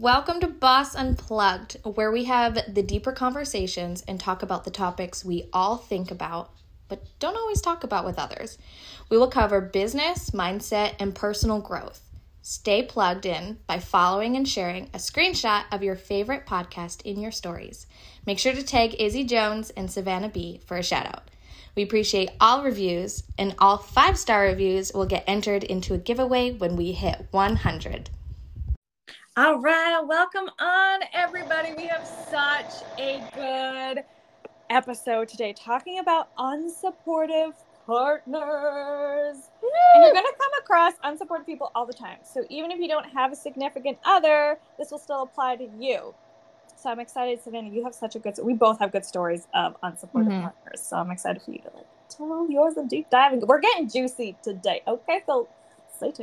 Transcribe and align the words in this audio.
Welcome 0.00 0.38
to 0.42 0.46
Boss 0.46 0.94
Unplugged, 0.94 1.78
where 1.82 2.12
we 2.12 2.26
have 2.26 2.72
the 2.72 2.84
deeper 2.84 3.10
conversations 3.10 4.04
and 4.06 4.20
talk 4.20 4.44
about 4.44 4.62
the 4.62 4.70
topics 4.70 5.24
we 5.24 5.48
all 5.52 5.76
think 5.76 6.12
about, 6.12 6.52
but 6.86 7.02
don't 7.18 7.36
always 7.36 7.60
talk 7.60 7.82
about 7.82 8.04
with 8.04 8.16
others. 8.16 8.58
We 9.10 9.18
will 9.18 9.26
cover 9.26 9.60
business, 9.60 10.30
mindset, 10.30 10.94
and 11.00 11.16
personal 11.16 11.60
growth. 11.60 12.00
Stay 12.42 12.84
plugged 12.84 13.26
in 13.26 13.58
by 13.66 13.80
following 13.80 14.36
and 14.36 14.48
sharing 14.48 14.84
a 14.94 14.98
screenshot 14.98 15.64
of 15.72 15.82
your 15.82 15.96
favorite 15.96 16.46
podcast 16.46 17.02
in 17.02 17.20
your 17.20 17.32
stories. 17.32 17.88
Make 18.24 18.38
sure 18.38 18.52
to 18.52 18.62
tag 18.62 18.94
Izzy 19.00 19.24
Jones 19.24 19.70
and 19.70 19.90
Savannah 19.90 20.28
B 20.28 20.60
for 20.64 20.76
a 20.76 20.82
shout 20.84 21.06
out. 21.06 21.28
We 21.74 21.82
appreciate 21.82 22.30
all 22.40 22.62
reviews, 22.62 23.24
and 23.36 23.56
all 23.58 23.78
five 23.78 24.16
star 24.16 24.42
reviews 24.42 24.92
will 24.94 25.06
get 25.06 25.24
entered 25.26 25.64
into 25.64 25.92
a 25.92 25.98
giveaway 25.98 26.52
when 26.52 26.76
we 26.76 26.92
hit 26.92 27.26
100. 27.32 28.10
All 29.38 29.60
right, 29.60 30.02
welcome 30.04 30.50
on, 30.58 30.98
everybody. 31.12 31.72
We 31.76 31.86
have 31.86 32.04
such 32.28 32.82
a 32.98 33.22
good 33.36 34.02
episode 34.68 35.28
today 35.28 35.52
talking 35.52 36.00
about 36.00 36.36
unsupportive 36.38 37.52
partners. 37.86 39.36
Woo! 39.62 39.70
And 39.94 40.02
you're 40.02 40.12
going 40.12 40.24
to 40.24 40.34
come 40.36 40.50
across 40.58 40.94
unsupportive 41.04 41.46
people 41.46 41.70
all 41.76 41.86
the 41.86 41.92
time. 41.92 42.16
So 42.24 42.46
even 42.50 42.72
if 42.72 42.80
you 42.80 42.88
don't 42.88 43.06
have 43.10 43.30
a 43.30 43.36
significant 43.36 43.98
other, 44.04 44.58
this 44.76 44.90
will 44.90 44.98
still 44.98 45.22
apply 45.22 45.54
to 45.54 45.68
you. 45.78 46.16
So 46.74 46.90
I'm 46.90 46.98
excited, 46.98 47.40
Savannah. 47.40 47.70
You 47.70 47.84
have 47.84 47.94
such 47.94 48.16
a 48.16 48.18
good. 48.18 48.34
We 48.42 48.54
both 48.54 48.80
have 48.80 48.90
good 48.90 49.04
stories 49.04 49.46
of 49.54 49.80
unsupportive 49.82 50.30
mm-hmm. 50.30 50.42
partners. 50.42 50.80
So 50.82 50.96
I'm 50.96 51.12
excited 51.12 51.42
for 51.42 51.52
you 51.52 51.58
to 51.58 51.70
like 51.76 51.86
tell 52.08 52.50
yours 52.50 52.76
and 52.76 52.90
deep 52.90 53.08
diving. 53.08 53.46
We're 53.46 53.60
getting 53.60 53.88
juicy 53.88 54.34
today. 54.42 54.82
Okay, 54.88 55.22
so 55.26 55.46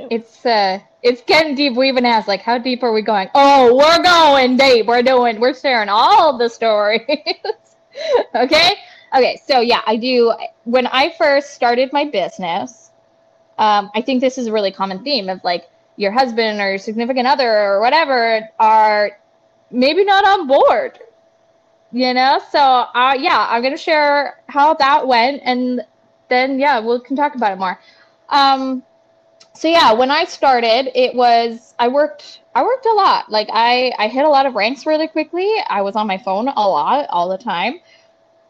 It's 0.09 0.45
uh, 0.45 0.79
it's 1.03 1.21
getting 1.21 1.55
deep. 1.55 1.75
We 1.75 1.89
even 1.89 2.05
asked 2.05 2.27
like, 2.27 2.41
how 2.41 2.57
deep 2.57 2.83
are 2.83 2.93
we 2.93 3.01
going? 3.01 3.29
Oh, 3.35 3.75
we're 3.75 4.03
going 4.03 4.57
deep. 4.57 4.85
We're 4.85 5.03
doing. 5.03 5.39
We're 5.39 5.53
sharing 5.53 5.89
all 5.89 6.37
the 6.37 6.49
stories. 6.49 7.01
okay. 8.35 8.73
Okay. 9.15 9.41
So 9.45 9.59
yeah, 9.59 9.81
I 9.85 9.95
do. 9.95 10.33
When 10.63 10.87
I 10.87 11.13
first 11.17 11.53
started 11.53 11.91
my 11.93 12.05
business, 12.05 12.91
um, 13.57 13.91
I 13.95 14.01
think 14.01 14.21
this 14.21 14.37
is 14.37 14.47
a 14.47 14.51
really 14.51 14.71
common 14.71 15.03
theme 15.03 15.29
of 15.29 15.43
like 15.43 15.69
your 15.97 16.11
husband 16.11 16.59
or 16.59 16.69
your 16.69 16.77
significant 16.77 17.27
other 17.27 17.49
or 17.49 17.81
whatever 17.81 18.49
are 18.59 19.11
maybe 19.71 20.03
not 20.03 20.25
on 20.25 20.47
board 20.47 20.99
you 21.91 22.13
know 22.13 22.39
so 22.51 22.59
uh, 22.59 23.15
yeah 23.17 23.47
i'm 23.49 23.61
gonna 23.63 23.77
share 23.77 24.43
how 24.47 24.73
that 24.73 25.07
went 25.07 25.41
and 25.45 25.81
then 26.29 26.59
yeah 26.59 26.79
we 26.79 26.99
can 27.01 27.15
talk 27.15 27.35
about 27.35 27.53
it 27.53 27.57
more 27.57 27.79
um 28.29 28.83
so 29.55 29.67
yeah, 29.67 29.93
when 29.93 30.11
I 30.11 30.25
started, 30.25 30.91
it 30.99 31.15
was 31.15 31.73
I 31.79 31.87
worked 31.87 32.41
I 32.53 32.63
worked 32.63 32.85
a 32.85 32.91
lot. 32.91 33.31
Like 33.31 33.49
I 33.51 33.91
I 33.97 34.07
hit 34.07 34.25
a 34.25 34.29
lot 34.29 34.45
of 34.45 34.53
ranks 34.55 34.85
really 34.85 35.07
quickly. 35.07 35.49
I 35.69 35.81
was 35.81 35.95
on 35.95 36.07
my 36.07 36.17
phone 36.17 36.47
a 36.49 36.69
lot 36.69 37.07
all 37.09 37.29
the 37.29 37.37
time. 37.37 37.79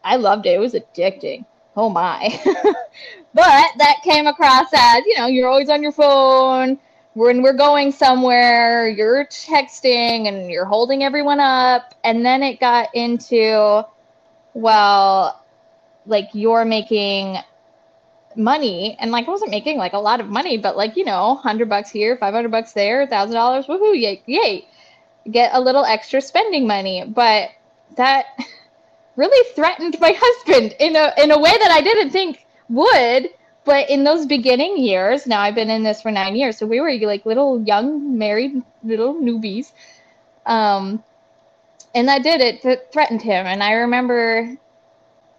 I 0.04 0.16
loved 0.16 0.46
it. 0.46 0.54
It 0.54 0.58
was 0.58 0.74
addicting. 0.74 1.44
Oh 1.76 1.90
my. 1.90 2.40
but 3.34 3.66
that 3.78 3.96
came 4.02 4.26
across 4.26 4.68
as, 4.72 5.04
you 5.06 5.16
know, 5.18 5.26
you're 5.26 5.48
always 5.48 5.68
on 5.68 5.82
your 5.82 5.92
phone. 5.92 6.78
When 7.14 7.42
we're 7.42 7.56
going 7.56 7.92
somewhere, 7.92 8.88
you're 8.88 9.26
texting 9.26 10.28
and 10.28 10.50
you're 10.50 10.64
holding 10.64 11.02
everyone 11.02 11.40
up. 11.40 11.94
And 12.04 12.24
then 12.24 12.42
it 12.42 12.60
got 12.60 12.94
into, 12.94 13.84
well, 14.54 15.44
like 16.06 16.28
you're 16.32 16.64
making 16.64 17.38
money 18.36 18.96
and 19.00 19.10
like 19.10 19.26
I 19.28 19.30
wasn't 19.30 19.50
making 19.50 19.78
like 19.78 19.92
a 19.92 19.98
lot 19.98 20.20
of 20.20 20.28
money, 20.28 20.58
but 20.58 20.76
like, 20.76 20.96
you 20.96 21.04
know, 21.04 21.36
hundred 21.36 21.68
bucks 21.68 21.90
here, 21.90 22.16
500 22.16 22.50
bucks 22.50 22.72
there, 22.72 23.06
thousand 23.06 23.34
dollars, 23.34 23.66
woohoo, 23.66 23.98
yay, 23.98 24.22
yay, 24.26 24.66
get 25.30 25.50
a 25.54 25.60
little 25.60 25.84
extra 25.84 26.20
spending 26.20 26.66
money. 26.66 27.04
But 27.06 27.50
that 27.96 28.26
really 29.16 29.52
threatened 29.54 29.96
my 30.00 30.14
husband 30.16 30.74
in 30.80 30.96
a, 30.96 31.12
in 31.18 31.30
a 31.30 31.38
way 31.38 31.52
that 31.52 31.70
I 31.70 31.80
didn't 31.80 32.10
think 32.10 32.46
would. 32.68 33.30
But 33.64 33.90
in 33.90 34.04
those 34.04 34.26
beginning 34.26 34.78
years, 34.78 35.26
now 35.26 35.40
I've 35.40 35.56
been 35.56 35.70
in 35.70 35.82
this 35.82 36.00
for 36.00 36.12
nine 36.12 36.36
years. 36.36 36.56
So 36.56 36.66
we 36.66 36.80
were 36.80 36.92
like 37.06 37.26
little 37.26 37.60
young 37.62 38.16
married 38.16 38.62
little 38.84 39.14
newbies. 39.14 39.72
Um, 40.46 41.02
and 41.94 42.08
that 42.08 42.22
did 42.22 42.40
it, 42.40 42.64
it 42.64 42.88
threatened 42.92 43.22
him. 43.22 43.46
And 43.46 43.62
I 43.62 43.72
remember 43.72 44.56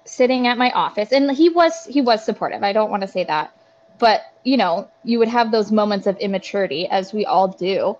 sitting 0.07 0.47
at 0.47 0.57
my 0.57 0.71
office 0.71 1.11
and 1.11 1.31
he 1.31 1.49
was 1.49 1.85
he 1.85 2.01
was 2.01 2.23
supportive 2.23 2.63
i 2.63 2.73
don't 2.73 2.89
want 2.89 3.01
to 3.01 3.07
say 3.07 3.23
that 3.23 3.51
but 3.99 4.21
you 4.43 4.57
know 4.57 4.89
you 5.03 5.19
would 5.19 5.27
have 5.27 5.51
those 5.51 5.71
moments 5.71 6.07
of 6.07 6.17
immaturity 6.17 6.87
as 6.87 7.13
we 7.13 7.25
all 7.25 7.47
do. 7.47 7.97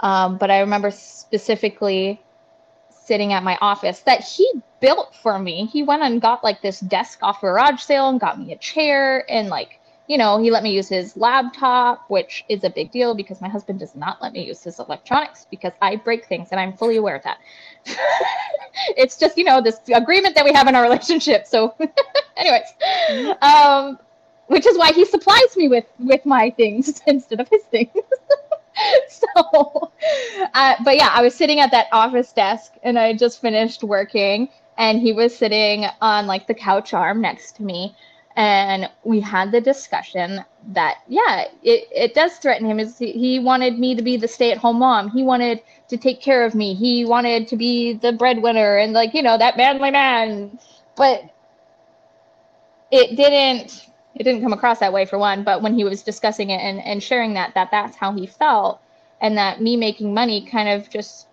Um, 0.00 0.38
but 0.38 0.50
i 0.50 0.60
remember 0.60 0.90
specifically 0.90 2.20
sitting 3.04 3.32
at 3.32 3.42
my 3.42 3.58
office 3.60 4.00
that 4.00 4.20
he 4.20 4.50
built 4.80 5.14
for 5.14 5.38
me. 5.38 5.66
He 5.66 5.82
went 5.82 6.02
and 6.02 6.20
got 6.20 6.42
like 6.42 6.62
this 6.62 6.80
desk 6.80 7.18
off 7.22 7.38
a 7.42 7.46
garage 7.46 7.80
sale 7.82 8.08
and 8.08 8.18
got 8.18 8.38
me 8.40 8.52
a 8.52 8.56
chair 8.56 9.30
and 9.30 9.48
like 9.48 9.80
you 10.06 10.18
know 10.18 10.38
he 10.38 10.50
let 10.50 10.62
me 10.62 10.72
use 10.72 10.88
his 10.88 11.16
laptop 11.16 12.04
which 12.08 12.44
is 12.48 12.64
a 12.64 12.70
big 12.70 12.90
deal 12.90 13.14
because 13.14 13.40
my 13.40 13.48
husband 13.48 13.78
does 13.78 13.94
not 13.94 14.20
let 14.20 14.32
me 14.32 14.44
use 14.44 14.62
his 14.62 14.78
electronics 14.78 15.46
because 15.50 15.72
i 15.80 15.96
break 15.96 16.26
things 16.26 16.48
and 16.50 16.60
i'm 16.60 16.72
fully 16.72 16.96
aware 16.96 17.16
of 17.16 17.22
that 17.22 17.38
it's 18.96 19.16
just 19.16 19.36
you 19.36 19.44
know 19.44 19.60
this 19.60 19.80
agreement 19.92 20.34
that 20.34 20.44
we 20.44 20.52
have 20.52 20.68
in 20.68 20.74
our 20.74 20.82
relationship. 20.82 21.46
So, 21.46 21.74
anyways, 22.36 23.36
um, 23.42 23.98
which 24.46 24.66
is 24.66 24.76
why 24.76 24.92
he 24.92 25.04
supplies 25.04 25.56
me 25.56 25.68
with 25.68 25.86
with 25.98 26.24
my 26.26 26.50
things 26.50 27.02
instead 27.06 27.40
of 27.40 27.48
his 27.48 27.62
things. 27.64 27.90
so, 29.08 29.92
uh, 30.54 30.74
but 30.84 30.96
yeah, 30.96 31.10
I 31.12 31.22
was 31.22 31.34
sitting 31.34 31.60
at 31.60 31.70
that 31.70 31.86
office 31.92 32.32
desk 32.32 32.72
and 32.82 32.98
I 32.98 33.12
just 33.14 33.40
finished 33.40 33.82
working, 33.84 34.48
and 34.78 35.00
he 35.00 35.12
was 35.12 35.36
sitting 35.36 35.86
on 36.00 36.26
like 36.26 36.46
the 36.46 36.54
couch 36.54 36.94
arm 36.94 37.20
next 37.20 37.56
to 37.56 37.62
me 37.62 37.94
and 38.36 38.90
we 39.04 39.20
had 39.20 39.52
the 39.52 39.60
discussion 39.60 40.44
that 40.68 40.98
yeah 41.08 41.44
it, 41.62 41.88
it 41.92 42.14
does 42.14 42.36
threaten 42.38 42.66
him 42.66 42.80
is 42.80 42.98
he 42.98 43.38
wanted 43.38 43.78
me 43.78 43.94
to 43.94 44.02
be 44.02 44.16
the 44.16 44.26
stay-at-home 44.26 44.78
mom 44.78 45.08
he 45.10 45.22
wanted 45.22 45.60
to 45.88 45.96
take 45.96 46.20
care 46.20 46.44
of 46.44 46.54
me 46.54 46.74
he 46.74 47.04
wanted 47.04 47.46
to 47.46 47.56
be 47.56 47.92
the 47.94 48.12
breadwinner 48.12 48.78
and 48.78 48.92
like 48.92 49.14
you 49.14 49.22
know 49.22 49.38
that 49.38 49.56
manly 49.56 49.90
man 49.90 50.58
but 50.96 51.22
it 52.90 53.16
didn't 53.16 53.88
it 54.16 54.24
didn't 54.24 54.42
come 54.42 54.52
across 54.52 54.80
that 54.80 54.92
way 54.92 55.04
for 55.04 55.18
one 55.18 55.44
but 55.44 55.62
when 55.62 55.74
he 55.74 55.84
was 55.84 56.02
discussing 56.02 56.50
it 56.50 56.58
and, 56.58 56.80
and 56.80 57.02
sharing 57.02 57.34
that 57.34 57.54
that 57.54 57.70
that's 57.70 57.96
how 57.96 58.12
he 58.12 58.26
felt 58.26 58.80
and 59.20 59.38
that 59.38 59.60
me 59.60 59.76
making 59.76 60.12
money 60.12 60.44
kind 60.44 60.68
of 60.68 60.90
just 60.90 61.28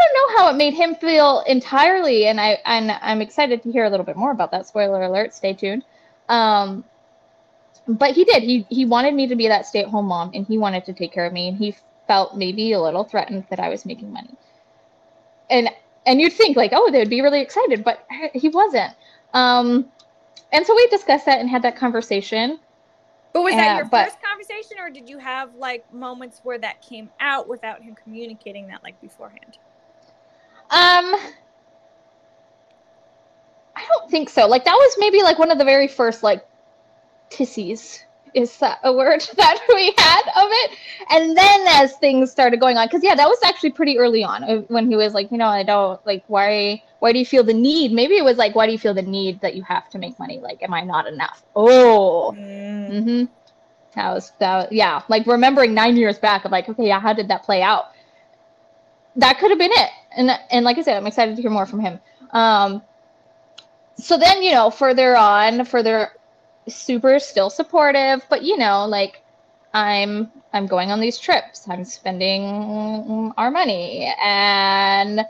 I 0.00 0.06
don't 0.06 0.14
know 0.14 0.38
how 0.38 0.50
it 0.50 0.56
made 0.56 0.72
him 0.72 0.94
feel 0.94 1.40
entirely, 1.46 2.26
and 2.26 2.40
I 2.40 2.58
and 2.64 2.90
I'm 3.02 3.20
excited 3.20 3.62
to 3.62 3.70
hear 3.70 3.84
a 3.84 3.90
little 3.90 4.06
bit 4.06 4.16
more 4.16 4.30
about 4.30 4.50
that. 4.52 4.66
Spoiler 4.66 5.02
alert! 5.02 5.34
Stay 5.34 5.52
tuned. 5.52 5.84
Um, 6.30 6.84
but 7.88 8.12
he 8.12 8.24
did. 8.24 8.42
He 8.42 8.64
he 8.70 8.86
wanted 8.86 9.14
me 9.14 9.26
to 9.26 9.36
be 9.36 9.48
that 9.48 9.66
stay 9.66 9.80
at 9.80 9.88
home 9.88 10.06
mom, 10.06 10.30
and 10.32 10.46
he 10.46 10.56
wanted 10.56 10.84
to 10.86 10.92
take 10.92 11.12
care 11.12 11.26
of 11.26 11.32
me, 11.32 11.48
and 11.48 11.58
he 11.58 11.74
felt 12.06 12.36
maybe 12.36 12.72
a 12.72 12.80
little 12.80 13.04
threatened 13.04 13.44
that 13.50 13.60
I 13.60 13.68
was 13.68 13.84
making 13.84 14.12
money. 14.12 14.34
And 15.50 15.68
and 16.06 16.20
you'd 16.20 16.32
think 16.32 16.56
like, 16.56 16.70
oh, 16.72 16.90
they'd 16.90 17.10
be 17.10 17.20
really 17.20 17.40
excited, 17.40 17.84
but 17.84 18.06
he 18.32 18.48
wasn't. 18.48 18.94
Um, 19.34 19.90
and 20.52 20.64
so 20.64 20.74
we 20.74 20.86
discussed 20.86 21.26
that 21.26 21.40
and 21.40 21.50
had 21.50 21.62
that 21.62 21.76
conversation. 21.76 22.58
But 23.32 23.42
was 23.42 23.54
that 23.54 23.76
your 23.76 23.84
but, 23.86 24.06
first 24.06 24.18
conversation, 24.22 24.78
or 24.80 24.90
did 24.90 25.08
you 25.08 25.18
have 25.18 25.54
like 25.56 25.92
moments 25.92 26.40
where 26.42 26.58
that 26.58 26.82
came 26.82 27.10
out 27.20 27.48
without 27.48 27.82
him 27.82 27.96
communicating 28.02 28.68
that 28.68 28.82
like 28.82 29.00
beforehand? 29.00 29.58
Um, 30.70 31.16
I 33.80 33.86
don't 33.86 34.10
think 34.10 34.28
so. 34.28 34.46
Like 34.46 34.64
that 34.64 34.74
was 34.74 34.96
maybe 34.98 35.22
like 35.22 35.38
one 35.38 35.50
of 35.50 35.58
the 35.58 35.64
very 35.64 35.88
first 35.88 36.22
like 36.22 36.46
tissies. 37.30 38.00
Is 38.32 38.56
that 38.58 38.78
a 38.84 38.92
word 38.92 39.20
that 39.36 39.60
we 39.68 39.92
had 39.98 40.22
of 40.36 40.48
it? 40.50 40.78
And 41.10 41.36
then 41.36 41.66
as 41.68 41.96
things 41.96 42.30
started 42.30 42.60
going 42.60 42.76
on, 42.76 42.86
because 42.86 43.02
yeah, 43.02 43.14
that 43.14 43.28
was 43.28 43.38
actually 43.44 43.72
pretty 43.72 43.98
early 43.98 44.22
on 44.22 44.44
uh, 44.44 44.58
when 44.68 44.88
he 44.88 44.96
was 44.96 45.14
like, 45.14 45.32
you 45.32 45.38
know, 45.38 45.48
I 45.48 45.62
don't 45.62 46.04
like 46.06 46.24
why 46.28 46.82
why 47.00 47.12
do 47.12 47.18
you 47.18 47.26
feel 47.26 47.42
the 47.42 47.54
need? 47.54 47.92
Maybe 47.92 48.16
it 48.16 48.24
was 48.24 48.36
like, 48.36 48.54
why 48.54 48.66
do 48.66 48.72
you 48.72 48.78
feel 48.78 48.94
the 48.94 49.02
need 49.02 49.40
that 49.40 49.56
you 49.56 49.62
have 49.62 49.88
to 49.90 49.98
make 49.98 50.18
money? 50.18 50.38
Like, 50.38 50.62
am 50.62 50.74
I 50.74 50.82
not 50.82 51.06
enough? 51.06 51.42
Oh, 51.56 52.34
mm. 52.36 52.90
mm-hmm. 52.90 53.24
That 53.94 54.14
was 54.14 54.32
that. 54.38 54.72
Yeah, 54.72 55.02
like 55.08 55.26
remembering 55.26 55.74
nine 55.74 55.96
years 55.96 56.18
back 56.18 56.44
of 56.44 56.52
like, 56.52 56.68
okay, 56.68 56.86
yeah, 56.86 57.00
how 57.00 57.12
did 57.12 57.28
that 57.28 57.42
play 57.42 57.62
out? 57.62 57.86
That 59.16 59.38
could 59.38 59.50
have 59.50 59.58
been 59.58 59.72
it. 59.72 59.90
And 60.16 60.30
and 60.50 60.64
like 60.64 60.78
I 60.78 60.82
said, 60.82 60.96
I'm 60.96 61.06
excited 61.06 61.34
to 61.36 61.42
hear 61.42 61.50
more 61.50 61.66
from 61.66 61.80
him. 61.80 61.98
Um, 62.32 62.82
so 64.00 64.18
then 64.18 64.42
you 64.42 64.52
know 64.52 64.70
further 64.70 65.16
on 65.16 65.64
further 65.64 66.10
super 66.68 67.18
still 67.18 67.50
supportive 67.50 68.24
but 68.28 68.42
you 68.42 68.56
know 68.56 68.86
like 68.86 69.22
i'm 69.74 70.30
i'm 70.52 70.66
going 70.66 70.90
on 70.90 71.00
these 71.00 71.18
trips. 71.18 71.66
I'm 71.68 71.84
spending 71.84 73.32
our 73.36 73.50
money. 73.50 74.12
And 74.22 75.20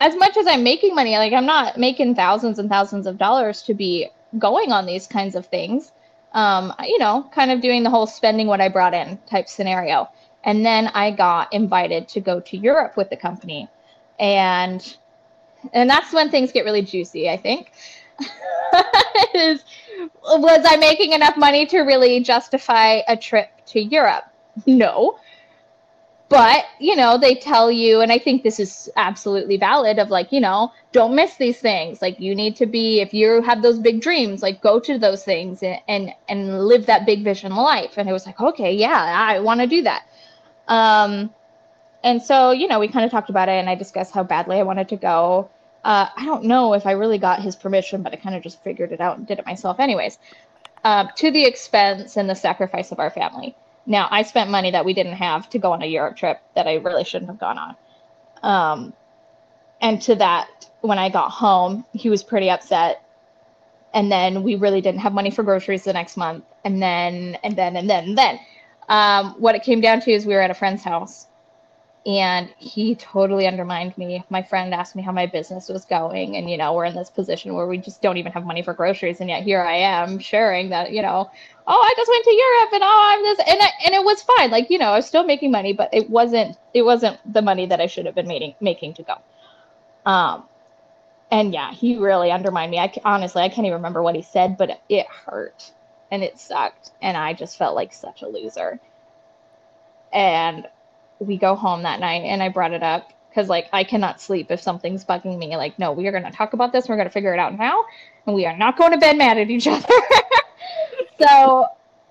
as 0.00 0.14
much 0.16 0.36
as 0.36 0.46
i'm 0.46 0.62
making 0.62 0.94
money 0.94 1.16
like 1.16 1.32
i'm 1.32 1.46
not 1.46 1.78
making 1.78 2.14
thousands 2.14 2.58
and 2.58 2.68
thousands 2.68 3.06
of 3.06 3.18
dollars 3.18 3.62
to 3.62 3.74
be 3.74 4.08
going 4.38 4.72
on 4.72 4.86
these 4.86 5.06
kinds 5.06 5.34
of 5.34 5.46
things. 5.46 5.92
Um 6.32 6.72
you 6.84 6.98
know 6.98 7.28
kind 7.34 7.50
of 7.50 7.60
doing 7.60 7.82
the 7.82 7.90
whole 7.90 8.06
spending 8.06 8.46
what 8.46 8.60
i 8.60 8.68
brought 8.68 8.94
in 8.94 9.18
type 9.28 9.48
scenario. 9.48 10.08
And 10.44 10.64
then 10.64 10.88
I 10.88 11.10
got 11.10 11.52
invited 11.52 12.06
to 12.08 12.20
go 12.20 12.38
to 12.38 12.56
Europe 12.56 12.96
with 12.96 13.10
the 13.10 13.16
company. 13.16 13.68
And 14.20 14.96
and 15.72 15.88
that's 15.88 16.12
when 16.12 16.30
things 16.30 16.52
get 16.52 16.64
really 16.64 16.82
juicy, 16.82 17.28
I 17.28 17.36
think. 17.36 17.72
is 19.34 19.62
was 20.24 20.66
I 20.66 20.76
making 20.76 21.12
enough 21.12 21.36
money 21.36 21.66
to 21.66 21.80
really 21.80 22.20
justify 22.20 23.00
a 23.08 23.16
trip 23.16 23.48
to 23.66 23.80
Europe? 23.80 24.24
No. 24.66 25.18
But, 26.28 26.64
you 26.80 26.96
know, 26.96 27.18
they 27.18 27.36
tell 27.36 27.70
you, 27.70 28.00
and 28.00 28.10
I 28.10 28.18
think 28.18 28.42
this 28.42 28.58
is 28.58 28.90
absolutely 28.96 29.56
valid 29.58 30.00
of 30.00 30.10
like, 30.10 30.32
you 30.32 30.40
know, 30.40 30.72
don't 30.90 31.14
miss 31.14 31.36
these 31.36 31.60
things. 31.60 32.02
Like 32.02 32.18
you 32.18 32.34
need 32.34 32.56
to 32.56 32.66
be, 32.66 33.00
if 33.00 33.14
you 33.14 33.42
have 33.42 33.62
those 33.62 33.78
big 33.78 34.00
dreams, 34.00 34.42
like 34.42 34.60
go 34.60 34.80
to 34.80 34.98
those 34.98 35.22
things 35.22 35.62
and 35.62 35.78
and, 35.86 36.12
and 36.28 36.66
live 36.66 36.86
that 36.86 37.06
big 37.06 37.22
vision 37.22 37.54
life. 37.54 37.96
And 37.96 38.08
it 38.08 38.12
was 38.12 38.26
like, 38.26 38.40
okay, 38.40 38.72
yeah, 38.72 39.26
I 39.28 39.38
want 39.38 39.60
to 39.60 39.68
do 39.68 39.82
that. 39.82 40.04
Um, 40.66 41.32
and 42.02 42.20
so, 42.20 42.50
you 42.50 42.66
know, 42.66 42.80
we 42.80 42.88
kind 42.88 43.04
of 43.04 43.12
talked 43.12 43.30
about 43.30 43.48
it 43.48 43.52
and 43.52 43.70
I 43.70 43.76
discussed 43.76 44.12
how 44.12 44.24
badly 44.24 44.58
I 44.58 44.64
wanted 44.64 44.88
to 44.88 44.96
go. 44.96 45.48
Uh, 45.86 46.08
I 46.16 46.24
don't 46.24 46.42
know 46.42 46.74
if 46.74 46.84
I 46.84 46.90
really 46.90 47.16
got 47.16 47.40
his 47.40 47.54
permission, 47.54 48.02
but 48.02 48.12
I 48.12 48.16
kind 48.16 48.34
of 48.34 48.42
just 48.42 48.60
figured 48.64 48.90
it 48.90 49.00
out 49.00 49.18
and 49.18 49.24
did 49.24 49.38
it 49.38 49.46
myself, 49.46 49.78
anyways, 49.78 50.18
uh, 50.82 51.06
to 51.14 51.30
the 51.30 51.44
expense 51.44 52.16
and 52.16 52.28
the 52.28 52.34
sacrifice 52.34 52.90
of 52.90 52.98
our 52.98 53.08
family. 53.08 53.54
Now, 53.86 54.08
I 54.10 54.24
spent 54.24 54.50
money 54.50 54.72
that 54.72 54.84
we 54.84 54.94
didn't 54.94 55.12
have 55.12 55.48
to 55.50 55.60
go 55.60 55.70
on 55.70 55.82
a 55.82 55.86
Europe 55.86 56.16
trip 56.16 56.40
that 56.56 56.66
I 56.66 56.74
really 56.74 57.04
shouldn't 57.04 57.30
have 57.30 57.38
gone 57.38 57.56
on. 57.56 57.76
Um, 58.42 58.94
and 59.80 60.02
to 60.02 60.16
that, 60.16 60.68
when 60.80 60.98
I 60.98 61.08
got 61.08 61.30
home, 61.30 61.84
he 61.92 62.10
was 62.10 62.24
pretty 62.24 62.50
upset. 62.50 63.08
And 63.94 64.10
then 64.10 64.42
we 64.42 64.56
really 64.56 64.80
didn't 64.80 65.02
have 65.02 65.12
money 65.12 65.30
for 65.30 65.44
groceries 65.44 65.84
the 65.84 65.92
next 65.92 66.16
month. 66.16 66.44
And 66.64 66.82
then, 66.82 67.38
and 67.44 67.54
then, 67.54 67.76
and 67.76 67.88
then, 67.88 68.08
and 68.08 68.18
then. 68.18 68.40
Um, 68.88 69.36
what 69.38 69.54
it 69.54 69.62
came 69.62 69.80
down 69.80 70.00
to 70.00 70.10
is 70.10 70.26
we 70.26 70.34
were 70.34 70.40
at 70.40 70.50
a 70.50 70.54
friend's 70.54 70.82
house 70.82 71.25
and 72.06 72.48
he 72.56 72.94
totally 72.94 73.48
undermined 73.48 73.98
me. 73.98 74.24
My 74.30 74.40
friend 74.40 74.72
asked 74.72 74.94
me 74.94 75.02
how 75.02 75.10
my 75.10 75.26
business 75.26 75.68
was 75.68 75.84
going, 75.84 76.36
and 76.36 76.48
you 76.48 76.56
know, 76.56 76.72
we're 76.72 76.84
in 76.84 76.94
this 76.94 77.10
position 77.10 77.52
where 77.52 77.66
we 77.66 77.78
just 77.78 78.00
don't 78.00 78.16
even 78.16 78.30
have 78.30 78.46
money 78.46 78.62
for 78.62 78.72
groceries, 78.72 79.20
and 79.20 79.28
yet 79.28 79.42
here 79.42 79.60
I 79.60 79.74
am 79.74 80.20
sharing 80.20 80.68
that, 80.68 80.92
you 80.92 81.02
know, 81.02 81.28
oh, 81.66 81.82
I 81.82 81.94
just 81.96 82.08
went 82.08 82.24
to 82.24 82.30
Europe, 82.30 82.72
and 82.74 82.82
oh, 82.84 83.00
I'm 83.12 83.22
this, 83.22 83.38
and 83.40 83.60
I, 83.60 83.70
and 83.84 83.94
it 83.94 84.04
was 84.04 84.22
fine, 84.22 84.52
like 84.52 84.70
you 84.70 84.78
know, 84.78 84.90
I 84.90 84.96
was 84.96 85.06
still 85.06 85.24
making 85.24 85.50
money, 85.50 85.72
but 85.72 85.90
it 85.92 86.08
wasn't 86.08 86.56
it 86.74 86.82
wasn't 86.82 87.18
the 87.32 87.42
money 87.42 87.66
that 87.66 87.80
I 87.80 87.86
should 87.86 88.06
have 88.06 88.14
been 88.14 88.28
making 88.28 88.54
making 88.60 88.94
to 88.94 89.02
go. 89.02 89.14
Um, 90.08 90.44
and 91.32 91.52
yeah, 91.52 91.72
he 91.72 91.96
really 91.96 92.30
undermined 92.30 92.70
me. 92.70 92.78
I 92.78 92.92
honestly 93.04 93.42
I 93.42 93.48
can't 93.48 93.66
even 93.66 93.78
remember 93.78 94.00
what 94.00 94.14
he 94.14 94.22
said, 94.22 94.56
but 94.56 94.80
it 94.88 95.06
hurt 95.08 95.72
and 96.12 96.22
it 96.22 96.38
sucked, 96.38 96.92
and 97.02 97.16
I 97.16 97.32
just 97.32 97.58
felt 97.58 97.74
like 97.74 97.92
such 97.92 98.22
a 98.22 98.28
loser. 98.28 98.78
And 100.12 100.68
we 101.18 101.36
go 101.36 101.54
home 101.54 101.82
that 101.82 102.00
night 102.00 102.22
and 102.24 102.42
I 102.42 102.48
brought 102.48 102.72
it 102.72 102.82
up 102.82 103.12
because 103.28 103.48
like 103.48 103.68
I 103.72 103.84
cannot 103.84 104.20
sleep 104.20 104.50
if 104.50 104.60
something's 104.60 105.04
bugging 105.04 105.38
me. 105.38 105.56
Like, 105.56 105.78
no, 105.78 105.92
we 105.92 106.06
are 106.06 106.12
gonna 106.12 106.32
talk 106.32 106.52
about 106.54 106.72
this. 106.72 106.88
We're 106.88 106.96
gonna 106.96 107.10
figure 107.10 107.34
it 107.34 107.38
out 107.38 107.58
now, 107.58 107.84
and 108.26 108.34
we 108.34 108.46
are 108.46 108.56
not 108.56 108.78
going 108.78 108.92
to 108.92 108.98
bed 108.98 109.18
mad 109.18 109.38
at 109.38 109.50
each 109.50 109.66
other. 109.66 109.86
so 111.20 111.66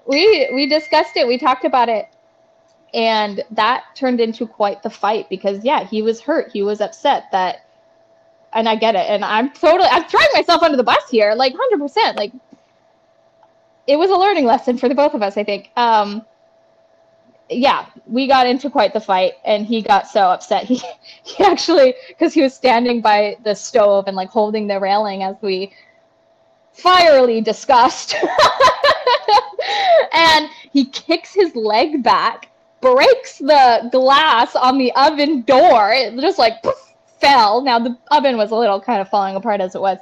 we 0.07 0.49
we 0.53 0.67
discussed 0.67 1.17
it. 1.17 1.27
We 1.27 1.37
talked 1.37 1.65
about 1.65 1.89
it, 1.89 2.07
and 2.93 3.43
that 3.51 3.85
turned 3.95 4.21
into 4.21 4.47
quite 4.47 4.83
the 4.83 4.89
fight 4.89 5.29
because 5.29 5.63
yeah, 5.63 5.83
he 5.85 6.01
was 6.01 6.21
hurt. 6.21 6.51
He 6.51 6.61
was 6.61 6.81
upset 6.81 7.25
that, 7.31 7.67
and 8.53 8.69
I 8.69 8.75
get 8.75 8.95
it. 8.95 9.07
And 9.09 9.25
I'm 9.25 9.51
totally 9.51 9.89
I'm 9.89 10.05
throwing 10.05 10.27
myself 10.33 10.61
under 10.63 10.77
the 10.77 10.83
bus 10.83 11.09
here, 11.09 11.33
like 11.35 11.53
hundred 11.55 11.79
percent. 11.79 12.17
Like 12.17 12.33
it 13.87 13.97
was 13.97 14.09
a 14.09 14.15
learning 14.15 14.45
lesson 14.45 14.77
for 14.77 14.89
the 14.89 14.95
both 14.95 15.13
of 15.13 15.21
us, 15.21 15.37
I 15.37 15.43
think. 15.43 15.71
Um, 15.75 16.25
yeah, 17.49 17.85
we 18.07 18.27
got 18.27 18.47
into 18.47 18.69
quite 18.69 18.93
the 18.93 18.99
fight, 18.99 19.33
and 19.45 19.65
he 19.65 19.81
got 19.81 20.07
so 20.07 20.21
upset. 20.21 20.65
He 20.69 20.81
he 21.23 21.43
actually 21.43 21.95
because 22.07 22.33
he 22.33 22.41
was 22.41 22.53
standing 22.53 23.01
by 23.01 23.37
the 23.43 23.53
stove 23.55 24.05
and 24.07 24.15
like 24.15 24.29
holding 24.29 24.67
the 24.67 24.79
railing 24.79 25.23
as 25.23 25.35
we 25.41 25.73
fierily 26.73 27.41
discussed, 27.41 28.15
and 30.13 30.49
he 30.71 30.85
kicks 30.85 31.33
his 31.33 31.55
leg 31.55 32.03
back, 32.03 32.49
breaks 32.81 33.37
the 33.37 33.89
glass 33.91 34.55
on 34.55 34.77
the 34.77 34.91
oven 34.95 35.41
door. 35.41 35.91
It 35.91 36.19
just 36.19 36.39
like 36.39 36.63
poof, 36.63 36.93
fell. 37.19 37.61
Now 37.61 37.79
the 37.79 37.97
oven 38.11 38.37
was 38.37 38.51
a 38.51 38.55
little 38.55 38.81
kind 38.81 39.01
of 39.01 39.09
falling 39.09 39.35
apart 39.35 39.61
as 39.61 39.75
it 39.75 39.81
was, 39.81 39.99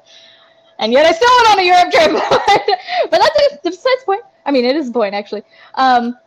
and 0.80 0.94
yet 0.94 1.06
I 1.06 1.12
still 1.12 1.30
went 1.38 1.52
on 1.52 1.60
a 1.60 1.64
Europe 1.64 1.92
trip. 1.92 2.12
but 3.12 3.20
that's 3.20 3.40
a 3.54 3.60
besides 3.64 4.04
point. 4.06 4.24
I 4.46 4.52
mean, 4.52 4.66
it 4.66 4.76
is 4.76 4.90
a 4.90 4.92
point 4.92 5.14
actually. 5.14 5.44
Um, 5.76 6.18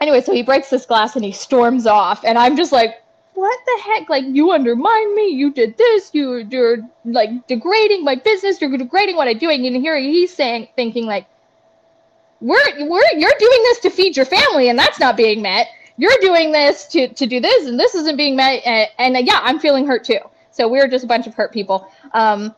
anyway, 0.00 0.20
so 0.20 0.32
he 0.32 0.42
breaks 0.42 0.70
this 0.70 0.86
glass 0.86 1.16
and 1.16 1.24
he 1.24 1.32
storms 1.32 1.86
off, 1.86 2.24
and 2.24 2.38
I'm 2.38 2.56
just 2.56 2.72
like, 2.72 3.02
what 3.36 3.58
the 3.66 3.82
heck? 3.82 4.08
Like 4.08 4.24
you 4.26 4.50
undermine 4.50 5.14
me. 5.14 5.28
You 5.28 5.52
did 5.52 5.76
this. 5.76 6.10
You 6.12 6.46
you're 6.50 6.78
like 7.04 7.46
degrading 7.46 8.02
my 8.02 8.16
business. 8.16 8.60
You're 8.60 8.76
degrading 8.76 9.16
what 9.16 9.28
I'm 9.28 9.38
doing. 9.38 9.66
And 9.66 9.76
here 9.76 9.98
he's 9.98 10.34
saying, 10.34 10.68
thinking 10.74 11.04
like, 11.04 11.26
we're 12.40 12.88
we're 12.88 13.12
you're 13.16 13.38
doing 13.38 13.62
this 13.64 13.80
to 13.80 13.90
feed 13.90 14.16
your 14.16 14.26
family, 14.26 14.68
and 14.68 14.78
that's 14.78 14.98
not 14.98 15.16
being 15.16 15.42
met. 15.42 15.68
You're 15.98 16.18
doing 16.20 16.50
this 16.50 16.86
to 16.88 17.08
to 17.08 17.26
do 17.26 17.40
this, 17.40 17.66
and 17.66 17.78
this 17.78 17.94
isn't 17.94 18.16
being 18.16 18.36
met. 18.36 18.62
And, 18.64 18.88
and 18.98 19.16
uh, 19.16 19.20
yeah, 19.20 19.40
I'm 19.42 19.58
feeling 19.60 19.86
hurt 19.86 20.04
too. 20.04 20.20
So 20.50 20.66
we're 20.66 20.88
just 20.88 21.04
a 21.04 21.08
bunch 21.08 21.26
of 21.26 21.34
hurt 21.34 21.52
people. 21.52 21.90
Um, 22.14 22.54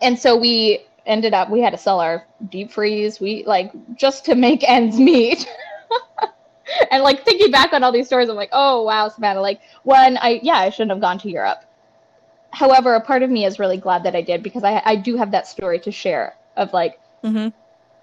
and 0.00 0.16
so 0.16 0.36
we 0.36 0.86
ended 1.06 1.34
up 1.34 1.50
we 1.50 1.60
had 1.60 1.70
to 1.70 1.78
sell 1.78 2.00
our 2.00 2.24
deep 2.48 2.70
freeze. 2.70 3.20
We 3.20 3.44
like 3.44 3.72
just 3.96 4.24
to 4.26 4.36
make 4.36 4.62
ends 4.68 4.98
meet. 4.98 5.48
and 6.90 7.02
like 7.02 7.24
thinking 7.24 7.50
back 7.50 7.72
on 7.72 7.82
all 7.82 7.92
these 7.92 8.06
stories, 8.06 8.28
I'm 8.28 8.36
like, 8.36 8.50
oh 8.52 8.82
wow, 8.82 9.08
Savannah. 9.08 9.40
Like 9.40 9.60
when 9.82 10.16
I 10.18 10.40
yeah, 10.42 10.58
I 10.58 10.70
shouldn't 10.70 10.90
have 10.90 11.00
gone 11.00 11.18
to 11.18 11.30
Europe. 11.30 11.64
However, 12.50 12.94
a 12.94 13.00
part 13.00 13.22
of 13.22 13.30
me 13.30 13.44
is 13.44 13.58
really 13.58 13.76
glad 13.76 14.04
that 14.04 14.14
I 14.14 14.22
did 14.22 14.42
because 14.42 14.64
I 14.64 14.82
I 14.84 14.96
do 14.96 15.16
have 15.16 15.30
that 15.32 15.46
story 15.46 15.78
to 15.80 15.92
share 15.92 16.36
of 16.56 16.72
like 16.72 17.00
mm-hmm. 17.22 17.48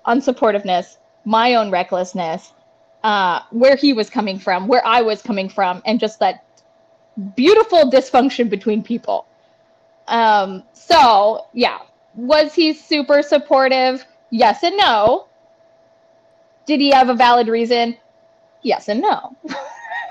unsupportiveness, 0.10 0.98
my 1.26 1.56
own 1.56 1.72
recklessness, 1.72 2.54
uh, 3.04 3.42
where 3.52 3.76
he 3.76 3.94
was 3.94 4.10
coming 4.10 4.40
from, 4.40 4.68
where 4.68 4.86
I 4.86 5.02
was 5.02 5.22
coming 5.22 5.50
from, 5.50 5.82
and 5.86 6.00
just 6.00 6.20
that 6.20 6.44
beautiful 7.36 7.90
dysfunction 7.92 8.50
between 8.50 8.84
people. 8.84 9.26
Um, 10.08 10.64
so 10.74 11.48
yeah, 11.54 11.80
was 12.16 12.54
he 12.54 12.74
super 12.74 13.22
supportive? 13.22 14.06
Yes 14.30 14.64
and 14.64 14.78
no. 14.78 15.28
Did 16.66 16.80
he 16.80 16.92
have 16.92 17.10
a 17.10 17.14
valid 17.14 17.48
reason? 17.48 17.98
Yes 18.64 18.88
and 18.88 19.02
no. 19.02 19.36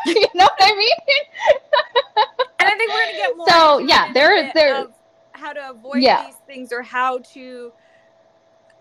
you 0.07 0.27
know 0.35 0.45
what 0.45 0.59
I 0.61 0.75
mean? 0.75 0.93
and 2.59 2.69
I 2.69 2.77
think 2.77 2.93
we're 2.93 3.05
gonna 3.07 3.17
get 3.17 3.37
more. 3.37 3.49
So 3.49 3.79
yeah, 3.79 4.13
there 4.13 4.51
there 4.55 4.87
how 5.33 5.53
to 5.53 5.71
avoid 5.71 6.03
yeah. 6.03 6.27
these 6.27 6.37
things 6.47 6.73
or 6.73 6.83
how 6.83 7.19
to. 7.35 7.73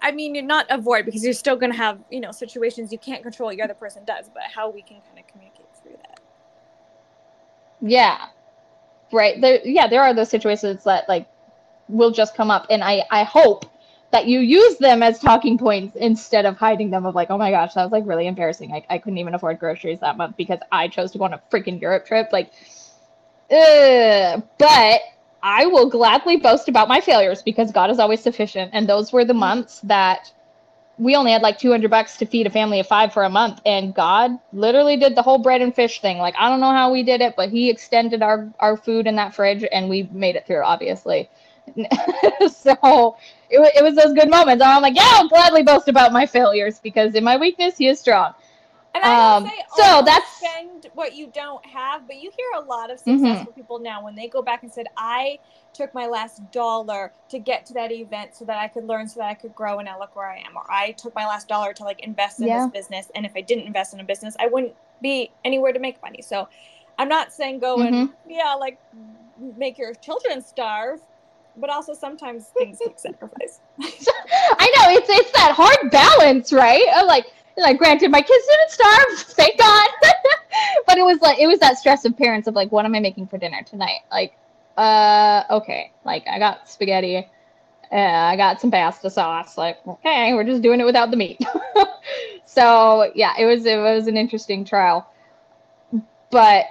I 0.01 0.11
mean, 0.11 0.33
you're 0.33 0.45
not 0.45 0.65
avoid 0.69 1.05
because 1.05 1.23
you're 1.23 1.33
still 1.33 1.57
gonna 1.57 1.75
have 1.75 1.99
you 2.09 2.19
know 2.19 2.31
situations 2.31 2.91
you 2.91 2.99
can't 2.99 3.23
control 3.23 3.49
the 3.49 3.61
other 3.61 3.73
person 3.73 4.05
does, 4.05 4.29
but 4.33 4.43
how 4.43 4.69
we 4.69 4.81
can 4.81 5.01
kind 5.01 5.19
of 5.19 5.27
communicate 5.27 5.65
through 5.81 5.97
that. 5.97 6.19
Yeah, 7.81 8.27
right. 9.11 9.39
There, 9.39 9.59
yeah, 9.63 9.87
there 9.87 10.01
are 10.01 10.13
those 10.13 10.29
situations 10.29 10.83
that 10.83 11.07
like 11.09 11.27
will 11.87 12.11
just 12.11 12.35
come 12.35 12.51
up, 12.51 12.67
and 12.69 12.83
I 12.83 13.03
I 13.11 13.23
hope 13.23 13.65
that 14.11 14.25
you 14.25 14.39
use 14.39 14.77
them 14.77 15.03
as 15.03 15.19
talking 15.19 15.57
points 15.57 15.95
instead 15.95 16.45
of 16.45 16.57
hiding 16.57 16.89
them 16.89 17.05
of 17.05 17.15
like, 17.15 17.29
oh 17.29 17.37
my 17.37 17.51
gosh, 17.51 17.73
that 17.73 17.83
was 17.83 17.91
like 17.91 18.05
really 18.07 18.27
embarrassing. 18.27 18.73
I, 18.73 18.85
I 18.89 18.97
couldn't 18.97 19.19
even 19.19 19.35
afford 19.35 19.59
groceries 19.59 19.99
that 19.99 20.17
month 20.17 20.35
because 20.35 20.59
I 20.71 20.87
chose 20.87 21.11
to 21.11 21.17
go 21.17 21.25
on 21.25 21.33
a 21.33 21.41
freaking 21.51 21.79
Europe 21.79 22.05
trip. 22.05 22.29
Like, 22.31 22.51
ugh. 23.51 24.43
but 24.57 25.01
I 25.43 25.65
will 25.67 25.89
gladly 25.89 26.37
boast 26.37 26.67
about 26.69 26.87
my 26.87 27.01
failures 27.01 27.41
because 27.43 27.71
God 27.71 27.91
is 27.91 27.99
always 27.99 28.21
sufficient. 28.21 28.71
And 28.73 28.89
those 28.89 29.13
were 29.13 29.25
the 29.25 29.33
mm-hmm. 29.33 29.39
months 29.39 29.79
that 29.81 30.31
we 30.97 31.15
only 31.15 31.31
had 31.31 31.41
like 31.41 31.57
200 31.57 31.89
bucks 31.89 32.17
to 32.17 32.25
feed 32.25 32.45
a 32.45 32.49
family 32.49 32.79
of 32.79 32.87
five 32.87 33.13
for 33.13 33.23
a 33.23 33.29
month. 33.29 33.61
And 33.65 33.93
God 33.93 34.31
literally 34.51 34.97
did 34.97 35.15
the 35.15 35.21
whole 35.21 35.37
bread 35.37 35.61
and 35.61 35.73
fish 35.73 36.01
thing. 36.01 36.17
Like, 36.17 36.35
I 36.37 36.49
don't 36.49 36.59
know 36.59 36.73
how 36.73 36.91
we 36.91 37.03
did 37.03 37.21
it, 37.21 37.35
but 37.37 37.49
He 37.49 37.69
extended 37.69 38.21
our, 38.21 38.51
our 38.59 38.75
food 38.75 39.07
in 39.07 39.15
that 39.15 39.33
fridge 39.35 39.63
and 39.71 39.87
we 39.87 40.09
made 40.11 40.35
it 40.35 40.45
through, 40.45 40.63
obviously. 40.63 41.29
so 42.51 43.15
it, 43.49 43.73
it 43.75 43.83
was 43.83 43.95
those 43.95 44.13
good 44.13 44.29
moments. 44.29 44.63
I'm 44.63 44.81
like, 44.81 44.95
yeah, 44.95 45.09
I'll 45.13 45.27
gladly 45.27 45.63
boast 45.63 45.87
about 45.87 46.11
my 46.11 46.25
failures 46.25 46.79
because 46.79 47.15
in 47.15 47.23
my 47.23 47.37
weakness, 47.37 47.77
he 47.77 47.87
is 47.87 47.99
strong. 47.99 48.33
And 48.95 49.03
I 49.03 49.35
um, 49.35 49.45
say, 49.45 49.63
so 49.75 50.01
that's 50.03 50.37
spend 50.37 50.87
what 50.93 51.15
you 51.15 51.27
don't 51.27 51.63
have, 51.65 52.07
but 52.07 52.15
you 52.15 52.31
hear 52.35 52.47
a 52.55 52.65
lot 52.65 52.89
of 52.89 52.97
mm-hmm. 52.99 53.17
successful 53.19 53.51
mm-hmm. 53.51 53.59
people 53.59 53.79
now 53.79 54.03
when 54.03 54.15
they 54.15 54.27
go 54.27 54.41
back 54.41 54.63
and 54.63 54.71
said, 54.71 54.87
"I 54.97 55.37
took 55.73 55.93
my 55.93 56.07
last 56.07 56.51
dollar 56.51 57.13
to 57.29 57.37
get 57.37 57.67
to 57.67 57.73
that 57.75 57.91
event 57.91 58.35
so 58.35 58.45
that 58.45 58.57
I 58.57 58.67
could 58.67 58.85
learn, 58.85 59.07
so 59.07 59.19
that 59.19 59.29
I 59.29 59.35
could 59.35 59.53
grow, 59.53 59.77
and 59.77 59.85
now 59.85 59.99
look 59.99 60.15
where 60.15 60.25
I 60.25 60.37
am." 60.39 60.57
Or 60.57 60.63
I 60.69 60.91
took 60.93 61.13
my 61.13 61.27
last 61.27 61.47
dollar 61.47 61.71
to 61.73 61.83
like 61.83 61.99
invest 61.99 62.39
in 62.39 62.47
yeah. 62.47 62.65
this 62.65 62.71
business, 62.71 63.11
and 63.13 63.27
if 63.27 63.33
I 63.35 63.41
didn't 63.41 63.67
invest 63.67 63.93
in 63.93 63.99
a 63.99 64.03
business, 64.03 64.35
I 64.39 64.47
wouldn't 64.47 64.73
be 65.01 65.31
anywhere 65.45 65.71
to 65.71 65.79
make 65.79 66.01
money. 66.01 66.23
So, 66.23 66.49
I'm 66.97 67.09
not 67.09 67.31
saying 67.31 67.59
go 67.59 67.77
mm-hmm. 67.77 67.93
and 67.93 68.09
yeah, 68.27 68.55
like 68.55 68.79
make 69.55 69.77
your 69.77 69.93
children 69.93 70.41
starve, 70.41 70.99
but 71.59 71.69
also 71.69 71.93
sometimes 71.93 72.45
things 72.57 72.79
take 72.79 72.99
sacrifice. 72.99 73.59
I 73.81 74.71
know 74.75 74.95
it's 74.95 75.09
it's 75.09 75.31
that 75.31 75.53
hard 75.55 75.91
balance, 75.91 76.51
right? 76.53 76.85
Of 76.97 77.07
like 77.07 77.25
like 77.59 77.77
granted 77.77 78.11
my 78.11 78.21
kids 78.21 78.45
didn't 78.45 78.71
starve 78.71 79.19
thank 79.35 79.57
god 79.57 79.89
but 80.87 80.97
it 80.97 81.03
was 81.03 81.19
like 81.21 81.39
it 81.39 81.47
was 81.47 81.59
that 81.59 81.77
stress 81.77 82.05
of 82.05 82.17
parents 82.17 82.47
of 82.47 82.55
like 82.55 82.71
what 82.71 82.85
am 82.85 82.95
i 82.95 82.99
making 82.99 83.27
for 83.27 83.37
dinner 83.37 83.61
tonight 83.63 83.99
like 84.11 84.33
uh 84.77 85.43
okay 85.49 85.91
like 86.05 86.25
i 86.27 86.39
got 86.39 86.69
spaghetti 86.69 87.17
uh, 87.91 87.95
i 87.95 88.35
got 88.37 88.61
some 88.61 88.71
pasta 88.71 89.09
sauce 89.09 89.57
like 89.57 89.77
okay 89.87 90.33
we're 90.33 90.43
just 90.43 90.61
doing 90.61 90.79
it 90.79 90.85
without 90.85 91.11
the 91.11 91.17
meat 91.17 91.39
so 92.45 93.11
yeah 93.15 93.33
it 93.37 93.45
was 93.45 93.65
it 93.65 93.77
was 93.77 94.07
an 94.07 94.15
interesting 94.15 94.63
trial 94.63 95.07
but 96.31 96.65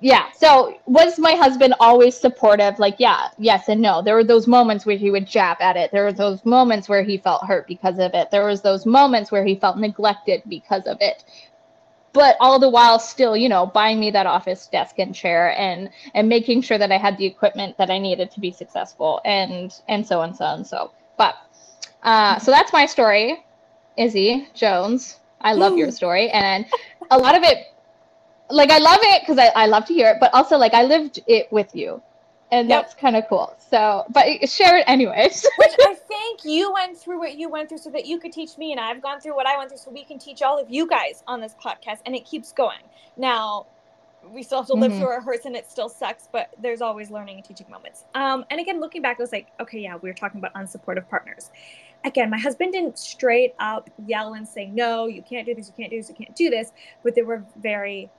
yeah 0.00 0.30
so 0.32 0.78
was 0.86 1.18
my 1.18 1.34
husband 1.34 1.74
always 1.80 2.16
supportive? 2.16 2.78
Like 2.78 2.96
yeah 2.98 3.28
yes 3.38 3.68
and 3.68 3.80
no. 3.80 4.02
There 4.02 4.14
were 4.14 4.24
those 4.24 4.46
moments 4.46 4.86
where 4.86 4.96
he 4.96 5.10
would 5.10 5.26
jab 5.26 5.58
at 5.60 5.76
it. 5.76 5.90
There 5.92 6.04
were 6.04 6.12
those 6.12 6.44
moments 6.44 6.88
where 6.88 7.02
he 7.02 7.18
felt 7.18 7.44
hurt 7.46 7.66
because 7.66 7.98
of 7.98 8.14
it. 8.14 8.30
There 8.30 8.46
was 8.46 8.62
those 8.62 8.86
moments 8.86 9.30
where 9.30 9.44
he 9.44 9.54
felt 9.54 9.78
neglected 9.78 10.42
because 10.48 10.86
of 10.86 10.98
it. 11.00 11.24
But 12.12 12.36
all 12.40 12.58
the 12.58 12.68
while 12.70 12.98
still 12.98 13.36
you 13.36 13.48
know 13.48 13.66
buying 13.66 14.00
me 14.00 14.10
that 14.10 14.26
office 14.26 14.66
desk 14.66 14.98
and 14.98 15.14
chair 15.14 15.56
and 15.58 15.90
and 16.14 16.28
making 16.28 16.62
sure 16.62 16.78
that 16.78 16.90
i 16.90 16.96
had 16.98 17.16
the 17.18 17.26
equipment 17.26 17.76
that 17.78 17.90
i 17.90 17.98
needed 17.98 18.30
to 18.32 18.40
be 18.40 18.50
successful 18.50 19.20
and 19.24 19.80
and 19.88 20.06
so 20.06 20.22
and 20.22 20.34
so 20.34 20.46
and 20.46 20.66
so. 20.66 20.90
But 21.18 21.36
uh 22.02 22.38
so 22.38 22.50
that's 22.50 22.72
my 22.72 22.86
story. 22.86 23.44
Izzy 23.96 24.48
jones 24.54 25.20
i 25.42 25.52
love 25.52 25.76
your 25.76 25.90
story. 25.90 26.30
And 26.30 26.64
a 27.10 27.18
lot 27.18 27.36
of 27.36 27.42
it 27.42 27.66
like 28.50 28.70
I 28.70 28.78
love 28.78 28.98
it 29.02 29.22
because 29.22 29.38
I, 29.38 29.48
I 29.54 29.66
love 29.66 29.84
to 29.86 29.94
hear 29.94 30.10
it, 30.10 30.18
but 30.20 30.32
also 30.34 30.56
like 30.56 30.74
I 30.74 30.82
lived 30.84 31.20
it 31.26 31.50
with 31.52 31.74
you. 31.74 32.02
And 32.52 32.68
Yep. 32.68 32.82
that's 32.82 32.94
kind 32.94 33.14
of 33.14 33.28
cool. 33.28 33.54
So, 33.70 34.04
but 34.10 34.26
share 34.48 34.76
it 34.78 34.84
anyways. 34.88 35.46
Which 35.58 35.70
I 35.80 35.94
think 36.08 36.44
you 36.44 36.72
went 36.72 36.98
through 36.98 37.20
what 37.20 37.36
you 37.36 37.48
went 37.48 37.68
through 37.68 37.78
so 37.78 37.90
that 37.90 38.06
you 38.06 38.18
could 38.18 38.32
teach 38.32 38.58
me, 38.58 38.72
and 38.72 38.80
I've 38.80 39.00
gone 39.00 39.20
through 39.20 39.36
what 39.36 39.46
I 39.46 39.56
went 39.56 39.70
through 39.70 39.78
so 39.78 39.90
we 39.92 40.02
can 40.02 40.18
teach 40.18 40.42
all 40.42 40.58
of 40.58 40.68
you 40.68 40.88
guys 40.88 41.22
on 41.28 41.40
this 41.40 41.54
podcast, 41.64 41.98
and 42.06 42.16
it 42.16 42.24
keeps 42.24 42.50
going. 42.50 42.80
Now, 43.16 43.66
we 44.34 44.42
still 44.42 44.58
have 44.58 44.66
to 44.66 44.74
live 44.74 44.90
Mhm. 44.92 44.98
through 44.98 45.06
our 45.06 45.20
hurts, 45.20 45.46
and 45.46 45.54
it 45.54 45.70
still 45.70 45.88
sucks, 45.88 46.28
but 46.32 46.52
there's 46.58 46.82
always 46.82 47.08
learning 47.08 47.36
and 47.36 47.44
teaching 47.44 47.66
moments. 47.70 48.04
Um, 48.16 48.44
and 48.50 48.60
again, 48.60 48.80
looking 48.80 49.00
back, 49.00 49.20
I 49.20 49.22
was 49.22 49.32
like, 49.32 49.46
okay, 49.60 49.78
yeah, 49.78 49.94
we 49.96 50.08
were 50.10 50.14
talking 50.14 50.40
about 50.40 50.52
unsupportive 50.54 51.08
partners. 51.08 51.50
Again, 52.04 52.30
my 52.30 52.38
husband 52.38 52.72
didn't 52.72 52.98
straight 52.98 53.54
up 53.60 53.88
yell 54.06 54.34
and 54.34 54.46
say, 54.48 54.66
no, 54.66 55.06
you 55.06 55.22
can't 55.22 55.46
do 55.46 55.54
this, 55.54 55.68
you 55.68 55.74
can't 55.76 55.90
do 55.90 55.98
this, 55.98 56.08
you 56.08 56.16
can't 56.16 56.34
do 56.34 56.50
this, 56.50 56.72
but 57.04 57.14
there 57.14 57.24
were 57.24 57.44
very 57.56 58.10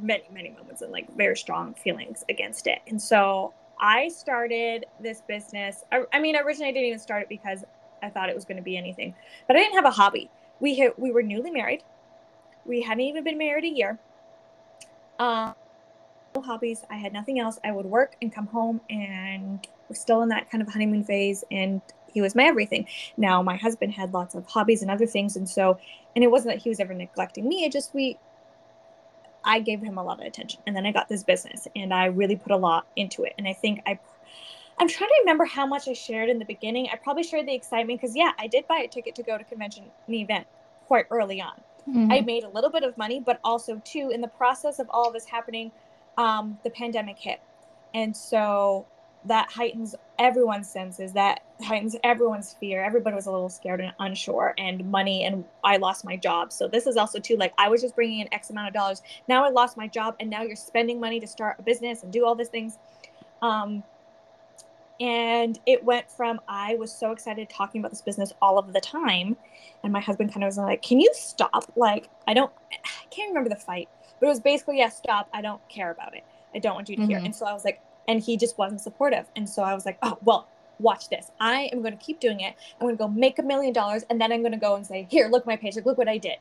many, 0.00 0.24
many 0.32 0.50
moments 0.50 0.82
and 0.82 0.92
like 0.92 1.14
very 1.16 1.36
strong 1.36 1.74
feelings 1.74 2.24
against 2.28 2.66
it. 2.66 2.80
And 2.86 3.00
so 3.00 3.52
I 3.80 4.08
started 4.08 4.86
this 5.00 5.22
business. 5.26 5.84
I, 5.92 6.04
I 6.12 6.20
mean, 6.20 6.36
originally 6.36 6.70
I 6.70 6.72
didn't 6.72 6.88
even 6.88 6.98
start 6.98 7.22
it 7.22 7.28
because 7.28 7.64
I 8.02 8.10
thought 8.10 8.28
it 8.28 8.34
was 8.34 8.44
going 8.44 8.56
to 8.56 8.62
be 8.62 8.76
anything, 8.76 9.14
but 9.46 9.56
I 9.56 9.60
didn't 9.60 9.74
have 9.74 9.86
a 9.86 9.90
hobby. 9.90 10.30
We 10.60 10.90
we 10.96 11.10
were 11.10 11.22
newly 11.22 11.50
married. 11.50 11.82
We 12.64 12.82
hadn't 12.82 13.02
even 13.02 13.24
been 13.24 13.38
married 13.38 13.64
a 13.64 13.68
year. 13.68 13.98
Um, 15.18 15.54
no 16.34 16.42
hobbies. 16.42 16.82
I 16.90 16.96
had 16.96 17.12
nothing 17.12 17.38
else. 17.38 17.58
I 17.64 17.72
would 17.72 17.86
work 17.86 18.16
and 18.22 18.32
come 18.32 18.46
home 18.46 18.80
and 18.88 19.66
was 19.88 19.98
still 19.98 20.22
in 20.22 20.28
that 20.30 20.50
kind 20.50 20.62
of 20.62 20.68
honeymoon 20.68 21.04
phase. 21.04 21.44
And 21.50 21.80
he 22.12 22.20
was 22.20 22.34
my 22.34 22.44
everything. 22.44 22.86
Now 23.16 23.42
my 23.42 23.56
husband 23.56 23.92
had 23.92 24.12
lots 24.14 24.34
of 24.34 24.46
hobbies 24.46 24.82
and 24.82 24.90
other 24.90 25.06
things, 25.06 25.36
and 25.36 25.48
so, 25.48 25.78
and 26.14 26.22
it 26.24 26.30
wasn't 26.30 26.54
that 26.54 26.62
he 26.62 26.68
was 26.68 26.80
ever 26.80 26.94
neglecting 26.94 27.48
me. 27.48 27.64
It 27.64 27.72
just 27.72 27.92
we 27.94 28.18
I 29.44 29.60
gave 29.60 29.82
him 29.82 29.98
a 29.98 30.02
lot 30.02 30.20
of 30.20 30.26
attention. 30.26 30.60
And 30.66 30.74
then 30.74 30.86
I 30.86 30.92
got 30.92 31.08
this 31.08 31.22
business 31.22 31.68
and 31.76 31.92
I 31.92 32.06
really 32.06 32.36
put 32.36 32.52
a 32.52 32.56
lot 32.56 32.86
into 32.96 33.24
it. 33.24 33.34
And 33.38 33.46
I 33.46 33.52
think 33.52 33.82
I 33.86 33.98
I'm 34.78 34.88
trying 34.88 35.08
to 35.08 35.16
remember 35.20 35.44
how 35.44 35.66
much 35.66 35.86
I 35.86 35.92
shared 35.92 36.28
in 36.28 36.40
the 36.40 36.44
beginning. 36.44 36.88
I 36.92 36.96
probably 36.96 37.22
shared 37.22 37.46
the 37.46 37.54
excitement 37.54 38.00
because 38.00 38.16
yeah, 38.16 38.32
I 38.38 38.48
did 38.48 38.66
buy 38.66 38.78
a 38.78 38.88
ticket 38.88 39.14
to 39.16 39.22
go 39.22 39.38
to 39.38 39.44
convention 39.44 39.84
an 40.08 40.14
event 40.14 40.46
quite 40.86 41.06
early 41.10 41.40
on. 41.40 41.60
I 42.10 42.22
made 42.22 42.44
a 42.44 42.48
little 42.48 42.70
bit 42.70 42.82
of 42.82 42.96
money, 42.96 43.20
but 43.20 43.38
also 43.44 43.80
too 43.84 44.10
in 44.12 44.20
the 44.20 44.28
process 44.28 44.78
of 44.78 44.86
all 44.90 45.06
of 45.06 45.12
this 45.12 45.26
happening, 45.26 45.70
um, 46.16 46.58
the 46.64 46.70
pandemic 46.70 47.18
hit. 47.18 47.40
And 47.92 48.16
so 48.16 48.86
that 49.26 49.50
heightens 49.50 49.94
everyone's 50.18 50.68
senses, 50.68 51.12
that 51.12 51.42
heightens 51.62 51.96
everyone's 52.04 52.54
fear. 52.54 52.84
Everybody 52.84 53.16
was 53.16 53.26
a 53.26 53.32
little 53.32 53.48
scared 53.48 53.80
and 53.80 53.92
unsure, 53.98 54.54
and 54.58 54.84
money, 54.90 55.24
and 55.24 55.44
I 55.62 55.78
lost 55.78 56.04
my 56.04 56.16
job. 56.16 56.52
So 56.52 56.68
this 56.68 56.86
is 56.86 56.96
also 56.96 57.18
too 57.18 57.36
like 57.36 57.54
I 57.58 57.68
was 57.68 57.80
just 57.80 57.94
bringing 57.94 58.20
in 58.20 58.32
X 58.32 58.50
amount 58.50 58.68
of 58.68 58.74
dollars. 58.74 59.02
Now 59.28 59.44
I 59.44 59.48
lost 59.48 59.76
my 59.76 59.88
job, 59.88 60.16
and 60.20 60.28
now 60.28 60.42
you're 60.42 60.56
spending 60.56 61.00
money 61.00 61.20
to 61.20 61.26
start 61.26 61.56
a 61.58 61.62
business 61.62 62.02
and 62.02 62.12
do 62.12 62.24
all 62.26 62.34
these 62.34 62.48
things. 62.48 62.78
Um, 63.40 63.82
and 65.00 65.58
it 65.66 65.82
went 65.82 66.10
from 66.10 66.40
I 66.46 66.76
was 66.76 66.92
so 66.92 67.10
excited 67.10 67.48
talking 67.50 67.80
about 67.80 67.90
this 67.90 68.02
business 68.02 68.32
all 68.40 68.58
of 68.58 68.72
the 68.72 68.80
time, 68.80 69.36
and 69.82 69.92
my 69.92 70.00
husband 70.00 70.32
kind 70.32 70.44
of 70.44 70.48
was 70.48 70.58
like, 70.58 70.82
"Can 70.82 71.00
you 71.00 71.10
stop? 71.14 71.72
Like, 71.76 72.08
I 72.28 72.34
don't, 72.34 72.52
I 72.72 73.06
can't 73.10 73.30
remember 73.30 73.48
the 73.48 73.56
fight, 73.56 73.88
but 74.20 74.26
it 74.26 74.28
was 74.28 74.40
basically, 74.40 74.78
yeah, 74.78 74.90
stop. 74.90 75.28
I 75.32 75.40
don't 75.40 75.66
care 75.68 75.90
about 75.90 76.14
it. 76.14 76.24
I 76.54 76.58
don't 76.58 76.74
want 76.74 76.88
you 76.88 76.96
to 76.96 77.06
hear." 77.06 77.18
Mhm. 77.18 77.24
And 77.26 77.34
so 77.34 77.46
I 77.46 77.52
was 77.52 77.64
like, 77.64 77.80
and 78.08 78.22
he 78.22 78.36
just 78.36 78.58
wasn't 78.58 78.80
supportive, 78.80 79.26
and 79.36 79.48
so 79.48 79.62
I 79.62 79.74
was 79.74 79.86
like, 79.86 79.98
"Oh, 80.02 80.18
well, 80.22 80.48
watch 80.78 81.08
this. 81.08 81.30
I 81.40 81.68
am 81.72 81.80
going 81.82 81.96
to 81.96 82.04
keep 82.04 82.20
doing 82.20 82.40
it. 82.40 82.54
I'm 82.80 82.86
going 82.86 82.96
to 82.96 83.02
go 83.02 83.08
make 83.08 83.38
a 83.38 83.42
million 83.42 83.72
dollars, 83.72 84.04
and 84.10 84.20
then 84.20 84.32
I'm 84.32 84.40
going 84.40 84.52
to 84.52 84.58
go 84.58 84.74
and 84.76 84.86
say, 84.86 85.06
here, 85.10 85.28
look 85.28 85.46
my 85.46 85.56
paycheck. 85.56 85.86
Look 85.86 85.98
what 85.98 86.08
I 86.08 86.18
did." 86.18 86.38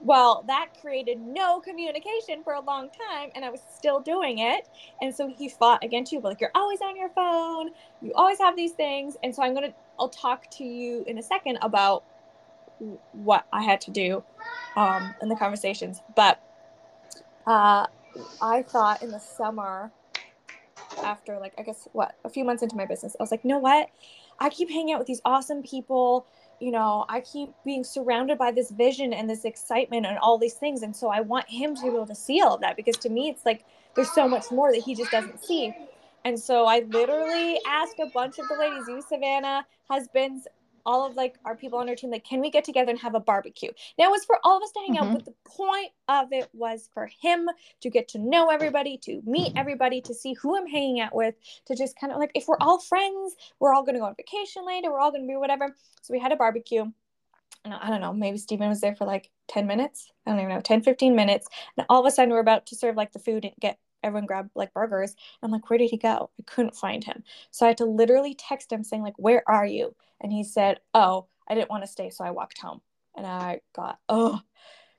Well, 0.00 0.44
that 0.46 0.68
created 0.80 1.20
no 1.20 1.58
communication 1.60 2.44
for 2.44 2.52
a 2.52 2.60
long 2.60 2.88
time, 2.88 3.30
and 3.34 3.44
I 3.44 3.50
was 3.50 3.60
still 3.74 3.98
doing 4.00 4.38
it. 4.38 4.68
And 5.02 5.12
so 5.12 5.28
he 5.28 5.48
fought 5.48 5.82
against 5.82 6.12
you, 6.12 6.20
but 6.20 6.28
like 6.28 6.40
you're 6.40 6.52
always 6.54 6.80
on 6.80 6.96
your 6.96 7.08
phone, 7.08 7.70
you 8.00 8.12
always 8.14 8.38
have 8.38 8.54
these 8.54 8.72
things. 8.72 9.16
And 9.24 9.34
so 9.34 9.42
I'm 9.42 9.54
gonna, 9.54 9.74
I'll 9.98 10.08
talk 10.08 10.48
to 10.52 10.64
you 10.64 11.04
in 11.08 11.18
a 11.18 11.22
second 11.22 11.58
about 11.62 12.04
what 13.12 13.44
I 13.52 13.62
had 13.62 13.80
to 13.82 13.90
do 13.90 14.22
um, 14.76 15.14
in 15.20 15.28
the 15.28 15.36
conversations. 15.36 16.00
But 16.14 16.40
uh, 17.46 17.86
I 18.40 18.62
thought 18.62 19.02
in 19.02 19.10
the 19.10 19.18
summer, 19.18 19.90
after 21.02 21.38
like 21.38 21.54
I 21.58 21.62
guess 21.62 21.88
what 21.92 22.16
a 22.24 22.28
few 22.28 22.44
months 22.44 22.62
into 22.62 22.76
my 22.76 22.86
business, 22.86 23.16
I 23.18 23.22
was 23.22 23.30
like, 23.30 23.44
you 23.44 23.48
know 23.48 23.58
what? 23.58 23.88
I 24.38 24.48
keep 24.50 24.70
hanging 24.70 24.94
out 24.94 24.98
with 24.98 25.08
these 25.08 25.20
awesome 25.24 25.62
people. 25.62 26.26
You 26.60 26.72
know, 26.72 27.04
I 27.08 27.20
keep 27.20 27.50
being 27.64 27.84
surrounded 27.84 28.38
by 28.38 28.50
this 28.50 28.70
vision 28.70 29.12
and 29.12 29.30
this 29.30 29.44
excitement 29.44 30.06
and 30.06 30.18
all 30.18 30.38
these 30.38 30.54
things. 30.54 30.82
And 30.82 30.94
so 30.94 31.08
I 31.08 31.20
want 31.20 31.48
him 31.48 31.76
to 31.76 31.82
be 31.82 31.88
able 31.88 32.06
to 32.06 32.14
see 32.14 32.40
all 32.40 32.54
of 32.54 32.60
that 32.62 32.76
because 32.76 32.96
to 32.98 33.08
me, 33.08 33.28
it's 33.28 33.46
like 33.46 33.64
there's 33.94 34.12
so 34.12 34.28
much 34.28 34.50
more 34.50 34.72
that 34.72 34.82
he 34.82 34.94
just 34.94 35.10
doesn't 35.10 35.42
see. 35.44 35.72
And 36.24 36.38
so 36.38 36.66
I 36.66 36.80
literally 36.80 37.60
asked 37.66 37.98
a 38.00 38.06
bunch 38.12 38.38
of 38.38 38.48
the 38.48 38.56
ladies, 38.56 38.88
you, 38.88 39.02
Savannah, 39.08 39.64
husbands, 39.88 40.46
all 40.88 41.04
of 41.04 41.16
like 41.16 41.36
our 41.44 41.54
people 41.54 41.78
on 41.78 41.88
our 41.88 41.94
team, 41.94 42.10
like, 42.10 42.24
can 42.24 42.40
we 42.40 42.50
get 42.50 42.64
together 42.64 42.90
and 42.90 42.98
have 42.98 43.14
a 43.14 43.20
barbecue? 43.20 43.70
Now 43.98 44.06
it 44.06 44.10
was 44.10 44.24
for 44.24 44.38
all 44.42 44.56
of 44.56 44.62
us 44.62 44.72
to 44.72 44.80
hang 44.80 44.96
out, 44.96 45.08
Mhm. 45.08 45.12
but 45.12 45.24
the 45.26 45.34
point 45.44 45.92
of 46.08 46.32
it 46.32 46.48
was 46.54 46.88
for 46.94 47.10
him 47.20 47.50
to 47.82 47.90
get 47.90 48.08
to 48.08 48.18
know 48.18 48.48
everybody, 48.48 48.96
to 49.02 49.20
meet 49.26 49.52
everybody, 49.54 50.00
to 50.00 50.14
see 50.14 50.32
who 50.32 50.56
I'm 50.56 50.66
hanging 50.66 50.98
out 50.98 51.14
with, 51.14 51.34
to 51.66 51.76
just 51.76 52.00
kind 52.00 52.10
of 52.10 52.18
like, 52.18 52.30
if 52.34 52.48
we're 52.48 52.56
all 52.62 52.78
friends, 52.78 53.36
we're 53.60 53.74
all 53.74 53.82
going 53.82 53.96
to 53.96 54.00
go 54.00 54.06
on 54.06 54.14
vacation 54.14 54.64
later, 54.64 54.90
we're 54.90 54.98
all 54.98 55.10
going 55.10 55.24
to 55.24 55.28
be 55.28 55.36
whatever. 55.36 55.76
So 56.00 56.12
we 56.12 56.18
had 56.18 56.32
a 56.32 56.36
barbecue. 56.36 56.90
And 57.66 57.74
I 57.74 57.90
don't 57.90 58.00
know, 58.00 58.14
maybe 58.14 58.38
Steven 58.38 58.70
was 58.70 58.80
there 58.80 58.94
for 58.94 59.04
like 59.04 59.30
10 59.48 59.66
minutes. 59.66 60.10
I 60.24 60.30
don't 60.30 60.40
even 60.40 60.54
know, 60.54 60.62
10, 60.62 60.80
15 60.80 61.14
minutes. 61.14 61.48
And 61.76 61.84
all 61.90 62.00
of 62.00 62.06
a 62.06 62.10
sudden 62.10 62.32
we're 62.32 62.40
about 62.40 62.64
to 62.66 62.76
serve 62.76 62.96
like 62.96 63.12
the 63.12 63.18
food 63.18 63.44
and 63.44 63.52
get 63.60 63.78
everyone 64.02 64.26
grab 64.26 64.50
like 64.54 64.72
burgers. 64.74 65.14
I'm 65.42 65.50
like, 65.50 65.68
where 65.68 65.78
did 65.78 65.90
he 65.90 65.96
go? 65.96 66.30
I 66.38 66.42
couldn't 66.46 66.76
find 66.76 67.02
him. 67.04 67.22
So 67.50 67.66
I 67.66 67.68
had 67.68 67.78
to 67.78 67.84
literally 67.84 68.34
text 68.34 68.72
him 68.72 68.84
saying, 68.84 69.02
like, 69.02 69.18
where 69.18 69.42
are 69.46 69.66
you? 69.66 69.94
And 70.20 70.32
he 70.32 70.44
said, 70.44 70.80
oh, 70.94 71.26
I 71.48 71.54
didn't 71.54 71.70
want 71.70 71.84
to 71.84 71.90
stay. 71.90 72.10
So 72.10 72.24
I 72.24 72.30
walked 72.30 72.58
home. 72.58 72.80
And 73.16 73.26
I 73.26 73.60
got, 73.74 73.98
oh, 74.08 74.40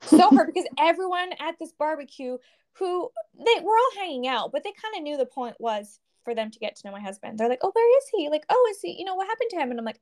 so 0.02 0.30
hurt 0.30 0.52
because 0.52 0.68
everyone 0.78 1.30
at 1.38 1.58
this 1.58 1.72
barbecue 1.72 2.36
who 2.72 3.10
they 3.38 3.60
were 3.62 3.76
all 3.76 3.90
hanging 3.98 4.26
out, 4.26 4.52
but 4.52 4.62
they 4.62 4.72
kind 4.72 4.96
of 4.96 5.02
knew 5.02 5.16
the 5.16 5.26
point 5.26 5.56
was 5.58 5.98
for 6.24 6.34
them 6.34 6.50
to 6.50 6.58
get 6.58 6.76
to 6.76 6.86
know 6.86 6.92
my 6.92 7.00
husband. 7.00 7.38
They're 7.38 7.48
like, 7.48 7.60
"Oh, 7.62 7.70
where 7.72 7.98
is 7.98 8.04
he? 8.14 8.28
Like, 8.28 8.44
oh, 8.48 8.68
is 8.70 8.80
he? 8.82 8.96
You 8.98 9.04
know, 9.04 9.14
what 9.14 9.26
happened 9.26 9.50
to 9.50 9.56
him?" 9.56 9.70
And 9.70 9.78
I'm 9.78 9.84
like, 9.84 10.00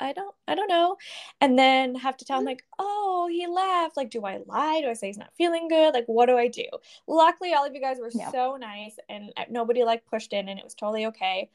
"I 0.00 0.12
don't, 0.12 0.34
I 0.48 0.54
don't 0.54 0.68
know." 0.68 0.96
And 1.40 1.58
then 1.58 1.94
have 1.96 2.16
to 2.18 2.24
tell 2.24 2.38
him 2.38 2.44
like, 2.44 2.64
"Oh, 2.78 3.28
he 3.30 3.46
left." 3.46 3.96
Like, 3.96 4.10
do 4.10 4.24
I 4.24 4.38
lie? 4.46 4.80
Do 4.82 4.88
I 4.88 4.94
say 4.94 5.08
he's 5.08 5.18
not 5.18 5.34
feeling 5.36 5.68
good? 5.68 5.94
Like, 5.94 6.06
what 6.06 6.26
do 6.26 6.36
I 6.36 6.48
do? 6.48 6.66
Luckily, 7.06 7.52
all 7.54 7.64
of 7.64 7.74
you 7.74 7.80
guys 7.80 7.98
were 8.00 8.10
Yeah. 8.12 8.30
so 8.30 8.56
nice, 8.56 8.96
and 9.08 9.32
uh, 9.36 9.44
nobody 9.50 9.84
like 9.84 10.06
pushed 10.06 10.32
in, 10.32 10.48
and 10.48 10.58
it 10.58 10.64
was 10.64 10.74
totally 10.74 11.06
okay. 11.06 11.50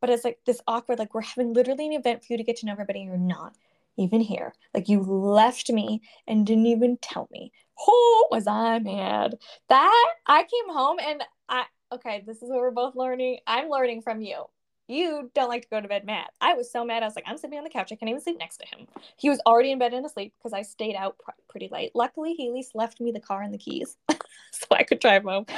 But 0.00 0.10
it's 0.10 0.24
like 0.24 0.38
this 0.44 0.60
awkward, 0.66 0.98
like 0.98 1.14
we're 1.14 1.22
having 1.22 1.52
literally 1.52 1.86
an 1.86 1.92
event 1.92 2.24
for 2.24 2.32
you 2.32 2.36
to 2.38 2.44
get 2.44 2.56
to 2.58 2.66
know 2.66 2.72
everybody, 2.72 3.00
and 3.00 3.08
you're 3.08 3.18
not 3.18 3.54
even 3.96 4.20
here. 4.20 4.54
Like 4.74 4.88
you 4.88 5.00
left 5.02 5.70
me 5.70 6.02
and 6.26 6.46
didn't 6.46 6.66
even 6.66 6.98
tell 6.98 7.28
me. 7.32 7.52
Oh, 7.80 8.28
was 8.30 8.46
I 8.46 8.78
mad? 8.80 9.38
That 9.68 10.06
I 10.26 10.42
came 10.44 10.74
home 10.74 10.98
and 11.00 11.22
I 11.48 11.64
okay, 11.92 12.22
this 12.26 12.42
is 12.42 12.50
what 12.50 12.58
we're 12.60 12.70
both 12.70 12.94
learning. 12.96 13.38
I'm 13.46 13.68
learning 13.68 14.02
from 14.02 14.20
you. 14.20 14.44
You 14.88 15.30
don't 15.34 15.50
like 15.50 15.62
to 15.62 15.68
go 15.68 15.80
to 15.82 15.86
bed 15.86 16.06
mad. 16.06 16.28
I 16.40 16.54
was 16.54 16.72
so 16.72 16.82
mad. 16.82 17.02
I 17.02 17.06
was 17.06 17.14
like, 17.14 17.26
I'm 17.26 17.36
sitting 17.36 17.58
on 17.58 17.64
the 17.64 17.70
couch. 17.70 17.92
I 17.92 17.96
can't 17.96 18.08
even 18.08 18.22
sleep 18.22 18.38
next 18.38 18.56
to 18.56 18.66
him. 18.66 18.86
He 19.18 19.28
was 19.28 19.38
already 19.44 19.70
in 19.70 19.78
bed 19.78 19.92
and 19.92 20.04
asleep 20.04 20.32
because 20.38 20.54
I 20.54 20.62
stayed 20.62 20.96
out 20.96 21.18
pr- 21.18 21.32
pretty 21.50 21.68
late. 21.70 21.92
Luckily, 21.94 22.32
he 22.32 22.48
at 22.48 22.54
least 22.54 22.74
left 22.74 22.98
me 22.98 23.12
the 23.12 23.20
car 23.20 23.42
and 23.42 23.52
the 23.52 23.58
keys 23.58 23.98
so 24.50 24.66
I 24.70 24.84
could 24.84 24.98
drive 25.00 25.24
home. 25.24 25.44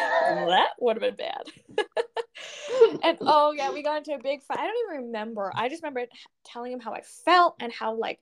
That 0.50 0.70
would 0.80 1.00
have 1.00 1.16
been 1.16 1.26
bad. 1.26 1.86
and 3.04 3.18
oh 3.20 3.52
yeah, 3.52 3.70
we 3.70 3.82
got 3.82 3.98
into 3.98 4.14
a 4.14 4.18
big 4.18 4.42
fight. 4.42 4.58
I 4.58 4.66
don't 4.66 4.90
even 4.90 5.06
remember. 5.06 5.52
I 5.54 5.68
just 5.68 5.82
remember 5.82 6.06
telling 6.44 6.72
him 6.72 6.80
how 6.80 6.92
I 6.92 7.02
felt 7.02 7.54
and 7.60 7.72
how 7.72 7.94
like 7.94 8.18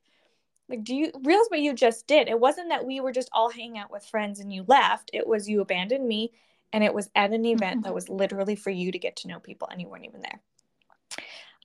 Like, 0.69 0.85
do 0.85 0.95
you 0.95 1.11
realize 1.25 1.47
what 1.49 1.61
you 1.61 1.73
just 1.73 2.07
did? 2.07 2.29
It 2.29 2.39
wasn't 2.39 2.69
that 2.69 2.85
we 2.85 3.01
were 3.01 3.13
just 3.13 3.31
all 3.33 3.51
hanging 3.51 3.79
out 3.79 3.91
with 3.91 4.05
friends 4.05 4.41
and 4.41 4.53
you 4.53 4.65
left. 4.69 5.11
It 5.15 5.27
was 5.27 5.49
you 5.49 5.63
abandoned 5.63 6.07
me 6.07 6.33
and 6.73 6.85
it 6.85 6.93
was 6.93 7.09
at 7.15 7.33
an 7.33 7.47
event 7.47 7.77
mm-hmm. 7.77 7.83
that 7.83 7.95
was 7.95 8.11
literally 8.11 8.57
for 8.57 8.71
you 8.71 8.93
to 8.93 8.99
get 8.99 9.17
to 9.17 9.29
know 9.29 9.41
people 9.41 9.69
and 9.71 9.81
you 9.81 9.89
weren't 9.89 10.05
even 10.05 10.21
there. 10.21 10.41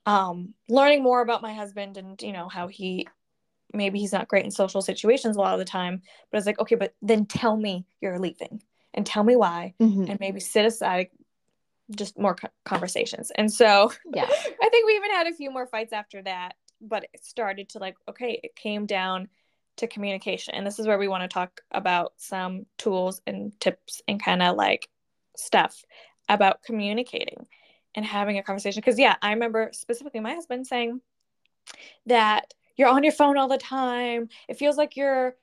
Um, 0.05 0.53
learning 0.67 1.01
more 1.01 1.22
about 1.22 1.41
my 1.41 1.53
husband 1.53 1.98
and 1.98 2.22
you 2.22 2.33
know 2.33 2.50
how 2.50 2.67
he 2.67 3.07
maybe 3.74 4.00
he's 4.00 4.12
not 4.12 4.27
great 4.27 4.45
in 4.45 4.51
social 4.51 4.81
situations 4.81 5.36
a 5.36 5.39
lot 5.39 5.53
of 5.53 5.60
the 5.60 5.65
time, 5.65 6.01
but 6.31 6.38
it's 6.38 6.45
like, 6.45 6.60
okay, 6.60 6.75
but 6.75 6.93
then 7.01 7.25
tell 7.25 7.57
me 7.57 7.86
you're 8.01 8.19
leaving 8.19 8.62
and 8.93 9.05
tell 9.05 9.24
me 9.24 9.36
why 9.36 9.74
mm-hmm. 9.79 10.05
and 10.10 10.19
maybe 10.19 10.39
sit 10.39 10.65
aside 10.65 11.07
just 11.95 12.17
more 12.17 12.38
conversations. 12.65 13.31
And 13.36 13.51
so 13.51 13.91
yeah, 14.13 14.27
I 14.62 14.69
think 14.69 14.86
we 14.86 14.95
even 14.95 15.12
had 15.12 15.27
a 15.27 15.33
few 15.33 15.51
more 15.51 15.65
fights 15.65 15.93
after 15.93 16.22
that, 16.24 16.53
but 16.81 17.05
it 17.13 17.25
started 17.25 17.69
to 17.69 17.79
like, 17.79 17.95
okay, 18.07 18.39
it 18.43 18.55
came 18.55 18.86
down 18.86 19.27
to 19.77 19.88
communication. 19.88 20.53
And 20.53 20.65
this 20.65 20.79
is 20.79 20.88
where 20.88 21.00
we 21.00 21.07
want 21.07 21.24
to 21.24 21.33
talk 21.33 21.62
about 21.72 22.13
some 22.17 22.65
tools 22.77 23.22
and 23.25 23.60
tips 23.60 24.01
and 24.07 24.22
kind 24.22 24.43
of 24.43 24.55
like 24.55 24.88
stuff 25.36 25.83
about 26.29 26.63
communicating 26.63 27.48
and 27.95 28.05
having 28.05 28.38
a 28.38 28.43
conversation. 28.43 28.81
Because, 28.81 29.00
yeah, 29.00 29.15
I 29.21 29.31
remember 29.33 29.69
specifically 29.73 30.19
my 30.19 30.33
husband 30.33 30.67
saying 30.67 31.01
that 32.05 32.53
you're 32.75 32.89
on 32.89 33.03
your 33.03 33.13
phone 33.13 33.38
all 33.38 33.47
the 33.47 33.57
time. 33.57 34.29
It 34.47 34.57
feels 34.57 34.77
like 34.77 34.95
you're, 34.97 35.35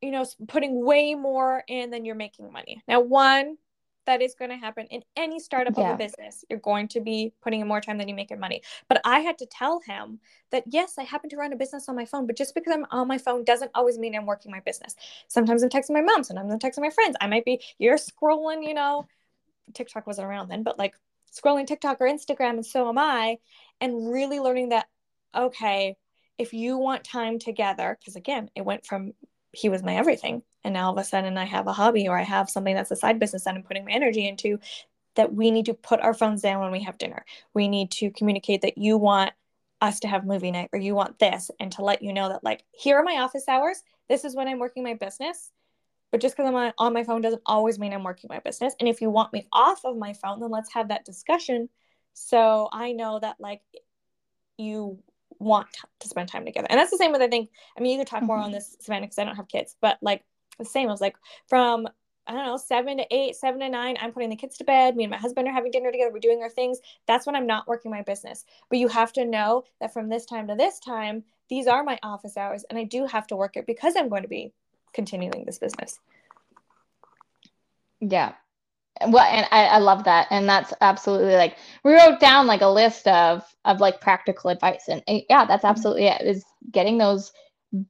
you 0.00 0.10
know, 0.10 0.24
putting 0.46 0.84
way 0.84 1.14
more 1.14 1.62
in 1.68 1.90
than 1.90 2.04
you're 2.04 2.14
making 2.14 2.52
money. 2.52 2.82
Now, 2.88 3.00
one, 3.00 3.58
that 4.08 4.22
is 4.22 4.34
going 4.34 4.50
to 4.50 4.56
happen 4.56 4.86
in 4.86 5.02
any 5.16 5.38
startup 5.38 5.76
yeah. 5.76 5.90
of 5.90 5.94
a 5.94 5.98
business. 5.98 6.42
You're 6.48 6.60
going 6.60 6.88
to 6.88 7.00
be 7.00 7.34
putting 7.42 7.60
in 7.60 7.68
more 7.68 7.82
time 7.82 7.98
than 7.98 8.08
you 8.08 8.14
make 8.14 8.30
in 8.30 8.40
money. 8.40 8.62
But 8.88 9.02
I 9.04 9.20
had 9.20 9.36
to 9.38 9.46
tell 9.46 9.80
him 9.80 10.18
that 10.50 10.64
yes, 10.66 10.94
I 10.98 11.02
happen 11.02 11.28
to 11.28 11.36
run 11.36 11.52
a 11.52 11.56
business 11.56 11.90
on 11.90 11.94
my 11.94 12.06
phone, 12.06 12.26
but 12.26 12.34
just 12.34 12.54
because 12.54 12.72
I'm 12.72 12.86
on 12.90 13.06
my 13.06 13.18
phone 13.18 13.44
doesn't 13.44 13.70
always 13.74 13.98
mean 13.98 14.16
I'm 14.16 14.24
working 14.24 14.50
my 14.50 14.60
business. 14.60 14.96
Sometimes 15.28 15.62
I'm 15.62 15.68
texting 15.68 15.90
my 15.90 16.00
mom, 16.00 16.24
sometimes 16.24 16.50
I'm 16.50 16.58
texting 16.58 16.80
my 16.80 16.88
friends. 16.88 17.16
I 17.20 17.26
might 17.26 17.44
be 17.44 17.60
you're 17.78 17.98
scrolling, 17.98 18.66
you 18.66 18.72
know, 18.72 19.06
TikTok 19.74 20.06
wasn't 20.06 20.26
around 20.26 20.48
then, 20.48 20.62
but 20.62 20.78
like 20.78 20.94
scrolling 21.32 21.66
TikTok 21.66 22.00
or 22.00 22.08
Instagram, 22.08 22.50
and 22.50 22.66
so 22.66 22.88
am 22.88 22.98
I, 22.98 23.38
and 23.80 24.12
really 24.12 24.40
learning 24.40 24.70
that 24.70 24.86
okay, 25.34 25.96
if 26.38 26.52
you 26.52 26.78
want 26.78 27.04
time 27.04 27.38
together, 27.38 27.96
because 28.00 28.16
again, 28.16 28.50
it 28.54 28.64
went 28.64 28.86
from 28.86 29.12
he 29.52 29.68
was 29.68 29.82
my 29.82 29.96
everything 29.96 30.42
and 30.64 30.74
now 30.74 30.86
all 30.86 30.92
of 30.92 30.98
a 30.98 31.04
sudden 31.04 31.38
I 31.38 31.44
have 31.44 31.66
a 31.66 31.72
hobby 31.72 32.08
or 32.08 32.18
I 32.18 32.22
have 32.22 32.50
something 32.50 32.74
that's 32.74 32.90
a 32.90 32.96
side 32.96 33.18
business 33.18 33.44
that 33.44 33.54
I'm 33.54 33.62
putting 33.62 33.84
my 33.84 33.92
energy 33.92 34.28
into 34.28 34.58
that 35.14 35.32
we 35.32 35.50
need 35.50 35.66
to 35.66 35.74
put 35.74 36.00
our 36.00 36.14
phones 36.14 36.42
down 36.42 36.60
when 36.60 36.70
we 36.70 36.82
have 36.82 36.98
dinner. 36.98 37.24
We 37.54 37.68
need 37.68 37.90
to 37.92 38.10
communicate 38.10 38.62
that 38.62 38.78
you 38.78 38.98
want 38.98 39.32
us 39.80 40.00
to 40.00 40.08
have 40.08 40.26
movie 40.26 40.50
night 40.50 40.70
or 40.72 40.78
you 40.78 40.94
want 40.94 41.18
this 41.18 41.50
and 41.58 41.72
to 41.72 41.82
let 41.82 42.02
you 42.02 42.12
know 42.12 42.28
that 42.28 42.44
like 42.44 42.64
here 42.72 42.96
are 42.96 43.02
my 43.02 43.18
office 43.20 43.48
hours. 43.48 43.82
This 44.08 44.24
is 44.24 44.34
when 44.34 44.48
I'm 44.48 44.58
working 44.58 44.84
my 44.84 44.94
business. 44.94 45.50
But 46.10 46.20
just 46.20 46.36
because 46.36 46.52
I'm 46.52 46.72
on 46.78 46.92
my 46.92 47.04
phone 47.04 47.20
doesn't 47.20 47.42
always 47.46 47.78
mean 47.78 47.92
I'm 47.92 48.04
working 48.04 48.28
my 48.28 48.40
business. 48.40 48.74
And 48.80 48.88
if 48.88 49.00
you 49.00 49.10
want 49.10 49.32
me 49.32 49.46
off 49.52 49.84
of 49.84 49.96
my 49.96 50.14
phone, 50.14 50.40
then 50.40 50.50
let's 50.50 50.72
have 50.72 50.88
that 50.88 51.04
discussion. 51.04 51.68
So 52.14 52.68
I 52.72 52.92
know 52.92 53.18
that 53.20 53.36
like 53.38 53.62
you 54.56 54.98
want 55.38 55.68
to 56.00 56.08
spend 56.08 56.28
time 56.28 56.44
together. 56.44 56.66
And 56.70 56.78
that's 56.78 56.90
the 56.90 56.96
same 56.96 57.12
with 57.12 57.22
I 57.22 57.28
think. 57.28 57.50
I 57.76 57.80
mean, 57.80 57.92
you 57.92 57.98
could 57.98 58.08
talk 58.08 58.22
more 58.22 58.36
mm-hmm. 58.36 58.46
on 58.46 58.52
this, 58.52 58.76
Savannah, 58.80 59.06
because 59.06 59.18
I 59.18 59.24
don't 59.24 59.36
have 59.36 59.48
kids, 59.48 59.76
but 59.80 59.98
like 60.02 60.24
the 60.58 60.64
same. 60.64 60.88
I 60.88 60.92
was 60.92 61.00
like 61.00 61.16
from 61.48 61.88
I 62.28 62.32
don't 62.32 62.44
know, 62.44 62.58
seven 62.58 62.98
to 62.98 63.06
eight, 63.10 63.36
seven 63.36 63.58
to 63.60 63.70
nine, 63.70 63.96
I'm 63.98 64.12
putting 64.12 64.28
the 64.28 64.36
kids 64.36 64.58
to 64.58 64.64
bed. 64.64 64.96
Me 64.96 65.04
and 65.04 65.10
my 65.10 65.16
husband 65.16 65.48
are 65.48 65.52
having 65.52 65.70
dinner 65.70 65.90
together. 65.90 66.12
We're 66.12 66.18
doing 66.18 66.42
our 66.42 66.50
things. 66.50 66.78
That's 67.06 67.24
when 67.24 67.34
I'm 67.34 67.46
not 67.46 67.66
working 67.66 67.90
my 67.90 68.02
business. 68.02 68.44
But 68.68 68.78
you 68.78 68.88
have 68.88 69.14
to 69.14 69.24
know 69.24 69.64
that 69.80 69.94
from 69.94 70.10
this 70.10 70.26
time 70.26 70.46
to 70.48 70.54
this 70.54 70.78
time, 70.78 71.24
these 71.48 71.66
are 71.66 71.82
my 71.82 71.98
office 72.02 72.36
hours. 72.36 72.66
And 72.68 72.78
I 72.78 72.84
do 72.84 73.06
have 73.06 73.26
to 73.28 73.36
work 73.36 73.56
it 73.56 73.66
because 73.66 73.94
I'm 73.96 74.10
going 74.10 74.24
to 74.24 74.28
be 74.28 74.52
continuing 74.92 75.44
this 75.44 75.58
business. 75.58 75.98
Yeah. 78.00 78.34
Well, 79.06 79.24
and 79.24 79.46
I, 79.52 79.66
I 79.66 79.78
love 79.78 80.04
that. 80.04 80.26
And 80.30 80.48
that's 80.48 80.72
absolutely 80.80 81.34
like 81.34 81.56
we 81.84 81.94
wrote 81.94 82.20
down 82.20 82.46
like 82.46 82.62
a 82.62 82.68
list 82.68 83.06
of 83.06 83.44
of 83.64 83.80
like 83.80 84.00
practical 84.00 84.50
advice. 84.50 84.88
And 84.88 85.02
yeah, 85.06 85.44
that's 85.44 85.62
mm-hmm. 85.62 85.66
absolutely 85.66 86.06
it 86.06 86.22
is 86.22 86.44
getting 86.70 86.98
those 86.98 87.32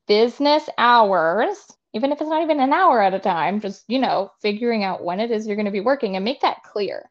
business 0.07 0.69
hours 0.77 1.57
even 1.95 2.13
if 2.13 2.21
it's 2.21 2.31
not 2.31 2.43
even 2.43 2.61
an 2.61 2.73
hour 2.73 3.03
at 3.03 3.15
a 3.15 3.19
time, 3.19 3.61
just, 3.61 3.85
you 3.89 3.99
know, 3.99 4.31
figuring 4.43 4.85
out 4.85 5.05
when 5.05 5.21
it 5.21 5.31
is 5.31 5.47
you're 5.47 5.57
going 5.57 5.67
to 5.67 5.73
be 5.73 5.81
working 5.81 6.17
and 6.17 6.25
make 6.25 6.41
that 6.43 6.63
clear. 6.63 7.11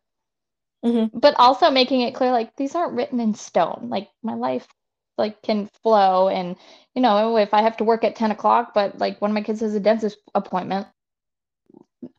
Mm-hmm. 0.86 1.18
But 1.18 1.36
also 1.38 1.72
making 1.72 2.02
it 2.02 2.14
clear, 2.14 2.32
like, 2.32 2.56
these 2.56 2.76
aren't 2.76 2.94
written 2.94 3.20
in 3.20 3.34
stone. 3.34 3.88
Like, 3.90 4.10
my 4.22 4.36
life, 4.36 4.68
like, 5.18 5.42
can 5.42 5.70
flow. 5.84 6.30
And, 6.30 6.56
you 6.96 7.02
know, 7.02 7.38
if 7.38 7.54
I 7.54 7.62
have 7.62 7.78
to 7.78 7.84
work 7.84 8.04
at 8.04 8.16
10 8.16 8.32
o'clock, 8.32 8.74
but 8.74 8.98
like 8.98 9.22
one 9.22 9.32
of 9.32 9.36
my 9.36 9.42
kids 9.42 9.62
has 9.62 9.76
a 9.76 9.80
dentist 9.80 10.18
appointment, 10.36 10.88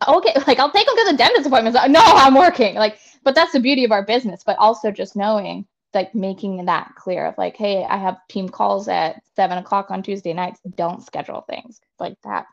okay, 0.06 0.34
like, 0.46 0.58
I'll 0.58 0.72
take 0.72 0.86
them 0.86 0.96
to 0.96 1.10
the 1.12 1.16
dentist 1.16 1.46
appointment. 1.46 1.76
No, 1.90 2.00
I'm 2.02 2.34
working. 2.34 2.74
Like, 2.74 2.98
but 3.24 3.34
that's 3.34 3.52
the 3.52 3.60
beauty 3.60 3.84
of 3.84 3.92
our 3.92 4.04
business. 4.04 4.42
But 4.44 4.58
also 4.58 4.90
just 4.90 5.16
knowing 5.16 5.66
like 5.94 6.14
making 6.14 6.64
that 6.66 6.94
clear 6.96 7.26
of 7.26 7.38
like, 7.38 7.56
hey, 7.56 7.84
I 7.88 7.96
have 7.96 8.18
team 8.28 8.48
calls 8.48 8.88
at 8.88 9.22
seven 9.34 9.58
o'clock 9.58 9.90
on 9.90 10.02
Tuesday 10.02 10.32
nights. 10.32 10.60
Don't 10.76 11.04
schedule 11.04 11.42
things 11.42 11.80
like 11.98 12.16
that. 12.24 12.46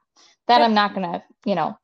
That 0.48 0.62
I'm 0.62 0.74
not 0.74 0.94
gonna, 0.94 1.24
you 1.46 1.56
know, 1.56 1.78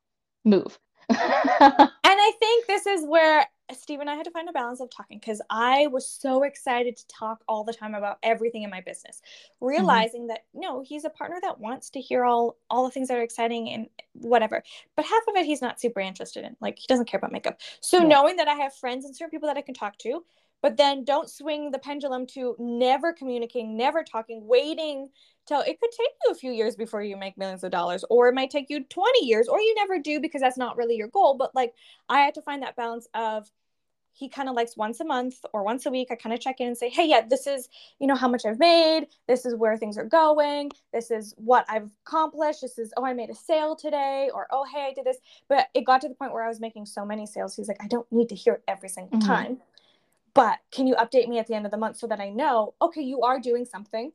move. 0.44 0.78
and 1.08 1.18
I 1.20 2.32
think 2.38 2.66
this 2.66 2.86
is 2.86 3.04
where 3.06 3.46
Steve 3.72 4.00
and 4.00 4.08
I 4.08 4.14
had 4.14 4.24
to 4.24 4.30
find 4.30 4.48
a 4.48 4.52
balance 4.52 4.80
of 4.80 4.90
talking 4.90 5.18
because 5.18 5.42
I 5.50 5.86
was 5.88 6.08
so 6.08 6.42
excited 6.42 6.96
to 6.96 7.06
talk 7.08 7.42
all 7.48 7.64
the 7.64 7.72
time 7.72 7.94
about 7.94 8.18
everything 8.22 8.62
in 8.62 8.70
my 8.70 8.80
business, 8.80 9.20
mm-hmm. 9.20 9.66
realizing 9.66 10.22
mm-hmm. 10.22 10.28
that 10.28 10.44
no, 10.54 10.82
he's 10.82 11.04
a 11.04 11.10
partner 11.10 11.38
that 11.42 11.60
wants 11.60 11.90
to 11.90 12.00
hear 12.00 12.24
all 12.24 12.56
all 12.70 12.84
the 12.84 12.90
things 12.90 13.08
that 13.08 13.18
are 13.18 13.22
exciting 13.22 13.70
and 13.70 13.88
whatever. 14.14 14.62
But 14.96 15.04
half 15.04 15.22
of 15.28 15.36
it 15.36 15.46
he's 15.46 15.62
not 15.62 15.80
super 15.80 16.00
interested 16.00 16.44
in. 16.44 16.56
Like 16.60 16.78
he 16.78 16.86
doesn't 16.88 17.06
care 17.06 17.18
about 17.18 17.32
makeup. 17.32 17.60
So 17.80 17.98
yeah. 17.98 18.08
knowing 18.08 18.36
that 18.36 18.48
I 18.48 18.54
have 18.54 18.74
friends 18.74 19.04
and 19.04 19.14
certain 19.14 19.30
people 19.30 19.48
that 19.48 19.56
I 19.56 19.62
can 19.62 19.74
talk 19.74 19.98
to, 19.98 20.24
but 20.62 20.76
then 20.76 21.04
don't 21.04 21.28
swing 21.28 21.72
the 21.72 21.78
pendulum 21.78 22.26
to 22.28 22.54
never 22.58 23.12
communicating, 23.12 23.76
never 23.76 24.04
talking, 24.04 24.46
waiting 24.46 25.08
till 25.46 25.60
it 25.60 25.80
could 25.80 25.90
take 25.90 26.10
you 26.24 26.30
a 26.30 26.36
few 26.36 26.52
years 26.52 26.76
before 26.76 27.02
you 27.02 27.16
make 27.16 27.36
millions 27.36 27.64
of 27.64 27.72
dollars, 27.72 28.04
or 28.08 28.28
it 28.28 28.34
might 28.34 28.50
take 28.50 28.70
you 28.70 28.84
20 28.84 29.26
years, 29.26 29.48
or 29.48 29.60
you 29.60 29.74
never 29.74 29.98
do 29.98 30.20
because 30.20 30.40
that's 30.40 30.56
not 30.56 30.76
really 30.76 30.94
your 30.94 31.08
goal. 31.08 31.36
But 31.36 31.52
like, 31.54 31.74
I 32.08 32.20
had 32.20 32.34
to 32.34 32.42
find 32.42 32.62
that 32.62 32.76
balance 32.76 33.08
of 33.12 33.50
he 34.12 34.28
kind 34.28 34.48
of 34.48 34.54
likes 34.54 34.76
once 34.76 35.00
a 35.00 35.04
month 35.04 35.36
or 35.52 35.62
once 35.62 35.86
a 35.86 35.90
week. 35.90 36.08
I 36.10 36.14
kind 36.14 36.34
of 36.34 36.40
check 36.40 36.60
in 36.60 36.68
and 36.68 36.76
say, 36.76 36.88
hey, 36.88 37.06
yeah, 37.06 37.22
this 37.28 37.46
is, 37.46 37.68
you 37.98 38.06
know, 38.06 38.14
how 38.14 38.28
much 38.28 38.44
I've 38.44 38.58
made. 38.58 39.06
This 39.26 39.44
is 39.46 39.54
where 39.54 39.76
things 39.76 39.96
are 39.98 40.04
going. 40.04 40.70
This 40.92 41.10
is 41.10 41.34
what 41.36 41.64
I've 41.68 41.90
accomplished. 42.06 42.60
This 42.62 42.78
is, 42.78 42.92
oh, 42.96 43.04
I 43.04 43.14
made 43.14 43.30
a 43.30 43.34
sale 43.34 43.74
today, 43.74 44.30
or 44.32 44.46
oh, 44.50 44.64
hey, 44.72 44.86
I 44.90 44.92
did 44.92 45.04
this. 45.04 45.18
But 45.48 45.68
it 45.74 45.84
got 45.84 46.00
to 46.02 46.08
the 46.08 46.14
point 46.14 46.32
where 46.32 46.44
I 46.44 46.48
was 46.48 46.60
making 46.60 46.86
so 46.86 47.04
many 47.04 47.26
sales. 47.26 47.54
He's 47.54 47.68
like, 47.68 47.82
I 47.82 47.88
don't 47.88 48.10
need 48.12 48.28
to 48.28 48.34
hear 48.34 48.54
it 48.54 48.62
every 48.68 48.88
single 48.88 49.18
mm-hmm. 49.18 49.28
time 49.28 49.58
but 50.34 50.58
can 50.70 50.86
you 50.86 50.94
update 50.94 51.28
me 51.28 51.38
at 51.38 51.46
the 51.46 51.54
end 51.54 51.66
of 51.66 51.70
the 51.70 51.78
month 51.78 51.98
so 51.98 52.06
that 52.06 52.20
I 52.20 52.30
know, 52.30 52.74
okay, 52.80 53.02
you 53.02 53.22
are 53.22 53.38
doing 53.38 53.64
something. 53.64 54.12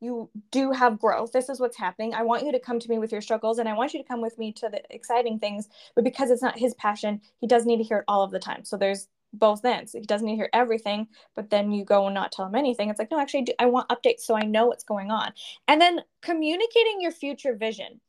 You 0.00 0.28
do 0.50 0.72
have 0.72 0.98
growth. 0.98 1.30
This 1.30 1.48
is 1.48 1.60
what's 1.60 1.76
happening. 1.76 2.12
I 2.12 2.24
want 2.24 2.44
you 2.44 2.50
to 2.50 2.58
come 2.58 2.80
to 2.80 2.90
me 2.90 2.98
with 2.98 3.12
your 3.12 3.20
struggles 3.20 3.58
and 3.58 3.68
I 3.68 3.74
want 3.74 3.94
you 3.94 4.02
to 4.02 4.08
come 4.08 4.20
with 4.20 4.36
me 4.36 4.52
to 4.54 4.68
the 4.68 4.82
exciting 4.90 5.38
things. 5.38 5.68
But 5.94 6.02
because 6.02 6.30
it's 6.30 6.42
not 6.42 6.58
his 6.58 6.74
passion, 6.74 7.20
he 7.40 7.46
does 7.46 7.66
need 7.66 7.76
to 7.76 7.84
hear 7.84 7.98
it 7.98 8.04
all 8.08 8.24
of 8.24 8.32
the 8.32 8.40
time. 8.40 8.64
So 8.64 8.76
there's 8.76 9.06
both 9.32 9.64
ends. 9.64 9.92
He 9.92 10.00
doesn't 10.00 10.26
need 10.26 10.32
to 10.32 10.36
hear 10.36 10.50
everything, 10.52 11.08
but 11.34 11.50
then 11.50 11.72
you 11.72 11.84
go 11.84 12.06
and 12.06 12.14
not 12.14 12.32
tell 12.32 12.46
him 12.46 12.54
anything. 12.54 12.90
It's 12.90 12.98
like, 12.98 13.10
no, 13.10 13.20
actually, 13.20 13.46
I 13.58 13.66
want 13.66 13.88
updates 13.88 14.20
so 14.20 14.36
I 14.36 14.42
know 14.42 14.66
what's 14.66 14.84
going 14.84 15.10
on. 15.10 15.32
And 15.68 15.80
then 15.80 16.00
communicating 16.20 17.00
your 17.00 17.12
future 17.12 17.54
vision 17.54 18.00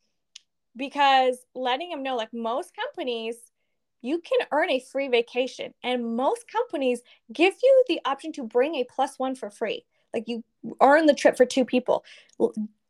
because 0.75 1.37
letting 1.55 1.91
him 1.91 2.03
know, 2.03 2.15
like 2.15 2.33
most 2.33 2.75
companies, 2.75 3.35
you 4.01 4.19
can 4.19 4.47
earn 4.51 4.69
a 4.69 4.79
free 4.79 5.07
vacation. 5.07 5.73
And 5.83 6.15
most 6.15 6.45
companies 6.51 7.01
give 7.31 7.53
you 7.61 7.83
the 7.87 8.01
option 8.05 8.33
to 8.33 8.43
bring 8.43 8.75
a 8.75 8.83
plus 8.83 9.17
one 9.17 9.35
for 9.35 9.49
free. 9.49 9.85
Like 10.13 10.25
you 10.27 10.43
earn 10.81 11.05
the 11.05 11.13
trip 11.13 11.37
for 11.37 11.45
two 11.45 11.65
people. 11.65 12.03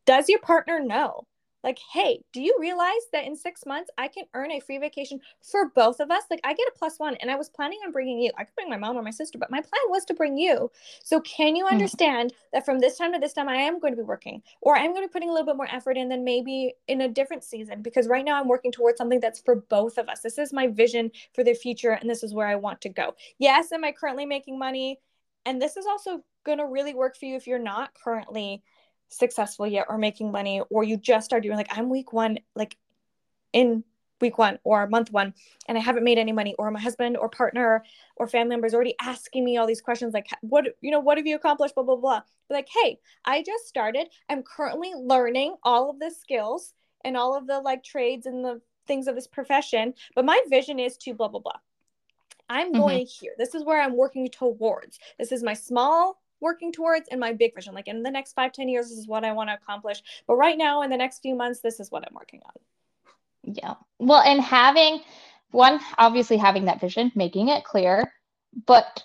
Does 0.05 0.27
your 0.27 0.39
partner 0.39 0.79
know? 0.79 1.25
Like, 1.63 1.79
hey, 1.91 2.23
do 2.33 2.41
you 2.41 2.55
realize 2.59 2.91
that 3.11 3.25
in 3.25 3.35
six 3.35 3.65
months 3.65 3.89
I 3.97 4.07
can 4.07 4.25
earn 4.33 4.51
a 4.51 4.59
free 4.59 4.77
vacation 4.77 5.19
for 5.41 5.69
both 5.69 5.99
of 5.99 6.11
us? 6.11 6.23
Like, 6.29 6.41
I 6.43 6.53
get 6.53 6.67
a 6.67 6.77
plus 6.77 6.99
one, 6.99 7.15
and 7.15 7.31
I 7.31 7.35
was 7.35 7.49
planning 7.49 7.79
on 7.85 7.91
bringing 7.91 8.19
you. 8.19 8.31
I 8.37 8.43
could 8.43 8.55
bring 8.55 8.69
my 8.69 8.77
mom 8.77 8.97
or 8.97 9.01
my 9.01 9.11
sister, 9.11 9.37
but 9.37 9.51
my 9.51 9.61
plan 9.61 9.81
was 9.87 10.05
to 10.05 10.13
bring 10.13 10.37
you. 10.37 10.69
So, 11.03 11.21
can 11.21 11.55
you 11.55 11.65
hmm. 11.65 11.73
understand 11.73 12.31
mm. 12.31 12.35
that 12.53 12.65
from 12.65 12.79
this 12.79 12.97
time 12.97 13.13
to 13.13 13.19
this 13.19 13.33
time, 13.33 13.49
I 13.49 13.55
am 13.55 13.79
going 13.79 13.93
to 13.93 13.97
be 13.97 14.03
working, 14.03 14.41
or 14.61 14.75
I'm 14.75 14.91
going 14.91 15.03
to 15.03 15.07
be 15.07 15.13
putting 15.13 15.29
a 15.29 15.31
little 15.31 15.47
bit 15.47 15.57
more 15.57 15.69
effort 15.71 15.97
in 15.97 16.09
than 16.09 16.23
maybe 16.23 16.73
in 16.87 17.01
a 17.01 17.07
different 17.07 17.43
season? 17.43 17.81
Because 17.81 18.07
right 18.07 18.25
now 18.25 18.39
I'm 18.39 18.47
working 18.47 18.71
towards 18.71 18.97
something 18.97 19.19
that's 19.19 19.39
for 19.39 19.55
both 19.55 19.97
of 19.97 20.09
us. 20.09 20.21
This 20.21 20.37
is 20.37 20.53
my 20.53 20.67
vision 20.67 21.11
for 21.33 21.43
the 21.43 21.53
future, 21.53 21.91
and 21.91 22.09
this 22.09 22.23
is 22.23 22.33
where 22.33 22.47
I 22.47 22.55
want 22.55 22.81
to 22.81 22.89
go. 22.89 23.15
Yes, 23.39 23.71
am 23.71 23.83
I 23.83 23.91
currently 23.91 24.25
making 24.25 24.59
money? 24.59 24.99
And 25.45 25.61
this 25.61 25.77
is 25.77 25.85
also 25.85 26.23
going 26.45 26.57
to 26.57 26.65
really 26.65 26.93
work 26.93 27.17
for 27.17 27.25
you 27.25 27.35
if 27.35 27.47
you're 27.47 27.59
not 27.59 27.91
currently 28.01 28.63
successful 29.17 29.67
yet 29.67 29.85
or 29.89 29.97
making 29.97 30.31
money 30.31 30.61
or 30.69 30.83
you 30.83 30.97
just 30.97 31.33
are 31.33 31.41
doing 31.41 31.57
like 31.57 31.77
i'm 31.77 31.89
week 31.89 32.13
one 32.13 32.37
like 32.55 32.77
in 33.53 33.83
week 34.23 34.37
one 34.37 34.57
or 34.63 34.87
month 34.87 35.11
one 35.11 35.33
and 35.67 35.77
I 35.77 35.81
haven't 35.81 36.05
made 36.05 36.17
any 36.17 36.31
money 36.31 36.55
or 36.57 36.71
my 36.71 36.79
husband 36.79 37.17
or 37.17 37.27
partner 37.29 37.83
or 38.15 38.27
family 38.27 38.49
members 38.51 38.73
already 38.73 38.95
asking 39.01 39.43
me 39.43 39.57
all 39.57 39.67
these 39.67 39.81
questions 39.81 40.13
like 40.13 40.27
what 40.41 40.65
you 40.81 40.91
know 40.91 41.01
what 41.01 41.17
have 41.17 41.27
you 41.27 41.35
accomplished? 41.35 41.75
blah 41.75 41.83
blah 41.83 41.97
blah. 41.97 42.21
But 42.47 42.55
like 42.55 42.69
hey 42.83 42.99
I 43.25 43.43
just 43.43 43.67
started. 43.67 44.07
I'm 44.29 44.41
currently 44.43 44.93
learning 44.95 45.57
all 45.63 45.89
of 45.89 45.99
the 45.99 46.09
skills 46.09 46.73
and 47.03 47.17
all 47.17 47.35
of 47.35 47.47
the 47.47 47.59
like 47.59 47.83
trades 47.83 48.25
and 48.25 48.45
the 48.45 48.61
things 48.87 49.07
of 49.07 49.15
this 49.15 49.27
profession 49.27 49.93
but 50.15 50.25
my 50.25 50.41
vision 50.49 50.79
is 50.79 50.95
to 50.97 51.13
blah 51.13 51.27
blah 51.27 51.41
blah. 51.41 51.59
I'm 52.49 52.73
Mhm. 52.73 52.77
going 52.77 53.05
here. 53.07 53.33
This 53.37 53.55
is 53.55 53.65
where 53.65 53.81
I'm 53.81 53.97
working 53.97 54.29
towards. 54.29 54.99
This 55.19 55.33
is 55.33 55.43
my 55.43 55.53
small 55.53 56.22
working 56.43 56.71
towards 56.71 57.07
and 57.09 57.19
my 57.19 57.33
big 57.33 57.55
vision 57.55 57.73
like 57.73 57.87
in 57.87 58.03
the 58.03 58.11
next 58.11 58.33
five 58.33 58.51
ten 58.51 58.69
years 58.69 58.91
is 58.91 59.07
what 59.07 59.23
I 59.23 59.31
want 59.31 59.49
to 59.49 59.55
accomplish 59.55 60.03
but 60.27 60.35
right 60.35 60.57
now 60.57 60.83
in 60.83 60.91
the 60.91 60.97
next 60.97 61.21
few 61.21 61.35
months 61.35 61.61
this 61.61 61.79
is 61.79 61.89
what 61.89 62.03
I'm 62.07 62.13
working 62.13 62.41
on 62.45 62.53
Yeah. 63.43 63.75
Well, 63.99 64.21
and 64.21 64.41
having 64.41 65.01
one, 65.51 65.79
obviously 65.97 66.37
having 66.37 66.65
that 66.65 66.81
vision, 66.81 67.11
making 67.15 67.49
it 67.49 67.63
clear, 67.63 68.11
but 68.65 69.03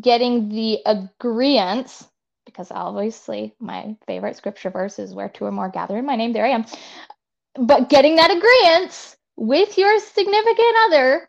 getting 0.00 0.48
the 0.48 0.80
agreements, 0.86 2.06
because 2.44 2.70
obviously 2.70 3.54
my 3.60 3.96
favorite 4.06 4.36
scripture 4.36 4.70
verse 4.70 4.98
is 4.98 5.14
where 5.14 5.28
two 5.28 5.44
or 5.44 5.52
more 5.52 5.68
gather 5.68 5.98
in 5.98 6.06
my 6.06 6.16
name, 6.16 6.32
there 6.32 6.46
I 6.46 6.50
am. 6.50 6.66
But 7.54 7.88
getting 7.88 8.16
that 8.16 8.30
agreement 8.30 9.16
with 9.36 9.78
your 9.78 9.98
significant 10.00 10.76
other 10.86 11.28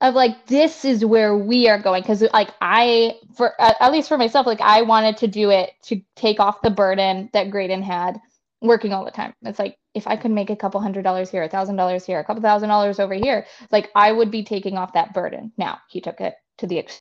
of 0.00 0.14
like 0.14 0.46
this 0.46 0.84
is 0.84 1.04
where 1.04 1.36
we 1.36 1.68
are 1.68 1.78
going 1.78 2.02
because 2.02 2.22
like 2.32 2.50
i 2.60 3.14
for 3.36 3.52
at 3.60 3.92
least 3.92 4.08
for 4.08 4.18
myself 4.18 4.46
like 4.46 4.60
i 4.60 4.82
wanted 4.82 5.16
to 5.16 5.26
do 5.26 5.50
it 5.50 5.70
to 5.82 6.00
take 6.16 6.40
off 6.40 6.62
the 6.62 6.70
burden 6.70 7.30
that 7.32 7.50
graydon 7.50 7.82
had 7.82 8.20
working 8.64 8.92
all 8.92 9.04
the 9.04 9.10
time. 9.10 9.32
It's 9.42 9.58
like 9.58 9.76
if 9.94 10.06
i 10.08 10.16
could 10.16 10.30
make 10.30 10.50
a 10.50 10.56
couple 10.56 10.80
hundred 10.80 11.02
dollars 11.02 11.30
here 11.30 11.42
a 11.42 11.48
thousand 11.48 11.76
dollars 11.76 12.04
here 12.04 12.18
a 12.18 12.24
couple 12.24 12.42
thousand 12.42 12.68
dollars 12.68 12.98
over 12.98 13.14
here 13.14 13.46
like 13.70 13.90
i 13.94 14.10
would 14.10 14.30
be 14.30 14.42
taking 14.42 14.76
off 14.76 14.94
that 14.94 15.14
burden. 15.14 15.52
Now 15.56 15.78
he 15.88 16.00
took 16.00 16.20
it 16.20 16.34
to 16.58 16.66
the 16.66 16.78
extent 16.78 17.00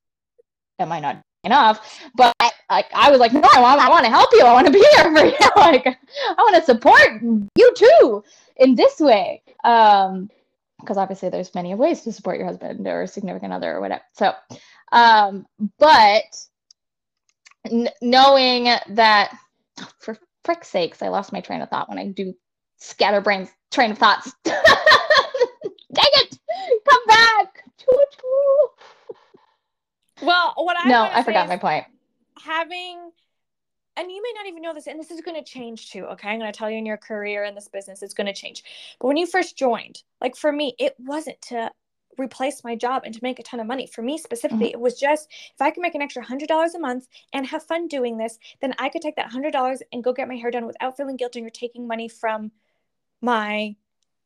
am 0.80 0.92
i 0.92 1.00
not 1.00 1.22
enough 1.44 2.02
but 2.16 2.34
like 2.70 2.86
i 2.94 3.10
was 3.10 3.20
like 3.20 3.34
no 3.34 3.48
i 3.54 3.62
want, 3.62 3.82
I 3.82 3.90
want 3.90 4.06
to 4.06 4.12
help 4.12 4.30
you. 4.34 4.42
I 4.44 4.54
want 4.54 4.68
to 4.68 4.74
be 4.74 4.80
here 4.96 5.04
for 5.04 5.26
you. 5.26 5.50
Like 5.56 5.88
i 5.88 6.36
want 6.38 6.56
to 6.56 6.64
support 6.64 7.22
you 7.58 7.74
too 7.76 8.24
in 8.58 8.76
this 8.76 9.00
way. 9.00 9.42
Um 9.64 10.30
because 10.84 10.98
obviously 10.98 11.30
there's 11.30 11.56
many 11.56 11.74
ways 11.76 12.02
to 12.02 12.12
support 12.12 12.38
your 12.38 12.48
husband 12.48 12.86
or 12.88 13.08
significant 13.08 13.54
other 13.54 13.76
or 13.76 13.82
whatever. 13.82 14.02
So, 14.14 14.34
um, 14.92 15.46
but 15.80 16.24
n- 17.66 17.90
knowing 18.02 18.66
that, 18.90 19.38
for 20.00 20.18
frick's 20.44 20.70
sakes, 20.70 21.02
I 21.02 21.08
lost 21.08 21.32
my 21.34 21.42
train 21.42 21.62
of 21.62 21.70
thought 21.70 21.90
when 21.90 21.98
I 21.98 22.08
do 22.08 22.34
scatterbrains 22.78 23.50
train 23.72 23.92
of 23.92 23.98
thoughts. 23.98 24.34
Dang 24.44 24.54
it! 25.96 26.40
Come 26.90 27.06
back. 27.08 27.64
Well 30.22 30.54
what 30.56 30.78
I 30.80 30.90
No, 30.90 31.10
I 31.12 31.24
forgot 31.24 31.48
my 31.48 31.58
point. 31.58 31.86
having 32.42 33.12
and 33.98 34.12
you 34.12 34.22
may 34.22 34.32
not 34.36 34.48
even 34.48 34.62
know 34.62 34.74
this 34.74 34.88
and 34.88 35.00
this 35.00 35.12
is 35.12 35.22
going 35.22 35.42
to 35.42 35.50
change 35.50 35.92
too 35.92 36.06
okay? 36.06 36.30
I'm 36.30 36.40
going 36.40 36.52
to 36.52 36.58
tell 36.58 36.70
you 36.70 36.78
in 36.78 36.86
your 36.86 36.98
career 36.98 37.44
in 37.44 37.56
this 37.56 37.68
business 37.68 38.02
it's 38.02 38.14
going 38.14 38.28
to 38.28 38.34
change. 38.34 38.64
But 39.00 39.08
when 39.08 39.18
you 39.18 39.26
first 39.26 39.58
joined 39.58 40.04
like 40.22 40.36
for 40.36 40.52
me 40.52 40.76
it 40.80 40.96
wasn't 41.00 41.42
to 41.44 41.72
replace 42.20 42.64
my 42.64 42.76
job 42.76 43.02
and 43.06 43.14
to 43.14 43.20
make 43.24 43.40
a 43.40 43.44
ton 43.44 43.60
of 43.60 43.66
money. 43.66 43.88
For 43.88 44.04
me 44.04 44.20
specifically 44.20 44.68
mm-hmm. 44.68 44.76
it 44.76 44.80
was 44.80 45.00
just 45.00 45.30
if 45.32 45.62
i 45.62 45.72
could 45.72 45.82
make 45.82 45.96
an 45.96 46.02
extra 46.02 46.24
$100 46.24 46.76
a 46.76 46.80
month 46.80 47.08
and 47.34 47.46
have 47.48 47.64
fun 47.64 47.88
doing 47.88 48.18
this 48.18 48.38
then 48.62 48.74
i 48.80 48.90
could 48.90 49.02
take 49.02 49.16
that 49.16 49.32
$100 49.32 49.82
and 49.92 50.04
go 50.04 50.14
get 50.14 50.28
my 50.28 50.36
hair 50.36 50.52
done 50.52 50.66
without 50.66 50.98
feeling 50.98 51.18
guilty 51.18 51.44
or 51.44 51.50
taking 51.50 51.88
money 51.88 52.08
from 52.08 52.52
my 53.22 53.76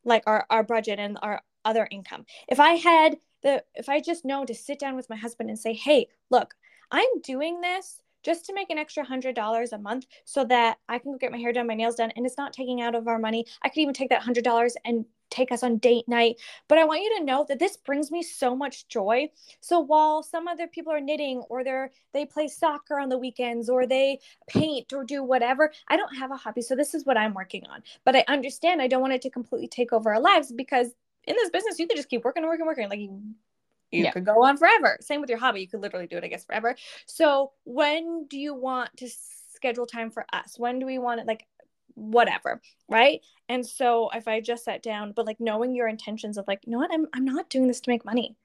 like 0.04 0.22
our, 0.26 0.46
our 0.48 0.62
budget 0.62 0.98
and 0.98 1.18
our 1.22 1.42
other 1.64 1.86
income. 1.90 2.24
If 2.48 2.60
i 2.60 2.74
had 2.74 3.18
the 3.42 3.62
if 3.74 3.88
i 3.88 4.00
just 4.00 4.24
know 4.24 4.44
to 4.44 4.54
sit 4.54 4.78
down 4.78 4.96
with 4.96 5.10
my 5.10 5.16
husband 5.16 5.48
and 5.48 5.58
say 5.58 5.72
hey 5.72 6.08
look 6.30 6.54
i'm 6.90 7.20
doing 7.22 7.60
this 7.60 8.00
just 8.22 8.44
to 8.46 8.54
make 8.54 8.70
an 8.70 8.78
extra 8.78 9.04
hundred 9.04 9.34
dollars 9.34 9.72
a 9.72 9.78
month 9.78 10.06
so 10.24 10.44
that 10.44 10.78
I 10.88 10.98
can 10.98 11.12
go 11.12 11.18
get 11.18 11.32
my 11.32 11.38
hair 11.38 11.52
done, 11.52 11.66
my 11.66 11.74
nails 11.74 11.96
done, 11.96 12.12
and 12.16 12.26
it's 12.26 12.38
not 12.38 12.52
taking 12.52 12.80
out 12.80 12.94
of 12.94 13.08
our 13.08 13.18
money. 13.18 13.46
I 13.62 13.68
could 13.68 13.80
even 13.80 13.94
take 13.94 14.10
that 14.10 14.22
hundred 14.22 14.44
dollars 14.44 14.76
and 14.84 15.04
take 15.30 15.52
us 15.52 15.62
on 15.62 15.78
date 15.78 16.08
night. 16.08 16.36
But 16.68 16.78
I 16.78 16.84
want 16.84 17.02
you 17.02 17.18
to 17.18 17.24
know 17.24 17.44
that 17.48 17.58
this 17.58 17.76
brings 17.76 18.10
me 18.10 18.22
so 18.22 18.56
much 18.56 18.88
joy. 18.88 19.28
So 19.60 19.80
while 19.80 20.22
some 20.22 20.48
other 20.48 20.66
people 20.66 20.92
are 20.92 21.00
knitting 21.00 21.42
or 21.48 21.64
they're 21.64 21.90
they 22.12 22.24
play 22.24 22.48
soccer 22.48 22.98
on 22.98 23.08
the 23.08 23.18
weekends 23.18 23.68
or 23.68 23.86
they 23.86 24.20
paint 24.48 24.92
or 24.92 25.04
do 25.04 25.22
whatever, 25.22 25.72
I 25.88 25.96
don't 25.96 26.16
have 26.16 26.30
a 26.30 26.36
hobby. 26.36 26.62
So 26.62 26.74
this 26.74 26.94
is 26.94 27.04
what 27.04 27.16
I'm 27.16 27.34
working 27.34 27.64
on. 27.70 27.82
But 28.04 28.16
I 28.16 28.24
understand 28.28 28.80
I 28.80 28.88
don't 28.88 29.02
want 29.02 29.12
it 29.12 29.22
to 29.22 29.30
completely 29.30 29.68
take 29.68 29.92
over 29.92 30.12
our 30.12 30.20
lives 30.20 30.52
because 30.52 30.88
in 31.24 31.36
this 31.36 31.50
business 31.50 31.78
you 31.78 31.86
can 31.86 31.96
just 31.96 32.08
keep 32.08 32.24
working 32.24 32.42
and 32.42 32.48
working 32.48 32.62
and 32.62 32.68
working. 32.68 32.88
Like 32.88 33.10
you 33.90 34.04
Yeah. 34.04 34.10
could 34.12 34.24
go 34.24 34.44
on 34.44 34.56
forever. 34.56 34.98
Same 35.00 35.20
with 35.20 35.30
your 35.30 35.38
hobby. 35.38 35.60
You 35.60 35.68
could 35.68 35.80
literally 35.80 36.06
do 36.06 36.16
it, 36.16 36.24
I 36.24 36.28
guess, 36.28 36.44
forever. 36.44 36.76
So 37.06 37.52
when 37.64 38.26
do 38.26 38.38
you 38.38 38.54
want 38.54 38.96
to 38.98 39.08
schedule 39.08 39.86
time 39.86 40.10
for 40.10 40.26
us? 40.32 40.58
When 40.58 40.78
do 40.78 40.86
we 40.86 40.98
want 40.98 41.20
it? 41.20 41.26
Like 41.26 41.46
whatever, 41.94 42.60
right? 42.88 43.20
And 43.48 43.66
so 43.66 44.10
if 44.14 44.28
I 44.28 44.40
just 44.40 44.64
sat 44.64 44.82
down, 44.82 45.12
but 45.12 45.26
like 45.26 45.40
knowing 45.40 45.74
your 45.74 45.88
intentions 45.88 46.38
of 46.38 46.46
like, 46.46 46.60
you 46.64 46.72
know 46.72 46.78
what, 46.78 46.92
I'm 46.92 47.06
I'm 47.14 47.24
not 47.24 47.50
doing 47.50 47.66
this 47.66 47.80
to 47.80 47.90
make 47.90 48.04
money. 48.04 48.36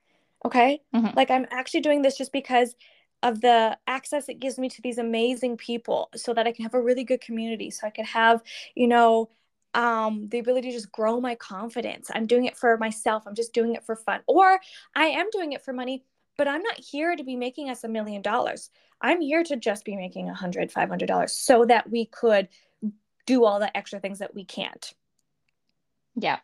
Okay. 0.46 0.82
Mhm. 0.94 1.16
Like 1.16 1.32
I'm 1.32 1.46
actually 1.52 1.82
doing 1.82 2.02
this 2.02 2.18
just 2.18 2.32
because 2.34 2.76
of 3.22 3.40
the 3.42 3.78
access 3.88 4.28
it 4.28 4.40
gives 4.40 4.60
me 4.60 4.68
to 4.70 4.82
these 4.82 4.98
amazing 4.98 5.56
people 5.56 6.10
so 6.16 6.34
that 6.34 6.46
I 6.46 6.52
can 6.52 6.64
have 6.64 6.74
a 6.74 6.82
really 6.82 7.06
good 7.06 7.22
community. 7.22 7.72
So 7.72 7.88
I 7.88 7.90
could 7.90 8.06
have, 8.06 8.42
you 8.76 8.88
know, 8.88 9.30
um 9.74 10.28
the 10.30 10.40
ability 10.40 10.70
to 10.70 10.76
just 10.78 10.92
grow 10.92 11.20
my 11.20 11.36
confidence. 11.36 12.10
I'm 12.14 12.28
doing 12.28 12.46
it 12.46 12.58
for 12.58 12.78
myself. 12.78 13.24
I'm 13.26 13.36
just 13.36 13.54
doing 13.54 13.76
it 13.76 13.86
for 13.86 13.96
fun. 13.96 14.22
Or 14.28 14.60
I 14.96 15.06
am 15.06 15.30
doing 15.32 15.54
it 15.54 15.64
for 15.64 15.74
money, 15.74 16.04
but 16.38 16.48
I'm 16.48 16.62
not 16.62 16.80
here 16.80 17.16
to 17.16 17.24
be 17.24 17.36
making 17.36 17.70
us 17.70 17.84
a 17.84 17.88
million 17.88 18.22
dollars. 18.22 18.70
I'm 19.02 19.22
here 19.22 19.44
to 19.44 19.56
just 19.58 19.84
be 19.84 19.96
making 19.96 20.30
a 20.30 20.34
hundred, 20.34 20.72
five 20.72 20.90
hundred 20.90 21.08
dollars 21.08 21.34
so 21.34 21.66
that 21.66 21.90
we 21.90 22.06
could 22.06 22.48
do 23.26 23.46
all 23.46 23.60
the 23.60 23.76
extra 23.76 24.00
things 24.00 24.20
that 24.20 24.36
we 24.36 24.46
can't. 24.46 24.94
Yeah. 26.16 26.40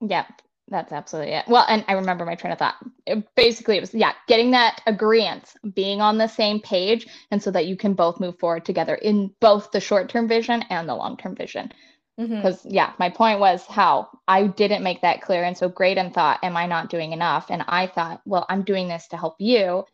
Yeah. 0.00 0.26
That's 0.68 0.92
absolutely 0.92 1.32
it. 1.32 1.48
Well, 1.48 1.64
and 1.68 1.84
I 1.88 1.94
remember 1.94 2.24
my 2.24 2.36
train 2.36 2.52
of 2.52 2.58
thought. 2.60 2.76
It- 3.04 3.34
basically, 3.34 3.76
it 3.76 3.80
was, 3.80 3.92
yeah, 3.92 4.12
getting 4.28 4.52
that 4.52 4.80
agreement, 4.86 5.52
being 5.74 6.00
on 6.00 6.16
the 6.16 6.28
same 6.28 6.60
page, 6.60 7.08
and 7.32 7.42
so 7.42 7.50
that 7.50 7.66
you 7.66 7.76
can 7.76 7.94
both 7.94 8.20
move 8.20 8.38
forward 8.38 8.64
together 8.64 8.94
in 8.94 9.34
both 9.40 9.72
the 9.72 9.80
short 9.80 10.08
term 10.08 10.28
vision 10.28 10.62
and 10.70 10.88
the 10.88 10.94
long 10.94 11.16
term 11.16 11.34
vision. 11.34 11.72
Mm-hmm. 12.20 12.36
Because, 12.36 12.64
yeah, 12.66 12.92
my 12.98 13.08
point 13.08 13.40
was 13.40 13.64
how 13.66 14.08
I 14.28 14.46
didn't 14.46 14.82
make 14.82 15.00
that 15.00 15.22
clear. 15.22 15.42
And 15.42 15.56
so 15.56 15.70
Graydon 15.70 16.10
thought, 16.10 16.38
Am 16.42 16.54
I 16.56 16.66
not 16.66 16.90
doing 16.90 17.12
enough? 17.12 17.46
And 17.50 17.64
I 17.66 17.86
thought, 17.86 18.20
Well, 18.26 18.44
I'm 18.50 18.62
doing 18.62 18.88
this 18.88 19.08
to 19.08 19.16
help 19.16 19.36
you. 19.38 19.86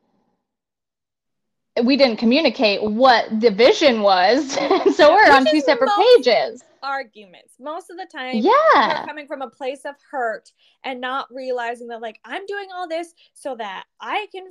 We 1.84 1.96
didn't 1.96 2.16
communicate 2.16 2.82
what 2.82 3.40
the 3.40 3.50
vision 3.50 4.00
was. 4.00 4.52
so 4.96 5.14
we're 5.14 5.30
on 5.30 5.46
two 5.46 5.60
separate 5.60 5.90
pages. 6.16 6.64
Arguments. 6.82 7.54
Most 7.60 7.90
of 7.90 7.96
the 7.96 8.06
time, 8.12 8.36
Yeah. 8.36 9.04
coming 9.06 9.28
from 9.28 9.42
a 9.42 9.50
place 9.50 9.84
of 9.84 9.94
hurt 10.10 10.50
and 10.82 11.00
not 11.00 11.28
realizing 11.30 11.88
that 11.88 12.00
like 12.00 12.18
I'm 12.24 12.44
doing 12.46 12.68
all 12.74 12.88
this 12.88 13.14
so 13.34 13.54
that 13.56 13.84
I 14.00 14.26
can 14.32 14.46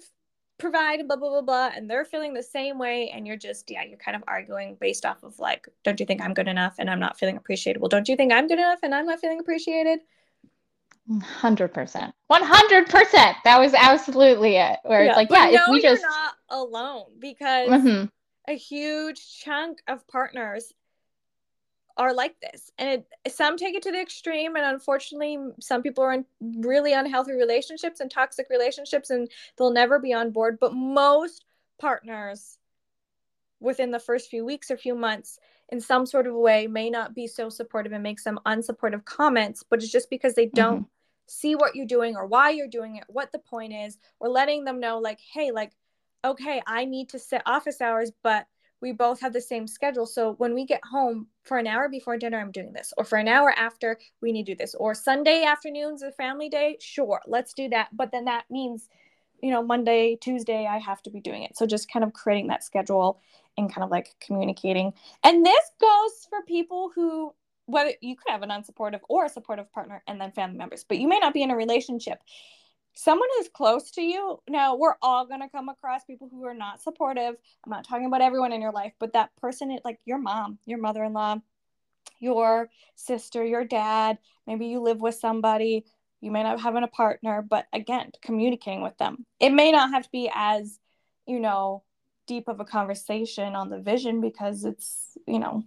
provide 0.57 1.05
blah 1.07 1.17
blah 1.17 1.29
blah 1.29 1.41
blah 1.41 1.71
and 1.75 1.89
they're 1.89 2.05
feeling 2.05 2.33
the 2.33 2.43
same 2.43 2.77
way 2.79 3.09
and 3.09 3.27
you're 3.27 3.35
just 3.35 3.69
yeah 3.69 3.83
you're 3.83 3.97
kind 3.97 4.15
of 4.15 4.23
arguing 4.27 4.77
based 4.79 5.05
off 5.05 5.21
of 5.23 5.37
like 5.37 5.67
don't 5.83 5.99
you 5.99 6.05
think 6.05 6.21
I'm 6.21 6.33
good 6.33 6.47
enough 6.47 6.75
and 6.79 6.89
I'm 6.89 6.99
not 6.99 7.19
feeling 7.19 7.37
appreciated 7.37 7.81
well 7.81 7.89
don't 7.89 8.07
you 8.07 8.15
think 8.15 8.31
I'm 8.31 8.47
good 8.47 8.59
enough 8.59 8.79
and 8.83 8.95
I'm 8.95 9.05
not 9.05 9.19
feeling 9.19 9.39
appreciated 9.39 9.99
Hundred 11.21 11.71
percent, 11.71 12.15
one 12.27 12.41
hundred 12.43 12.89
percent. 12.89 13.37
That 13.43 13.59
was 13.59 13.75
absolutely 13.75 14.55
it. 14.55 14.79
Where 14.81 15.05
it's 15.05 15.15
like, 15.15 15.29
yeah, 15.29 15.49
if 15.49 15.61
we 15.69 15.79
just, 15.79 16.01
not 16.01 16.33
alone 16.49 17.05
because 17.19 17.69
Mhm. 17.69 18.09
a 18.47 18.53
huge 18.53 19.39
chunk 19.39 19.83
of 19.87 20.07
partners 20.07 20.73
are 21.97 22.13
like 22.13 22.35
this. 22.41 22.71
And 22.77 23.03
it, 23.25 23.31
some 23.31 23.57
take 23.57 23.75
it 23.75 23.83
to 23.83 23.91
the 23.91 24.01
extreme 24.01 24.55
and 24.55 24.65
unfortunately 24.65 25.37
some 25.59 25.81
people 25.81 26.03
are 26.03 26.13
in 26.13 26.25
really 26.41 26.93
unhealthy 26.93 27.33
relationships 27.33 27.99
and 27.99 28.11
toxic 28.11 28.47
relationships 28.49 29.09
and 29.09 29.29
they'll 29.57 29.71
never 29.71 29.99
be 29.99 30.13
on 30.13 30.31
board. 30.31 30.57
But 30.59 30.73
most 30.73 31.45
partners 31.79 32.57
within 33.59 33.91
the 33.91 33.99
first 33.99 34.29
few 34.29 34.45
weeks 34.45 34.69
or 34.69 34.77
few 34.77 34.95
months 34.95 35.39
in 35.69 35.81
some 35.81 36.05
sort 36.05 36.27
of 36.27 36.35
way 36.35 36.67
may 36.67 36.89
not 36.89 37.15
be 37.15 37.27
so 37.27 37.49
supportive 37.49 37.91
and 37.91 38.03
make 38.03 38.19
some 38.19 38.39
unsupportive 38.45 39.03
comments 39.05 39.63
but 39.67 39.81
it's 39.81 39.91
just 39.91 40.09
because 40.09 40.35
they 40.35 40.45
don't 40.45 40.81
mm-hmm. 40.81 41.27
see 41.27 41.55
what 41.55 41.75
you're 41.75 41.85
doing 41.85 42.15
or 42.15 42.25
why 42.25 42.49
you're 42.49 42.67
doing 42.67 42.97
it 42.97 43.03
what 43.07 43.31
the 43.31 43.39
point 43.39 43.73
is 43.73 43.97
or 44.19 44.29
letting 44.29 44.63
them 44.65 44.79
know 44.79 44.99
like 44.99 45.19
hey 45.33 45.51
like 45.51 45.71
okay 46.23 46.61
i 46.67 46.85
need 46.85 47.09
to 47.09 47.19
set 47.19 47.41
office 47.45 47.81
hours 47.81 48.11
but 48.23 48.45
we 48.85 48.91
both 48.91 49.19
have 49.19 49.33
the 49.33 49.41
same 49.41 49.65
schedule. 49.65 50.05
So 50.05 50.33
when 50.33 50.53
we 50.53 50.63
get 50.63 50.81
home 50.85 51.25
for 51.41 51.57
an 51.57 51.65
hour 51.65 51.89
before 51.89 52.17
dinner 52.17 52.39
i'm 52.39 52.51
doing 52.51 52.71
this 52.71 52.93
or 52.97 53.03
for 53.03 53.17
an 53.17 53.27
hour 53.27 53.51
after 53.57 53.97
we 54.21 54.31
need 54.31 54.45
to 54.45 54.51
do 54.53 54.57
this 54.57 54.75
or 54.75 54.93
sunday 54.93 55.43
afternoons 55.43 56.03
a 56.03 56.11
family 56.11 56.49
day 56.49 56.77
sure 56.79 57.19
let's 57.25 57.53
do 57.53 57.67
that. 57.69 57.89
But 57.91 58.11
then 58.11 58.25
that 58.25 58.45
means 58.49 58.87
you 59.41 59.51
know 59.51 59.63
monday 59.63 60.17
tuesday 60.21 60.65
i 60.65 60.77
have 60.77 61.01
to 61.03 61.09
be 61.09 61.19
doing 61.19 61.41
it. 61.41 61.57
So 61.57 61.65
just 61.65 61.91
kind 61.91 62.05
of 62.05 62.13
creating 62.13 62.47
that 62.47 62.63
schedule 62.63 63.19
and 63.57 63.73
kind 63.73 63.83
of 63.83 63.89
like 63.89 64.09
communicating. 64.19 64.93
And 65.23 65.43
this 65.43 65.65
goes 65.81 66.27
for 66.29 66.43
people 66.43 66.91
who 66.93 67.33
whether 67.65 67.93
you 68.01 68.15
could 68.15 68.31
have 68.31 68.43
an 68.43 68.49
unsupportive 68.49 69.01
or 69.09 69.25
a 69.25 69.29
supportive 69.29 69.71
partner 69.73 70.03
and 70.07 70.21
then 70.21 70.31
family 70.31 70.57
members, 70.57 70.85
but 70.87 70.99
you 70.99 71.07
may 71.07 71.17
not 71.17 71.33
be 71.33 71.41
in 71.41 71.49
a 71.49 71.55
relationship. 71.55 72.19
Someone 72.95 73.27
who's 73.37 73.49
close 73.49 73.91
to 73.91 74.01
you, 74.01 74.41
now 74.49 74.75
we're 74.75 74.95
all 75.01 75.25
going 75.25 75.41
to 75.41 75.49
come 75.49 75.69
across 75.69 76.05
people 76.05 76.29
who 76.31 76.45
are 76.45 76.53
not 76.53 76.81
supportive. 76.81 77.35
I'm 77.63 77.69
not 77.69 77.85
talking 77.85 78.05
about 78.05 78.21
everyone 78.21 78.53
in 78.53 78.61
your 78.61 78.71
life, 78.71 78.93
but 78.99 79.13
that 79.13 79.35
person, 79.35 79.77
like 79.83 79.99
your 80.05 80.17
mom, 80.17 80.59
your 80.65 80.79
mother 80.79 81.03
in 81.03 81.11
law, 81.13 81.37
your 82.19 82.69
sister, 82.95 83.43
your 83.43 83.65
dad, 83.65 84.17
maybe 84.47 84.67
you 84.67 84.79
live 84.79 85.01
with 85.01 85.15
somebody, 85.15 85.85
you 86.21 86.31
may 86.31 86.41
not 86.41 86.61
have 86.61 86.75
a 86.75 86.87
partner, 86.87 87.41
but 87.41 87.67
again, 87.73 88.11
communicating 88.21 88.81
with 88.81 88.97
them. 88.97 89.25
It 89.39 89.51
may 89.51 89.71
not 89.71 89.91
have 89.91 90.03
to 90.03 90.09
be 90.11 90.31
as, 90.33 90.79
you 91.27 91.39
know, 91.39 91.83
deep 92.27 92.47
of 92.47 92.59
a 92.59 92.65
conversation 92.65 93.55
on 93.55 93.69
the 93.69 93.79
vision 93.79 94.21
because 94.21 94.65
it's, 94.65 95.17
you 95.27 95.37
know, 95.37 95.63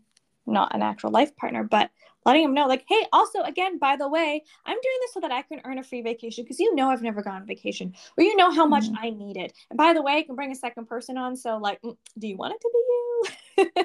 not 0.47 0.75
an 0.75 0.83
actual 0.83 1.11
life 1.11 1.37
partner, 1.37 1.63
but 1.63 1.91
letting 2.25 2.43
them 2.43 2.55
know, 2.55 2.67
like, 2.67 2.85
hey, 2.89 3.07
also, 3.13 3.43
again, 3.43 3.79
by 3.79 3.97
the 3.97 4.09
way, 4.09 4.43
I'm 4.67 4.75
doing 4.75 4.97
this 5.01 5.15
so 5.15 5.21
that 5.21 5.33
I 5.33 5.43
can 5.43 5.61
earn 5.65 5.79
a 5.79 5.83
free 5.83 6.03
vacation 6.03 6.45
because 6.45 6.59
you 6.59 6.75
know 6.75 6.91
I've 6.91 7.03
never 7.03 7.23
gone 7.23 7.37
on 7.37 7.47
vacation 7.47 7.95
or 8.17 8.25
you 8.25 8.37
know 8.37 8.51
how 8.51 8.67
much 8.67 8.85
mm-hmm. 8.85 9.05
I 9.07 9.11
need 9.11 9.37
it. 9.37 9.53
And 9.71 9.77
by 9.77 9.93
the 9.93 10.03
way, 10.03 10.17
I 10.17 10.23
can 10.23 10.35
bring 10.35 10.53
a 10.53 10.57
second 10.57 10.87
person 10.87 11.17
on. 11.17 11.37
So, 11.37 11.59
like, 11.59 11.81
mm, 11.83 11.97
do 12.19 12.29
you 12.29 12.37
want 12.37 12.55
it 12.55 12.61
to 12.61 12.71
be 12.75 13.79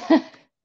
you? 0.00 0.20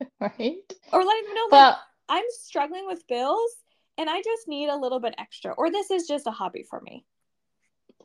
right. 0.19 0.73
Or 0.91 1.03
letting 1.03 1.25
them 1.25 1.35
know, 1.35 1.47
well, 1.51 1.69
like, 1.69 1.77
I'm 2.09 2.25
struggling 2.29 2.87
with 2.87 3.07
bills 3.07 3.51
and 3.97 4.09
I 4.09 4.21
just 4.21 4.47
need 4.47 4.69
a 4.69 4.77
little 4.77 4.99
bit 4.99 5.15
extra, 5.17 5.51
or 5.53 5.71
this 5.71 5.89
is 5.89 6.07
just 6.07 6.27
a 6.27 6.31
hobby 6.31 6.63
for 6.69 6.81
me. 6.81 7.05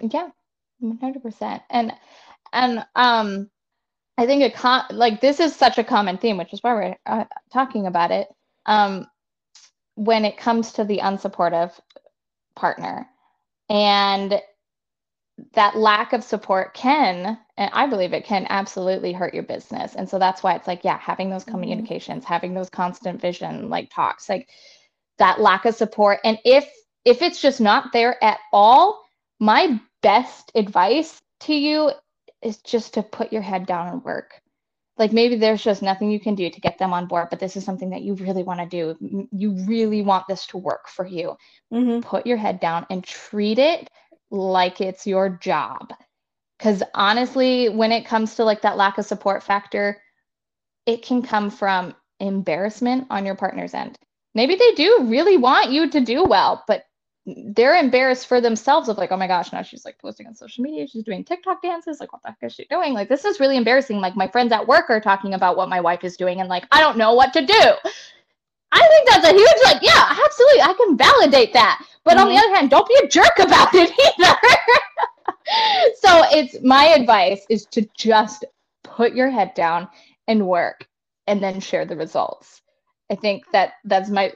Yeah, 0.01 0.29
100%. 0.83 1.61
And, 1.69 1.93
and, 2.53 2.87
um, 2.95 3.51
I 4.21 4.27
think 4.27 4.43
a 4.43 4.51
con 4.51 4.85
like 4.91 5.23
this 5.23 5.41
is 5.41 5.57
such 5.57 5.79
a 5.79 5.85
common 5.85 6.19
theme, 6.19 6.37
which 6.37 6.53
is 6.53 6.63
why 6.63 6.75
we're 6.75 6.97
uh, 7.07 7.25
talking 7.51 7.87
about 7.87 8.11
it. 8.11 8.29
Um, 8.67 9.07
when 9.95 10.25
it 10.25 10.39
comes 10.39 10.73
to 10.73 10.85
the 10.85 10.99
unsupportive 10.99 11.73
partner, 12.55 13.07
and 13.69 14.41
that 15.55 15.77
lack 15.77 16.13
of 16.13 16.23
support 16.23 16.75
can, 16.75 17.39
and 17.57 17.71
I 17.73 17.87
believe 17.87 18.13
it 18.13 18.25
can 18.25 18.47
absolutely 18.51 19.13
hurt 19.13 19.35
your 19.35 19.43
business. 19.43 19.95
And 19.95 20.09
so 20.09 20.19
that's 20.19 20.43
why 20.43 20.55
it's 20.55 20.67
like, 20.67 20.85
yeah, 20.85 20.99
having 20.99 21.31
those 21.31 21.43
mm-hmm. 21.43 21.53
communications, 21.53 22.25
mm-hmm. 22.25 22.33
having 22.33 22.55
those 22.55 22.71
constant 22.71 23.21
vision 23.21 23.69
like 23.69 23.91
talks, 23.91 24.29
like 24.29 24.49
that 25.19 25.41
lack 25.41 25.65
of 25.65 25.75
support. 25.75 26.21
And 26.25 26.39
if 26.45 26.69
if 27.05 27.23
it's 27.23 27.41
just 27.41 27.61
not 27.61 27.93
there 27.93 28.23
at 28.23 28.39
all, 28.53 29.03
my 29.39 29.81
best 30.03 30.53
advice 30.55 31.19
to 31.41 31.55
you 31.55 31.93
is 32.43 32.59
just 32.59 32.95
to 32.95 33.03
put 33.03 33.33
your 33.33 33.43
head 33.43 33.67
down 33.67 33.89
and 33.89 34.05
work. 34.05 34.43
Like 34.99 35.13
maybe 35.13 35.37
there's 35.37 35.63
just 35.63 35.83
nothing 35.83 36.11
you 36.11 36.21
can 36.21 36.35
do 36.35 36.51
to 36.51 36.61
get 36.61 36.79
them 36.79 36.93
on 36.93 37.07
board, 37.07 37.29
but 37.31 37.41
this 37.41 37.57
is 37.57 37.65
something 37.65 37.91
that 37.91 38.03
you 38.03 38.15
really 38.15 38.43
want 38.43 38.61
to 38.61 38.67
do. 38.67 39.27
You 39.33 39.53
really 39.67 40.03
want 40.03 40.27
this 40.29 40.47
to 40.49 40.59
work 40.59 40.89
for 40.89 41.07
you. 41.07 41.37
Mm-hmm. 41.73 42.01
Put 42.01 42.27
your 42.27 42.37
head 42.37 42.61
down 42.61 42.87
and 42.91 43.03
treat 43.03 43.59
it 43.59 43.89
like 44.31 44.81
it's 44.81 45.07
your 45.07 45.31
job. 45.31 45.93
Because 46.59 46.83
honestly, 46.95 47.71
when 47.71 47.93
it 47.93 48.05
comes 48.05 48.35
to 48.35 48.45
like 48.45 48.61
that 48.63 48.77
lack 48.77 48.99
of 48.99 49.07
support 49.07 49.43
factor, 49.43 50.03
it 50.85 51.03
can 51.03 51.23
come 51.23 51.51
from 51.51 51.95
embarrassment 52.19 53.07
on 53.09 53.25
your 53.25 53.35
partner's 53.35 53.73
end. 53.73 53.99
Maybe 54.35 54.57
they 54.57 54.73
do 54.75 55.07
really 55.09 55.39
want 55.39 55.71
you 55.71 55.91
to 55.91 56.01
do 56.01 56.25
well, 56.25 56.63
but 56.67 56.85
they're 57.55 57.77
embarrassed 57.77 58.27
for 58.27 58.41
themselves 58.41 58.89
of 58.89 58.99
like, 58.99 59.13
oh 59.13 59.17
my 59.17 59.27
gosh, 59.27 59.53
now 59.53 59.63
she's 59.63 59.85
like 59.85 59.99
posting 59.99 60.27
on 60.27 60.35
social 60.35 60.63
media, 60.63 60.87
she's 60.87 61.05
doing 61.05 61.25
TikTok 61.25 61.63
dances. 61.63 62.01
Like, 62.01 62.13
what 62.13 62.23
the 62.23 62.29
heck 62.29 62.39
is 62.43 62.55
she 62.55 62.67
doing? 62.71 62.93
Like, 62.93 63.09
this 63.09 63.25
is 63.25 63.41
really 63.41 63.57
embarrassing. 63.57 64.01
Like, 64.01 64.17
my 64.17 64.29
friends 64.29 64.53
at 64.53 64.67
work 64.67 64.91
are 64.91 65.01
talking 65.01 65.35
about 65.35 65.57
what 65.57 65.69
my 65.69 65.81
wife 65.81 66.05
is 66.05 66.17
doing, 66.17 66.41
and 66.41 66.49
like, 66.49 66.67
I 66.73 66.81
don't 66.81 66.99
know 66.99 67.15
what 67.15 67.33
to 67.35 67.45
do. 67.45 67.73
I 68.73 68.89
think 68.89 69.09
that's 69.09 69.27
a 69.27 69.33
huge, 69.33 69.65
like, 69.65 69.83
yeah, 69.83 70.17
absolutely. 70.25 70.63
I 70.63 70.75
can 70.75 70.97
validate 70.97 71.53
that. 71.55 71.85
But 72.05 72.13
mm-hmm. 72.13 72.21
on 72.21 72.29
the 72.29 72.35
mm-hmm. 72.35 72.45
other 72.45 72.57
hand, 72.57 72.71
don't 72.71 72.89
be 72.89 73.01
a 73.03 73.09
jerk 73.09 73.39
about 73.39 73.75
it 73.75 73.91
either. 74.19 74.37
so 76.01 76.23
it's 76.37 76.57
my 76.63 76.87
advice 76.87 77.45
is 77.49 77.67
to 77.67 77.89
just 77.97 78.45
put 78.85 79.15
your 79.15 79.31
head 79.31 79.55
down 79.55 79.89
and 80.29 80.47
work 80.47 80.87
and 81.27 81.43
then 81.43 81.61
share 81.61 81.85
the 81.85 81.97
results. 81.97 82.63
I 83.11 83.17
think 83.17 83.45
that 83.53 83.75
that's 83.85 84.09
my 84.09 84.33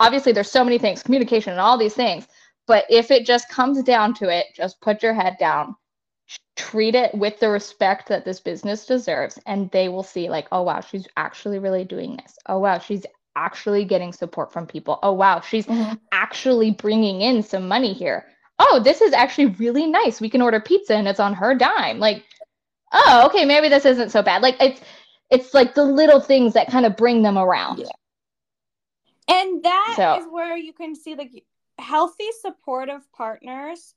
obviously 0.00 0.32
there's 0.32 0.50
so 0.50 0.64
many 0.64 0.78
things, 0.78 1.02
communication 1.02 1.52
and 1.52 1.60
all 1.60 1.78
these 1.78 1.94
things. 1.94 2.26
But 2.66 2.84
if 2.90 3.10
it 3.10 3.24
just 3.24 3.48
comes 3.48 3.82
down 3.82 4.14
to 4.14 4.28
it, 4.28 4.46
just 4.54 4.80
put 4.80 5.02
your 5.02 5.14
head 5.14 5.36
down, 5.38 5.76
treat 6.56 6.94
it 6.94 7.14
with 7.14 7.38
the 7.38 7.48
respect 7.48 8.08
that 8.08 8.24
this 8.24 8.40
business 8.40 8.86
deserves, 8.86 9.38
and 9.46 9.70
they 9.70 9.88
will 9.88 10.02
see, 10.02 10.28
like, 10.28 10.48
oh, 10.50 10.62
wow, 10.62 10.80
she's 10.80 11.06
actually 11.16 11.60
really 11.60 11.84
doing 11.84 12.16
this. 12.16 12.36
Oh, 12.46 12.58
wow, 12.58 12.78
she's 12.78 13.06
actually 13.36 13.84
getting 13.84 14.12
support 14.12 14.52
from 14.52 14.66
people. 14.66 14.98
Oh, 15.02 15.12
wow, 15.12 15.40
she's 15.40 15.66
mm-hmm. 15.66 15.94
actually 16.10 16.72
bringing 16.72 17.20
in 17.20 17.42
some 17.42 17.68
money 17.68 17.92
here. 17.92 18.26
Oh, 18.58 18.80
this 18.82 19.00
is 19.00 19.12
actually 19.12 19.46
really 19.46 19.86
nice. 19.86 20.20
We 20.20 20.30
can 20.30 20.42
order 20.42 20.58
pizza 20.58 20.94
and 20.94 21.06
it's 21.06 21.20
on 21.20 21.34
her 21.34 21.54
dime. 21.54 21.98
Like, 21.98 22.24
oh, 22.92 23.26
okay, 23.26 23.44
maybe 23.44 23.68
this 23.68 23.84
isn't 23.84 24.10
so 24.10 24.22
bad. 24.22 24.42
Like, 24.42 24.56
it's, 24.58 24.80
it's 25.30 25.54
like 25.54 25.74
the 25.74 25.84
little 25.84 26.20
things 26.20 26.54
that 26.54 26.70
kind 26.70 26.86
of 26.86 26.96
bring 26.96 27.22
them 27.22 27.36
around. 27.36 27.78
Yeah. 27.78 27.86
And 29.28 29.62
that 29.64 29.94
so. 29.96 30.20
is 30.20 30.26
where 30.30 30.56
you 30.56 30.72
can 30.72 30.94
see 30.94 31.14
like 31.14 31.44
healthy, 31.78 32.26
supportive 32.40 33.02
partners 33.12 33.94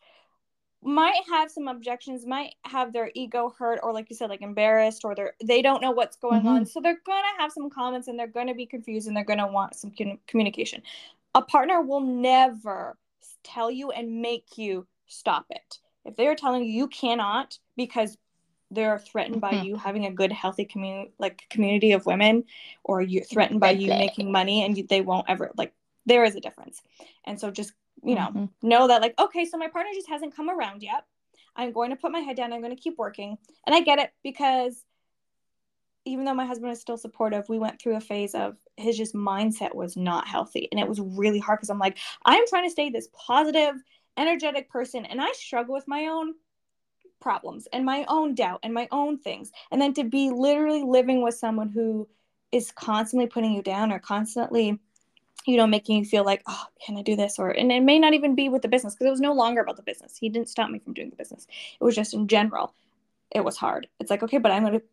might 0.82 1.22
have 1.30 1.52
some 1.52 1.68
objections, 1.68 2.26
might 2.26 2.56
have 2.63 2.94
their 2.94 3.12
ego 3.13 3.54
hurt, 3.58 3.80
or 3.84 3.94
like 3.94 4.10
you 4.10 4.15
said, 4.15 4.30
like 4.30 4.42
embarrassed, 4.42 5.04
or 5.04 5.13
they're 5.13 5.34
they 5.44 5.62
don't 5.62 5.82
know 5.82 5.92
what's 5.92 6.15
going 6.15 6.39
mm-hmm. 6.39 6.48
on. 6.48 6.65
So 6.65 6.80
they're 6.80 7.02
gonna 7.06 7.38
have 7.38 7.52
some 7.52 7.70
comments 7.70 8.08
and 8.08 8.18
they're 8.18 8.28
gonna 8.28 8.56
be 8.56 8.65
confused 8.65 9.08
and 9.08 9.15
they're 9.15 9.26
gonna 9.26 9.52
want 9.52 9.76
some 9.76 9.92
communication. 10.28 10.82
A 11.36 11.42
partner 11.42 11.82
will 11.82 12.02
never 12.02 12.98
tell 13.44 13.70
you 13.70 13.92
and 13.92 14.22
make 14.22 14.58
you 14.58 14.88
stop 15.08 15.46
it. 15.50 15.80
If 16.06 16.15
they 16.15 16.28
are 16.28 16.36
telling 16.36 16.63
you 16.63 16.72
you 16.72 16.88
cannot 16.88 17.60
because 17.76 18.18
they're 18.72 19.00
threatened 19.00 19.42
by 19.42 19.54
mm-hmm. 19.54 19.66
you 19.66 19.76
having 19.76 20.06
a 20.06 20.12
good 20.12 20.32
healthy 20.32 20.66
community 20.66 21.12
like 21.18 21.44
community 21.50 21.92
of 21.94 22.06
women 22.06 22.44
or 22.84 23.02
you're 23.02 23.24
threatened 23.24 23.60
by 23.60 23.72
you 23.72 23.88
making 23.88 24.32
money 24.32 24.64
and 24.64 24.78
you, 24.78 24.86
they 24.88 25.02
won't 25.02 25.26
ever 25.30 25.52
like 25.58 25.74
there 26.06 26.24
is 26.24 26.36
a 26.36 26.42
difference. 26.42 26.82
And 27.26 27.40
so 27.40 27.52
just 27.52 27.74
you 28.04 28.16
know 28.16 28.28
mm-hmm. 28.28 28.68
know 28.68 28.88
that 28.88 29.02
like 29.02 29.16
okay 29.20 29.46
so 29.46 29.58
my 29.58 29.68
partner 29.68 29.92
just 29.94 30.10
hasn't 30.10 30.36
come 30.36 30.50
around 30.50 30.84
yet. 30.84 31.06
I'm 31.56 31.72
going 31.72 31.90
to 31.90 31.96
put 31.96 32.12
my 32.12 32.20
head 32.20 32.38
down. 32.38 32.54
I'm 32.54 32.62
going 32.62 32.76
to 32.76 32.82
keep 32.82 32.98
working. 32.98 33.38
And 33.66 33.76
i 33.76 33.82
get 33.82 34.00
it 34.00 34.12
because 34.24 34.84
even 36.06 36.26
though 36.26 36.34
my 36.34 36.46
husband 36.46 36.72
is 36.72 36.80
still 36.80 36.98
supportive 36.98 37.50
we 37.50 37.60
went 37.60 37.80
through 37.80 37.96
a 37.96 38.02
phase 38.02 38.34
of 38.34 38.56
his 38.78 38.98
just 38.98 39.14
mindset 39.14 39.76
was 39.76 39.98
not 39.98 40.28
healthy. 40.28 40.68
And 40.72 40.80
it 40.80 40.88
was 40.88 41.00
really 41.00 41.40
hard 41.40 41.60
because 41.60 41.70
i'm 41.70 41.80
like 41.80 41.98
i'm 42.26 42.48
trying 42.48 42.66
to 42.66 42.72
stay 42.72 42.90
this 42.90 43.10
positive 43.14 43.76
energetic 44.18 44.70
person 44.70 45.06
and 45.06 45.22
i 45.22 45.32
struggle 45.34 45.74
with 45.74 45.88
my 45.88 46.06
own 46.06 46.34
problems 47.20 47.68
and 47.74 47.86
my 47.86 48.06
own 48.08 48.36
doubt 48.36 48.60
and 48.64 48.74
my 48.74 48.88
own 48.92 49.18
things. 49.18 49.52
And 49.72 49.82
then 49.82 49.94
to 49.96 50.04
be 50.04 50.30
literally 50.32 50.84
living 50.84 51.22
with 51.22 51.36
someone 51.36 51.70
who 51.70 52.08
is 52.52 52.72
constantly 52.72 53.28
putting 53.28 53.54
you 53.54 53.62
down 53.62 53.92
or 53.92 54.00
constantly 54.00 54.80
you 55.46 55.56
know 55.56 55.68
making 55.68 55.98
you 55.98 56.06
feel 56.06 56.26
like 56.26 56.42
oh 56.48 56.66
can 56.86 56.98
i 56.98 57.02
do 57.02 57.16
this? 57.16 57.40
or 57.40 57.50
and 57.50 57.72
it 57.72 57.82
may 57.82 57.98
not 57.98 58.14
even 58.14 58.36
be 58.36 58.50
with 58.50 58.62
the 58.62 58.68
business 58.68 58.94
because 58.94 59.08
it 59.08 59.12
was 59.12 59.22
no 59.22 59.34
longer 59.34 59.62
about 59.62 59.78
the 59.78 59.84
business. 59.84 60.18
He 60.18 60.30
didn't 60.30 60.50
stop 60.50 60.70
me 60.70 60.80
from 60.80 60.94
doing 60.94 61.10
the 61.10 61.16
business. 61.16 61.48
It 61.80 61.84
was 61.84 61.96
just 61.96 62.14
in 62.14 62.28
general 62.28 62.74
it 63.32 63.44
was 63.44 63.58
hard. 63.58 63.88
It's 64.00 64.10
like 64.10 64.24
okay 64.24 64.38
but 64.38 64.52
i'm 64.52 64.64
going 64.64 64.80
to 64.80 64.86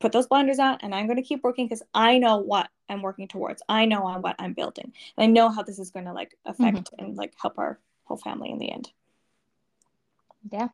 put 0.00 0.12
those 0.12 0.26
blinders 0.26 0.58
on 0.58 0.78
and 0.82 0.94
i'm 0.94 1.06
going 1.06 1.16
to 1.16 1.22
keep 1.22 1.42
working 1.42 1.66
because 1.66 1.82
i 1.94 2.18
know 2.18 2.36
what 2.38 2.68
i'm 2.88 3.02
working 3.02 3.28
towards. 3.28 3.62
I 3.68 3.86
know 3.86 4.04
on 4.04 4.22
what 4.22 4.36
i'm 4.38 4.52
building. 4.52 4.92
And 5.16 5.24
i 5.24 5.26
know 5.26 5.48
how 5.48 5.62
this 5.62 5.78
is 5.78 5.90
going 5.90 6.06
to 6.06 6.12
like 6.12 6.36
affect 6.44 6.92
mm-hmm. 6.92 7.04
and 7.04 7.16
like 7.16 7.32
help 7.40 7.58
our 7.58 7.78
whole 8.04 8.18
family 8.18 8.50
in 8.50 8.58
the 8.58 8.70
end. 8.70 8.90
Yeah 10.50 10.68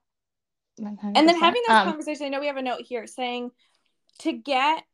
100%. 0.81 1.13
And 1.15 1.29
then 1.29 1.39
having 1.39 1.63
those 1.69 1.77
um, 1.77 1.89
conversations, 1.89 2.23
I 2.23 2.29
know 2.29 2.41
we 2.41 2.47
have 2.47 2.57
a 2.57 2.63
note 2.63 2.83
here 2.83 3.07
saying 3.07 3.51
to 4.21 4.33
get 4.33 4.85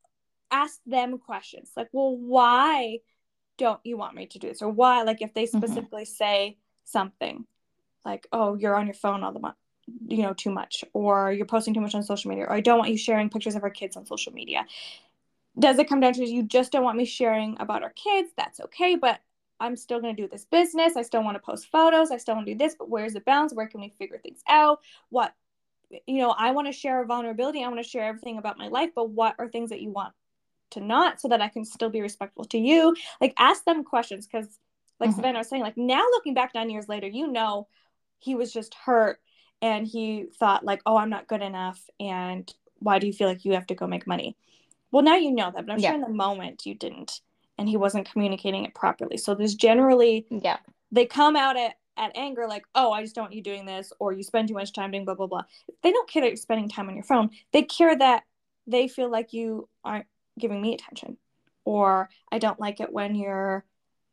ask 0.51 0.81
them 0.87 1.19
questions 1.19 1.73
like, 1.77 1.89
well, 1.93 2.17
why 2.17 2.99
don't 3.59 3.81
you 3.85 3.97
want 3.97 4.15
me 4.15 4.27
to 4.27 4.39
do 4.39 4.49
this? 4.49 4.63
Or 4.63 4.71
why, 4.71 5.03
like, 5.03 5.23
if 5.23 5.35
they 5.35 5.47
specifically 5.47 6.03
mm-hmm. 6.03 6.25
say 6.25 6.59
something 6.85 7.45
like, 8.05 8.27
oh, 8.33 8.55
you're 8.55 8.77
on 8.77 8.87
your 8.87 8.95
phone 8.95 9.25
all 9.25 9.33
the 9.33 9.41
month, 9.41 9.57
you 10.07 10.23
know, 10.23 10.35
too 10.35 10.51
much, 10.51 10.85
or 10.93 11.33
you're 11.33 11.47
posting 11.47 11.75
too 11.75 11.81
much 11.81 11.95
on 11.95 12.03
social 12.03 12.29
media, 12.29 12.45
or 12.45 12.53
I 12.53 12.61
don't 12.61 12.79
want 12.79 12.91
you 12.91 12.99
sharing 12.99 13.31
pictures 13.31 13.57
of 13.57 13.63
our 13.63 13.71
kids 13.71 13.97
on 13.97 14.07
social 14.07 14.33
media. 14.33 14.67
Does 15.59 15.79
it 15.79 15.89
come 15.89 16.01
down 16.01 16.13
to 16.15 16.25
you 16.25 16.43
just 16.43 16.71
don't 16.71 16.85
want 16.85 16.99
me 16.99 17.07
sharing 17.07 17.57
about 17.59 17.83
our 17.83 17.91
kids? 17.91 18.31
That's 18.37 18.61
okay, 18.61 18.95
but 18.95 19.21
I'm 19.59 19.75
still 19.75 20.01
going 20.01 20.15
to 20.15 20.23
do 20.23 20.29
this 20.29 20.45
business. 20.45 20.97
I 20.97 21.03
still 21.03 21.25
want 21.25 21.37
to 21.37 21.43
post 21.43 21.69
photos. 21.73 22.11
I 22.11 22.19
still 22.19 22.35
want 22.35 22.47
to 22.47 22.53
do 22.53 22.59
this, 22.59 22.77
but 22.79 22.91
where's 22.91 23.15
the 23.15 23.21
balance? 23.21 23.55
Where 23.55 23.67
can 23.67 23.81
we 23.81 23.89
figure 23.89 24.19
things 24.19 24.43
out? 24.49 24.81
What 25.09 25.33
you 26.07 26.19
know, 26.19 26.31
I 26.31 26.51
want 26.51 26.67
to 26.67 26.73
share 26.73 27.05
vulnerability. 27.05 27.63
I 27.63 27.69
want 27.69 27.83
to 27.83 27.89
share 27.89 28.05
everything 28.05 28.39
about 28.39 28.59
my 28.59 28.69
life, 28.69 28.91
but 28.95 29.11
what 29.11 29.35
are 29.39 29.49
things 29.49 29.71
that 29.71 29.81
you 29.81 29.91
want 29.91 30.13
to 30.73 30.81
not 30.81 31.21
so 31.21 31.29
that 31.29 31.41
I 31.41 31.49
can 31.49 31.65
still 31.65 31.91
be 31.91 32.01
respectful 32.01 32.45
to 32.47 32.59
you? 32.59 32.95
Like, 33.21 33.35
ask 33.39 33.65
them 33.65 33.85
questions 33.85 34.27
because, 34.27 34.59
like 34.99 35.11
mm-hmm. 35.11 35.17
Savannah 35.17 35.39
was 35.39 35.49
saying, 35.49 35.63
like, 35.63 35.77
now 35.77 36.03
looking 36.11 36.35
back 36.35 36.53
nine 36.55 36.71
years 36.71 36.89
later, 36.89 37.07
you 37.07 37.29
know, 37.29 37.69
he 38.19 38.35
was 38.35 38.53
just 38.53 38.75
hurt 38.75 39.21
and 39.63 39.87
he 39.87 40.27
thought, 40.39 40.65
like, 40.65 40.81
oh, 40.87 40.97
I'm 40.97 41.11
not 41.11 41.29
good 41.29 41.43
enough. 41.43 41.81
And 42.01 42.53
why 42.81 42.99
do 42.99 43.07
you 43.07 43.13
feel 43.13 43.29
like 43.29 43.45
you 43.45 43.53
have 43.53 43.67
to 43.69 43.75
go 43.75 43.87
make 43.87 44.07
money? 44.07 44.37
Well, 44.91 45.03
now 45.03 45.17
you 45.17 45.33
know 45.33 45.51
that, 45.55 45.67
but 45.67 45.73
I'm 45.73 45.79
yeah. 45.79 45.91
sure 45.91 45.97
in 45.97 46.01
the 46.01 46.09
moment 46.09 46.67
you 46.67 46.75
didn't. 46.75 47.21
and 47.59 47.69
he 47.69 47.77
wasn't 47.77 48.11
communicating 48.11 48.65
it 48.65 48.75
properly. 48.75 49.17
So 49.17 49.35
there's 49.35 49.55
generally 49.55 50.27
Yeah. 50.31 50.59
they 50.93 51.07
come 51.07 51.37
out 51.37 51.57
at, 51.57 51.77
at 51.97 52.17
anger 52.17 52.47
like, 52.49 52.65
oh, 52.75 52.93
I 52.93 53.03
just 53.03 53.15
don't 53.15 53.25
want 53.25 53.35
you 53.35 53.43
doing 53.43 53.67
this, 53.67 53.93
or 53.99 54.13
you 54.13 54.23
spend 54.23 54.49
too 54.49 54.55
much 54.55 54.73
time 54.73 54.91
doing 54.91 55.05
blah 55.05 55.15
blah 55.15 55.27
blah. 55.27 55.45
They 55.83 55.93
don't 55.93 56.09
care 56.09 56.23
that 56.23 56.29
you're 56.29 56.37
spending 56.37 56.69
time 56.69 56.89
on 56.89 56.95
your 56.95 57.05
phone. 57.05 57.31
They 57.53 57.63
care 57.63 57.97
that 57.97 58.25
they 58.67 58.89
feel 58.89 59.11
like 59.11 59.33
you 59.33 59.69
aren't 59.85 60.07
giving 60.39 60.61
me 60.61 60.75
attention. 60.75 61.17
Or 61.65 62.09
I 62.31 62.39
don't 62.39 62.61
like 62.61 62.81
it 62.81 62.93
when 62.93 63.15
you're 63.15 63.65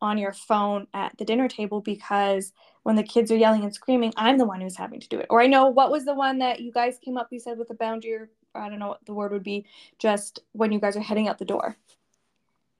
on 0.02 0.18
your 0.18 0.34
phone 0.34 0.86
at 0.94 1.18
the 1.18 1.26
dinner 1.26 1.48
table 1.48 1.80
because 1.80 2.52
when 2.84 2.96
the 2.98 3.04
kids 3.04 3.32
are 3.32 3.38
yelling 3.38 3.64
and 3.64 3.74
screaming, 3.74 4.14
I'm 4.18 4.38
the 4.38 4.46
one 4.46 4.60
who's 4.60 4.76
having 4.76 5.00
to 5.00 5.08
do 5.08 5.20
it. 5.20 5.28
Or 5.30 5.42
I 5.42 5.48
know 5.48 5.68
what 5.68 5.92
was 5.92 6.04
the 6.04 6.14
one 6.14 6.40
that 6.40 6.60
you 6.60 6.72
guys 6.72 7.00
came 7.04 7.18
up, 7.18 7.30
you 7.32 7.40
said 7.40 7.58
with 7.58 7.70
the 7.70 7.74
boundary, 7.74 8.14
or 8.14 8.30
I 8.54 8.70
don't 8.70 8.80
know 8.80 8.90
what 8.90 9.06
the 9.06 9.14
word 9.14 9.32
would 9.32 9.44
be, 9.44 9.66
just 10.00 10.42
when 10.52 10.72
you 10.72 10.80
guys 10.80 10.98
are 10.98 11.02
heading 11.02 11.30
out 11.30 11.40
the 11.40 11.46
door. 11.46 11.78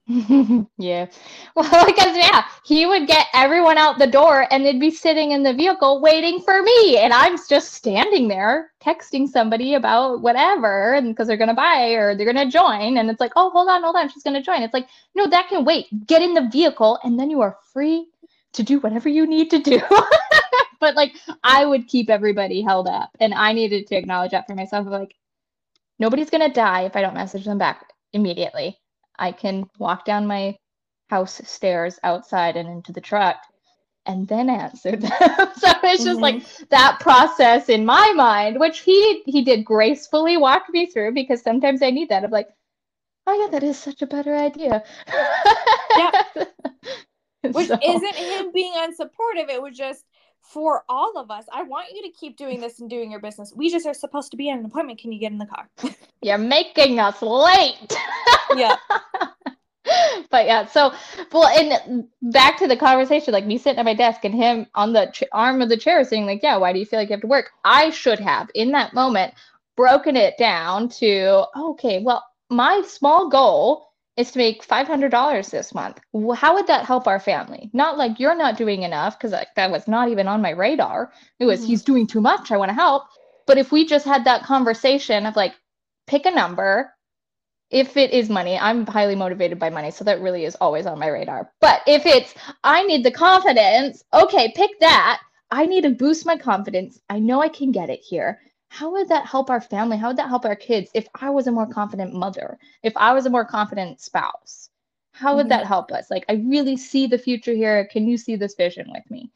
yeah. 0.78 1.06
Well, 1.56 1.86
because 1.86 2.18
yeah, 2.18 2.46
he 2.66 2.86
would 2.86 3.08
get 3.08 3.28
everyone 3.34 3.78
out 3.78 4.00
the 4.00 4.08
door 4.08 4.46
and 4.52 4.66
they'd 4.66 4.80
be 4.80 4.92
sitting 4.92 5.32
in 5.32 5.44
the 5.44 5.54
vehicle 5.54 6.02
waiting 6.02 6.42
for 6.42 6.62
me. 6.62 6.98
And 6.98 7.14
I'm 7.14 7.38
just 7.48 7.74
standing 7.74 8.28
there 8.28 8.72
texting 8.84 9.28
somebody 9.30 9.76
about 9.76 10.22
whatever 10.22 10.94
and 10.96 11.10
because 11.10 11.28
they're 11.28 11.38
gonna 11.38 11.54
buy 11.54 11.92
or 11.92 12.16
they're 12.16 12.26
gonna 12.26 12.50
join. 12.50 12.98
And 12.98 13.10
it's 13.10 13.22
like, 13.22 13.32
oh, 13.38 13.50
hold 13.52 13.70
on, 13.70 13.82
hold 13.84 13.96
on, 13.96 14.10
she's 14.10 14.24
gonna 14.24 14.44
join. 14.44 14.62
It's 14.62 14.74
like, 14.74 14.88
no, 15.16 15.28
that 15.28 15.48
can 15.48 15.64
wait. 15.64 15.88
Get 16.06 16.22
in 16.22 16.34
the 16.34 16.50
vehicle 16.52 17.00
and 17.04 17.18
then 17.18 17.30
you 17.30 17.42
are 17.42 17.58
free 17.72 18.08
to 18.54 18.64
do 18.64 18.80
whatever 18.80 19.08
you 19.08 19.26
need 19.26 19.50
to 19.52 19.60
do. 19.60 19.82
but 20.82 20.96
like 20.96 21.16
I 21.44 21.66
would 21.66 21.88
keep 21.88 22.10
everybody 22.10 22.62
held 22.62 22.88
up. 22.90 23.10
And 23.22 23.34
I 23.34 23.54
needed 23.54 23.88
to 23.88 23.96
acknowledge 23.96 24.32
that 24.32 24.48
for 24.48 24.56
myself. 24.56 24.86
Like, 24.88 25.16
nobody's 26.00 26.30
gonna 26.30 26.54
die 26.54 26.84
if 26.84 26.96
I 26.98 27.02
don't 27.02 27.14
message 27.16 27.46
them 27.46 27.58
back 27.58 27.94
immediately. 28.14 28.78
I 29.20 29.32
can 29.32 29.70
walk 29.80 30.06
down 30.06 30.28
my 30.28 30.58
house 31.10 31.42
stairs 31.46 32.00
outside 32.04 32.56
and 32.56 32.68
into 32.70 32.92
the 32.92 33.02
truck 33.02 33.38
and 34.06 34.28
then 34.28 34.50
answer 34.50 34.96
them. 34.96 35.12
so 35.58 35.72
it's 35.84 36.04
just 36.04 36.20
like 36.20 36.36
mm-hmm. 36.36 36.64
that 36.70 37.00
process 37.00 37.70
in 37.70 37.86
my 37.86 38.14
mind, 38.16 38.60
which 38.60 38.80
he 38.80 39.24
he 39.26 39.44
did 39.44 39.64
gracefully 39.64 40.38
walk 40.38 40.64
me 40.72 40.88
through 40.88 41.14
because 41.14 41.42
sometimes 41.42 41.82
I 41.82 41.92
need 41.92 42.10
that. 42.10 42.24
I'm 42.24 42.32
like, 42.32 42.50
oh 43.28 43.42
yeah, 43.42 43.48
that 43.52 43.64
is 43.64 43.78
such 43.78 44.02
a 44.02 44.08
better 44.08 44.36
idea. 44.36 44.84
Yeah. 45.98 46.24
Which 47.52 47.68
So- 47.68 47.78
isn't 47.84 48.16
him 48.16 48.52
being 48.54 48.74
unsupportive. 48.74 49.50
It 49.50 49.62
was 49.62 49.76
just 49.78 50.06
for 50.44 50.84
all 50.90 51.18
of 51.18 51.32
us. 51.32 51.46
I 51.52 51.64
want 51.64 51.88
you 51.94 52.04
to 52.04 52.10
keep 52.10 52.38
doing 52.38 52.60
this 52.60 52.80
and 52.80 52.90
doing 52.90 53.10
your 53.10 53.20
business. 53.20 53.54
We 53.56 53.72
just 53.72 53.88
are 53.88 53.94
supposed 53.94 54.32
to 54.32 54.38
be 54.38 54.50
at 54.50 54.60
an 54.60 54.66
appointment. 54.66 55.00
Can 55.00 55.12
you 55.12 55.20
get 55.20 55.32
in 55.32 55.38
the 55.38 55.46
car? 55.46 55.70
You're 56.22 56.38
making 56.38 57.00
us 57.00 57.22
late. 57.22 57.96
yeah. 58.56 58.76
but 60.30 60.46
yeah, 60.46 60.66
so 60.66 60.94
well, 61.32 61.48
and 61.48 62.06
back 62.22 62.58
to 62.60 62.68
the 62.68 62.78
conversation, 62.78 63.34
like 63.34 63.46
me 63.46 63.58
sitting 63.58 63.80
at 63.80 63.86
my 63.86 63.94
desk 63.94 64.24
and 64.26 64.36
him 64.36 64.68
on 64.76 64.94
the 64.94 65.08
ch- 65.08 65.24
arm 65.32 65.62
of 65.62 65.70
the 65.70 65.78
chair 65.78 66.04
saying, 66.04 66.26
like, 66.26 66.44
yeah, 66.44 66.58
why 66.58 66.74
do 66.74 66.80
you 66.80 66.86
feel 66.86 67.00
like 67.00 67.10
you 67.10 67.14
have 67.14 67.22
to 67.22 67.28
work? 67.28 67.52
I 67.64 67.90
should 67.90 68.20
have 68.20 68.50
in 68.54 68.72
that 68.72 68.94
moment 68.94 69.34
broken 69.76 70.16
it 70.16 70.38
down 70.38 70.90
to, 70.90 71.46
okay, 71.58 72.02
well, 72.04 72.24
my 72.50 72.84
small 72.86 73.30
goal 73.30 73.93
is 74.16 74.32
to 74.32 74.38
make 74.38 74.66
$500 74.68 75.50
this 75.50 75.74
month. 75.74 76.00
How 76.36 76.54
would 76.54 76.68
that 76.68 76.86
help 76.86 77.08
our 77.08 77.20
family? 77.20 77.70
Not 77.74 77.98
like 77.98 78.20
you're 78.20 78.36
not 78.36 78.58
doing 78.58 78.84
enough, 78.84 79.18
because 79.18 79.32
like, 79.32 79.48
that 79.56 79.72
was 79.72 79.88
not 79.88 80.10
even 80.10 80.28
on 80.28 80.42
my 80.42 80.52
radar. 80.52 81.12
It 81.40 81.46
was, 81.46 81.62
Mhm. 81.64 81.68
he's 81.68 81.82
doing 81.84 82.08
too 82.08 82.22
much. 82.22 82.52
I 82.52 82.58
want 82.58 82.70
to 82.70 82.76
help. 82.76 83.04
But 83.48 83.58
if 83.58 83.72
we 83.72 83.86
just 83.86 84.06
had 84.06 84.26
that 84.26 84.44
conversation 84.44 85.26
of 85.26 85.36
like, 85.36 85.56
pick 86.08 86.26
a 86.26 86.32
number, 86.32 86.94
if 87.72 87.98
it 87.98 88.12
is 88.12 88.30
money, 88.30 88.58
I'm 88.58 88.86
highly 88.86 89.16
motivated 89.16 89.58
by 89.58 89.72
money, 89.72 89.90
so 89.90 90.04
that 90.04 90.22
really 90.22 90.46
is 90.46 90.56
always 90.56 90.86
on 90.86 91.00
my 91.00 91.08
radar. 91.08 91.52
But 91.60 91.82
if 91.88 92.06
it's 92.06 92.36
I 92.64 92.84
need 92.84 93.04
the 93.04 93.12
confidence, 93.12 94.04
okay, 94.14 94.54
pick 94.56 94.80
that. 94.80 95.22
I 95.50 95.66
need 95.66 95.82
to 95.82 95.90
boost 95.90 96.26
my 96.26 96.38
confidence. 96.38 97.00
I 97.10 97.20
know 97.20 97.42
I 97.42 97.50
can 97.50 97.72
get 97.72 97.90
it 97.90 98.00
here. 98.00 98.40
How 98.74 98.92
would 98.92 99.08
that 99.08 99.26
help 99.26 99.50
our 99.50 99.62
family? 99.62 99.96
How 99.96 100.10
would 100.10 100.18
that 100.18 100.28
help 100.28 100.44
our 100.44 100.56
kids 100.58 100.92
if 100.94 101.08
I 101.16 101.30
was 101.30 101.48
a 101.48 101.52
more 101.54 101.66
confident 101.66 102.14
mother? 102.14 102.60
If 102.82 102.92
I 102.98 103.14
was 103.14 103.26
a 103.26 103.30
more 103.30 103.46
confident 103.46 104.02
spouse? 104.02 104.70
How 105.14 105.38
would 105.38 105.48
Mhm. 105.48 105.50
that 105.50 105.66
help 105.66 105.94
us? 105.94 106.12
Like 106.12 106.26
I 106.28 106.34
really 106.34 106.76
see 106.76 107.08
the 107.08 107.18
future 107.18 107.54
here. 107.54 107.86
Can 107.86 108.06
you 108.06 108.18
see 108.18 108.36
this 108.36 108.56
vision 108.56 108.92
with 108.92 109.10
me? 109.10 109.32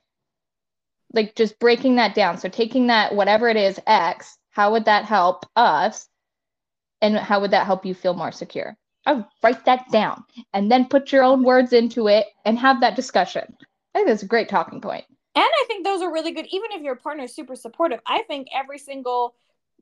Like 1.12 1.36
just 1.36 1.60
breaking 1.60 1.96
that 1.98 2.16
down. 2.16 2.38
So 2.38 2.48
taking 2.48 2.88
that 2.88 3.14
whatever 3.14 3.50
it 3.50 3.58
is 3.58 3.78
X, 3.88 4.38
how 4.52 4.72
would 4.72 4.86
that 4.86 5.04
help 5.06 5.46
us? 5.56 6.08
and 7.02 7.18
how 7.18 7.40
would 7.42 7.52
that 7.52 7.66
help 7.66 7.86
you 7.86 7.94
feel 7.96 8.14
more 8.14 8.32
secure? 8.32 8.78
Oh, 9.08 9.28
write 9.44 9.66
that 9.66 9.92
down 9.92 10.24
and 10.54 10.72
then 10.72 10.88
put 10.90 11.12
your 11.12 11.24
own 11.24 11.44
words 11.44 11.74
into 11.74 12.08
it 12.08 12.28
and 12.46 12.60
have 12.60 12.82
that 12.82 12.96
discussion. 12.96 13.58
I 13.96 14.00
think 14.00 14.08
that's 14.10 14.24
a 14.24 14.28
great 14.28 14.50
talking 14.50 14.82
point. 14.82 15.06
And 15.38 15.46
I 15.46 15.66
think 15.68 15.86
those 15.86 16.02
are 16.02 16.12
really 16.12 16.32
good, 16.32 16.48
even 16.50 16.72
if 16.72 16.82
your 16.82 16.96
partner 16.96 17.26
is 17.26 17.36
super 17.36 17.56
supportive. 17.56 18.00
I 18.08 18.24
think 18.24 18.48
every 18.52 18.80
single, 18.80 19.36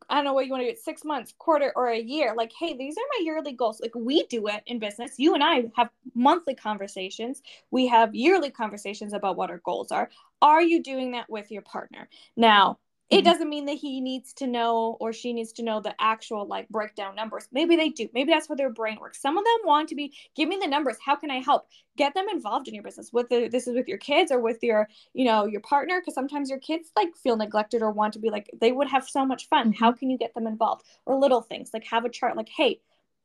I 0.10 0.16
don't 0.16 0.26
know 0.26 0.34
what 0.34 0.46
you 0.46 0.52
want 0.52 0.64
to 0.64 0.72
do, 0.74 0.78
six 0.78 1.06
months, 1.06 1.34
quarter, 1.40 1.72
or 1.78 1.88
a 1.88 1.98
year, 1.98 2.34
like, 2.36 2.52
hey, 2.60 2.76
these 2.76 2.98
are 2.98 3.08
my 3.18 3.24
yearly 3.24 3.54
goals. 3.54 3.80
Like, 3.80 3.96
we 3.96 4.26
do 4.26 4.48
it 4.48 4.64
in 4.66 4.80
business. 4.80 5.14
You 5.16 5.34
and 5.34 5.42
I 5.42 5.72
have 5.78 5.92
monthly 6.14 6.56
conversations, 6.56 7.42
we 7.72 7.88
have 7.88 8.14
yearly 8.14 8.52
conversations 8.52 9.14
about 9.14 9.38
what 9.38 9.50
our 9.50 9.60
goals 9.60 9.94
are. 9.94 10.10
Are 10.42 10.62
you 10.62 10.84
doing 10.84 11.12
that 11.12 11.30
with 11.30 11.50
your 11.50 11.62
partner? 11.62 12.10
Now, 12.36 12.80
it 13.10 13.22
Mhm. 13.22 13.24
doesn't 13.24 13.50
mean 13.50 13.66
that 13.66 13.78
he 13.78 14.02
needs 14.02 14.34
to 14.34 14.48
know 14.48 14.98
or 15.00 15.14
she 15.14 15.32
needs 15.32 15.54
to 15.54 15.64
know 15.64 15.80
the 15.80 15.96
actual 16.02 16.46
like 16.48 16.68
breakdown 16.70 17.16
numbers. 17.16 17.48
Maybe 17.52 17.76
they 17.76 17.90
do. 17.90 18.10
Maybe 18.14 18.32
that's 18.32 18.48
how 18.48 18.56
their 18.56 18.72
brain 18.72 18.98
works. 19.00 19.22
Some 19.22 19.38
of 19.38 19.44
them 19.46 19.60
want 19.64 19.90
to 19.90 19.96
be 19.96 20.14
give 20.36 20.50
me 20.50 20.58
the 20.60 20.68
numbers. 20.68 20.98
How 21.06 21.16
can 21.16 21.30
I 21.30 21.40
help? 21.40 21.68
Get 21.98 22.16
them 22.16 22.28
involved 22.30 22.68
in 22.68 22.74
your 22.74 22.84
business. 22.84 23.14
Whether 23.14 23.48
this 23.48 23.68
is 23.68 23.76
with 23.76 23.88
your 23.88 24.00
kids 24.00 24.32
or 24.32 24.40
with 24.40 24.64
your, 24.64 24.90
you 25.14 25.26
know, 25.26 25.46
your 25.46 25.62
partner, 25.62 26.02
because 26.02 26.16
sometimes 26.16 26.50
your 26.50 26.60
kids 26.60 26.92
like 26.96 27.16
feel 27.16 27.38
neglected 27.38 27.82
or 27.84 27.92
want 27.92 28.14
to 28.14 28.20
be 28.20 28.30
like 28.32 28.50
they 28.60 28.72
would 28.72 28.88
have 28.90 29.08
so 29.08 29.26
much 29.26 29.48
fun. 29.50 29.72
How 29.72 29.92
can 29.92 30.10
you 30.10 30.18
get 30.18 30.34
them 30.34 30.48
involved? 30.48 30.84
Or 31.06 31.16
little 31.16 31.42
things 31.42 31.72
like 31.74 31.86
have 31.86 32.06
a 32.06 32.10
chart 32.10 32.36
like, 32.36 32.50
hey, 32.50 32.82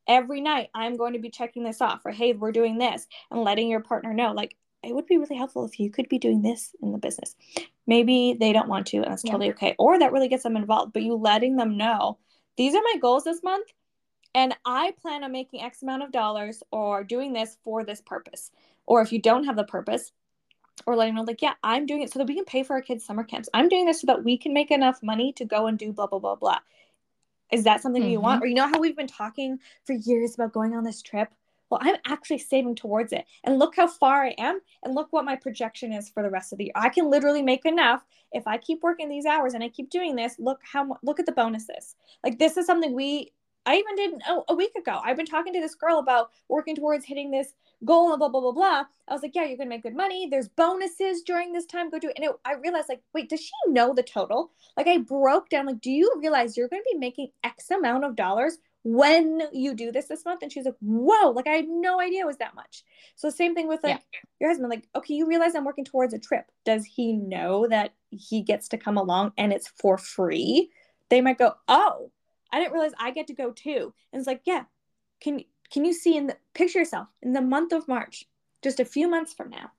every 0.06 0.40
night 0.40 0.68
I'm 0.74 0.96
going 0.96 1.14
to 1.14 1.18
be 1.18 1.30
checking 1.30 1.62
this 1.64 1.80
off, 1.80 2.04
or 2.04 2.10
hey, 2.10 2.32
we're 2.34 2.52
doing 2.52 2.78
this, 2.78 3.06
and 3.30 3.42
letting 3.42 3.68
your 3.68 3.80
partner 3.80 4.12
know. 4.12 4.32
Like 4.32 4.56
it 4.82 4.94
would 4.94 5.06
be 5.06 5.18
really 5.18 5.36
helpful 5.36 5.64
if 5.64 5.78
you 5.78 5.90
could 5.90 6.08
be 6.08 6.18
doing 6.18 6.42
this 6.42 6.74
in 6.82 6.92
the 6.92 6.98
business. 6.98 7.34
Maybe 7.86 8.36
they 8.38 8.52
don't 8.52 8.68
want 8.68 8.86
to, 8.88 8.98
and 8.98 9.06
that's 9.12 9.24
Yeah. 9.24 9.32
totally 9.32 9.50
okay. 9.50 9.74
Or 9.78 9.98
that 9.98 10.12
really 10.12 10.28
gets 10.28 10.42
them 10.42 10.56
involved, 10.56 10.92
but 10.92 11.02
you 11.02 11.14
letting 11.14 11.56
them 11.56 11.76
know 11.76 12.18
these 12.56 12.74
are 12.74 12.82
my 12.82 12.98
goals 13.00 13.24
this 13.24 13.42
month, 13.42 13.68
and 14.34 14.56
I 14.64 14.92
plan 14.92 15.24
on 15.24 15.32
making 15.32 15.60
X 15.60 15.82
amount 15.82 16.02
of 16.02 16.12
dollars 16.12 16.62
or 16.70 17.04
doing 17.04 17.32
this 17.32 17.56
for 17.62 17.84
this 17.84 18.00
purpose. 18.00 18.50
Or 18.86 19.02
if 19.02 19.12
you 19.12 19.20
don't 19.20 19.44
have 19.44 19.56
the 19.56 19.64
purpose, 19.64 20.12
or 20.86 20.96
letting 20.96 21.14
them 21.14 21.24
know, 21.24 21.30
like, 21.30 21.42
yeah, 21.42 21.54
I'm 21.62 21.86
doing 21.86 22.02
it 22.02 22.10
so 22.12 22.18
that 22.18 22.28
we 22.28 22.34
can 22.34 22.44
pay 22.44 22.62
for 22.62 22.74
our 22.74 22.82
kids' 22.82 23.04
summer 23.04 23.24
camps. 23.24 23.48
I'm 23.52 23.68
doing 23.68 23.86
this 23.86 24.00
so 24.00 24.06
that 24.06 24.24
we 24.24 24.38
can 24.38 24.54
make 24.54 24.70
enough 24.70 25.02
money 25.02 25.32
to 25.34 25.44
go 25.44 25.66
and 25.66 25.78
do 25.78 25.92
blah, 25.92 26.06
blah, 26.06 26.18
blah, 26.18 26.36
blah. 26.36 26.58
Is 27.52 27.64
that 27.64 27.82
something 27.82 28.02
you 28.02 28.18
mm-hmm. 28.18 28.24
want? 28.24 28.42
Or 28.42 28.46
you 28.46 28.54
know 28.54 28.68
how 28.68 28.78
we've 28.78 28.96
been 28.96 29.06
talking 29.06 29.58
for 29.84 29.92
years 29.92 30.34
about 30.34 30.52
going 30.52 30.74
on 30.74 30.84
this 30.84 31.02
trip? 31.02 31.34
Well, 31.70 31.80
I'm 31.82 31.96
actually 32.06 32.38
saving 32.38 32.74
towards 32.74 33.12
it. 33.12 33.24
And 33.44 33.58
look 33.58 33.76
how 33.76 33.86
far 33.86 34.24
I 34.24 34.34
am, 34.38 34.60
and 34.82 34.94
look 34.94 35.08
what 35.12 35.24
my 35.24 35.36
projection 35.36 35.92
is 35.92 36.08
for 36.08 36.22
the 36.22 36.30
rest 36.30 36.52
of 36.52 36.58
the 36.58 36.64
year. 36.64 36.72
I 36.74 36.88
can 36.88 37.10
literally 37.10 37.42
make 37.42 37.64
enough 37.64 38.04
if 38.32 38.46
I 38.46 38.58
keep 38.58 38.82
working 38.82 39.08
these 39.08 39.26
hours 39.26 39.54
and 39.54 39.62
I 39.62 39.68
keep 39.68 39.90
doing 39.90 40.16
this. 40.16 40.36
Look 40.38 40.60
how 40.64 40.98
look 41.02 41.20
at 41.20 41.26
the 41.26 41.32
bonuses. 41.32 41.96
Like 42.24 42.38
this 42.38 42.56
is 42.56 42.66
something 42.66 42.94
we 42.94 43.32
I 43.66 43.76
even 43.76 43.94
did 43.94 44.22
a, 44.28 44.52
a 44.52 44.54
week 44.54 44.74
ago. 44.76 45.00
I've 45.04 45.16
been 45.16 45.26
talking 45.26 45.52
to 45.52 45.60
this 45.60 45.74
girl 45.74 45.98
about 45.98 46.30
working 46.48 46.74
towards 46.74 47.04
hitting 47.04 47.30
this 47.30 47.52
goal 47.84 48.10
and 48.10 48.18
blah 48.18 48.28
blah 48.28 48.40
blah 48.40 48.52
blah. 48.52 48.84
I 49.08 49.12
was 49.12 49.22
like, 49.22 49.34
yeah, 49.34 49.44
you're 49.44 49.56
gonna 49.56 49.70
make 49.70 49.82
good 49.82 49.96
money. 49.96 50.28
There's 50.30 50.48
bonuses 50.48 51.22
during 51.22 51.52
this 51.52 51.66
time. 51.66 51.90
Go 51.90 51.98
do 51.98 52.08
it. 52.08 52.14
And 52.16 52.24
it, 52.24 52.32
I 52.44 52.54
realized 52.54 52.88
like, 52.88 53.02
wait, 53.14 53.28
does 53.28 53.40
she 53.40 53.52
know 53.66 53.94
the 53.94 54.02
total? 54.02 54.50
Like 54.76 54.86
I 54.86 54.98
broke 54.98 55.50
down. 55.50 55.66
Like, 55.66 55.80
do 55.80 55.90
you 55.90 56.12
realize 56.18 56.56
you're 56.56 56.68
gonna 56.68 56.82
be 56.90 56.98
making 56.98 57.28
X 57.44 57.70
amount 57.70 58.04
of 58.04 58.16
dollars 58.16 58.58
when 58.82 59.42
you 59.52 59.74
do 59.74 59.92
this 59.92 60.06
this 60.06 60.24
month? 60.24 60.42
And 60.42 60.50
she's 60.50 60.64
like, 60.64 60.76
whoa, 60.80 61.30
like 61.30 61.46
I 61.46 61.52
had 61.52 61.68
no 61.68 62.00
idea 62.00 62.22
it 62.22 62.26
was 62.26 62.38
that 62.38 62.54
much. 62.54 62.82
So 63.16 63.28
the 63.28 63.36
same 63.36 63.54
thing 63.54 63.68
with 63.68 63.82
like 63.82 64.00
your 64.40 64.50
husband. 64.50 64.70
Like, 64.70 64.88
okay, 64.94 65.14
you 65.14 65.26
realize 65.26 65.54
I'm 65.54 65.64
working 65.64 65.84
towards 65.84 66.14
a 66.14 66.18
trip. 66.18 66.46
Does 66.64 66.84
he 66.84 67.12
know 67.12 67.66
that 67.68 67.94
he 68.10 68.42
gets 68.42 68.68
to 68.68 68.78
come 68.78 68.96
along 68.96 69.32
and 69.36 69.52
it's 69.52 69.68
for 69.68 69.98
free? 69.98 70.70
They 71.10 71.20
might 71.20 71.38
go, 71.38 71.54
oh, 71.68 72.10
I 72.52 72.58
didn't 72.58 72.72
realize 72.72 72.92
I 72.98 73.10
get 73.10 73.26
to 73.28 73.34
go 73.34 73.52
too. 73.52 73.92
And 74.12 74.20
it's 74.20 74.26
like, 74.26 74.42
yeah, 74.44 74.64
can 75.20 75.44
can 75.70 75.84
you 75.84 75.92
see 75.92 76.16
in 76.16 76.26
the 76.26 76.36
picture 76.54 76.80
yourself 76.80 77.08
in 77.22 77.32
the 77.32 77.40
month 77.40 77.72
of 77.72 77.86
March, 77.86 78.24
just 78.62 78.80
a 78.80 78.84
few 78.84 79.08
months 79.08 79.32
from 79.32 79.50
now, 79.50 79.70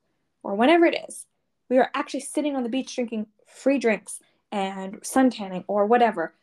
or 0.43 0.55
whenever 0.55 0.85
it 0.85 0.97
is, 1.07 1.25
we 1.69 1.77
are 1.77 1.91
actually 1.93 2.21
sitting 2.21 2.55
on 2.55 2.63
the 2.63 2.69
beach 2.69 2.95
drinking 2.95 3.27
free 3.45 3.77
drinks 3.77 4.19
and 4.51 4.99
sun 5.03 5.29
tanning 5.29 5.63
or 5.67 5.85
whatever. 5.85 6.33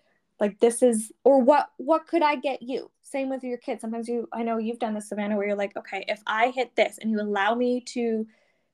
Like 0.40 0.60
this 0.60 0.82
is 0.82 1.12
or 1.24 1.40
what 1.40 1.70
what 1.78 2.06
could 2.06 2.22
I 2.22 2.36
get 2.36 2.62
you? 2.62 2.90
Same 3.02 3.28
with 3.28 3.42
your 3.42 3.58
kids. 3.58 3.80
Sometimes 3.80 4.08
you 4.08 4.28
I 4.32 4.42
know 4.42 4.58
you've 4.58 4.78
done 4.78 4.94
this, 4.94 5.08
Savannah, 5.08 5.36
where 5.36 5.46
you're 5.46 5.56
like, 5.56 5.76
okay, 5.76 6.04
if 6.08 6.22
I 6.26 6.50
hit 6.50 6.76
this 6.76 6.98
and 6.98 7.10
you 7.10 7.20
allow 7.20 7.54
me 7.54 7.80
to 7.92 8.26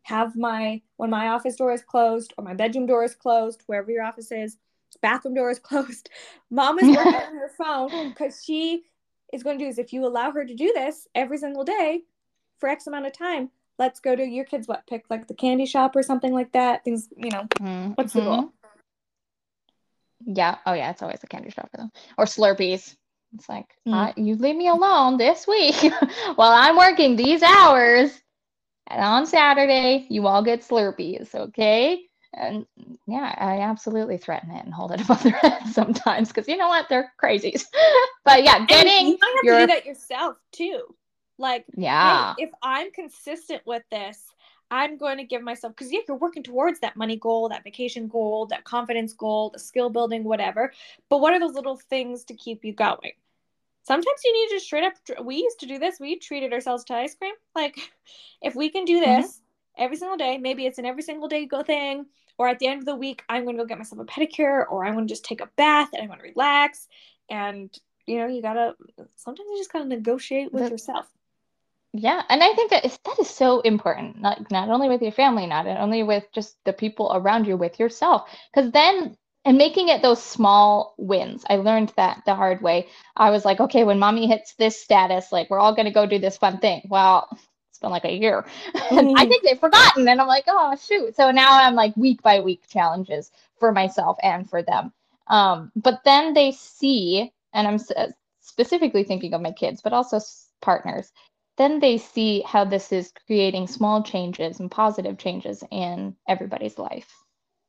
have 0.02 0.36
my 0.36 0.82
when 0.96 1.10
my 1.10 1.28
office 1.28 1.56
door 1.56 1.72
is 1.72 1.82
closed 1.82 2.34
or 2.36 2.44
my 2.44 2.54
bedroom 2.54 2.86
door 2.86 3.04
is 3.04 3.14
closed, 3.14 3.62
wherever 3.66 3.90
your 3.90 4.04
office 4.04 4.30
is, 4.30 4.58
bathroom 5.00 5.34
door 5.34 5.50
is 5.50 5.58
closed. 5.70 6.10
Mom 6.50 6.78
is 6.78 6.94
working 6.94 7.14
on 7.14 7.34
her 7.34 7.50
phone 7.56 8.08
because 8.10 8.42
she 8.44 8.84
is 9.32 9.42
going 9.42 9.58
to 9.58 9.64
do 9.64 9.68
is 9.68 9.78
if 9.78 9.92
you 9.92 10.06
allow 10.06 10.30
her 10.30 10.44
to 10.44 10.54
do 10.54 10.72
this 10.74 11.08
every 11.14 11.38
single 11.38 11.64
day, 11.64 12.02
for 12.64 12.68
X 12.70 12.86
amount 12.86 13.06
of 13.06 13.12
time. 13.12 13.50
Let's 13.78 14.00
go 14.00 14.14
to 14.16 14.24
your 14.24 14.44
kids. 14.44 14.68
What 14.68 14.86
pick 14.86 15.04
like 15.10 15.26
the 15.26 15.34
candy 15.34 15.66
shop 15.66 15.94
or 15.96 16.02
something 16.02 16.32
like 16.32 16.52
that? 16.52 16.82
Things 16.82 17.08
you 17.14 17.30
know. 17.30 17.46
Mm-hmm. 17.60 17.92
What's 17.92 18.12
the 18.14 18.20
goal? 18.20 18.52
Yeah. 20.26 20.56
Oh, 20.66 20.72
yeah. 20.72 20.90
It's 20.90 21.02
always 21.02 21.22
a 21.22 21.26
candy 21.26 21.50
shop 21.50 21.70
for 21.70 21.78
them 21.78 21.90
or 22.18 22.24
Slurpees. 22.24 22.96
It's 23.34 23.48
like, 23.48 23.66
Mm. 23.86 24.10
uh, 24.10 24.12
you 24.16 24.36
leave 24.36 24.56
me 24.56 24.68
alone 24.68 25.16
this 25.18 25.46
week 25.46 25.76
while 26.36 26.52
I'm 26.52 26.76
working 26.76 27.16
these 27.16 27.42
hours. 27.42 28.20
And 28.88 29.00
on 29.02 29.26
Saturday, 29.26 30.06
you 30.10 30.26
all 30.26 30.42
get 30.42 30.60
Slurpees, 30.60 31.34
okay? 31.34 32.02
And 32.34 32.66
yeah, 33.06 33.34
I 33.38 33.60
absolutely 33.60 34.18
threaten 34.18 34.50
it 34.50 34.64
and 34.64 34.74
hold 34.74 34.92
it 34.92 35.00
above 35.04 35.22
their 35.22 35.32
head 35.32 35.66
sometimes 35.68 36.28
because 36.28 36.48
you 36.48 36.56
know 36.56 36.68
what? 36.68 36.86
They're 36.88 37.12
crazies. 37.22 37.64
but 38.24 38.44
yeah, 38.44 38.58
And 38.58 38.68
getting 38.68 39.06
you 39.06 39.18
might 39.20 39.34
have 39.36 39.44
your 39.44 39.54
to 39.60 39.66
do 39.66 39.66
that 39.68 39.86
yourself 39.86 40.36
too. 40.52 40.82
Like, 41.38 41.66
yeah, 41.76 42.34
hey, 42.36 42.44
if 42.44 42.50
I'm 42.62 42.90
consistent 42.92 43.62
with 43.66 43.82
this, 43.90 44.22
I'm 44.70 44.96
going 44.96 45.18
to 45.18 45.24
give 45.24 45.42
myself 45.42 45.74
because 45.74 45.92
yeah, 45.92 46.00
you're 46.08 46.16
working 46.16 46.42
towards 46.42 46.80
that 46.80 46.96
money 46.96 47.16
goal, 47.16 47.48
that 47.48 47.64
vacation 47.64 48.08
goal, 48.08 48.46
that 48.46 48.64
confidence 48.64 49.12
goal, 49.12 49.50
the 49.50 49.58
skill 49.58 49.90
building, 49.90 50.24
whatever. 50.24 50.72
But 51.08 51.20
what 51.20 51.32
are 51.32 51.40
those 51.40 51.54
little 51.54 51.76
things 51.76 52.24
to 52.24 52.34
keep 52.34 52.64
you 52.64 52.72
going? 52.72 53.12
Sometimes 53.82 54.20
you 54.24 54.32
need 54.32 54.54
to 54.56 54.60
straight 54.64 54.84
up. 54.84 54.94
We 55.24 55.36
used 55.36 55.60
to 55.60 55.66
do 55.66 55.78
this. 55.78 56.00
We 56.00 56.18
treated 56.18 56.52
ourselves 56.52 56.84
to 56.84 56.94
ice 56.94 57.14
cream. 57.14 57.34
Like, 57.54 57.76
if 58.42 58.54
we 58.54 58.70
can 58.70 58.84
do 58.84 59.00
Mhm. 59.00 59.18
this 59.18 59.42
every 59.76 59.96
single 59.96 60.16
day, 60.16 60.38
maybe 60.38 60.66
it's 60.66 60.78
an 60.78 60.86
every 60.86 61.02
single 61.02 61.28
day 61.28 61.44
go 61.44 61.62
thing, 61.62 62.06
or 62.38 62.48
at 62.48 62.58
the 62.58 62.66
end 62.66 62.80
of 62.80 62.86
the 62.86 62.96
week, 62.96 63.22
I'm 63.28 63.44
going 63.44 63.56
to 63.56 63.62
go 63.62 63.66
get 63.66 63.78
myself 63.78 64.00
a 64.00 64.04
pedicure, 64.06 64.64
or 64.70 64.84
I'm 64.84 64.94
going 64.94 65.06
to 65.06 65.12
just 65.12 65.24
take 65.24 65.40
a 65.42 65.50
bath 65.56 65.90
and 65.92 66.02
I'm 66.02 66.08
going 66.08 66.20
to 66.20 66.24
relax. 66.24 66.88
And 67.28 67.70
you 68.06 68.18
know, 68.18 68.26
you 68.26 68.42
gotta. 68.42 68.76
Sometimes 69.16 69.48
you 69.50 69.56
just 69.56 69.72
gotta 69.72 69.86
negotiate 69.86 70.52
with 70.52 70.64
The- 70.64 70.70
yourself. 70.70 71.06
Yeah, 71.94 72.22
and 72.28 72.42
I 72.42 72.52
think 72.54 72.70
that 72.70 72.84
is 72.84 72.98
that 73.04 73.18
is 73.20 73.30
so 73.30 73.60
important. 73.60 74.20
Not 74.20 74.50
not 74.50 74.68
only 74.70 74.88
with 74.88 75.02
your 75.02 75.12
family, 75.12 75.46
not 75.46 75.66
only 75.66 76.02
with 76.02 76.24
just 76.32 76.56
the 76.64 76.72
people 76.72 77.12
around 77.14 77.46
you, 77.46 77.56
with 77.56 77.78
yourself. 77.80 78.28
Because 78.52 78.72
then 78.72 79.16
and 79.44 79.58
making 79.58 79.88
it 79.88 80.02
those 80.02 80.22
small 80.22 80.94
wins. 80.98 81.44
I 81.48 81.56
learned 81.56 81.92
that 81.96 82.22
the 82.26 82.34
hard 82.34 82.62
way. 82.62 82.88
I 83.16 83.30
was 83.30 83.44
like, 83.46 83.60
okay, 83.60 83.84
when 83.84 83.98
mommy 84.00 84.26
hits 84.26 84.54
this 84.54 84.80
status, 84.82 85.32
like 85.32 85.50
we're 85.50 85.60
all 85.60 85.74
gonna 85.74 85.92
go 85.92 86.06
do 86.06 86.18
this 86.18 86.36
fun 86.38 86.58
thing. 86.58 86.82
Well, 86.90 87.28
it's 87.70 87.78
been 87.80 87.90
like 87.90 88.04
a 88.06 88.12
year. 88.14 88.44
And 88.90 89.08
I 89.16 89.24
Mhm. 89.24 89.26
think 89.26 89.44
they've 89.44 89.58
forgotten. 89.58 90.08
And 90.08 90.20
I'm 90.20 90.26
like, 90.28 90.44
oh 90.48 90.76
shoot. 90.76 91.16
So 91.16 91.30
now 91.30 91.52
I'm 91.62 91.74
like 91.76 91.96
week 91.96 92.22
by 92.22 92.40
week 92.40 92.62
challenges 92.68 93.30
for 93.60 93.72
myself 93.72 94.18
and 94.22 94.48
for 94.50 94.62
them. 94.62 94.92
Um, 95.28 95.72
but 95.76 96.00
then 96.04 96.34
they 96.34 96.52
see, 96.52 97.32
and 97.52 97.68
I'm 97.68 97.78
specifically 98.40 99.04
thinking 99.04 99.32
of 99.34 99.40
my 99.42 99.52
kids, 99.52 99.80
but 99.82 99.92
also 99.92 100.18
partners 100.60 101.12
then 101.56 101.80
they 101.80 101.98
see 101.98 102.42
how 102.42 102.64
this 102.64 102.92
is 102.92 103.12
creating 103.26 103.66
small 103.66 104.02
changes 104.02 104.60
and 104.60 104.70
positive 104.70 105.18
changes 105.18 105.62
in 105.70 106.16
everybody's 106.28 106.78
life. 106.78 107.12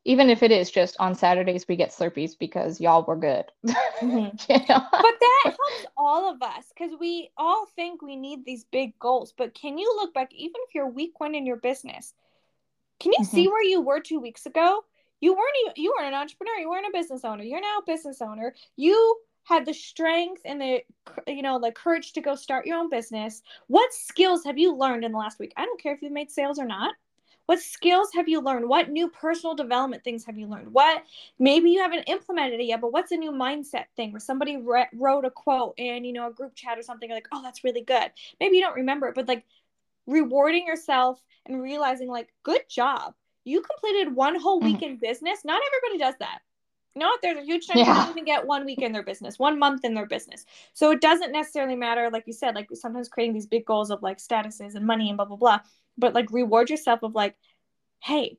Even 0.08 0.30
if 0.30 0.44
it 0.44 0.52
is 0.52 0.70
just 0.70 0.96
on 1.00 1.16
Saturdays 1.16 1.68
we 1.68 1.76
get 1.76 1.92
Slurpees 1.92 2.38
because 2.38 2.80
y'all 2.80 3.04
were 3.04 3.16
good. 3.16 3.46
Mhm. 4.02 4.50
you 4.50 4.58
know? 4.58 4.88
but 4.92 5.20
that 5.20 5.44
helps 5.46 5.86
all 5.96 6.30
of 6.30 6.42
us 6.42 6.66
because 6.78 6.92
we 7.00 7.30
all 7.38 7.66
think 7.78 8.02
we 8.02 8.18
need 8.18 8.44
these 8.44 8.66
big 8.66 8.98
goals. 9.00 9.34
But 9.38 9.54
can 9.54 9.78
you 9.78 9.94
look 9.96 10.14
back, 10.14 10.34
even 10.34 10.56
if 10.68 10.76
you're 10.76 10.90
week 10.90 11.20
one 11.20 11.34
in 11.34 11.46
your 11.46 11.56
business, 11.56 12.14
can 13.00 13.14
you 13.18 13.24
see 13.24 13.48
where 13.48 13.64
you 13.64 13.82
were 13.82 14.02
two 14.02 14.20
weeks 14.20 14.46
ago? 14.46 14.84
You 15.22 15.34
weren't 15.34 15.78
you 15.78 15.94
weren't 15.98 16.14
an 16.14 16.20
entrepreneur. 16.20 16.58
You 16.58 16.70
weren't 16.70 16.88
a 16.88 16.98
business 16.98 17.24
owner. 17.24 17.44
You're 17.44 17.62
now 17.62 17.80
a 17.80 17.86
business 17.86 18.22
owner. 18.22 18.54
You 18.76 19.18
had 19.46 19.66
the 19.66 19.74
strength 19.74 20.42
and 20.44 20.60
the 20.60 20.84
you 21.28 21.42
know 21.42 21.60
the 21.60 21.72
courage 21.72 22.14
to 22.14 22.22
go 22.22 22.36
start 22.36 22.66
your 22.66 22.78
own 22.78 22.90
business. 22.90 23.42
What 23.68 23.94
skills 23.94 24.44
have 24.44 24.58
you 24.58 24.76
learned 24.76 25.06
in 25.06 25.12
the 25.12 25.18
last 25.18 25.40
week? 25.40 25.54
I 25.56 25.66
don't 25.66 25.82
care 25.82 25.94
if 25.94 26.02
you've 26.02 26.12
made 26.12 26.32
sales 26.32 26.60
or 26.60 26.66
not. 26.66 26.96
What 27.46 27.60
skills 27.60 28.10
have 28.16 28.28
you 28.28 28.42
learned? 28.42 28.68
What 28.68 28.90
new 28.90 29.08
personal 29.08 29.56
development 29.56 30.04
things 30.04 30.26
have 30.26 30.36
you 30.36 30.48
learned? 30.48 30.74
What 30.74 31.04
maybe 31.38 31.70
you 31.70 31.80
haven't 31.80 32.10
implemented 32.10 32.60
it 32.60 32.66
yet, 32.66 32.82
but 32.82 32.92
what's 32.92 33.12
a 33.12 33.18
new 33.18 33.32
mindset 33.32 33.86
thing 33.96 34.12
where 34.12 34.20
somebody 34.20 34.58
re- 34.58 34.90
wrote 34.94 35.26
a 35.26 35.30
quote 35.30 35.76
in 35.78 36.04
you 36.04 36.14
know 36.14 36.28
a 36.28 36.34
group 36.34 36.56
chat 36.56 36.80
or 36.80 36.82
something 36.82 37.10
like, 37.10 37.28
oh, 37.32 37.44
that's 37.44 37.64
really 37.64 37.82
good. 37.82 38.12
Maybe 38.40 38.58
you 38.58 38.64
don't 38.64 38.76
remember 38.76 39.08
it, 39.08 39.16
but 39.16 39.28
like 39.28 39.46
rewarding 40.08 40.66
yourself 40.66 41.22
and 41.46 41.62
realizing 41.62 42.10
like, 42.10 42.34
good 42.42 42.62
job, 42.68 43.14
you 43.44 43.62
completed 43.62 44.16
one 44.16 44.40
whole 44.40 44.60
mm-hmm. 44.60 44.74
week 44.74 44.82
in 44.82 44.98
business. 44.98 45.46
Not 45.46 45.62
everybody 45.68 46.04
does 46.04 46.16
that. 46.20 46.40
Know? 46.96 47.12
There's 47.22 47.38
a 47.38 47.44
huge 47.44 47.68
chunk 47.68 47.80
Yeah. 47.80 48.10
even 48.10 48.24
get 48.24 48.48
one 48.48 48.66
week 48.66 48.82
in 48.82 48.92
their 48.94 49.04
business, 49.04 49.38
one 49.38 49.60
month 49.60 49.84
in 49.84 49.94
their 49.94 50.06
business. 50.06 50.46
So 50.74 50.92
it 50.92 51.02
doesn't 51.02 51.34
necessarily 51.34 51.76
matter, 51.76 52.10
like 52.10 52.26
you 52.26 52.34
said, 52.34 52.56
like 52.56 52.70
sometimes 52.74 53.10
creating 53.10 53.34
these 53.34 53.48
big 53.48 53.66
goals 53.66 53.92
of 53.92 54.02
like 54.02 54.18
statuses 54.18 54.76
and 54.76 54.86
money 54.86 55.10
and 55.10 55.18
blah 55.18 55.26
blah 55.26 55.38
blah. 55.38 55.60
But 55.98 56.14
like 56.14 56.32
reward 56.32 56.70
yourself 56.70 57.04
of 57.04 57.14
like, 57.14 57.36
hey, 58.00 58.38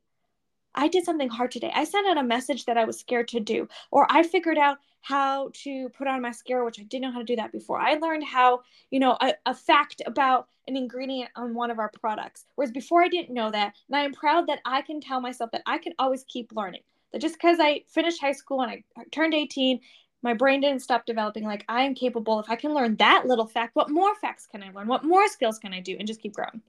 I 0.74 0.88
did 0.88 1.04
something 1.04 1.28
hard 1.28 1.50
today. 1.50 1.72
I 1.74 1.84
sent 1.84 2.06
out 2.06 2.18
a 2.18 2.22
message 2.22 2.66
that 2.66 2.76
I 2.76 2.84
was 2.84 2.98
scared 3.00 3.28
to 3.28 3.40
do, 3.40 3.68
or 3.90 4.06
I 4.10 4.22
figured 4.22 4.58
out 4.58 4.78
how 5.00 5.50
to 5.62 5.88
put 5.90 6.06
on 6.06 6.20
mascara, 6.20 6.64
which 6.64 6.80
I 6.80 6.82
didn't 6.82 7.02
know 7.02 7.12
how 7.12 7.20
to 7.20 7.24
do 7.24 7.36
that 7.36 7.52
before. 7.52 7.78
I 7.78 7.94
learned 7.94 8.24
how, 8.24 8.60
you 8.90 9.00
know, 9.00 9.16
a, 9.20 9.34
a 9.46 9.54
fact 9.54 10.02
about 10.04 10.48
an 10.66 10.76
ingredient 10.76 11.30
on 11.36 11.54
one 11.54 11.70
of 11.70 11.78
our 11.78 11.90
products, 12.00 12.44
whereas 12.56 12.72
before 12.72 13.02
I 13.04 13.08
didn't 13.08 13.32
know 13.32 13.50
that. 13.50 13.74
And 13.88 13.96
I 13.96 14.04
am 14.04 14.12
proud 14.12 14.48
that 14.48 14.58
I 14.64 14.82
can 14.82 15.00
tell 15.00 15.20
myself 15.20 15.50
that 15.52 15.62
I 15.64 15.78
can 15.78 15.92
always 15.98 16.24
keep 16.24 16.52
learning. 16.52 16.82
That 17.12 17.20
just 17.20 17.34
because 17.34 17.58
I 17.60 17.84
finished 17.88 18.20
high 18.20 18.32
school 18.32 18.62
and 18.62 18.70
I 18.70 19.04
turned 19.10 19.34
18, 19.34 19.80
my 20.22 20.34
brain 20.34 20.60
didn't 20.60 20.82
stop 20.82 21.06
developing. 21.06 21.44
Like 21.44 21.64
I 21.68 21.82
am 21.82 21.94
capable. 21.94 22.40
If 22.40 22.50
I 22.50 22.56
can 22.56 22.74
learn 22.74 22.96
that 22.96 23.26
little 23.26 23.46
fact, 23.46 23.76
what 23.76 23.90
more 23.90 24.14
facts 24.16 24.46
can 24.46 24.62
I 24.62 24.70
learn? 24.70 24.88
What 24.88 25.04
more 25.04 25.28
skills 25.28 25.58
can 25.58 25.72
I 25.72 25.80
do? 25.80 25.96
And 25.98 26.06
just 26.06 26.20
keep 26.20 26.34
growing. 26.34 26.62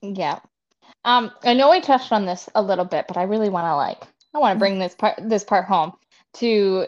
Yeah. 0.00 0.40
Um, 1.04 1.30
I 1.44 1.54
know 1.54 1.70
we 1.70 1.80
touched 1.80 2.12
on 2.12 2.26
this 2.26 2.48
a 2.54 2.62
little 2.62 2.84
bit, 2.84 3.06
but 3.08 3.16
I 3.16 3.24
really 3.24 3.48
want 3.48 3.66
to 3.66 3.76
like 3.76 4.02
I 4.34 4.38
want 4.38 4.56
to 4.56 4.58
bring 4.58 4.78
this 4.78 4.94
part 4.94 5.18
this 5.18 5.44
part 5.44 5.66
home 5.66 5.92
to 6.34 6.86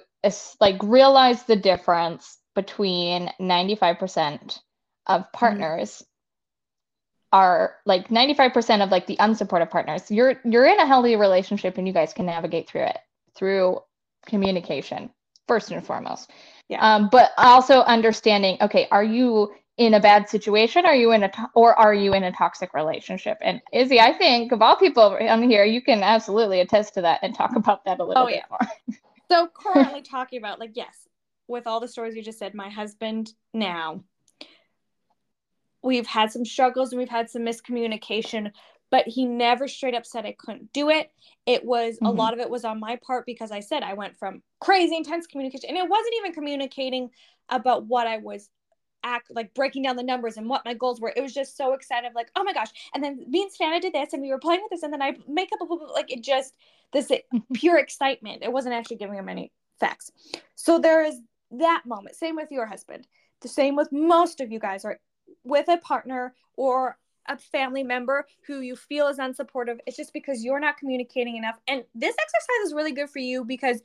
like 0.60 0.82
realize 0.82 1.42
the 1.42 1.56
difference 1.56 2.38
between 2.54 3.30
95% 3.40 4.58
of 5.06 5.30
partners 5.32 6.02
are 7.34 7.74
like 7.84 8.08
95% 8.10 8.84
of 8.84 8.90
like 8.90 9.08
the 9.08 9.16
unsupportive 9.16 9.68
partners. 9.68 10.08
You're 10.08 10.36
you're 10.44 10.66
in 10.66 10.78
a 10.78 10.86
healthy 10.86 11.16
relationship 11.16 11.76
and 11.76 11.86
you 11.86 11.92
guys 11.92 12.12
can 12.12 12.26
navigate 12.26 12.68
through 12.68 12.82
it 12.84 12.98
through 13.34 13.80
communication 14.24 15.10
first 15.48 15.72
and 15.72 15.84
foremost. 15.84 16.30
Yeah. 16.68 16.78
Um, 16.80 17.08
but 17.10 17.32
also 17.36 17.80
understanding, 17.80 18.56
okay, 18.60 18.86
are 18.92 19.02
you 19.02 19.52
in 19.78 19.94
a 19.94 20.00
bad 20.00 20.28
situation? 20.28 20.86
Are 20.86 20.94
you 20.94 21.10
in 21.10 21.24
a 21.24 21.28
to- 21.28 21.50
or 21.54 21.76
are 21.76 21.92
you 21.92 22.14
in 22.14 22.22
a 22.22 22.30
toxic 22.30 22.72
relationship? 22.72 23.38
And 23.42 23.60
Izzy, 23.72 23.98
I 23.98 24.12
think 24.12 24.52
of 24.52 24.62
all 24.62 24.76
people 24.76 25.18
on 25.20 25.42
here, 25.42 25.64
you 25.64 25.82
can 25.82 26.04
absolutely 26.04 26.60
attest 26.60 26.94
to 26.94 27.00
that 27.02 27.18
and 27.24 27.34
talk 27.34 27.56
about 27.56 27.84
that 27.84 27.98
a 27.98 28.04
little 28.04 28.22
Oh, 28.22 28.26
bit 28.28 28.36
yeah. 28.36 28.44
more. 28.48 28.96
So 29.28 29.48
currently 29.52 30.02
talking 30.16 30.38
about 30.38 30.60
like 30.60 30.70
yes, 30.74 31.08
with 31.48 31.66
all 31.66 31.80
the 31.80 31.88
stories 31.88 32.14
you 32.14 32.22
just 32.22 32.38
said, 32.38 32.54
my 32.54 32.70
husband 32.70 33.32
now 33.52 34.04
we've 35.84 36.06
had 36.06 36.32
some 36.32 36.44
struggles 36.44 36.90
and 36.90 36.98
we've 36.98 37.08
had 37.08 37.28
some 37.30 37.42
miscommunication, 37.42 38.50
but 38.90 39.06
he 39.06 39.26
never 39.26 39.68
straight 39.68 39.94
up 39.94 40.06
said 40.06 40.24
I 40.24 40.32
couldn't 40.32 40.72
do 40.72 40.88
it. 40.88 41.12
It 41.46 41.64
was 41.64 41.98
a 41.98 42.06
Mhm. 42.06 42.16
lot 42.16 42.32
of 42.32 42.40
it 42.40 42.48
was 42.48 42.64
on 42.64 42.80
my 42.80 42.96
part 42.96 43.26
because 43.26 43.52
I 43.52 43.60
said 43.60 43.82
I 43.82 43.92
went 43.92 44.16
from 44.16 44.42
crazy 44.60 44.96
intense 44.96 45.26
communication 45.26 45.68
and 45.68 45.78
it 45.78 45.88
wasn't 45.88 46.14
even 46.16 46.32
communicating 46.32 47.10
about 47.50 47.84
what 47.84 48.06
I 48.06 48.16
was 48.16 48.50
act 49.02 49.30
like 49.30 49.52
breaking 49.52 49.82
down 49.82 49.96
the 49.96 50.02
numbers 50.02 50.38
and 50.38 50.48
what 50.48 50.64
my 50.64 50.72
goals 50.72 50.98
were. 50.98 51.12
It 51.14 51.20
was 51.20 51.34
just 51.34 51.58
so 51.58 51.74
excited, 51.74 52.12
like, 52.14 52.30
oh 52.34 52.42
my 52.42 52.54
gosh. 52.54 52.70
And 52.94 53.04
then 53.04 53.22
me 53.28 53.42
and 53.42 53.52
Santa 53.52 53.78
did 53.78 53.92
this 53.92 54.14
and 54.14 54.22
we 54.22 54.30
were 54.30 54.38
playing 54.38 54.62
with 54.62 54.70
this 54.70 54.82
and 54.82 54.90
then 54.92 55.02
I 55.02 55.18
make 55.28 55.50
up 55.52 55.60
a 55.60 55.74
like 55.92 56.10
it 56.10 56.22
just 56.22 56.54
this 56.94 57.12
pure 57.52 57.76
excitement. 57.78 58.42
It 58.42 58.50
wasn't 58.52 58.74
actually 58.74 58.96
giving 58.96 59.18
him 59.18 59.28
any 59.28 59.52
facts. 59.78 60.10
So 60.54 60.78
there 60.78 61.04
is 61.04 61.20
that 61.50 61.82
moment. 61.84 62.16
Same 62.16 62.36
with 62.36 62.50
your 62.50 62.64
husband. 62.64 63.06
The 63.42 63.48
same 63.48 63.76
with 63.76 63.92
most 63.92 64.40
of 64.40 64.50
you 64.50 64.58
guys 64.58 64.86
are 64.86 64.98
with 65.44 65.68
a 65.68 65.78
partner 65.78 66.34
or 66.56 66.98
a 67.26 67.38
family 67.38 67.82
member 67.82 68.26
who 68.46 68.60
you 68.60 68.76
feel 68.76 69.08
is 69.08 69.18
unsupportive. 69.18 69.78
It's 69.86 69.96
just 69.96 70.12
because 70.12 70.44
you're 70.44 70.60
not 70.60 70.76
communicating 70.76 71.36
enough. 71.36 71.58
And 71.68 71.84
this 71.94 72.14
exercise 72.14 72.66
is 72.66 72.74
really 72.74 72.92
good 72.92 73.10
for 73.10 73.18
you 73.18 73.44
because 73.44 73.80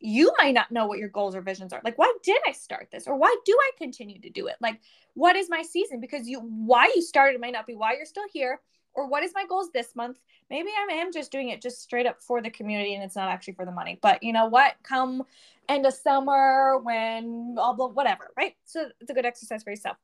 you 0.00 0.32
might 0.38 0.54
not 0.54 0.70
know 0.70 0.86
what 0.86 0.98
your 0.98 1.08
goals 1.08 1.34
or 1.34 1.40
visions 1.40 1.72
are. 1.72 1.80
Like, 1.82 1.98
why 1.98 2.12
did 2.22 2.40
I 2.46 2.52
start 2.52 2.88
this? 2.92 3.06
Or 3.06 3.16
why 3.16 3.34
do 3.44 3.56
I 3.58 3.70
continue 3.78 4.20
to 4.20 4.30
do 4.30 4.46
it? 4.48 4.56
Like, 4.60 4.80
what 5.14 5.34
is 5.34 5.48
my 5.48 5.62
season? 5.62 6.00
Because 6.00 6.28
you 6.28 6.40
why 6.40 6.92
you 6.94 7.02
started 7.02 7.40
might 7.40 7.52
not 7.52 7.66
be 7.66 7.74
why 7.74 7.94
you're 7.96 8.04
still 8.04 8.26
here. 8.32 8.60
Or 8.92 9.08
what 9.08 9.24
is 9.24 9.32
my 9.34 9.44
goals 9.48 9.70
this 9.72 9.96
month? 9.96 10.18
Maybe 10.50 10.68
I 10.68 10.94
am 10.94 11.12
just 11.12 11.32
doing 11.32 11.48
it 11.48 11.60
just 11.60 11.82
straight 11.82 12.06
up 12.06 12.22
for 12.22 12.40
the 12.40 12.50
community 12.50 12.94
and 12.94 13.02
it's 13.02 13.16
not 13.16 13.28
actually 13.28 13.54
for 13.54 13.64
the 13.64 13.72
money. 13.72 13.98
But 14.00 14.22
you 14.22 14.32
know 14.32 14.46
what? 14.46 14.74
Come 14.84 15.24
end 15.68 15.86
of 15.86 15.94
summer 15.94 16.78
when 16.78 17.54
blah 17.54 17.72
blah 17.72 17.88
whatever, 17.88 18.30
right? 18.36 18.54
So 18.66 18.90
it's 19.00 19.10
a 19.10 19.14
good 19.14 19.24
exercise 19.24 19.64
for 19.64 19.70
yourself. 19.70 19.96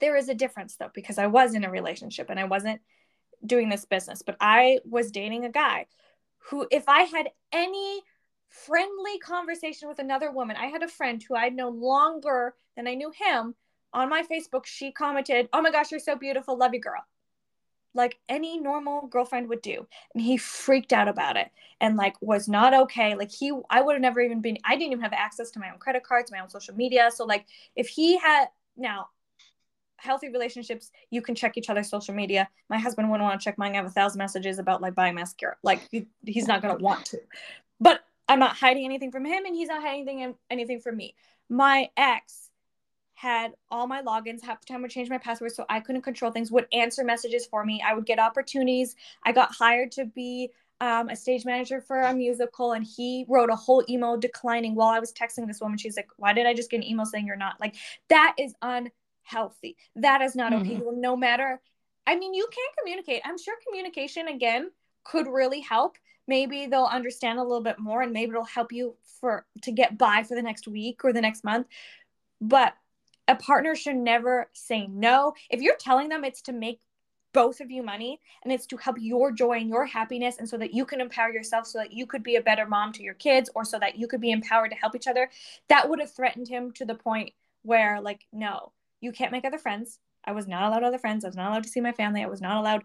There 0.00 0.16
is 0.16 0.28
a 0.28 0.34
difference 0.34 0.76
though, 0.76 0.90
because 0.94 1.18
I 1.18 1.26
was 1.26 1.54
in 1.54 1.64
a 1.64 1.70
relationship 1.70 2.30
and 2.30 2.40
I 2.40 2.44
wasn't 2.44 2.80
doing 3.44 3.68
this 3.68 3.84
business, 3.84 4.22
but 4.22 4.36
I 4.40 4.80
was 4.84 5.10
dating 5.10 5.44
a 5.44 5.50
guy 5.50 5.86
who, 6.38 6.66
if 6.70 6.88
I 6.88 7.02
had 7.02 7.30
any 7.52 8.02
friendly 8.48 9.18
conversation 9.18 9.88
with 9.88 9.98
another 9.98 10.30
woman, 10.30 10.56
I 10.56 10.66
had 10.66 10.82
a 10.82 10.88
friend 10.88 11.22
who 11.22 11.34
I'd 11.34 11.54
known 11.54 11.80
longer 11.80 12.54
than 12.76 12.88
I 12.88 12.94
knew 12.94 13.10
him, 13.10 13.54
on 13.92 14.08
my 14.08 14.22
Facebook, 14.22 14.66
she 14.66 14.92
commented, 14.92 15.48
Oh 15.52 15.62
my 15.62 15.70
gosh, 15.70 15.90
you're 15.90 16.00
so 16.00 16.16
beautiful. 16.16 16.56
Love 16.56 16.74
you, 16.74 16.80
girl. 16.80 17.04
Like 17.92 18.18
any 18.28 18.60
normal 18.60 19.08
girlfriend 19.08 19.48
would 19.48 19.62
do. 19.62 19.86
And 20.14 20.22
he 20.22 20.36
freaked 20.36 20.92
out 20.92 21.08
about 21.08 21.36
it 21.36 21.50
and 21.80 21.96
like 21.96 22.14
was 22.20 22.48
not 22.48 22.72
okay. 22.72 23.16
Like 23.16 23.32
he, 23.32 23.52
I 23.68 23.82
would 23.82 23.94
have 23.94 24.02
never 24.02 24.20
even 24.20 24.40
been, 24.40 24.58
I 24.64 24.76
didn't 24.76 24.92
even 24.92 25.02
have 25.02 25.12
access 25.12 25.50
to 25.52 25.58
my 25.58 25.70
own 25.70 25.78
credit 25.78 26.04
cards, 26.04 26.30
my 26.30 26.38
own 26.38 26.50
social 26.50 26.74
media. 26.74 27.10
So, 27.12 27.24
like, 27.24 27.46
if 27.74 27.88
he 27.88 28.16
had, 28.16 28.46
now, 28.76 29.08
healthy 30.00 30.28
relationships, 30.28 30.90
you 31.10 31.22
can 31.22 31.34
check 31.34 31.56
each 31.56 31.70
other's 31.70 31.88
social 31.88 32.14
media. 32.14 32.48
My 32.68 32.78
husband 32.78 33.10
wouldn't 33.10 33.28
want 33.28 33.40
to 33.40 33.44
check 33.44 33.58
mine. 33.58 33.72
I 33.72 33.76
have 33.76 33.86
a 33.86 33.90
thousand 33.90 34.18
messages 34.18 34.58
about 34.58 34.82
like 34.82 34.94
buying 34.94 35.14
mascara. 35.14 35.56
Like 35.62 35.88
he, 35.90 36.06
he's 36.24 36.46
not 36.46 36.62
going 36.62 36.76
to 36.76 36.82
want 36.82 37.04
to. 37.06 37.20
But 37.80 38.00
I'm 38.28 38.38
not 38.38 38.56
hiding 38.56 38.84
anything 38.84 39.10
from 39.10 39.24
him, 39.24 39.44
and 39.44 39.54
he's 39.54 39.68
not 39.68 39.82
hiding 39.82 40.08
anything, 40.08 40.34
anything 40.50 40.80
from 40.80 40.96
me. 40.96 41.14
My 41.48 41.88
ex 41.96 42.50
had 43.20 43.52
all 43.70 43.86
my 43.86 44.02
logins 44.02 44.42
half 44.42 44.60
the 44.60 44.66
time 44.66 44.80
would 44.80 44.90
change 44.90 45.10
my 45.10 45.18
password 45.18 45.52
so 45.52 45.66
i 45.68 45.78
couldn't 45.78 46.00
control 46.00 46.30
things 46.30 46.50
would 46.50 46.66
answer 46.72 47.04
messages 47.04 47.44
for 47.44 47.66
me 47.66 47.82
i 47.86 47.92
would 47.92 48.06
get 48.06 48.18
opportunities 48.18 48.96
i 49.24 49.30
got 49.32 49.52
hired 49.52 49.92
to 49.92 50.06
be 50.06 50.50
um, 50.80 51.10
a 51.10 51.16
stage 51.16 51.44
manager 51.44 51.82
for 51.82 52.00
a 52.00 52.14
musical 52.14 52.72
and 52.72 52.82
he 52.82 53.26
wrote 53.28 53.50
a 53.50 53.56
whole 53.56 53.84
email 53.90 54.16
declining 54.16 54.74
while 54.74 54.88
i 54.88 54.98
was 54.98 55.12
texting 55.12 55.46
this 55.46 55.60
woman 55.60 55.76
she's 55.76 55.96
like 55.96 56.08
why 56.16 56.32
did 56.32 56.46
i 56.46 56.54
just 56.54 56.70
get 56.70 56.78
an 56.78 56.84
email 56.84 57.04
saying 57.04 57.26
you're 57.26 57.36
not 57.36 57.60
like 57.60 57.74
that 58.08 58.34
is 58.38 58.54
unhealthy 59.30 59.76
that 59.96 60.20
is 60.20 60.34
not 60.34 60.52
mm-hmm. 60.52 60.62
okay 60.62 60.80
well, 60.82 60.96
no 60.96 61.16
matter 61.16 61.60
i 62.06 62.16
mean 62.16 62.34
you 62.34 62.48
can 62.52 62.64
communicate. 62.78 63.22
I'm 63.24 63.38
sure 63.38 63.54
communication 63.66 64.28
again 64.28 64.70
could 65.04 65.26
really 65.26 65.60
help. 65.60 65.96
Maybe 66.26 66.66
they'll 66.66 66.84
understand 66.84 67.38
a 67.38 67.42
little 67.42 67.62
bit 67.62 67.78
more 67.78 68.02
and 68.02 68.12
maybe 68.12 68.30
it'll 68.30 68.44
help 68.44 68.72
you 68.72 68.96
for 69.20 69.46
to 69.62 69.72
get 69.72 69.98
by 69.98 70.22
for 70.22 70.34
the 70.34 70.42
next 70.42 70.68
week 70.68 71.04
or 71.04 71.12
the 71.12 71.20
next 71.20 71.44
month. 71.44 71.66
But 72.40 72.74
a 73.28 73.36
partner 73.36 73.74
should 73.74 73.96
never 73.96 74.50
say 74.52 74.86
no. 74.86 75.34
If 75.50 75.60
you're 75.60 75.76
telling 75.76 76.08
them 76.08 76.24
it's 76.24 76.42
to 76.42 76.52
make 76.52 76.80
both 77.32 77.60
of 77.60 77.70
you 77.70 77.82
money 77.82 78.20
and 78.42 78.52
it's 78.52 78.66
to 78.66 78.76
help 78.76 78.96
your 78.98 79.30
joy 79.30 79.58
and 79.58 79.68
your 79.68 79.86
happiness 79.86 80.38
and 80.38 80.48
so 80.48 80.58
that 80.58 80.74
you 80.74 80.84
can 80.84 81.00
empower 81.00 81.30
yourself 81.30 81.64
so 81.64 81.78
that 81.78 81.92
you 81.92 82.04
could 82.04 82.24
be 82.24 82.34
a 82.34 82.42
better 82.42 82.66
mom 82.66 82.92
to 82.92 83.04
your 83.04 83.14
kids 83.14 83.48
or 83.54 83.64
so 83.64 83.78
that 83.78 83.96
you 83.96 84.08
could 84.08 84.20
be 84.20 84.32
empowered 84.32 84.70
to 84.70 84.76
help 84.76 84.96
each 84.96 85.06
other 85.06 85.30
that 85.68 85.88
would 85.88 86.00
have 86.00 86.10
threatened 86.10 86.48
him 86.48 86.72
to 86.72 86.84
the 86.84 86.96
point 86.96 87.32
where 87.62 88.00
like 88.00 88.26
no 88.32 88.72
you 89.00 89.12
can't 89.12 89.32
make 89.32 89.44
other 89.44 89.58
friends. 89.58 89.98
I 90.24 90.32
was 90.32 90.46
not 90.46 90.64
allowed 90.64 90.82
other 90.82 90.98
friends. 90.98 91.24
I 91.24 91.28
was 91.28 91.36
not 91.36 91.50
allowed 91.50 91.64
to 91.64 91.68
see 91.68 91.80
my 91.80 91.92
family. 91.92 92.22
I 92.22 92.28
was 92.28 92.40
not 92.40 92.58
allowed 92.58 92.84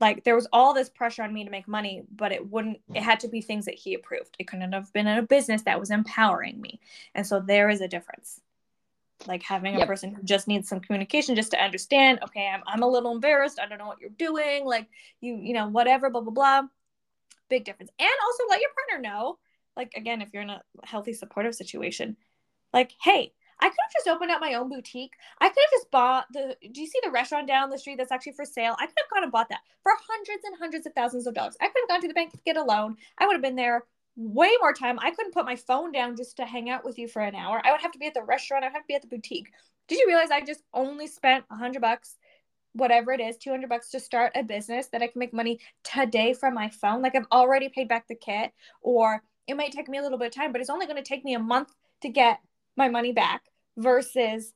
like 0.00 0.24
there 0.24 0.34
was 0.34 0.48
all 0.52 0.74
this 0.74 0.90
pressure 0.90 1.22
on 1.22 1.32
me 1.32 1.44
to 1.44 1.50
make 1.50 1.68
money 1.68 2.02
but 2.14 2.32
it 2.32 2.50
wouldn't 2.50 2.80
it 2.92 3.02
had 3.02 3.20
to 3.20 3.28
be 3.28 3.40
things 3.40 3.64
that 3.66 3.76
he 3.76 3.94
approved. 3.94 4.36
It 4.38 4.48
couldn't 4.48 4.72
have 4.72 4.92
been 4.92 5.06
in 5.06 5.18
a 5.18 5.22
business 5.22 5.62
that 5.62 5.78
was 5.78 5.90
empowering 5.90 6.60
me. 6.60 6.80
And 7.14 7.26
so 7.26 7.40
there 7.40 7.68
is 7.68 7.80
a 7.80 7.88
difference. 7.88 8.40
Like 9.26 9.42
having 9.42 9.76
a 9.76 9.78
yep. 9.78 9.86
person 9.86 10.12
who 10.12 10.22
just 10.24 10.48
needs 10.48 10.68
some 10.68 10.80
communication 10.80 11.36
just 11.36 11.52
to 11.52 11.62
understand 11.62 12.18
okay 12.24 12.50
I'm, 12.52 12.62
I'm 12.66 12.82
a 12.82 12.88
little 12.88 13.12
embarrassed. 13.12 13.60
I 13.60 13.66
don't 13.66 13.78
know 13.78 13.86
what 13.86 14.00
you're 14.00 14.10
doing. 14.10 14.64
Like 14.66 14.88
you 15.20 15.36
you 15.36 15.54
know 15.54 15.68
whatever 15.68 16.10
blah 16.10 16.22
blah 16.22 16.32
blah. 16.32 16.62
Big 17.48 17.64
difference. 17.64 17.92
And 17.98 18.08
also 18.24 18.42
let 18.48 18.60
your 18.60 18.70
partner 18.74 19.08
know 19.08 19.38
like 19.76 19.92
again 19.94 20.22
if 20.22 20.30
you're 20.32 20.42
in 20.42 20.50
a 20.50 20.62
healthy 20.82 21.12
supportive 21.12 21.54
situation 21.54 22.16
like 22.72 22.92
hey 23.02 23.32
I 23.64 23.68
could 23.68 23.78
have 23.80 23.92
just 23.94 24.08
opened 24.08 24.30
up 24.30 24.42
my 24.42 24.52
own 24.52 24.68
boutique. 24.68 25.14
I 25.40 25.48
could 25.48 25.56
have 25.56 25.70
just 25.70 25.90
bought 25.90 26.26
the. 26.30 26.54
Do 26.70 26.82
you 26.82 26.86
see 26.86 27.00
the 27.02 27.10
restaurant 27.10 27.48
down 27.48 27.70
the 27.70 27.78
street 27.78 27.96
that's 27.96 28.12
actually 28.12 28.32
for 28.32 28.44
sale? 28.44 28.76
I 28.78 28.84
could 28.84 28.98
have 28.98 29.10
gone 29.10 29.22
and 29.22 29.32
bought 29.32 29.48
that 29.48 29.60
for 29.82 29.92
hundreds 30.06 30.44
and 30.44 30.54
hundreds 30.58 30.86
of 30.86 30.92
thousands 30.92 31.26
of 31.26 31.32
dollars. 31.32 31.56
I 31.62 31.68
could 31.68 31.80
have 31.80 31.88
gone 31.88 32.02
to 32.02 32.08
the 32.08 32.12
bank 32.12 32.32
to 32.32 32.38
get 32.44 32.58
a 32.58 32.62
loan. 32.62 32.98
I 33.16 33.26
would 33.26 33.32
have 33.32 33.40
been 33.40 33.56
there 33.56 33.84
way 34.16 34.50
more 34.60 34.74
time. 34.74 34.98
I 35.00 35.12
couldn't 35.12 35.32
put 35.32 35.46
my 35.46 35.56
phone 35.56 35.92
down 35.92 36.14
just 36.14 36.36
to 36.36 36.44
hang 36.44 36.68
out 36.68 36.84
with 36.84 36.98
you 36.98 37.08
for 37.08 37.22
an 37.22 37.34
hour. 37.34 37.62
I 37.64 37.72
would 37.72 37.80
have 37.80 37.92
to 37.92 37.98
be 37.98 38.06
at 38.06 38.12
the 38.12 38.22
restaurant. 38.22 38.66
I'd 38.66 38.72
have 38.72 38.82
to 38.82 38.86
be 38.86 38.96
at 38.96 39.00
the 39.00 39.08
boutique. 39.08 39.50
Did 39.88 39.98
you 39.98 40.08
realize 40.08 40.30
I 40.30 40.42
just 40.42 40.62
only 40.74 41.06
spent 41.06 41.46
a 41.50 41.56
hundred 41.56 41.80
bucks, 41.80 42.18
whatever 42.74 43.12
it 43.12 43.20
is, 43.22 43.38
200 43.38 43.66
bucks 43.70 43.88
to 43.92 43.98
start 43.98 44.32
a 44.34 44.42
business 44.42 44.88
that 44.88 45.00
I 45.00 45.06
can 45.06 45.20
make 45.20 45.32
money 45.32 45.58
today 45.84 46.34
from 46.34 46.52
my 46.52 46.68
phone? 46.68 47.00
Like 47.00 47.16
I've 47.16 47.28
already 47.32 47.70
paid 47.70 47.88
back 47.88 48.08
the 48.08 48.14
kit 48.14 48.52
or 48.82 49.22
it 49.46 49.56
might 49.56 49.72
take 49.72 49.88
me 49.88 49.96
a 49.96 50.02
little 50.02 50.18
bit 50.18 50.26
of 50.26 50.34
time, 50.34 50.52
but 50.52 50.60
it's 50.60 50.68
only 50.68 50.84
going 50.84 51.02
to 51.02 51.08
take 51.08 51.24
me 51.24 51.32
a 51.32 51.38
month 51.38 51.72
to 52.02 52.10
get 52.10 52.40
my 52.76 52.90
money 52.90 53.12
back 53.12 53.40
versus 53.76 54.52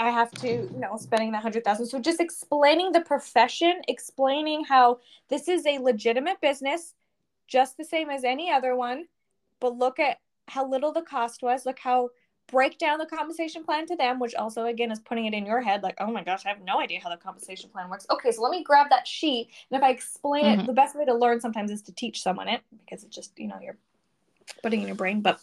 I 0.00 0.10
have 0.10 0.30
to, 0.32 0.48
you 0.48 0.78
know, 0.78 0.96
spending 0.96 1.32
the 1.32 1.38
hundred 1.38 1.64
thousand. 1.64 1.86
So 1.86 1.98
just 1.98 2.20
explaining 2.20 2.92
the 2.92 3.00
profession, 3.00 3.80
explaining 3.88 4.64
how 4.64 5.00
this 5.28 5.48
is 5.48 5.66
a 5.66 5.78
legitimate 5.78 6.40
business 6.40 6.94
just 7.48 7.76
the 7.76 7.84
same 7.84 8.10
as 8.10 8.24
any 8.24 8.50
other 8.50 8.76
one. 8.76 9.06
But 9.60 9.76
look 9.76 9.98
at 9.98 10.18
how 10.46 10.68
little 10.68 10.92
the 10.92 11.02
cost 11.02 11.42
was. 11.42 11.66
Look 11.66 11.78
how 11.80 12.10
break 12.46 12.78
down 12.78 12.98
the 12.98 13.06
compensation 13.06 13.64
plan 13.64 13.86
to 13.86 13.96
them, 13.96 14.18
which 14.18 14.34
also 14.34 14.66
again 14.66 14.90
is 14.90 15.00
putting 15.00 15.26
it 15.26 15.34
in 15.34 15.44
your 15.44 15.60
head 15.60 15.82
like, 15.82 15.96
oh 15.98 16.10
my 16.10 16.22
gosh, 16.22 16.46
I 16.46 16.48
have 16.48 16.62
no 16.62 16.80
idea 16.80 17.00
how 17.02 17.10
the 17.10 17.16
compensation 17.16 17.68
plan 17.70 17.90
works. 17.90 18.06
Okay, 18.10 18.30
so 18.30 18.42
let 18.42 18.50
me 18.50 18.62
grab 18.62 18.86
that 18.90 19.06
sheet. 19.06 19.50
And 19.70 19.78
if 19.78 19.84
I 19.84 19.90
explain 19.90 20.44
mm-hmm. 20.44 20.60
it, 20.60 20.66
the 20.66 20.72
best 20.72 20.96
way 20.96 21.04
to 21.04 21.14
learn 21.14 21.40
sometimes 21.40 21.70
is 21.70 21.82
to 21.82 21.92
teach 21.92 22.22
someone 22.22 22.48
it 22.48 22.62
because 22.84 23.04
it's 23.04 23.14
just, 23.14 23.38
you 23.38 23.48
know, 23.48 23.58
you're 23.60 23.76
putting 24.62 24.80
in 24.80 24.86
your 24.86 24.96
brain. 24.96 25.20
But 25.20 25.40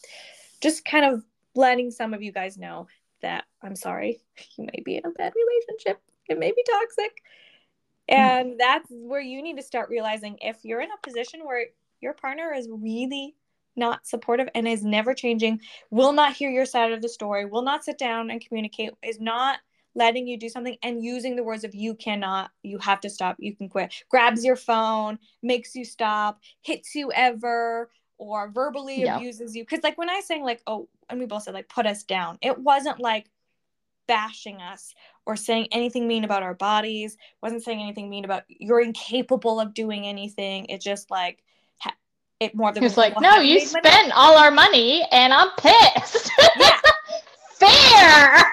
just 0.61 0.85
kind 0.85 1.05
of 1.05 1.23
letting 1.55 1.91
some 1.91 2.13
of 2.13 2.21
you 2.21 2.31
guys 2.31 2.57
know 2.57 2.87
that 3.21 3.45
I'm 3.61 3.75
sorry, 3.75 4.21
you 4.57 4.65
may 4.65 4.81
be 4.83 4.97
in 4.97 5.05
a 5.05 5.11
bad 5.11 5.33
relationship. 5.35 6.01
It 6.27 6.39
may 6.39 6.51
be 6.51 6.63
toxic. 6.69 7.21
Mm-hmm. 8.09 8.21
And 8.21 8.47
mm-hmm. 8.49 8.57
that's 8.57 8.87
where 8.89 9.21
you 9.21 9.41
need 9.41 9.57
to 9.57 9.63
start 9.63 9.89
realizing 9.89 10.37
if 10.41 10.57
you're 10.63 10.81
in 10.81 10.89
a 10.91 11.07
position 11.07 11.41
where 11.43 11.67
your 12.01 12.13
partner 12.13 12.53
is 12.53 12.67
really 12.69 13.35
not 13.75 14.05
supportive 14.07 14.47
and 14.55 14.67
is 14.67 14.83
never 14.83 15.13
changing, 15.13 15.59
will 15.89 16.13
not 16.13 16.33
hear 16.33 16.49
your 16.49 16.65
side 16.65 16.91
of 16.91 17.01
the 17.01 17.09
story, 17.09 17.45
will 17.45 17.61
not 17.61 17.83
sit 17.83 17.97
down 17.97 18.29
and 18.29 18.45
communicate, 18.45 18.91
is 19.03 19.19
not 19.19 19.59
letting 19.95 20.27
you 20.27 20.37
do 20.37 20.49
something 20.49 20.77
and 20.83 21.03
using 21.03 21.35
the 21.35 21.43
words 21.43 21.63
of 21.63 21.73
you 21.73 21.95
cannot, 21.95 22.51
you 22.63 22.77
have 22.79 22.99
to 23.01 23.09
stop, 23.09 23.35
you 23.39 23.55
can 23.55 23.69
quit, 23.69 23.93
grabs 24.09 24.43
your 24.43 24.55
phone, 24.55 25.17
makes 25.41 25.75
you 25.75 25.85
stop, 25.85 26.39
hits 26.61 26.95
you 26.95 27.11
ever, 27.13 27.89
or 28.17 28.49
verbally 28.49 29.01
yeah. 29.01 29.17
abuses 29.17 29.55
you. 29.55 29.63
Because, 29.63 29.83
like, 29.83 29.97
when 29.97 30.09
I 30.09 30.21
saying, 30.21 30.43
like, 30.43 30.61
oh, 30.67 30.87
and 31.09 31.19
we 31.19 31.25
both 31.25 31.43
said, 31.43 31.53
like, 31.53 31.69
put 31.69 31.85
us 31.85 32.03
down, 32.03 32.37
it 32.41 32.57
wasn't 32.57 32.99
like 32.99 33.29
bashing 34.07 34.61
us 34.61 34.93
or 35.25 35.35
saying 35.35 35.67
anything 35.71 36.07
mean 36.07 36.23
about 36.23 36.43
our 36.43 36.53
bodies, 36.53 37.17
wasn't 37.41 37.63
saying 37.63 37.81
anything 37.81 38.09
mean 38.09 38.25
about 38.25 38.43
you're 38.47 38.81
incapable 38.81 39.59
of 39.59 39.73
doing 39.73 40.05
anything. 40.05 40.65
It 40.65 40.81
just 40.81 41.09
like, 41.09 41.43
it 42.39 42.55
more 42.55 42.71
than 42.71 42.83
was 42.83 42.97
like, 42.97 43.19
no, 43.19 43.37
you 43.37 43.59
spent 43.59 43.85
money. 43.85 44.11
all 44.13 44.37
our 44.37 44.51
money, 44.51 45.05
and 45.11 45.33
I'm 45.33 45.49
pissed. 45.57 46.29
Yeah, 46.59 46.79
fair. 47.53 48.43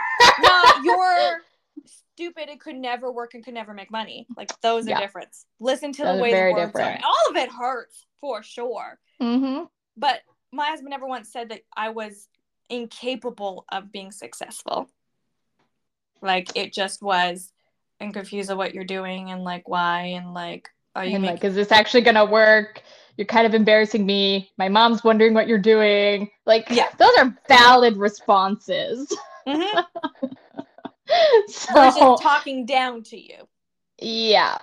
no, 0.43 0.63
you're 0.85 1.41
stupid. 1.87 2.49
It 2.49 2.61
could 2.61 2.77
never 2.77 3.11
work 3.11 3.35
and 3.35 3.45
could 3.45 3.55
never 3.55 3.75
make 3.75 3.91
money. 3.91 4.27
Like 4.37 4.53
those 4.61 4.87
yeah. 4.87 4.99
are 4.99 5.01
different. 5.01 5.31
Listen 5.59 5.93
to 5.93 6.03
those 6.03 6.17
the 6.17 6.23
way 6.23 6.31
the 6.31 6.53
words 6.53 6.73
different. 6.73 7.03
are. 7.03 7.07
All 7.07 7.31
of 7.31 7.37
it 7.37 7.51
hurts 7.51 8.07
for 8.21 8.43
sure. 8.43 8.99
Mm-hmm. 9.21 9.65
But 9.97 10.21
my 10.53 10.67
husband 10.67 10.91
never 10.91 11.07
once 11.07 11.33
said 11.33 11.49
that 11.49 11.63
I 11.77 11.89
was 11.89 12.29
incapable 12.69 13.65
of 13.71 13.93
being 13.93 14.13
successful. 14.13 14.91
Like 16.21 16.57
it 16.57 16.73
just 16.73 17.03
was. 17.03 17.53
I'm 18.01 18.13
confused 18.13 18.51
of 18.51 18.59
what 18.59 18.75
you're 18.75 18.85
doing 18.85 19.31
and 19.31 19.45
like 19.45 19.69
why 19.69 20.15
and 20.17 20.35
like 20.35 20.69
are 20.97 21.05
you 21.05 21.15
and 21.15 21.23
making- 21.23 21.37
like 21.37 21.45
is 21.45 21.55
this 21.55 21.71
actually 21.71 22.03
gonna 22.03 22.25
work? 22.25 22.83
you're 23.17 23.27
kind 23.27 23.47
of 23.47 23.55
embarrassing 23.55 24.05
me. 24.07 24.51
My 24.57 24.69
mom's 24.69 25.05
wondering 25.05 25.35
what 25.35 25.47
you're 25.47 25.59
doing. 25.59 26.31
Like, 26.47 26.69
yeah. 26.71 26.89
those 26.99 27.13
are 27.19 27.37
valid 27.49 27.97
responses. 27.97 29.15
Mm-hmm. 29.47 30.29
so, 31.49 32.17
talking 32.21 32.65
down 32.65 33.03
to 33.05 33.21
you. 33.21 33.47
Yeah, 34.01 34.59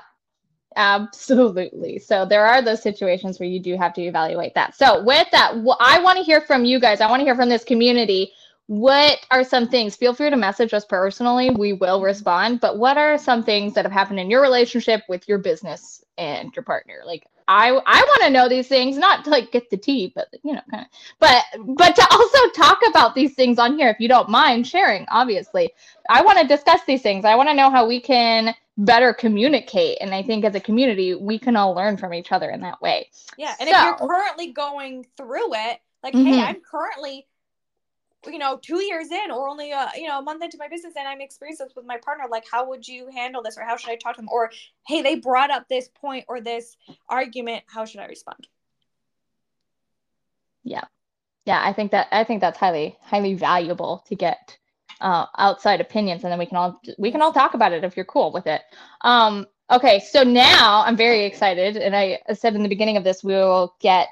absolutely. 0.76 2.00
So 2.00 2.26
there 2.26 2.46
are 2.46 2.62
those 2.62 2.82
situations 2.82 3.40
where 3.40 3.50
you 3.50 3.60
do 3.60 3.76
have 3.78 3.94
to 3.94 4.02
evaluate 4.02 4.54
that. 4.56 4.76
So 4.76 5.04
with 5.04 5.28
that, 5.32 5.54
I 5.80 6.00
want 6.00 6.18
to 6.18 6.24
hear 6.24 6.42
from 6.42 6.66
you 6.66 6.80
guys. 6.80 7.02
I 7.02 7.10
want 7.10 7.22
to 7.22 7.26
hear 7.26 7.36
from 7.36 7.50
this 7.50 7.64
community. 7.64 8.32
What 8.68 9.26
are 9.32 9.44
some 9.44 9.68
things? 9.68 9.96
Feel 9.96 10.14
free 10.14 10.30
to 10.30 10.38
message 10.38 10.76
us 10.76 10.86
personally. 10.86 11.50
We 11.50 11.74
will 11.74 11.98
mm-hmm. 11.98 12.06
respond. 12.06 12.60
But 12.60 12.78
what 12.78 12.98
are 12.98 13.18
some 13.18 13.44
things 13.44 13.74
that 13.74 13.84
have 13.84 13.92
happened 13.92 14.20
in 14.20 14.30
your 14.30 14.42
relationship 14.42 15.02
with 15.10 15.28
your 15.28 15.40
business 15.40 16.04
and 16.20 16.56
your 16.56 16.64
partner? 16.64 17.02
Like, 17.04 17.26
I 17.50 17.70
I 17.88 18.02
want 18.02 18.22
to 18.22 18.30
know 18.30 18.48
these 18.48 18.68
things, 18.68 18.96
not 18.96 19.24
to 19.24 19.32
like 19.32 19.52
get 19.52 19.72
the 19.72 19.78
tea, 19.78 20.14
but 20.16 20.28
you 20.44 20.54
know, 20.54 20.62
kind 20.70 20.86
of, 20.86 20.92
but 21.20 21.44
but 21.76 21.96
to 21.96 22.08
also 22.12 22.50
talk 22.52 22.78
about 22.88 23.16
these 23.16 23.34
things 23.34 23.58
on 23.58 23.76
here, 23.76 23.90
if 23.90 24.00
you 24.00 24.08
don't 24.08 24.30
mind 24.30 24.68
sharing. 24.68 25.08
Obviously, 25.10 25.72
I 26.12 26.22
want 26.22 26.38
to 26.38 26.48
discuss 26.48 26.82
these 26.86 27.02
things. 27.02 27.26
I 27.26 27.34
want 27.34 27.50
to 27.50 27.56
know 27.56 27.72
how 27.72 27.88
we 27.88 28.00
can 28.00 28.54
better 28.80 29.14
communicate, 29.14 29.98
and 30.00 30.14
I 30.16 30.24
think 30.24 30.46
as 30.46 30.56
a 30.56 30.60
community, 30.60 31.14
we 31.14 31.38
can 31.38 31.56
all 31.56 31.74
learn 31.74 31.98
from 31.98 32.14
each 32.14 32.32
other 32.32 32.50
in 32.50 32.62
that 32.62 32.82
way. 32.82 33.10
Yeah, 33.38 33.54
and 33.60 33.70
so, 33.70 33.76
if 33.76 33.84
you're 33.84 34.08
currently 34.08 34.52
going 34.54 35.06
through 35.18 35.54
it, 35.54 35.80
like, 36.02 36.14
mm-hmm. 36.14 36.26
hey, 36.26 36.42
I'm 36.42 36.62
currently 36.62 37.28
you 38.28 38.38
know 38.38 38.60
two 38.62 38.82
years 38.84 39.12
in 39.12 39.32
or 39.32 39.48
only 39.48 39.72
a 39.72 39.90
you 39.96 40.08
know 40.08 40.20
a 40.20 40.22
month 40.22 40.44
into 40.44 40.58
my 40.58 40.68
business 40.68 40.94
and 40.98 41.08
i'm 41.08 41.22
experiencing 41.22 41.66
this 41.66 41.76
with 41.76 41.86
my 41.86 41.96
partner 41.98 42.26
like 42.30 42.44
how 42.52 42.68
would 42.68 42.86
you 42.86 43.08
handle 43.14 43.42
this 43.42 43.58
or 43.58 43.64
how 43.64 43.78
should 43.78 43.90
i 43.90 43.96
talk 43.96 44.16
to 44.16 44.22
them 44.22 44.28
or 44.30 44.52
hey 44.86 45.02
they 45.02 45.16
brought 45.16 45.50
up 45.50 45.70
this 45.70 45.88
point 45.88 46.26
or 46.28 46.42
this 46.42 46.76
argument 47.08 47.64
how 47.66 47.86
should 47.86 48.02
i 48.02 48.06
respond 48.08 48.46
yeah 50.66 50.84
yeah 51.46 51.62
i 51.64 51.72
think 51.72 51.92
that 51.92 52.08
i 52.12 52.26
think 52.26 52.42
that's 52.42 52.58
highly 52.58 52.98
highly 53.02 53.36
valuable 53.36 54.04
to 54.06 54.16
get 54.16 54.58
uh, 55.02 55.26
outside 55.38 55.82
opinions, 55.82 56.24
and 56.24 56.32
then 56.32 56.40
we 56.40 56.46
can 56.46 56.58
all 56.58 56.80
we 56.98 57.12
can 57.12 57.22
all 57.22 57.34
talk 57.34 57.54
about 57.54 57.72
it 57.72 57.84
if 57.84 57.96
you're 57.96 58.06
cool 58.06 58.32
with 58.32 58.48
it. 58.48 58.62
Um, 59.02 59.48
okay, 59.72 60.00
so 60.00 60.24
now 60.24 60.84
I'm 60.86 60.98
very 60.98 61.26
excited, 61.26 61.78
and 61.78 61.96
I 61.96 62.20
said 62.34 62.56
in 62.56 62.64
the 62.64 62.70
beginning 62.70 62.98
of 62.98 63.04
this 63.04 63.24
we 63.24 63.34
will 63.34 63.76
get 63.80 64.10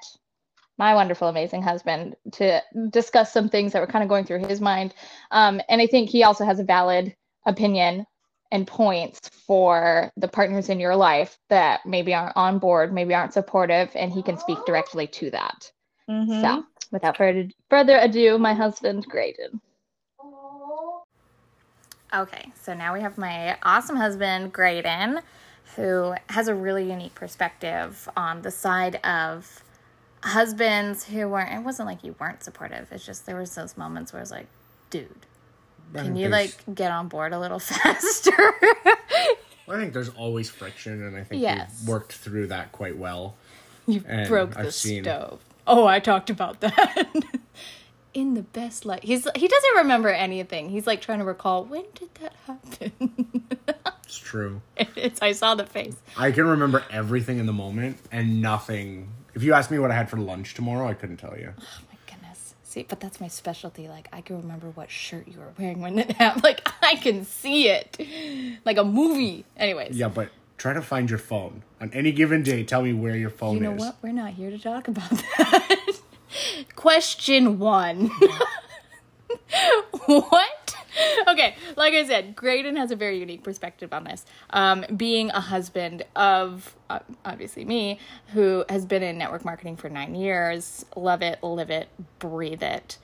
my 0.77 0.93
wonderful, 0.93 1.27
amazing 1.27 1.63
husband 1.63 2.15
to 2.33 2.61
discuss 2.91 3.33
some 3.33 3.49
things 3.49 3.73
that 3.73 3.79
were 3.79 3.87
kind 3.87 4.03
of 4.03 4.09
going 4.09 4.25
through 4.25 4.45
his 4.45 4.61
mind, 4.61 4.93
um, 5.31 5.61
and 5.69 5.81
I 5.81 5.87
think 5.87 6.09
he 6.09 6.23
also 6.23 6.45
has 6.45 6.59
a 6.59 6.63
valid 6.63 7.15
opinion 7.45 8.05
and 8.51 8.65
points 8.65 9.29
for 9.45 10.09
the 10.15 10.27
partners 10.27 10.69
in 10.69 10.79
your 10.79 10.95
life 10.95 11.37
that 11.49 11.85
maybe 11.85 12.13
aren't 12.13 12.37
on 12.37 12.59
board, 12.59 12.93
maybe 12.93 13.13
aren't 13.13 13.33
supportive, 13.33 13.89
and 13.95 14.11
he 14.11 14.23
can 14.23 14.37
speak 14.37 14.57
directly 14.65 15.07
to 15.07 15.29
that. 15.31 15.69
Mhm. 16.09 16.41
So, 16.41 16.65
without 16.91 17.17
further 17.17 17.49
further 17.69 17.97
ado, 17.97 18.37
my 18.37 18.53
husband, 18.53 19.05
Graydon. 19.05 19.59
Okay, 22.15 22.51
so 22.61 22.73
now 22.73 22.93
we 22.93 23.01
have 23.01 23.17
my 23.17 23.57
awesome 23.63 23.97
husband, 23.97 24.53
Graydon, 24.53 25.19
who 25.75 26.15
has 26.29 26.47
a 26.47 26.55
really 26.55 26.89
unique 26.89 27.15
perspective 27.15 28.07
on 28.15 28.41
the 28.43 28.51
side 28.51 28.95
of 29.05 29.61
husbands 30.23 31.03
who 31.03 31.27
weren't, 31.27 31.53
it 31.53 31.63
wasn't 31.63 31.87
like 31.87 32.03
you 32.03 32.15
weren't 32.19 32.43
supportive. 32.43 32.87
It's 32.91 33.05
just 33.05 33.25
there 33.25 33.35
was 33.35 33.53
those 33.55 33.75
moments 33.77 34.13
where 34.13 34.21
it's 34.21 34.31
like, 34.31 34.47
dude, 34.89 35.25
can 35.93 36.15
you 36.15 36.29
like 36.29 36.55
get 36.73 36.91
on 36.91 37.07
board 37.09 37.33
a 37.33 37.39
little 37.39 37.59
faster? 37.59 38.31
I 38.31 39.75
think 39.75 39.91
there's 39.93 40.09
always 40.09 40.49
friction, 40.49 41.03
and 41.03 41.17
I 41.17 41.23
think 41.25 41.41
Yes. 41.41 41.79
we've 41.81 41.89
worked 41.89 42.13
through 42.13 42.47
that 42.47 42.71
quite 42.71 42.97
well. 42.97 43.35
you 43.85 44.01
And 44.07 44.29
broke 44.29 44.51
the 44.51 44.59
I've 44.61 44.73
seen- 44.73 45.03
stove. 45.03 45.41
Oh, 45.69 45.85
I 45.85 45.99
talked 45.99 46.29
about 46.29 46.61
that. 46.61 47.05
In 48.17 48.33
the 48.33 48.41
best 48.41 48.83
light. 48.83 49.03
He's 49.03 49.27
he 49.35 49.47
doesn't 49.47 49.75
remember 49.77 50.09
anything. 50.09 50.69
He's 50.69 50.87
like 50.87 51.01
trying 51.01 51.19
to 51.19 51.25
recall 51.25 51.63
when 51.65 51.83
did 51.93 52.09
that 52.15 52.33
happen? 52.47 53.47
It's 54.07 54.17
true. 54.17 54.61
it's 54.77 55.21
I 55.21 55.33
saw 55.33 55.53
the 55.55 55.65
face. 55.65 55.95
I 56.15 56.31
can 56.31 56.47
remember 56.47 56.81
everything 56.89 57.39
in 57.39 57.45
the 57.45 57.51
moment, 57.51 57.97
and 58.09 58.41
nothing. 58.41 59.09
If 59.35 59.43
you 59.43 59.53
asked 59.53 59.69
me 59.69 59.79
what 59.79 59.91
I 59.91 59.95
had 59.95 60.09
for 60.09 60.15
lunch 60.15 60.53
tomorrow, 60.53 60.87
I 60.87 60.93
couldn't 60.93 61.17
tell 61.17 61.37
you. 61.37 61.51
Oh 61.59 61.63
my 61.91 61.97
goodness. 62.09 62.55
See, 62.63 62.85
but 62.87 63.01
that's 63.01 63.19
my 63.19 63.27
specialty. 63.27 63.89
Like 63.89 64.07
I 64.13 64.21
can 64.21 64.37
remember 64.41 64.67
what 64.69 64.89
shirt 64.89 65.27
you 65.27 65.37
were 65.39 65.51
wearing 65.59 65.81
when 65.81 65.99
it 65.99 66.11
happened. 66.17 66.43
Like 66.45 66.65
I 66.81 66.95
can 66.95 67.25
see 67.25 67.67
it, 67.67 67.99
like 68.63 68.77
a 68.77 68.85
movie. 68.85 69.43
Anyways, 69.57 69.97
Yeah, 69.97 70.07
but 70.07 70.29
try 70.57 70.71
to 70.71 70.81
find 70.81 71.09
your 71.09 71.19
phone 71.19 71.63
on 71.81 71.91
any 71.93 72.13
given 72.13 72.43
day. 72.43 72.63
Tell 72.63 72.81
me 72.81 72.93
where 72.93 73.15
your 73.17 73.29
phone 73.29 73.57
is. 73.57 73.61
you 73.61 73.67
know 73.67 73.75
is. 73.75 73.79
what? 73.81 73.97
We're 74.01 74.13
not 74.13 74.31
here 74.31 74.49
to 74.51 74.57
talk 74.57 74.87
about 74.87 75.09
that. 75.37 75.77
Question 76.75 77.59
one. 77.59 78.11
what? 80.05 80.75
Okay, 81.27 81.55
like 81.75 81.93
I 81.93 82.05
said, 82.07 82.35
Graydon 82.35 82.75
has 82.75 82.89
a 82.89 82.95
very 82.95 83.19
unique 83.19 83.43
perspective 83.43 83.93
on 83.93 84.03
this. 84.05 84.25
Um, 84.49 84.83
being 84.95 85.29
a 85.29 85.39
husband 85.39 86.03
of 86.15 86.75
uh, 86.89 86.99
obviously 87.23 87.65
me, 87.65 87.99
who 88.33 88.65
has 88.69 88.85
been 88.85 89.03
in 89.03 89.17
network 89.17 89.45
marketing 89.45 89.77
for 89.77 89.89
nine 89.89 90.15
years, 90.15 90.85
love 90.95 91.21
it, 91.21 91.43
live 91.43 91.69
it, 91.69 91.89
breathe 92.19 92.63
it. 92.63 92.97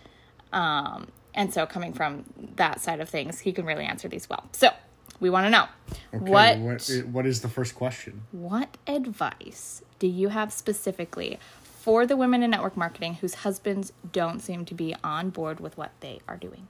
Um, 0.52 1.08
and 1.36 1.54
so, 1.54 1.66
coming 1.66 1.94
from 1.94 2.24
that 2.56 2.80
side 2.82 3.00
of 3.00 3.10
things, 3.10 3.40
he 3.40 3.52
can 3.54 3.66
really 3.66 3.86
answer 3.86 4.08
these 4.08 4.28
well. 4.30 4.44
So, 4.54 4.72
we 5.20 5.30
want 5.30 5.46
to 5.46 5.50
know 5.50 5.68
Okay, 6.16 6.32
what 6.32 6.58
what? 6.60 6.90
What 7.12 7.26
is 7.28 7.42
the 7.42 7.50
first 7.50 7.76
question? 7.76 8.24
what 8.32 8.78
advice 8.88 9.82
do 10.00 10.08
you 10.08 10.30
have 10.30 10.52
specifically 10.52 11.40
for 11.84 12.06
the 12.06 12.16
women 12.16 12.42
in 12.44 12.50
network 12.52 12.78
marketing 12.78 13.16
whose 13.16 13.34
husbands 13.36 13.92
don't 14.14 14.40
seem 14.40 14.64
to 14.64 14.74
be 14.74 14.96
on 15.04 15.30
board 15.30 15.60
with 15.60 15.78
what 15.78 15.92
they 16.00 16.20
are 16.30 16.38
doing? 16.38 16.68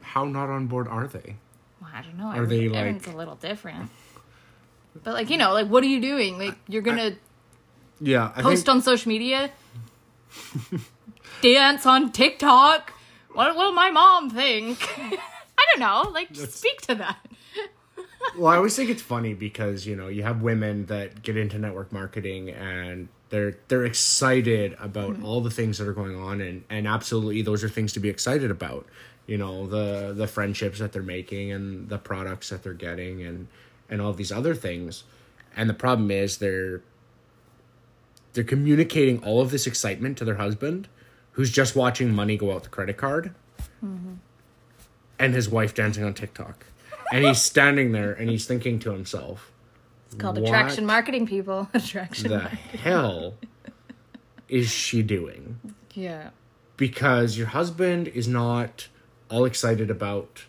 How 0.00 0.24
not 0.24 0.48
on 0.48 0.66
board 0.68 0.88
are 0.88 1.06
they? 1.06 1.36
Well, 1.80 1.90
I 1.94 2.00
don't 2.00 2.16
know. 2.16 2.28
Are 2.28 2.46
they, 2.46 2.64
Every- 2.64 2.74
everyone's 2.76 3.06
like- 3.06 3.14
a 3.14 3.18
little 3.18 3.34
different. 3.36 3.90
But 5.04 5.12
like 5.14 5.28
you 5.30 5.36
know, 5.36 5.52
like 5.52 5.68
what 5.68 5.82
are 5.84 5.86
you 5.88 6.00
doing? 6.00 6.38
Like 6.38 6.56
you're 6.66 6.82
gonna 6.82 7.12
Yeah, 8.00 8.32
I 8.34 8.40
post 8.42 8.64
think 8.64 8.74
on 8.76 8.82
social 8.82 9.08
media, 9.10 9.50
dance 11.42 11.86
on 11.86 12.12
TikTok. 12.12 12.92
What 13.34 13.54
will 13.56 13.72
my 13.72 13.90
mom 13.90 14.30
think? 14.30 14.78
I 14.98 15.66
don't 15.70 15.80
know. 15.80 16.10
Like 16.10 16.34
speak 16.34 16.80
to 16.82 16.94
that. 16.96 17.18
Well, 18.38 18.46
I 18.52 18.56
always 18.56 18.76
think 18.76 18.88
it's 18.88 19.02
funny 19.02 19.34
because 19.34 19.84
you 19.84 19.96
know 19.96 20.06
you 20.06 20.22
have 20.22 20.42
women 20.42 20.86
that 20.86 21.22
get 21.22 21.36
into 21.36 21.58
network 21.58 21.90
marketing 21.92 22.50
and 22.50 23.08
they're 23.32 23.56
they're 23.68 23.84
excited 23.86 24.76
about 24.78 25.14
Mm-hmm. 25.14 25.24
all 25.24 25.40
the 25.40 25.50
things 25.50 25.78
that 25.78 25.88
are 25.88 25.94
going 25.94 26.14
on 26.14 26.40
and 26.40 26.64
and 26.70 26.86
absolutely 26.86 27.42
those 27.42 27.64
are 27.64 27.68
things 27.68 27.92
to 27.94 28.00
be 28.00 28.08
excited 28.10 28.50
about. 28.50 28.86
You 29.26 29.38
know 29.38 29.66
the 29.66 30.12
the 30.14 30.26
friendships 30.26 30.78
that 30.78 30.92
they're 30.92 31.02
making 31.02 31.50
and 31.50 31.88
the 31.88 31.98
products 31.98 32.50
that 32.50 32.62
they're 32.62 32.74
getting 32.74 33.22
and 33.22 33.48
and 33.88 34.00
all 34.02 34.12
these 34.12 34.30
other 34.30 34.54
things. 34.54 35.04
And 35.56 35.68
the 35.68 35.74
problem 35.74 36.10
is 36.10 36.38
they're 36.38 36.82
they're 38.34 38.44
communicating 38.44 39.22
all 39.24 39.40
of 39.40 39.50
this 39.50 39.66
excitement 39.66 40.18
to 40.18 40.24
their 40.24 40.36
husband, 40.36 40.88
who's 41.32 41.50
just 41.50 41.76
watching 41.76 42.14
money 42.14 42.36
go 42.36 42.52
out 42.52 42.62
the 42.64 42.68
credit 42.70 42.96
card, 42.96 43.34
and 45.18 45.34
his 45.34 45.48
wife 45.48 45.74
dancing 45.74 46.04
on 46.04 46.14
TikTok. 46.14 46.66
And 47.12 47.24
he's 47.24 47.42
standing 47.42 47.92
there 47.92 48.12
and 48.12 48.30
he's 48.30 48.46
thinking 48.46 48.78
to 48.80 48.90
himself, 48.92 49.51
It's 50.12 50.20
called 50.20 50.36
What? 50.36 50.44
attraction 50.44 50.84
marketing, 50.84 51.26
people. 51.26 51.68
Attraction. 51.74 52.28
the 52.28 52.38
marketing. 52.40 52.80
hell 52.80 53.34
is 54.48 54.70
she 54.70 55.02
doing? 55.02 55.58
Yeah. 55.94 56.30
Because 56.76 57.38
your 57.38 57.46
husband 57.48 58.08
is 58.08 58.28
not 58.28 58.88
all 59.30 59.46
excited 59.46 59.90
about 59.90 60.44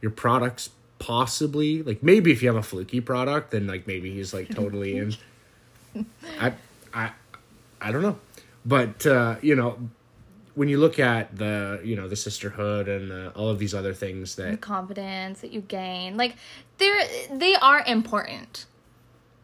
your 0.00 0.10
products, 0.10 0.70
possibly. 0.98 1.82
Like 1.82 2.02
maybe 2.02 2.32
if 2.32 2.42
you 2.42 2.48
have 2.48 2.56
a 2.56 2.62
fluky 2.62 3.02
product, 3.02 3.50
then 3.50 3.66
like 3.66 3.86
maybe 3.86 4.10
he's 4.12 4.32
like 4.32 4.48
totally 4.54 4.96
in. 4.96 5.14
I 6.40 6.54
I 6.94 7.10
I 7.80 7.92
don't 7.92 8.02
know. 8.02 8.18
But 8.64 9.04
uh, 9.06 9.36
you 9.42 9.54
know, 9.54 9.78
when 10.54 10.68
you 10.70 10.78
look 10.78 10.98
at 10.98 11.36
the 11.36 11.80
you 11.84 11.96
know 11.96 12.08
the 12.08 12.16
sisterhood 12.16 12.88
and 12.88 13.12
uh, 13.12 13.30
all 13.34 13.50
of 13.50 13.58
these 13.58 13.74
other 13.74 13.92
things 13.92 14.36
the 14.36 14.44
that 14.44 14.60
confidence 14.62 15.42
that 15.42 15.52
you 15.52 15.60
gain 15.60 16.16
like 16.16 16.34
they're 16.78 17.04
they 17.30 17.54
are 17.56 17.84
important 17.86 18.64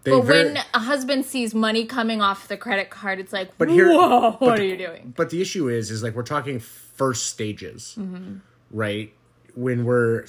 they 0.04 0.10
but 0.10 0.24
when 0.26 0.56
a 0.74 0.78
husband 0.78 1.24
sees 1.24 1.54
money 1.54 1.84
coming 1.84 2.20
off 2.20 2.48
the 2.48 2.56
credit 2.56 2.90
card 2.90 3.18
it's 3.20 3.32
like 3.32 3.56
But 3.58 3.68
here- 3.70 3.88
whoa 3.88 4.32
but 4.32 4.40
what 4.40 4.56
the- 4.56 4.62
are 4.62 4.66
you 4.66 4.76
doing 4.76 5.14
But 5.16 5.30
the 5.30 5.40
issue 5.42 5.68
is, 5.68 5.90
is 5.90 6.02
like 6.02 6.14
we're 6.14 6.22
talking 6.22 6.58
first 6.60 7.26
stages, 7.26 7.96
Mm-hmm. 7.98 8.36
right? 8.70 9.12
When 9.54 9.84
we're, 9.84 10.24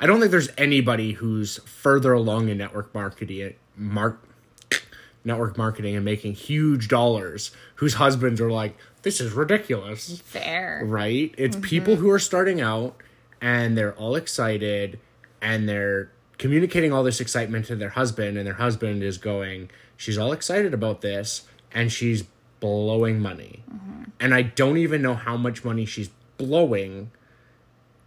I 0.00 0.06
don't 0.06 0.18
think 0.20 0.30
there's 0.30 0.48
anybody 0.56 1.12
who's 1.12 1.58
further 1.66 2.12
along 2.12 2.48
in 2.48 2.56
network 2.58 2.94
marketing, 2.94 3.54
mark, 3.76 4.26
network 5.24 5.58
marketing 5.58 5.94
and 5.96 6.04
making 6.04 6.32
huge 6.34 6.88
dollars, 6.88 7.50
whose 7.76 7.94
husbands 7.94 8.40
are 8.40 8.50
like, 8.50 8.76
this 9.02 9.20
is 9.20 9.32
ridiculous, 9.32 10.20
fair 10.24 10.82
right? 10.84 11.34
It's 11.36 11.56
Mm-hmm. 11.56 11.64
people 11.64 11.96
who 11.96 12.10
are 12.10 12.18
starting 12.18 12.60
out 12.60 12.96
and 13.40 13.76
they're 13.76 13.94
all 13.94 14.16
excited 14.16 14.98
and 15.42 15.68
they're 15.68 16.10
communicating 16.40 16.90
all 16.90 17.02
this 17.02 17.20
excitement 17.20 17.66
to 17.66 17.76
their 17.76 17.90
husband, 17.90 18.38
and 18.38 18.46
their 18.46 18.54
husband 18.54 19.02
is 19.02 19.18
going, 19.18 19.70
she's 19.98 20.16
all 20.16 20.32
excited 20.32 20.72
about 20.72 21.02
this 21.02 21.42
and 21.70 21.92
she's 21.92 22.24
blowing 22.60 23.20
money. 23.20 23.62
Mm-hmm. 23.70 24.04
And 24.18 24.34
I 24.34 24.40
don't 24.40 24.78
even 24.78 25.02
know 25.02 25.14
how 25.14 25.36
much 25.36 25.66
money 25.66 25.84
she's 25.84 26.08
blowing. 26.38 27.10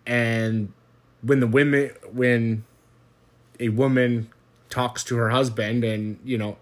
And 0.08 0.74
when 1.22 1.42
the 1.42 1.48
women, 1.48 1.92
when 2.12 2.66
a 3.60 3.70
woman 3.70 4.32
talks 4.72 5.04
to 5.06 5.16
her 5.18 5.30
husband 5.30 5.84
and, 5.84 6.18
you 6.26 6.40
know, 6.40 6.58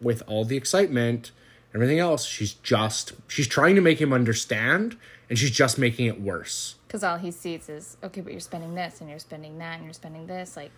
with 0.00 0.24
all 0.26 0.44
the 0.44 0.56
excitement, 0.56 1.30
everything 1.72 2.00
else, 2.00 2.24
she's 2.26 2.54
just 2.54 3.12
she's 3.28 3.46
trying 3.46 3.76
to 3.76 3.80
make 3.80 4.00
him 4.00 4.12
understand 4.12 4.96
and 5.30 5.38
she's 5.38 5.52
just 5.52 5.78
making 5.78 6.06
it 6.06 6.20
worse. 6.20 6.74
because 6.88 7.04
all 7.04 7.16
he 7.16 7.30
sees 7.30 7.68
is 7.68 7.96
okay 8.02 8.20
but 8.20 8.32
you're 8.32 8.40
spending 8.40 8.74
this 8.74 9.00
and 9.00 9.10
you're 9.10 9.18
spending 9.18 9.58
that 9.58 9.76
and 9.76 9.84
you're 9.84 9.92
spending 9.92 10.26
this 10.26 10.56
like 10.56 10.70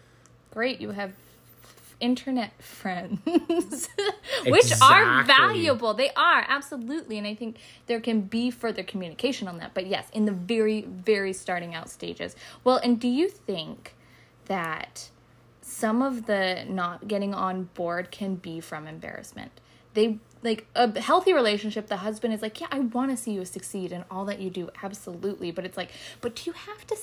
great 0.58 0.80
you 0.80 0.90
have 0.90 1.12
internet 2.00 2.52
friends 2.60 3.20
which 4.46 4.72
are 4.82 5.22
valuable 5.22 5.94
they 5.94 6.10
are 6.16 6.44
absolutely 6.48 7.16
and 7.16 7.26
i 7.28 7.34
think 7.34 7.56
there 7.86 8.00
can 8.00 8.20
be 8.20 8.50
further 8.50 8.82
communication 8.82 9.46
on 9.46 9.58
that 9.58 9.72
but 9.72 9.86
yes 9.86 10.06
in 10.12 10.24
the 10.24 10.32
very 10.32 10.82
very 10.82 11.32
starting 11.32 11.76
out 11.76 11.88
stages 11.88 12.34
well 12.64 12.78
and 12.82 13.00
do 13.00 13.06
you 13.06 13.28
think 13.28 13.94
that 14.46 15.10
some 15.68 16.02
of 16.02 16.26
the 16.26 16.64
not 16.68 17.06
getting 17.06 17.34
on 17.34 17.64
board 17.74 18.10
can 18.10 18.34
be 18.34 18.58
from 18.58 18.86
embarrassment. 18.86 19.52
They 19.94 20.18
like 20.42 20.66
a 20.74 20.98
healthy 20.98 21.32
relationship. 21.32 21.88
The 21.88 21.98
husband 21.98 22.32
is 22.32 22.42
like, 22.42 22.60
"Yeah, 22.60 22.68
I 22.70 22.80
want 22.80 23.10
to 23.10 23.16
see 23.16 23.32
you 23.32 23.44
succeed 23.44 23.92
and 23.92 24.04
all 24.10 24.24
that 24.24 24.40
you 24.40 24.50
do, 24.50 24.70
absolutely." 24.82 25.50
But 25.50 25.64
it's 25.66 25.76
like, 25.76 25.90
"But 26.20 26.36
do 26.36 26.42
you 26.46 26.52
have 26.52 26.86
to 26.86 26.96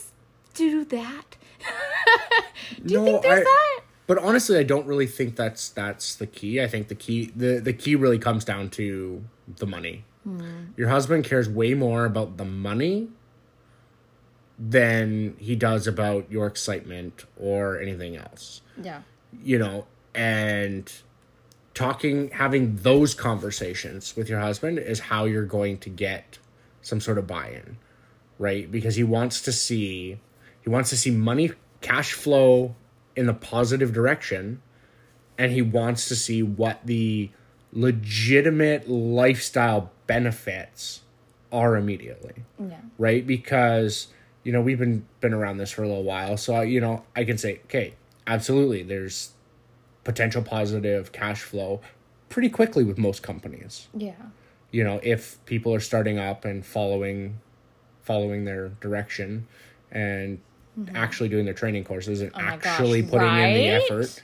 do 0.56 0.84
that?" 0.86 1.36
do 2.86 2.94
you 2.94 3.04
think 3.04 3.22
there's 3.22 3.42
I- 3.42 3.44
that? 3.44 3.82
But 4.08 4.20
honestly, 4.20 4.58
I 4.60 4.64
don't 4.64 4.86
really 4.86 5.08
think 5.08 5.36
that's 5.36 5.70
that's 5.70 6.16
the 6.16 6.28
key. 6.28 6.62
I 6.62 6.68
think 6.68 6.88
the 6.90 6.96
key 6.96 7.32
the 7.36 7.60
the 7.60 7.74
key 7.74 7.96
really 7.96 8.20
comes 8.20 8.46
down 8.46 8.70
to 8.72 9.24
the 9.48 9.66
money. 9.66 10.06
Hmm. 10.24 10.66
Your 10.78 10.90
husband 10.90 11.24
cares 11.24 11.48
way 11.50 11.74
more 11.74 12.06
about 12.06 12.38
the 12.38 12.46
money 12.46 13.10
than 14.58 15.36
he 15.38 15.56
does 15.56 15.86
about 15.88 16.32
your 16.32 16.48
excitement 16.48 17.26
or 17.38 17.80
anything 17.80 18.16
else 18.16 18.62
Yeah. 18.82 19.02
you 19.44 19.60
know, 19.60 19.86
and 20.14 20.92
talking, 21.74 22.30
having 22.30 22.78
those 22.78 23.14
conversations 23.14 24.16
with 24.16 24.30
your 24.30 24.40
husband 24.40 24.80
is 24.80 25.00
how 25.02 25.26
you're 25.26 25.46
going 25.46 25.78
to 25.80 25.90
get 25.90 26.40
some 26.82 27.02
sort 27.02 27.18
of 27.18 27.28
buy 27.28 27.50
in, 27.50 27.78
right? 28.40 28.72
Because 28.72 28.96
he 28.96 29.04
wants 29.04 29.42
to 29.42 29.52
see, 29.52 30.20
he 30.66 30.70
wants 30.70 30.90
to 30.90 30.98
see 30.98 31.12
money, 31.12 31.52
cash 31.82 32.12
flow 32.14 32.76
in 33.16 33.28
the 33.28 33.34
positive 33.34 33.94
direction, 33.94 34.62
and 35.38 35.52
he 35.52 35.62
wants 35.62 36.08
to 36.10 36.16
see 36.16 36.42
what 36.44 36.80
the 36.84 37.30
legitimate 37.72 38.90
lifestyle 38.90 39.92
benefits 40.08 41.02
are 41.52 41.78
immediately 41.78 42.34
Yeah. 42.60 42.78
right? 42.98 43.26
Because 43.26 44.08
you 44.44 44.52
know 44.52 44.62
we've 44.62 44.80
been 44.80 45.06
been 45.22 45.34
around 45.34 45.58
this 45.58 45.72
for 45.72 45.84
a 45.84 45.88
little 45.88 46.04
while, 46.04 46.36
so 46.36 46.62
you 46.62 46.82
know 46.82 47.04
I 47.16 47.24
can 47.24 47.38
say, 47.38 47.60
okay, 47.66 47.94
absolutely, 48.28 48.82
there's 48.84 49.32
potential 50.04 50.42
positive 50.42 51.12
cash 51.12 51.42
flow 51.42 51.80
pretty 52.30 52.50
quickly 52.50 52.84
with 52.84 52.98
most 52.98 53.22
companies. 53.24 53.88
Yeah. 53.96 54.14
You 54.72 54.84
know, 54.84 55.00
if 55.04 55.44
people 55.46 55.74
are 55.74 55.80
starting 55.80 56.18
up 56.20 56.44
and 56.44 56.66
following 56.66 57.40
following 58.02 58.46
their 58.46 58.70
direction 58.82 59.48
and 59.92 60.40
actually 60.94 61.30
doing 61.30 61.46
their 61.46 61.54
training 61.54 61.84
courses 61.84 62.22
and 62.22 62.32
Mm-hmm. 62.34 62.42
Oh 62.42 62.50
my 62.52 62.58
gosh, 62.58 62.66
actually 62.66 63.04
putting 63.04 63.28
in 63.28 63.54
the 63.54 63.68
effort. 63.70 64.22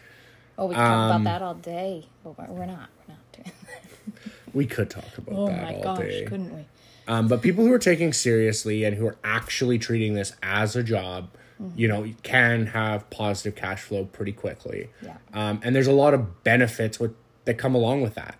Oh, 0.58 0.66
we 0.68 0.76
can 0.76 0.84
talk 0.84 0.91
Um, 1.16 1.22
about 1.22 1.24
that 1.39 1.41
all 1.45 1.54
day, 1.56 2.06
but 2.24 2.38
we're, 2.49 2.66
not. 2.66 2.89
We're 3.08 3.14
not 3.16 3.32
doing 3.34 3.45
that. 3.45 4.32
We 4.54 4.66
could 4.66 4.89
talk 4.89 5.18
about 5.18 5.36
Oh 5.38 5.47
that 5.47 5.76
all 5.76 5.82
gosh, 5.95 5.99
day. 6.08 6.26
couldn't 6.26 6.54
we? 6.54 6.66
Um, 7.08 7.28
but 7.30 7.41
people 7.41 7.66
who 7.66 7.72
are 7.74 7.80
taking 7.80 8.12
seriously 8.14 8.84
and 8.84 8.97
who 8.97 9.06
are 9.08 9.16
actually 9.24 9.80
treating 9.80 10.14
this 10.14 10.34
as 10.43 10.76
a 10.76 10.84
job, 10.84 11.30
you 11.76 11.88
know, 11.88 12.06
can 12.24 12.68
have 12.68 13.10
positive 13.10 13.56
cash 13.56 13.82
flow 13.82 14.06
pretty 14.06 14.34
quickly. 14.34 14.89
Yeah. 15.02 15.18
Um, 15.34 15.62
and 15.64 15.74
there's 15.76 15.88
a 15.88 15.93
lot 15.93 16.14
of 16.14 16.43
benefits 16.43 16.99
with 16.99 17.14
that 17.45 17.54
come 17.58 17.74
along 17.76 18.02
with 18.02 18.16
that. 18.16 18.38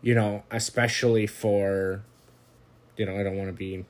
You 0.00 0.14
know, 0.14 0.44
especially 0.52 1.26
for, 1.26 2.02
you 2.96 3.04
know, 3.04 3.18
I 3.18 3.24
don't 3.24 3.36
want 3.36 3.48
to 3.48 3.52
be, 3.52 3.84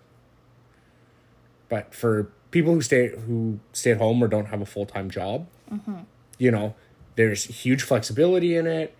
but 1.69 1.95
for 1.95 2.31
people 2.51 2.73
who 2.73 2.81
stay 2.81 3.09
who 3.09 3.61
stay 3.73 3.93
at 3.93 3.99
home 3.99 4.23
or 4.23 4.29
don't 4.29 4.47
have 4.47 4.61
a 4.61 4.67
full 4.67 4.87
time 4.87 5.11
job, 5.11 5.47
mm-hmm. 5.71 6.01
you 6.39 6.51
know, 6.51 6.75
there's 7.17 7.45
huge 7.45 7.83
flexibility 7.83 8.57
in 8.57 8.67
it, 8.67 8.95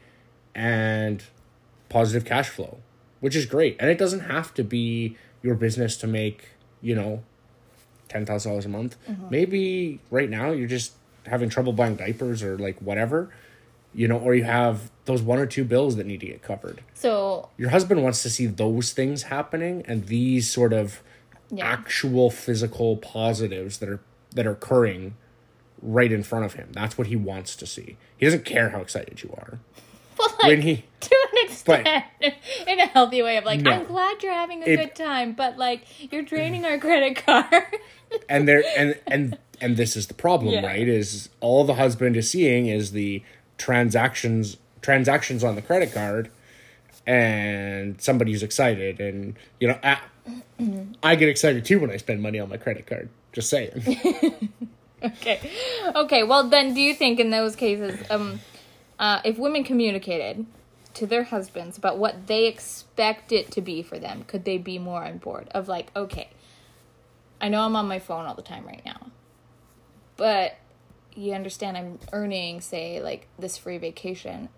and 0.55 1.23
positive 1.89 2.25
cash 2.25 2.49
flow, 2.49 2.79
which 3.21 3.37
is 3.37 3.47
great. 3.47 3.77
And 3.79 3.91
it 3.91 3.99
doesn't 3.99 4.21
have 4.21 4.53
to 4.55 4.65
be 4.65 5.17
your 5.43 5.55
business 5.55 5.97
to 5.99 6.07
make, 6.07 6.49
you 6.83 6.95
know, 6.95 7.23
ten 8.09 8.27
thousand 8.27 8.53
dollars 8.53 8.67
a 8.67 8.69
month. 8.69 8.97
Mm-hmm. 9.09 9.31
Maybe 9.31 10.01
right 10.11 10.29
now 10.29 10.51
you're 10.51 10.69
just 10.69 10.93
having 11.27 11.49
trouble 11.49 11.73
buying 11.73 11.97
diapers 11.97 12.43
or 12.43 12.59
like 12.59 12.81
whatever, 12.81 13.31
you 13.95 14.09
know, 14.09 14.19
or 14.19 14.35
you 14.35 14.45
have 14.45 14.91
those 15.05 15.23
one 15.23 15.39
or 15.39 15.47
two 15.47 15.65
bills 15.65 15.97
that 15.97 16.07
need 16.07 16.21
to 16.21 16.27
get 16.27 16.43
covered. 16.43 16.83
So 16.95 17.49
Your 17.57 17.71
husband 17.71 18.03
wants 18.03 18.23
to 18.23 18.31
see 18.31 18.47
those 18.47 18.93
things 18.93 19.25
happening 19.25 19.85
and 19.87 20.07
these 20.07 20.51
sort 20.51 20.73
of 20.73 21.03
Yeah. 21.51 21.67
actual 21.67 22.31
physical 22.31 22.97
positives 22.99 23.79
that 23.79 23.89
are 23.89 24.01
that 24.35 24.47
are 24.47 24.53
occurring 24.53 25.15
right 25.81 26.13
in 26.13 26.23
front 26.23 26.45
of 26.45 26.55
him. 26.55 26.69
That's 26.73 26.99
what 26.99 27.07
he 27.07 27.17
wants 27.17 27.57
to 27.57 27.67
see. 27.67 27.97
He 28.17 28.27
doesn't 28.27 28.45
care 28.45 28.71
how 28.71 28.81
excited 28.81 29.23
you 29.23 29.31
are. 29.39 29.59
when 30.45 30.63
he 30.63 30.85
to 31.01 31.27
an 31.33 31.49
extent, 31.49 31.89
in 32.67 32.81
a 32.81 32.87
healthy 32.87 33.23
way 33.23 33.37
of 33.37 33.45
like, 33.45 33.61
No. 33.61 33.71
I'm 33.71 33.85
glad 33.87 34.23
you're 34.23 34.33
having 34.33 34.63
a 34.63 34.67
It- 34.67 34.77
good 34.77 34.95
time, 34.97 35.33
but 35.33 35.57
like 35.57 35.85
you're 36.13 36.23
draining 36.23 36.65
our 36.65 36.77
credit 36.79 37.25
card. 37.25 37.65
and 38.29 38.47
there 38.49 38.63
and 38.77 38.99
and 39.07 39.39
and 39.61 39.77
this 39.77 39.97
is 39.97 40.09
the 40.09 40.15
problem 40.15 40.53
Yeah. 40.55 40.67
right 40.67 40.87
is 40.89 41.29
all 41.41 41.65
the 41.65 41.75
husband 41.75 42.17
is 42.17 42.31
seeing 42.31 42.67
is 42.67 42.93
the 42.93 43.23
transactions 43.57 44.57
transactions 44.83 45.43
on 45.45 45.55
the 45.55 45.63
credit 45.63 45.93
card 45.93 46.31
and 47.09 48.01
somebody 48.01 48.33
who's 48.33 48.43
excited 48.43 49.01
and 49.01 49.35
you 49.59 49.67
know 49.67 49.79
I, 49.83 49.99
I 51.03 51.15
get 51.17 51.29
excited 51.29 51.65
too 51.65 51.81
when 51.81 51.91
i 51.91 51.97
spend 51.97 52.21
money 52.21 52.39
on 52.39 52.49
my 52.49 52.59
credit 52.59 52.87
card 52.87 53.09
just 53.33 53.49
saying 53.49 54.51
okay, 55.03 55.51
okay. 55.95 56.23
Well, 56.23 56.49
then, 56.49 56.75
do 56.75 56.81
you 56.81 56.95
think 56.95 57.21
in 57.21 57.31
those 57.31 57.57
cases, 57.57 57.99
um, 58.11 58.41
uh, 58.99 59.21
if 59.25 59.39
women 59.39 59.65
communicated 59.65 60.47
to 60.95 61.07
their 61.07 61.25
husbands 61.25 61.79
about 61.79 61.99
what 61.99 62.27
they 62.27 62.47
expect 62.47 63.33
it 63.33 63.51
to 63.53 63.61
be 63.61 63.83
for 63.83 63.99
them, 63.99 64.25
could 64.25 64.45
they 64.45 64.59
be 64.59 64.79
more 64.79 65.05
on 65.05 65.19
board? 65.19 65.49
Of 65.53 65.69
like, 65.69 65.95
okay, 65.95 66.31
I 67.41 67.49
know 67.49 67.63
I'm 67.63 67.77
on 67.77 67.87
my 67.87 67.99
phone 67.99 68.27
all 68.27 68.35
the 68.35 68.43
time 68.43 68.67
right 68.67 68.83
now, 68.85 69.11
but 70.17 70.57
you 71.15 71.33
understand 71.33 71.77
I'm 71.77 71.99
earning, 72.13 72.61
say, 72.61 73.01
like 73.03 73.29
this 73.39 73.57
free 73.57 73.79
vacation, 73.79 74.49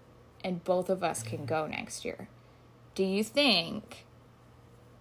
and 0.42 0.64
both 0.64 0.88
of 0.88 1.02
us 1.02 1.22
can 1.22 1.44
go 1.44 1.66
next 1.66 2.04
year. 2.04 2.28
Do 2.94 3.04
you 3.04 3.22
think, 3.24 4.04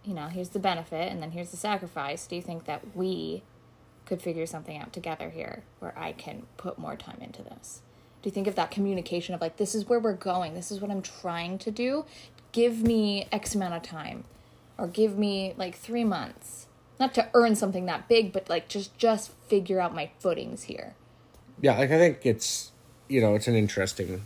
you 0.04 0.14
know, 0.14 0.28
here's 0.28 0.50
the 0.50 0.60
benefit 0.60 1.12
and 1.12 1.22
then 1.22 1.32
here's 1.32 1.52
the 1.52 1.58
sacrifice? 1.58 2.28
Do 2.28 2.36
you 2.36 2.42
think 2.42 2.66
that 2.66 2.96
we 2.96 3.44
could 4.06 4.22
figure 4.22 4.46
something 4.46 4.78
out 4.78 4.94
together 4.94 5.30
here 5.30 5.64
where 5.80 5.98
I 5.98 6.12
can 6.14 6.44
put 6.58 6.78
more 6.78 6.96
time 6.96 7.20
into 7.22 7.42
this? 7.44 7.82
Do 8.22 8.28
you 8.30 8.34
think 8.34 8.48
of 8.48 8.56
that 8.56 8.72
communication 8.72 9.34
of 9.36 9.42
like, 9.42 9.58
this 9.58 9.74
is 9.74 9.88
where 9.88 10.00
we're 10.00 10.14
going, 10.14 10.54
this 10.54 10.72
is 10.72 10.82
what 10.82 10.92
I'm 10.92 11.02
trying 11.02 11.58
to 11.60 11.72
do? 11.72 12.06
Give 12.52 12.82
me 12.82 13.28
X 13.32 13.56
amount 13.56 13.76
of 13.76 13.84
time, 13.84 14.24
or 14.78 14.88
give 14.88 15.18
me 15.18 15.54
like 15.58 15.76
three 15.76 16.04
months, 16.04 16.68
not 17.00 17.14
to 17.14 17.30
earn 17.34 17.56
something 17.56 17.86
that 17.86 18.08
big, 18.08 18.34
but 18.34 18.50
like 18.50 18.68
just 18.68 18.98
just 18.98 19.32
figure 19.48 19.80
out 19.80 19.94
my 19.94 20.10
footings 20.20 20.64
here. 20.64 20.96
yeah 21.62 21.78
like 21.78 21.92
i 21.92 21.98
think 21.98 22.26
it's 22.26 22.72
you 23.08 23.20
know 23.22 23.36
it's 23.36 23.48
an 23.48 23.56
interesting 23.56 24.22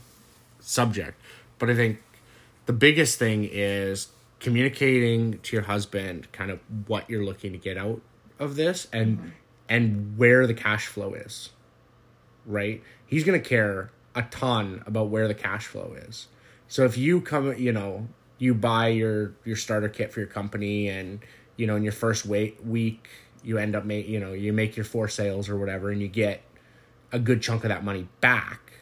subject 0.60 1.20
but 1.60 1.70
i 1.70 1.76
think 1.76 2.02
the 2.66 2.74
biggest 2.74 3.20
thing 3.20 3.48
is 3.52 4.10
communicating 4.40 5.40
to 5.40 5.56
your 5.56 5.64
husband 5.64 6.32
kind 6.32 6.52
of 6.52 6.60
what 6.88 7.10
you're 7.10 7.24
looking 7.24 7.52
to 7.54 7.58
get 7.58 7.78
out 7.78 8.02
of 8.40 8.56
this 8.56 8.88
and 8.92 9.34
and 9.70 10.18
where 10.18 10.46
the 10.46 10.54
cash 10.54 10.88
flow 10.88 11.14
is 11.14 11.50
right? 12.46 12.82
He's 13.06 13.24
going 13.24 13.42
to 13.42 13.48
care 13.48 13.92
a 14.16 14.24
ton 14.24 14.84
about 14.86 15.10
where 15.10 15.28
the 15.28 15.34
cash 15.34 15.66
flow 15.66 15.96
is. 16.08 16.28
So 16.68 16.86
if 16.86 16.98
you 16.98 17.22
come 17.22 17.56
you 17.58 17.72
know 17.72 18.08
you 18.38 18.54
buy 18.54 18.88
your 18.88 19.34
your 19.46 19.56
starter 19.56 19.90
kit 19.90 20.12
for 20.12 20.20
your 20.20 20.30
company 20.30 20.90
and 20.90 21.20
you 21.56 21.68
know 21.68 21.76
in 21.76 21.84
your 21.84 21.92
first 21.94 22.26
wait 22.26 22.66
week 22.66 23.08
you 23.44 23.58
end 23.58 23.76
up 23.76 23.86
make 23.86 24.08
you 24.08 24.20
know 24.20 24.34
you 24.34 24.52
make 24.54 24.76
your 24.76 24.84
four 24.84 25.08
sales 25.08 25.50
or 25.50 25.58
whatever 25.58 25.92
and 25.92 26.02
you 26.02 26.08
get 26.08 26.42
a 27.12 27.20
good 27.20 27.42
chunk 27.42 27.64
of 27.64 27.70
that 27.70 27.84
money 27.84 28.08
back 28.22 28.74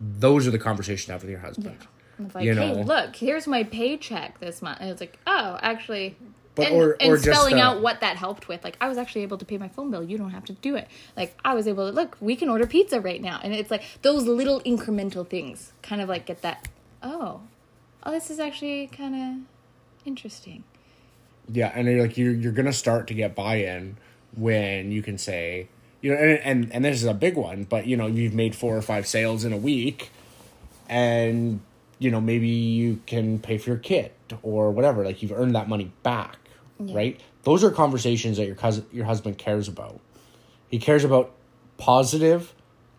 those 0.00 0.46
are 0.46 0.50
the 0.50 0.58
conversations 0.58 1.06
to 1.06 1.12
have 1.12 1.22
with 1.22 1.30
your 1.30 1.40
husband. 1.40 1.76
And 1.76 1.88
it's 2.26 2.34
like, 2.34 2.44
You 2.44 2.54
hey, 2.54 2.82
look, 2.82 3.16
here's 3.16 3.46
my 3.46 3.64
paycheck 3.64 4.40
this 4.40 4.62
month. 4.62 4.78
And 4.80 4.90
it's 4.90 5.00
like, 5.00 5.18
oh, 5.26 5.58
actually. 5.62 6.16
But- 6.54 6.66
and, 6.66 6.76
or- 6.76 6.96
and 7.00 7.12
or 7.12 7.16
just, 7.16 7.26
spelling 7.30 7.60
uh, 7.60 7.64
out 7.64 7.80
what 7.82 8.00
that 8.00 8.16
helped 8.16 8.48
with. 8.48 8.64
Like, 8.64 8.76
I 8.80 8.88
was 8.88 8.98
actually 8.98 9.22
able 9.22 9.38
to 9.38 9.44
pay 9.44 9.56
my 9.58 9.68
phone 9.68 9.90
bill. 9.90 10.02
You 10.02 10.18
don't 10.18 10.30
have 10.30 10.44
to 10.46 10.52
do 10.54 10.74
it. 10.76 10.88
Like, 11.16 11.36
I 11.44 11.54
was 11.54 11.66
able 11.68 11.88
to, 11.88 11.94
look, 11.94 12.16
we 12.20 12.36
can 12.36 12.48
order 12.48 12.66
pizza 12.66 13.00
right 13.00 13.22
now. 13.22 13.40
And 13.42 13.54
it's 13.54 13.70
like 13.70 13.82
those 14.02 14.24
little 14.26 14.60
incremental 14.62 15.26
things 15.26 15.72
kind 15.82 16.00
of 16.02 16.08
like 16.08 16.26
get 16.26 16.42
that, 16.42 16.68
oh, 17.02 17.40
oh, 18.02 18.10
this 18.10 18.30
is 18.30 18.40
actually 18.40 18.88
kind 18.88 19.14
of 19.14 20.06
interesting. 20.06 20.64
Yeah, 21.52 21.72
and 21.74 21.88
you're 21.88 22.02
like 22.02 22.16
you're 22.16 22.32
you're 22.32 22.52
gonna 22.52 22.72
start 22.72 23.08
to 23.08 23.14
get 23.14 23.34
buy-in 23.34 23.96
when 24.36 24.92
you 24.92 25.02
can 25.02 25.18
say, 25.18 25.66
you 26.00 26.12
know, 26.12 26.16
and 26.16 26.38
and 26.40 26.72
and 26.72 26.84
this 26.84 26.96
is 26.98 27.04
a 27.08 27.14
big 27.14 27.36
one, 27.36 27.64
but 27.64 27.86
you 27.86 27.96
know, 27.96 28.06
you've 28.06 28.34
made 28.34 28.54
four 28.54 28.76
or 28.76 28.82
five 28.82 29.06
sales 29.06 29.44
in 29.44 29.52
a 29.52 29.56
week, 29.56 30.10
and 30.88 31.60
you 32.00 32.10
know 32.10 32.20
maybe 32.20 32.48
you 32.48 33.00
can 33.06 33.38
pay 33.38 33.58
for 33.58 33.70
your 33.70 33.78
kit 33.78 34.16
or 34.42 34.72
whatever. 34.72 35.04
Like 35.04 35.22
you've 35.22 35.30
earned 35.32 35.54
that 35.54 35.68
money 35.68 35.92
back, 36.02 36.38
right? 36.80 37.20
Those 37.44 37.62
are 37.62 37.70
conversations 37.70 38.38
that 38.38 38.46
your 38.46 38.56
cousin, 38.56 38.86
your 38.90 39.04
husband 39.04 39.38
cares 39.38 39.68
about. 39.68 40.00
He 40.68 40.78
cares 40.78 41.04
about 41.04 41.32
positive 41.76 42.54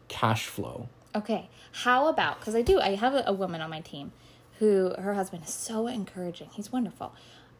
cash 0.08 0.46
flow. 0.46 0.88
Okay, 1.16 1.50
how 1.72 2.08
about 2.08 2.40
because 2.40 2.56
I 2.56 2.62
do 2.62 2.80
I 2.80 2.96
have 2.96 3.14
a, 3.14 3.24
a 3.28 3.34
woman 3.34 3.60
on 3.60 3.70
my 3.70 3.82
team 3.82 4.14
who 4.60 4.94
her 5.00 5.16
husband 5.16 5.44
is 5.44 5.54
so 5.54 5.88
encouraging. 5.88 6.50
He's 6.54 6.72
wonderful. 6.72 7.14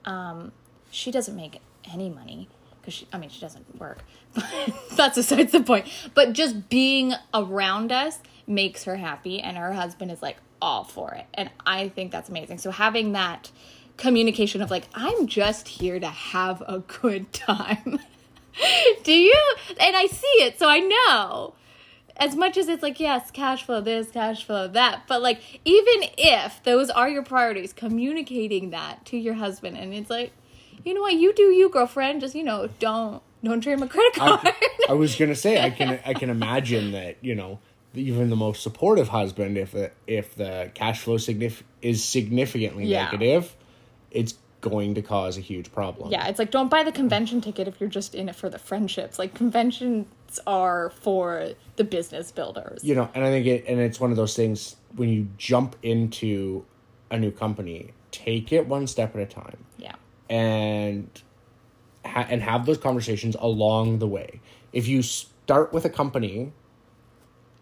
Um, 0.06 0.52
she 0.92 1.10
doesn't 1.10 1.36
make 1.36 1.60
any 1.92 2.10
money 2.10 2.48
because 2.80 2.94
she 2.94 3.08
I 3.12 3.18
mean 3.18 3.32
she 3.32 3.42
doesn't 3.42 3.80
work, 3.80 4.04
but 4.36 4.46
that's 4.96 5.16
besides 5.16 5.52
the 5.52 5.62
point. 5.64 5.88
But 6.14 6.34
just 6.34 6.70
being 6.70 7.14
around 7.34 7.92
us 7.92 8.20
makes 8.46 8.84
her 8.84 8.98
happy, 8.98 9.40
and 9.40 9.58
her 9.58 9.74
husband 9.74 10.12
is 10.12 10.22
like 10.22 10.38
all 10.62 10.84
for 10.84 11.14
it, 11.14 11.26
and 11.34 11.50
I 11.66 11.90
think 11.90 12.12
that's 12.12 12.30
amazing. 12.30 12.60
So 12.60 12.72
having 12.72 13.14
that 13.14 13.52
communication 13.98 14.62
of 14.62 14.72
like 14.72 14.88
I'm 14.94 15.28
just 15.28 15.68
here 15.68 16.00
to 16.00 16.08
have 16.08 16.62
a 16.68 16.80
good 16.80 17.32
time. 17.34 18.00
Do 19.04 19.14
you? 19.14 19.56
And 19.80 19.96
I 19.96 20.08
see 20.08 20.28
it, 20.28 20.60
so 20.60 20.68
I 20.68 20.80
know 20.80 21.54
as 22.18 22.36
much 22.36 22.58
as 22.58 22.68
it's 22.68 22.84
like 22.84 23.00
yes 23.00 23.32
cash 23.32 23.64
flow 23.64 23.80
this 23.80 24.12
cash 24.12 24.44
flow 24.46 24.68
that 24.68 25.02
but 25.08 25.22
like 25.22 25.62
even 25.64 26.10
if 26.18 26.62
those 26.64 26.90
are 26.90 27.10
your 27.10 27.24
priorities 27.24 27.72
communicating 27.72 28.70
that 28.72 29.04
to 29.06 29.18
your 29.18 29.34
husband 29.36 29.78
and 29.78 29.94
it's 29.94 30.10
like 30.10 30.32
you 30.84 30.94
know 30.94 31.02
what 31.02 31.14
you 31.14 31.34
do 31.34 31.44
you 31.44 31.70
girlfriend 31.70 32.20
just 32.20 32.36
you 32.36 32.44
know 32.44 32.68
don't 32.80 33.24
Don't 33.44 33.62
trade 33.62 33.80
my 33.80 33.88
credit 33.88 34.14
card. 34.14 34.40
I, 34.44 34.54
I 34.90 34.94
was 34.94 35.16
gonna 35.16 35.36
say 35.36 35.64
I 35.64 35.72
can 35.72 36.00
I 36.06 36.14
can 36.14 36.30
imagine 36.30 36.92
that 36.92 37.18
you 37.22 37.34
know 37.34 37.60
even 37.94 38.30
the 38.30 38.36
most 38.36 38.64
supportive 38.64 39.10
husband 39.10 39.58
if 39.58 39.72
the 39.72 39.92
if 40.08 40.36
the 40.36 40.72
cash 40.74 41.02
flow 41.02 41.16
signif- 41.18 41.64
is 41.82 42.04
significantly 42.04 42.86
Yeah. 42.86 43.06
negative, 43.06 43.56
it's 44.12 44.36
going 44.62 44.94
to 44.94 45.02
cause 45.02 45.38
a 45.38 45.42
huge 45.42 45.72
problem. 45.74 46.12
yeah, 46.12 46.28
it's 46.28 46.38
like 46.40 46.52
don't 46.52 46.70
buy 46.70 46.84
the 46.84 46.92
convention 46.92 47.42
ticket 47.42 47.68
if 47.68 47.80
you're 47.82 47.90
just 47.90 48.14
in 48.14 48.30
it 48.30 48.36
for 48.36 48.48
the 48.50 48.60
friendships. 48.60 49.18
Like 49.18 49.34
conventions 49.34 50.08
are 50.46 50.92
for 51.02 51.50
the 51.78 51.84
business 51.84 52.32
builders. 52.32 52.84
you 52.84 52.94
know, 52.96 53.10
and 53.16 53.24
I 53.26 53.30
think 53.30 53.46
it 53.48 53.66
and 53.68 53.80
it's 53.80 54.00
one 54.00 54.12
of 54.12 54.18
those 54.18 54.36
things 54.36 54.76
when 54.96 55.10
you 55.10 55.28
jump 55.38 55.76
into 55.84 56.64
a 57.10 57.18
new 57.20 57.32
company, 57.32 57.92
take 58.12 58.54
it 58.54 58.68
one 58.68 58.86
step 58.88 59.16
at 59.16 59.22
a 59.22 59.26
time. 59.26 59.58
Yeah. 59.78 59.96
and 60.30 61.10
ha- 62.06 62.28
and 62.30 62.42
have 62.42 62.66
those 62.66 62.78
conversations 62.78 63.36
along 63.40 64.00
the 64.00 64.08
way. 64.08 64.40
If 64.72 64.88
you 64.88 65.02
start 65.02 65.74
with 65.74 65.84
a 65.86 65.90
company, 65.90 66.54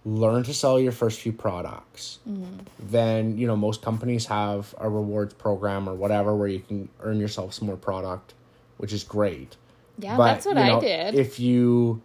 learn 0.06 0.43
to 0.43 0.54
sell 0.54 0.80
your 0.80 0.91
first 0.91 1.20
few 1.20 1.32
products. 1.34 2.20
Mm-hmm. 2.28 2.60
Then 2.80 3.38
you 3.38 3.47
know 3.47 3.56
most 3.56 3.82
companies 3.82 4.26
have 4.28 4.74
a 4.78 4.89
rewards 4.89 5.34
program 5.34 5.88
or 5.88 5.93
whatever 5.93 6.36
where 6.36 6.47
you 6.47 6.60
can 6.60 6.89
earn 7.02 7.20
yourself 7.20 7.54
some 7.54 7.68
more 7.68 7.78
product, 7.78 8.34
which 8.78 8.93
is 8.93 9.04
great. 9.04 9.56
Yeah, 9.97 10.16
But, 10.16 10.26
that's 10.26 10.45
what 10.45 10.56
you 10.56 10.62
I 10.62 10.80
did. 10.80 11.16
If 11.16 11.39
you, 11.39 12.02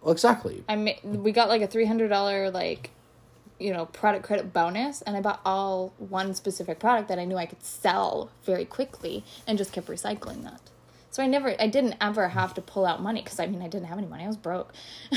well, 0.00 0.12
exactly. 0.12 0.64
I 0.68 0.74
mean, 0.74 0.96
we 1.04 1.30
got 1.30 1.48
like 1.48 1.62
a 1.62 1.66
three 1.68 1.84
hundred 1.84 2.08
dollar 2.08 2.50
like, 2.50 2.90
you 3.58 3.72
know, 3.72 3.86
product 3.86 4.24
credit 4.24 4.52
bonus, 4.52 5.00
and 5.02 5.16
I 5.16 5.20
bought 5.20 5.40
all 5.44 5.92
one 5.98 6.34
specific 6.34 6.80
product 6.80 7.08
that 7.08 7.18
I 7.18 7.24
knew 7.24 7.36
I 7.36 7.46
could 7.46 7.62
sell 7.62 8.30
very 8.44 8.64
quickly, 8.64 9.22
and 9.46 9.56
just 9.56 9.72
kept 9.72 9.86
recycling 9.86 10.42
that. 10.42 10.60
So 11.12 11.22
I 11.22 11.26
never, 11.26 11.54
I 11.60 11.66
didn't 11.66 11.96
ever 12.00 12.28
have 12.28 12.54
to 12.54 12.60
pull 12.60 12.86
out 12.86 13.02
money 13.02 13.20
because 13.22 13.40
I 13.40 13.46
mean 13.46 13.62
I 13.62 13.68
didn't 13.68 13.86
have 13.86 13.98
any 13.98 14.06
money. 14.06 14.24
I 14.24 14.28
was 14.28 14.36
broke. 14.36 14.72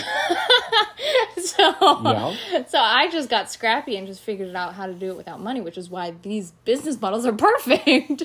so 1.38 1.76
Yeah. 2.04 2.36
so 2.68 2.80
I 2.80 3.10
just 3.12 3.30
got 3.30 3.52
scrappy 3.52 3.96
and 3.96 4.08
just 4.08 4.22
figured 4.22 4.56
out 4.56 4.74
how 4.74 4.88
to 4.88 4.94
do 4.94 5.12
it 5.12 5.18
without 5.18 5.40
money, 5.40 5.62
which 5.62 5.78
is 5.78 5.90
why 5.90 6.16
these 6.24 6.52
business 6.66 7.00
models 7.00 7.26
are 7.26 7.34
perfect. 7.34 8.24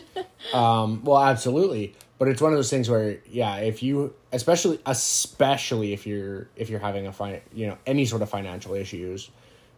Um, 0.53 1.05
well, 1.05 1.23
absolutely. 1.23 1.95
But 2.19 2.29
it's 2.29 2.41
one 2.43 2.53
of 2.53 2.59
those 2.59 2.71
things 2.71 2.89
where, 2.89 3.19
yeah, 3.31 3.57
if 3.59 3.83
you, 3.83 4.15
especially, 4.33 4.81
especially 4.87 5.93
if 5.93 6.07
you're, 6.07 6.49
if 6.57 6.69
you're 6.69 6.81
having 6.81 7.07
a 7.07 7.13
fin, 7.13 7.41
you 7.53 7.69
know, 7.69 7.79
any 7.87 8.07
sort 8.07 8.23
of 8.23 8.31
financial 8.31 8.75
issues, 8.75 9.31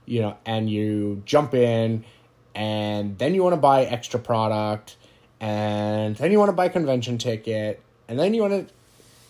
you 0.07 0.23
know, 0.23 0.37
and 0.47 0.71
you 0.71 1.23
jump 1.27 1.53
in, 1.55 2.05
and 2.55 3.19
then 3.19 3.35
you 3.35 3.43
want 3.43 3.53
to 3.53 3.61
buy 3.61 3.85
extra 3.85 4.19
product, 4.19 4.97
and 5.41 6.17
then 6.17 6.31
you 6.31 6.39
want 6.39 6.51
to 6.51 6.55
buy 6.55 6.69
convention 6.69 7.19
ticket, 7.19 7.83
and 8.09 8.19
then 8.19 8.35
you 8.35 8.43
want 8.43 8.69
to, 8.69 8.75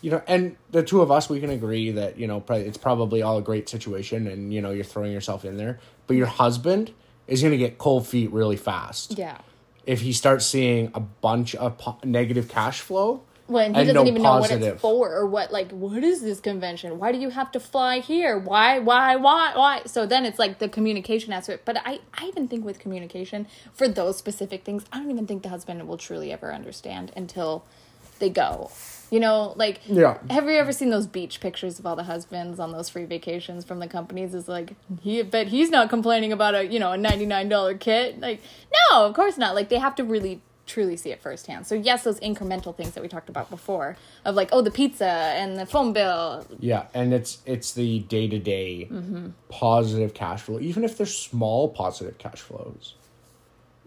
you 0.00 0.10
know, 0.10 0.22
and 0.26 0.56
the 0.70 0.82
two 0.82 1.02
of 1.02 1.10
us, 1.10 1.28
we 1.28 1.40
can 1.40 1.50
agree 1.50 1.90
that 1.92 2.18
you 2.18 2.26
know, 2.26 2.44
it's 2.48 2.78
probably 2.78 3.22
all 3.22 3.38
a 3.38 3.42
great 3.42 3.68
situation, 3.68 4.26
and 4.26 4.52
you 4.52 4.60
know, 4.60 4.70
you're 4.70 4.84
throwing 4.84 5.12
yourself 5.12 5.44
in 5.44 5.56
there, 5.56 5.78
but 6.06 6.16
your 6.16 6.26
husband 6.26 6.92
is 7.26 7.42
going 7.42 7.52
to 7.52 7.58
get 7.58 7.78
cold 7.78 8.06
feet 8.06 8.30
really 8.32 8.56
fast 8.56 9.16
yeah. 9.16 9.38
if 9.86 10.00
he 10.00 10.12
starts 10.12 10.44
seeing 10.44 10.90
a 10.94 11.00
bunch 11.00 11.54
of 11.54 11.78
po- 11.78 11.98
negative 12.04 12.48
cash 12.48 12.80
flow 12.80 13.22
When 13.50 13.74
he 13.74 13.80
doesn't 13.80 13.94
no 13.96 14.06
even 14.06 14.22
know 14.22 14.38
what 14.38 14.52
it's 14.52 14.80
for 14.80 15.12
or 15.12 15.26
what 15.26 15.50
like 15.50 15.72
what 15.72 16.04
is 16.04 16.22
this 16.22 16.38
convention? 16.38 17.00
Why 17.00 17.10
do 17.10 17.18
you 17.18 17.30
have 17.30 17.50
to 17.50 17.58
fly 17.58 17.98
here? 17.98 18.38
Why 18.38 18.78
why 18.78 19.16
why 19.16 19.56
why? 19.56 19.82
So 19.86 20.06
then 20.06 20.24
it's 20.24 20.38
like 20.38 20.60
the 20.60 20.68
communication 20.68 21.32
aspect. 21.32 21.64
But 21.64 21.78
I 21.84 21.98
I 22.14 22.26
even 22.26 22.46
think 22.46 22.64
with 22.64 22.78
communication 22.78 23.48
for 23.74 23.88
those 23.88 24.16
specific 24.16 24.62
things, 24.64 24.84
I 24.92 24.98
don't 24.98 25.10
even 25.10 25.26
think 25.26 25.42
the 25.42 25.48
husband 25.48 25.86
will 25.88 25.98
truly 25.98 26.30
ever 26.30 26.54
understand 26.54 27.10
until 27.16 27.64
they 28.20 28.30
go. 28.30 28.70
You 29.10 29.18
know, 29.18 29.52
like 29.56 29.80
Yeah. 29.86 30.18
have 30.30 30.44
you 30.44 30.52
ever 30.52 30.70
seen 30.70 30.90
those 30.90 31.08
beach 31.08 31.40
pictures 31.40 31.80
of 31.80 31.86
all 31.86 31.96
the 31.96 32.04
husbands 32.04 32.60
on 32.60 32.70
those 32.70 32.88
free 32.88 33.04
vacations 33.04 33.64
from 33.64 33.80
the 33.80 33.88
companies? 33.88 34.32
Is 34.32 34.46
like 34.46 34.74
he 35.02 35.22
but 35.22 35.48
he's 35.48 35.70
not 35.70 35.90
complaining 35.90 36.32
about 36.32 36.54
a 36.54 36.64
you 36.64 36.78
know 36.78 36.92
a 36.92 36.96
ninety 36.96 37.26
nine 37.26 37.48
dollar 37.48 37.74
kit. 37.76 38.20
Like 38.20 38.40
no, 38.92 39.06
of 39.06 39.14
course 39.14 39.36
not. 39.36 39.56
Like 39.56 39.70
they 39.70 39.78
have 39.78 39.96
to 39.96 40.04
really 40.04 40.40
truly 40.66 40.96
see 40.96 41.10
it 41.10 41.20
firsthand. 41.20 41.66
So 41.66 41.74
yes, 41.74 42.04
those 42.04 42.20
incremental 42.20 42.74
things 42.74 42.92
that 42.92 43.02
we 43.02 43.08
talked 43.08 43.28
about 43.28 43.50
before 43.50 43.96
of 44.24 44.34
like 44.34 44.50
oh 44.52 44.62
the 44.62 44.70
pizza 44.70 45.06
and 45.06 45.58
the 45.58 45.66
phone 45.66 45.92
bill. 45.92 46.46
yeah 46.58 46.86
and 46.94 47.12
it's 47.12 47.38
it's 47.46 47.72
the 47.72 48.00
day-to-day 48.00 48.88
mm-hmm. 48.90 49.28
positive 49.48 50.14
cash 50.14 50.42
flow 50.42 50.60
even 50.60 50.84
if 50.84 50.96
they're 50.96 51.06
small 51.06 51.68
positive 51.68 52.18
cash 52.18 52.40
flows 52.40 52.94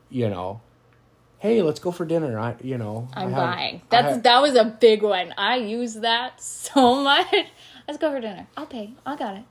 you 0.09 0.29
know 0.29 0.61
hey 1.39 1.61
let's 1.61 1.79
go 1.79 1.91
for 1.91 2.05
dinner 2.05 2.39
i 2.39 2.55
you 2.61 2.77
know 2.77 3.07
I'm 3.13 3.31
buying. 3.31 3.81
That's 3.89 4.15
have- 4.15 4.23
that 4.23 4.41
was 4.41 4.55
a 4.55 4.65
big 4.65 5.03
one. 5.03 5.33
I 5.37 5.57
use 5.57 5.95
that 5.95 6.41
so 6.41 7.03
much. 7.03 7.27
Let's 7.87 7.99
go 7.99 8.11
for 8.11 8.21
dinner. 8.21 8.47
I'll 8.55 8.65
pay. 8.65 8.93
I 9.05 9.15
got 9.15 9.35
it. 9.35 9.43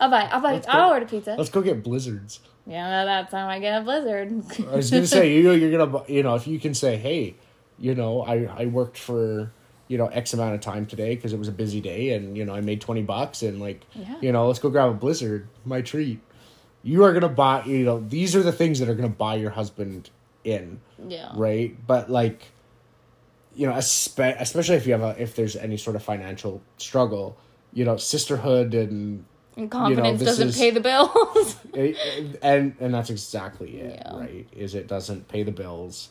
I'll 0.00 0.10
buy. 0.10 0.22
I'll 0.22 0.40
buy. 0.40 0.58
Go. 0.58 0.64
I'll 0.68 0.90
order 0.90 1.06
pizza. 1.06 1.36
let's 1.36 1.50
go 1.50 1.62
get 1.62 1.82
blizzards 1.82 2.40
Yeah, 2.70 3.04
that's 3.04 3.32
how 3.32 3.48
I 3.48 3.58
get 3.58 3.80
a 3.80 3.84
blizzard. 3.84 4.32
i 4.72 4.76
was 4.76 4.90
gonna 4.90 5.06
say 5.06 5.34
you 5.36 5.42
know 5.42 5.52
you're 5.52 5.76
gonna 5.76 6.04
you 6.08 6.22
know 6.22 6.36
if 6.36 6.46
you 6.46 6.58
can 6.60 6.72
say 6.72 6.96
hey 6.96 7.34
you 7.78 7.94
know 7.94 8.22
i 8.22 8.44
i 8.62 8.66
worked 8.66 8.96
for 8.96 9.50
you 9.88 9.98
know 9.98 10.06
x 10.06 10.32
amount 10.34 10.54
of 10.54 10.60
time 10.60 10.86
today 10.86 11.16
because 11.16 11.32
it 11.32 11.38
was 11.38 11.48
a 11.48 11.52
busy 11.52 11.80
day 11.80 12.10
and 12.10 12.36
you 12.38 12.44
know 12.44 12.54
i 12.54 12.60
made 12.60 12.80
20 12.80 13.02
bucks 13.02 13.42
and 13.42 13.60
like 13.60 13.84
Yeah. 13.94 14.16
you 14.20 14.30
know 14.32 14.46
let's 14.46 14.60
go 14.60 14.70
grab 14.70 14.90
a 14.90 14.94
blizzard 14.94 15.48
my 15.64 15.80
treat 15.82 16.20
you 16.84 17.02
are 17.04 17.12
gonna 17.12 17.28
buy 17.28 17.64
you 17.64 17.84
know 17.84 17.98
these 18.06 18.36
are 18.36 18.42
the 18.42 18.52
things 18.52 18.78
that 18.78 18.88
are 18.88 18.94
gonna 18.94 19.08
buy 19.08 19.34
your 19.34 19.50
husband 19.50 20.10
in 20.44 20.80
yeah. 21.08 21.32
right 21.34 21.74
but 21.86 22.08
like 22.10 22.52
you 23.56 23.66
know 23.66 23.72
espe- 23.72 24.36
especially 24.40 24.76
if 24.76 24.86
you 24.86 24.92
have 24.92 25.02
a 25.02 25.20
if 25.20 25.34
there's 25.34 25.56
any 25.56 25.76
sort 25.76 25.96
of 25.96 26.02
financial 26.04 26.62
struggle 26.78 27.36
you 27.72 27.84
know 27.84 27.96
sisterhood 27.96 28.74
and 28.74 29.24
And 29.56 29.70
confidence 29.70 30.20
this 30.20 30.28
doesn't 30.28 30.48
is- 30.48 30.58
pay 30.58 30.70
the 30.70 30.80
bills. 30.80 31.56
and 32.42 32.74
and 32.80 32.94
that's 32.94 33.10
exactly 33.10 33.80
it 33.80 34.02
Yeah. 34.04 34.16
right 34.16 34.48
is 34.52 34.74
it 34.74 34.86
doesn't 34.86 35.28
pay 35.28 35.42
the 35.42 35.52
bills 35.52 36.08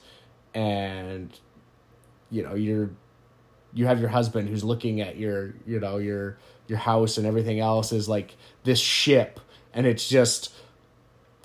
and 0.53 1.37
you 2.31 2.43
know 2.43 2.55
you're 2.55 2.91
you 3.73 3.85
have 3.85 3.99
your 3.99 4.09
husband 4.09 4.49
who's 4.49 4.63
looking 4.63 5.01
at 5.01 5.17
your 5.17 5.53
you 5.65 5.79
know 5.79 5.97
your 5.97 6.37
your 6.67 6.77
house 6.77 7.17
and 7.17 7.25
everything 7.25 7.59
else 7.59 7.91
is 7.91 8.07
like 8.07 8.35
this 8.63 8.79
ship 8.79 9.39
and 9.73 9.85
it's 9.85 10.07
just 10.07 10.53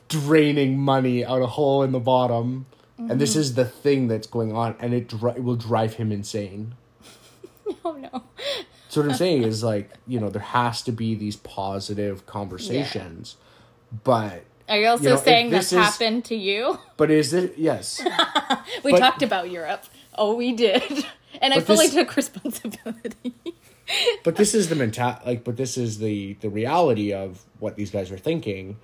draining 0.09 0.79
money 0.79 1.25
out 1.25 1.43
a 1.43 1.47
hole 1.47 1.83
in 1.83 1.93
the 1.93 2.01
bottom 2.01 2.67
and 2.97 3.21
this 3.21 3.33
mm-hmm. 3.33 3.41
is 3.41 3.55
the 3.55 3.65
thing 3.65 4.07
that's 4.07 4.27
going 4.27 4.53
on 4.53 4.77
and 4.79 4.95
it, 4.95 5.09
dri- 5.09 5.33
it 5.33 5.43
will 5.43 5.57
drive 5.57 5.95
him 5.95 6.13
insane 6.13 6.75
oh 7.85 7.93
no. 7.93 8.23
So 8.95 9.01
what 9.03 9.11
I'm 9.11 9.17
saying 9.17 9.43
is 9.43 9.63
like, 9.65 9.91
you 10.07 10.21
know, 10.21 10.31
there 10.31 10.41
has 10.43 10.83
to 10.83 10.93
be 10.93 11.15
these 11.15 11.37
positive 11.37 12.27
conversations. 12.27 13.37
But 14.05 14.45
Are 14.69 14.79
you 14.79 14.87
also 14.87 15.03
You 15.05 15.11
know, 15.11 15.17
saying 15.17 15.51
this 15.51 15.71
that's 15.71 15.73
is- 15.73 15.79
happened 15.99 16.25
to 16.27 16.37
you? 16.37 16.79
but 16.97 17.11
is 17.11 17.33
it 17.35 17.55
yes. 17.59 18.01
We 18.85 18.93
But- 18.93 18.99
talked 19.01 19.23
about 19.23 19.51
Europe. 19.51 19.85
Oh, 20.17 20.35
we 20.37 20.53
did. 20.53 20.83
And 21.43 21.53
I 21.53 21.59
fully 21.59 21.87
this- 21.87 21.95
took 21.95 22.15
responsibility. 22.17 23.35
but 24.25 24.37
this 24.37 24.55
is 24.55 24.69
the 24.69 24.77
mental 24.77 25.17
like 25.27 25.43
but 25.43 25.57
this 25.57 25.77
is 25.77 25.99
the 25.99 26.35
the 26.35 26.49
reality 26.49 27.13
of 27.13 27.43
what 27.59 27.75
these 27.77 27.91
guys 27.91 28.13
are 28.13 28.17
thinking. 28.19 28.77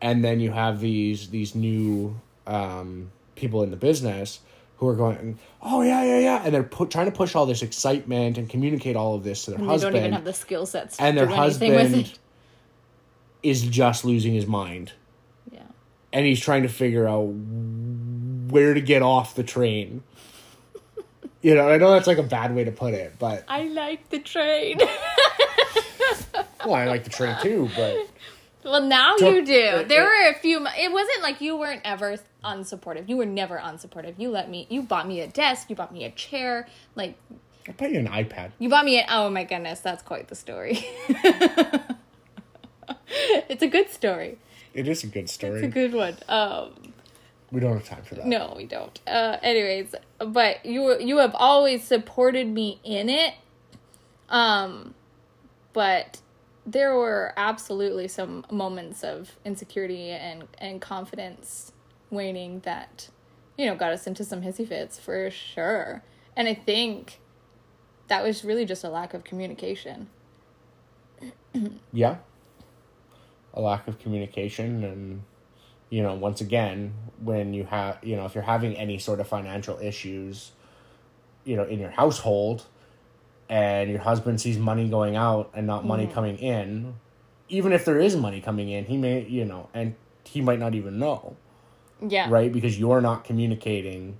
And 0.00 0.24
then 0.24 0.40
you 0.40 0.50
have 0.50 0.80
these 0.80 1.30
these 1.30 1.54
new 1.54 2.20
um 2.46 3.12
people 3.36 3.62
in 3.62 3.70
the 3.70 3.76
business 3.76 4.40
who 4.76 4.88
are 4.88 4.94
going, 4.96 5.38
"Oh 5.62 5.82
yeah, 5.82 6.02
yeah, 6.04 6.18
yeah." 6.18 6.42
And 6.44 6.54
they're 6.54 6.62
pu- 6.62 6.86
trying 6.86 7.06
to 7.06 7.12
push 7.12 7.34
all 7.34 7.46
this 7.46 7.62
excitement 7.62 8.38
and 8.38 8.48
communicate 8.48 8.96
all 8.96 9.14
of 9.14 9.24
this 9.24 9.44
to 9.44 9.52
their 9.52 9.60
husband. 9.60 9.94
they 9.94 9.98
don't 10.00 10.06
even 10.06 10.12
have 10.14 10.24
the 10.24 10.32
skill 10.32 10.66
sets 10.66 10.98
and 10.98 11.16
their 11.16 11.26
do 11.26 11.32
anything 11.34 11.70
with 11.72 11.80
husband 11.82 12.06
it. 12.06 12.18
is 13.42 13.62
just 13.62 14.04
losing 14.04 14.34
his 14.34 14.46
mind. 14.46 14.92
Yeah. 15.52 15.60
and 16.12 16.26
he's 16.26 16.40
trying 16.40 16.62
to 16.62 16.68
figure 16.68 17.06
out 17.06 17.28
where 18.50 18.74
to 18.74 18.80
get 18.80 19.02
off 19.02 19.34
the 19.34 19.42
train. 19.44 20.02
You 21.42 21.54
know, 21.54 21.68
I 21.68 21.76
know 21.76 21.90
that's 21.92 22.06
like 22.06 22.16
a 22.18 22.22
bad 22.22 22.54
way 22.54 22.64
to 22.64 22.72
put 22.72 22.94
it, 22.94 23.14
but 23.18 23.44
I 23.48 23.64
like 23.64 24.08
the 24.08 24.18
train. 24.18 24.78
well, 26.64 26.74
I 26.74 26.86
like 26.86 27.04
the 27.04 27.10
train 27.10 27.36
too. 27.42 27.68
But 27.76 27.96
well, 28.64 28.82
now 28.82 29.16
you 29.16 29.44
do. 29.44 29.66
uh, 29.66 29.82
There 29.84 30.02
uh, 30.02 30.06
were 30.06 30.30
a 30.30 30.34
few. 30.34 30.66
It 30.66 30.92
wasn't 30.92 31.22
like 31.22 31.40
you 31.40 31.56
weren't 31.56 31.82
ever 31.84 32.16
unsupportive. 32.44 33.08
You 33.08 33.16
were 33.16 33.26
never 33.26 33.58
unsupportive. 33.58 34.14
You 34.18 34.30
let 34.30 34.50
me. 34.50 34.66
You 34.70 34.82
bought 34.82 35.06
me 35.06 35.20
a 35.20 35.26
desk. 35.26 35.70
You 35.70 35.76
bought 35.76 35.92
me 35.92 36.04
a 36.04 36.10
chair. 36.10 36.66
Like 36.94 37.16
I 37.68 37.72
bought 37.72 37.90
you 37.92 37.98
an 38.00 38.08
iPad. 38.08 38.52
you 38.58 38.68
bought 38.68 38.84
me. 38.84 38.98
an. 39.00 39.06
oh 39.10 39.30
my 39.30 39.44
goodness, 39.44 39.80
that's 39.80 40.02
quite 40.02 40.28
the 40.28 40.34
story. 40.34 40.84
it's 43.08 43.62
a 43.62 43.68
good 43.68 43.90
story. 43.90 44.38
It 44.72 44.88
is 44.88 45.04
a 45.04 45.06
good 45.06 45.30
story. 45.30 45.58
It's 45.60 45.66
a 45.66 45.70
good 45.70 45.92
one. 45.94 46.16
Um, 46.28 46.92
we 47.52 47.60
don't 47.60 47.74
have 47.74 47.84
time 47.88 48.02
for 48.02 48.16
that. 48.16 48.26
No, 48.26 48.54
we 48.56 48.66
don't. 48.66 48.98
Uh, 49.06 49.36
anyways, 49.42 49.94
but 50.18 50.64
you 50.66 50.98
you 50.98 51.18
have 51.18 51.34
always 51.34 51.84
supported 51.84 52.48
me 52.48 52.80
in 52.82 53.08
it. 53.08 53.34
Um, 54.28 54.94
but 55.72 56.20
there 56.66 56.94
were 56.94 57.32
absolutely 57.36 58.08
some 58.08 58.44
moments 58.50 59.04
of 59.04 59.38
insecurity 59.44 60.10
and 60.10 60.44
and 60.58 60.80
confidence 60.80 61.72
waning 62.10 62.60
that 62.60 63.08
you 63.58 63.66
know 63.66 63.74
got 63.74 63.92
us 63.92 64.06
into 64.06 64.24
some 64.24 64.42
hissy 64.42 64.66
fits 64.66 64.98
for 64.98 65.30
sure. 65.30 66.02
And 66.36 66.48
I 66.48 66.54
think 66.54 67.20
that 68.08 68.22
was 68.22 68.44
really 68.44 68.64
just 68.64 68.84
a 68.84 68.88
lack 68.88 69.14
of 69.14 69.24
communication. 69.24 70.08
yeah 71.92 72.16
a 73.54 73.60
lack 73.60 73.86
of 73.86 73.98
communication 74.00 74.82
and 74.84 75.22
you 75.88 76.02
know 76.02 76.14
once 76.14 76.40
again 76.40 76.92
when 77.20 77.54
you 77.54 77.64
have 77.64 77.98
you 78.02 78.16
know 78.16 78.26
if 78.26 78.34
you're 78.34 78.44
having 78.44 78.74
any 78.76 78.98
sort 78.98 79.20
of 79.20 79.28
financial 79.28 79.78
issues 79.78 80.50
you 81.44 81.56
know 81.56 81.64
in 81.64 81.78
your 81.78 81.90
household 81.90 82.66
and 83.48 83.90
your 83.90 84.00
husband 84.00 84.40
sees 84.40 84.58
money 84.58 84.88
going 84.88 85.16
out 85.16 85.50
and 85.54 85.66
not 85.66 85.84
money 85.84 86.06
coming 86.06 86.38
in 86.38 86.94
even 87.48 87.72
if 87.72 87.84
there 87.84 87.98
is 88.00 88.16
money 88.16 88.40
coming 88.40 88.68
in 88.70 88.84
he 88.86 88.96
may 88.96 89.24
you 89.26 89.44
know 89.44 89.68
and 89.74 89.94
he 90.24 90.40
might 90.40 90.58
not 90.58 90.74
even 90.74 90.98
know. 90.98 91.36
Yeah. 92.06 92.28
right? 92.28 92.52
Because 92.52 92.78
you're 92.78 93.00
not 93.00 93.24
communicating 93.24 94.18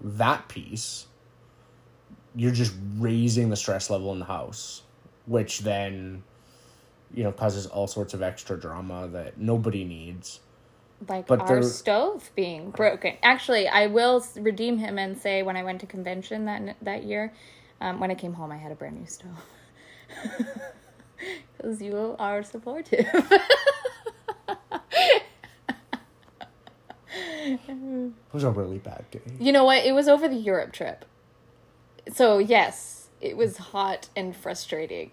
that 0.00 0.48
piece. 0.48 1.06
You're 2.36 2.52
just 2.52 2.74
raising 2.98 3.50
the 3.50 3.56
stress 3.56 3.90
level 3.90 4.12
in 4.12 4.18
the 4.18 4.26
house 4.26 4.82
which 5.26 5.60
then 5.60 6.22
you 7.14 7.22
know 7.24 7.32
causes 7.32 7.66
all 7.66 7.86
sorts 7.86 8.14
of 8.14 8.22
extra 8.22 8.58
drama 8.58 9.08
that 9.08 9.38
nobody 9.38 9.84
needs. 9.84 10.40
Like 11.08 11.26
But 11.26 11.40
our 11.40 11.46
there- 11.46 11.62
stove 11.62 12.30
being 12.34 12.70
broken. 12.70 13.16
Actually, 13.22 13.68
I 13.68 13.86
will 13.86 14.24
redeem 14.36 14.78
him 14.78 14.98
and 14.98 15.16
say 15.18 15.42
when 15.42 15.56
I 15.56 15.62
went 15.62 15.80
to 15.80 15.86
convention 15.86 16.44
that 16.44 16.76
that 16.82 17.04
year, 17.04 17.32
um, 17.80 18.00
when 18.00 18.10
I 18.10 18.14
came 18.14 18.34
home, 18.34 18.50
I 18.52 18.56
had 18.56 18.72
a 18.72 18.74
brand 18.74 18.98
new 18.98 19.06
stove 19.06 19.30
because 21.56 21.80
you 21.82 22.16
are 22.18 22.42
supportive. 22.42 23.06
it 27.68 28.12
was 28.32 28.44
a 28.44 28.50
really 28.50 28.78
bad 28.78 29.04
day 29.10 29.20
you 29.38 29.52
know 29.52 29.64
what? 29.64 29.84
It 29.84 29.92
was 29.92 30.08
over 30.08 30.28
the 30.28 30.36
Europe 30.36 30.72
trip, 30.72 31.04
so 32.12 32.38
yes, 32.38 33.08
it 33.20 33.36
was 33.36 33.56
hot 33.58 34.08
and 34.16 34.34
frustrating. 34.34 35.10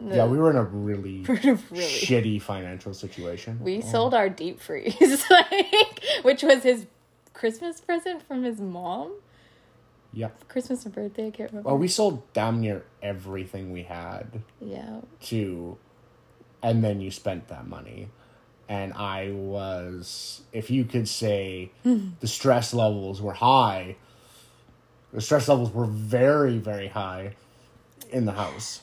yeah 0.00 0.26
we 0.26 0.38
were 0.38 0.50
in 0.50 0.56
a 0.56 0.62
really, 0.62 1.22
really. 1.28 1.58
shitty 1.70 2.40
financial 2.40 2.92
situation 2.94 3.58
We 3.62 3.80
sold 3.80 4.14
our 4.14 4.28
deep 4.28 4.60
freeze, 4.60 5.24
like, 5.30 6.02
which 6.22 6.42
was 6.42 6.62
his 6.62 6.86
Christmas 7.32 7.80
present 7.80 8.22
from 8.26 8.44
his 8.44 8.60
mom. 8.60 9.12
Yeah 10.12 10.28
Christmas 10.48 10.86
or 10.86 10.90
birthday, 10.90 11.28
I 11.28 11.30
can't 11.30 11.50
remember. 11.50 11.68
well 11.68 11.78
we 11.78 11.88
sold 11.88 12.22
damn 12.32 12.60
near 12.60 12.84
everything 13.02 13.72
we 13.72 13.82
had 13.82 14.42
yeah. 14.60 15.00
to 15.22 15.78
and 16.62 16.82
then 16.82 17.00
you 17.00 17.10
spent 17.10 17.48
that 17.48 17.66
money 17.66 18.08
and 18.68 18.92
i 18.94 19.30
was 19.30 20.42
if 20.52 20.70
you 20.70 20.84
could 20.84 21.08
say 21.08 21.70
the 21.84 22.26
stress 22.26 22.74
levels 22.74 23.22
were 23.22 23.32
high 23.32 23.96
the 25.12 25.20
stress 25.20 25.48
levels 25.48 25.72
were 25.72 25.86
very 25.86 26.58
very 26.58 26.88
high 26.88 27.34
in 28.10 28.24
the 28.24 28.32
house 28.32 28.82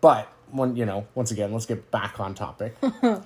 but 0.00 0.28
one 0.50 0.76
you 0.76 0.86
know 0.86 1.06
once 1.14 1.30
again 1.30 1.52
let's 1.52 1.66
get 1.66 1.90
back 1.90 2.20
on 2.20 2.34
topic 2.34 2.76
um, 2.82 3.24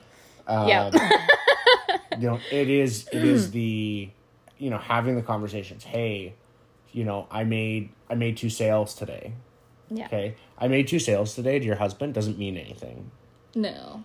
yeah. 0.49 0.91
you 2.19 2.27
know 2.27 2.41
it 2.51 2.71
is 2.71 3.09
it 3.13 3.25
is 3.25 3.51
the 3.51 4.09
you 4.59 4.71
know 4.71 4.79
having 4.79 5.17
the 5.17 5.23
conversations 5.23 5.85
hey 5.85 6.35
you 6.93 7.05
know 7.05 7.27
i 7.31 7.45
made 7.45 7.91
i 8.09 8.15
made 8.15 8.37
two 8.37 8.51
sales 8.51 8.95
today 8.95 9.33
yeah. 9.91 10.07
okay 10.07 10.35
i 10.59 10.69
made 10.69 10.87
two 10.89 10.99
sales 10.99 11.35
today 11.35 11.59
to 11.59 11.65
your 11.65 11.77
husband 11.77 12.15
doesn't 12.15 12.39
mean 12.39 12.57
anything 12.57 13.11
No. 13.55 14.05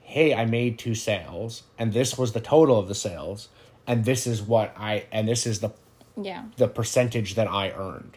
hey, 0.00 0.32
I 0.34 0.44
made 0.46 0.78
two 0.78 0.94
sales 0.94 1.62
and 1.78 1.92
this 1.92 2.16
was 2.16 2.32
the 2.32 2.40
total 2.40 2.78
of 2.78 2.86
the 2.88 2.94
sales 2.94 3.48
and 3.86 4.04
this 4.04 4.26
is 4.26 4.40
what 4.42 4.72
I 4.76 5.04
and 5.12 5.26
this 5.28 5.46
is 5.46 5.60
the 5.60 5.70
Yeah. 6.16 6.44
the 6.56 6.68
percentage 6.68 7.34
that 7.34 7.48
I 7.48 7.70
earned. 7.72 8.16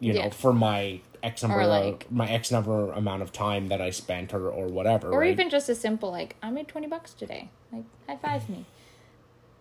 You 0.00 0.12
know, 0.14 0.30
for 0.30 0.52
my 0.52 1.00
X 1.22 1.42
number 1.42 1.66
like- 1.66 2.10
my 2.10 2.28
X 2.28 2.50
number 2.52 2.92
amount 2.92 3.22
of 3.22 3.32
time 3.32 3.66
that 3.68 3.80
I 3.80 3.90
spent 3.90 4.32
or 4.32 4.48
or 4.48 4.68
whatever. 4.68 5.10
Or 5.12 5.20
right? 5.20 5.32
even 5.32 5.50
just 5.50 5.68
a 5.68 5.74
simple 5.74 6.10
like, 6.10 6.36
I 6.42 6.50
made 6.50 6.68
twenty 6.68 6.86
bucks 6.86 7.12
today. 7.14 7.50
Like, 7.72 7.84
high 8.06 8.16
five 8.16 8.48
me. 8.48 8.64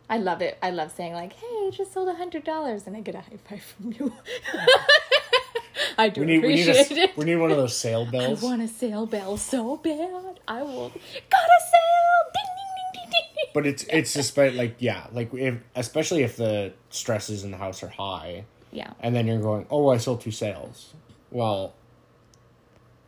I 0.09 0.17
love 0.19 0.41
it. 0.41 0.57
I 0.61 0.69
love 0.71 0.91
saying 0.91 1.13
like, 1.13 1.33
"Hey, 1.33 1.45
I 1.45 1.69
just 1.71 1.93
sold 1.93 2.07
a 2.07 2.13
hundred 2.15 2.43
dollars," 2.43 2.87
and 2.87 2.95
I 2.95 3.01
get 3.01 3.15
a 3.15 3.19
high 3.21 3.37
five 3.49 3.61
from 3.61 3.91
you. 3.91 4.13
I 5.97 6.09
do 6.09 6.21
we 6.21 6.27
need 6.27 6.41
we 6.43 6.55
need, 6.55 6.69
appreciate 6.69 6.91
a, 6.97 7.01
it. 7.03 7.17
we 7.17 7.25
need 7.25 7.35
one 7.35 7.51
of 7.51 7.57
those 7.57 7.75
sale 7.75 8.05
bells. 8.11 8.41
I 8.43 8.45
want 8.45 8.61
a 8.61 8.67
sale 8.67 9.05
bell 9.05 9.37
so 9.37 9.77
bad. 9.77 10.39
I 10.47 10.61
will. 10.63 10.89
Got 10.89 10.99
a 10.99 11.61
sale! 11.71 12.31
Ding 12.33 12.43
ding 12.57 12.93
ding 12.93 13.09
ding 13.11 13.21
ding. 13.35 13.45
But 13.53 13.67
it's 13.67 13.83
it's 13.89 14.13
just 14.13 14.35
but 14.35 14.53
like 14.53 14.75
yeah, 14.79 15.07
like 15.11 15.33
if 15.33 15.55
especially 15.75 16.23
if 16.23 16.37
the 16.37 16.73
stresses 16.89 17.43
in 17.43 17.51
the 17.51 17.57
house 17.57 17.83
are 17.83 17.89
high 17.89 18.45
Yeah. 18.71 18.93
and 18.99 19.15
then 19.15 19.27
you're 19.27 19.41
going, 19.41 19.65
"Oh, 19.69 19.89
I 19.89 19.97
sold 19.97 20.21
two 20.21 20.31
sales." 20.31 20.93
Well, 21.31 21.73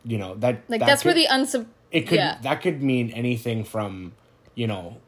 you 0.04 0.18
know, 0.18 0.34
that 0.36 0.62
Like 0.68 0.80
that 0.80 0.86
that's 0.86 1.04
where 1.04 1.14
could- 1.14 1.22
the 1.22 1.28
unsub. 1.28 1.66
it 1.90 2.02
could 2.02 2.16
yeah. 2.18 2.38
that 2.42 2.60
could 2.62 2.82
mean 2.82 3.10
anything 3.10 3.64
from 3.64 4.12
you 4.54 4.66
know 4.66 4.98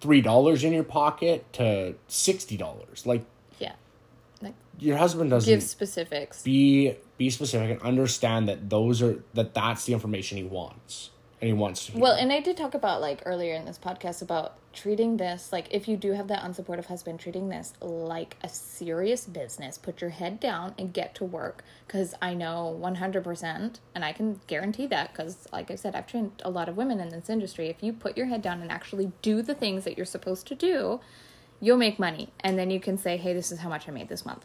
three 0.00 0.20
dollars 0.20 0.64
in 0.64 0.72
your 0.72 0.84
pocket 0.84 1.50
to 1.54 1.94
sixty 2.08 2.56
dollars 2.56 3.06
like 3.06 3.24
Yeah. 3.58 3.72
Like 4.40 4.54
your 4.78 4.96
husband 4.96 5.30
doesn't 5.30 5.52
give 5.52 5.62
specifics. 5.62 6.42
be 6.42 6.96
be 7.18 7.30
specific 7.30 7.70
and 7.70 7.82
understand 7.82 8.48
that 8.48 8.70
those 8.70 9.02
are 9.02 9.22
that 9.34 9.54
that's 9.54 9.84
the 9.84 9.92
information 9.92 10.38
he 10.38 10.44
wants 10.44 11.10
and 11.40 11.48
he 11.48 11.52
wants 11.52 11.86
to. 11.86 11.98
Well, 11.98 12.12
and 12.12 12.32
I 12.32 12.40
did 12.40 12.56
talk 12.56 12.74
about 12.74 13.00
like 13.00 13.22
earlier 13.26 13.54
in 13.54 13.64
this 13.64 13.78
podcast 13.78 14.22
about 14.22 14.56
treating 14.72 15.16
this 15.16 15.52
like 15.52 15.66
if 15.70 15.88
you 15.88 15.96
do 15.96 16.12
have 16.12 16.28
that 16.28 16.42
unsupportive 16.42 16.86
husband, 16.86 17.18
treating 17.20 17.48
this 17.48 17.72
like 17.80 18.36
a 18.42 18.48
serious 18.48 19.26
business. 19.26 19.78
Put 19.78 20.00
your 20.00 20.10
head 20.10 20.38
down 20.40 20.74
and 20.78 20.92
get 20.92 21.14
to 21.16 21.24
work 21.24 21.64
because 21.86 22.14
I 22.22 22.34
know 22.34 22.68
one 22.68 22.96
hundred 22.96 23.24
percent, 23.24 23.80
and 23.94 24.04
I 24.04 24.12
can 24.12 24.40
guarantee 24.46 24.86
that 24.88 25.12
because, 25.12 25.48
like 25.52 25.70
I 25.70 25.74
said, 25.74 25.94
I've 25.94 26.06
trained 26.06 26.40
a 26.44 26.50
lot 26.50 26.68
of 26.68 26.76
women 26.76 27.00
in 27.00 27.08
this 27.08 27.28
industry. 27.28 27.68
If 27.68 27.82
you 27.82 27.92
put 27.92 28.16
your 28.16 28.26
head 28.26 28.42
down 28.42 28.62
and 28.62 28.70
actually 28.70 29.12
do 29.22 29.42
the 29.42 29.54
things 29.54 29.84
that 29.84 29.96
you're 29.96 30.06
supposed 30.06 30.46
to 30.48 30.54
do, 30.54 31.00
you'll 31.60 31.76
make 31.76 31.98
money, 31.98 32.28
and 32.40 32.58
then 32.58 32.70
you 32.70 32.78
can 32.80 32.96
say, 32.96 33.16
"Hey, 33.16 33.32
this 33.34 33.50
is 33.50 33.58
how 33.60 33.68
much 33.68 33.88
I 33.88 33.92
made 33.92 34.08
this 34.08 34.24
month." 34.24 34.44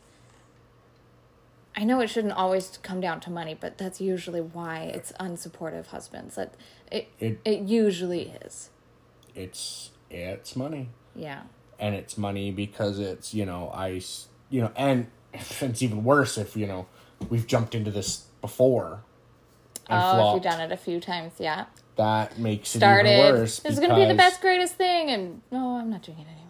I 1.77 1.83
know 1.83 1.99
it 1.99 2.09
shouldn't 2.09 2.33
always 2.33 2.79
come 2.83 3.01
down 3.01 3.19
to 3.21 3.29
money, 3.29 3.53
but 3.53 3.77
that's 3.77 3.99
usually 3.99 4.39
why 4.41 4.83
it's 4.93 5.11
unsupportive 5.19 5.87
husbands. 5.87 6.35
That 6.35 6.53
it 6.89 7.09
It- 7.19 7.39
it, 7.43 7.59
usually 7.59 8.29
is. 8.41 8.69
it's 9.35 9.91
it's 10.09 10.55
money 10.55 10.89
Yeah. 11.15 11.41
and 11.79 11.95
it's 11.95 12.17
money 12.17 12.51
because 12.51 12.99
it's 12.99 13.33
you 13.33 13.45
know 13.45 13.71
I 13.73 14.01
you 14.49 14.61
know 14.61 14.71
and 14.75 15.07
it's 15.33 15.81
even 15.81 16.03
worse 16.03 16.37
if 16.37 16.55
you 16.55 16.67
know 16.67 16.87
we've 17.29 17.47
jumped 17.47 17.75
into 17.75 17.91
this 17.91 18.25
before 18.41 19.01
and 19.87 20.01
Oh, 20.01 20.29
if 20.29 20.33
you've 20.35 20.43
done 20.43 20.61
it 20.61 20.71
a 20.71 20.77
few 20.77 20.99
times, 20.99 21.33
yeah. 21.37 21.65
that 21.95 22.39
makes 22.39 22.73
it 22.75 22.79
Started. 22.79 23.09
even 23.19 23.35
worse 23.41 23.59
This 23.59 23.73
is 23.73 23.79
gonna 23.79 23.95
be 23.95 24.05
the 24.05 24.15
best, 24.15 24.41
greatest 24.41 24.73
thing, 24.75 25.09
and 25.11 25.41
no, 25.51 25.77
I'm 25.77 25.91
not 25.91 26.01
doing 26.01 26.17
it 26.17 26.27
anymore. 26.27 26.41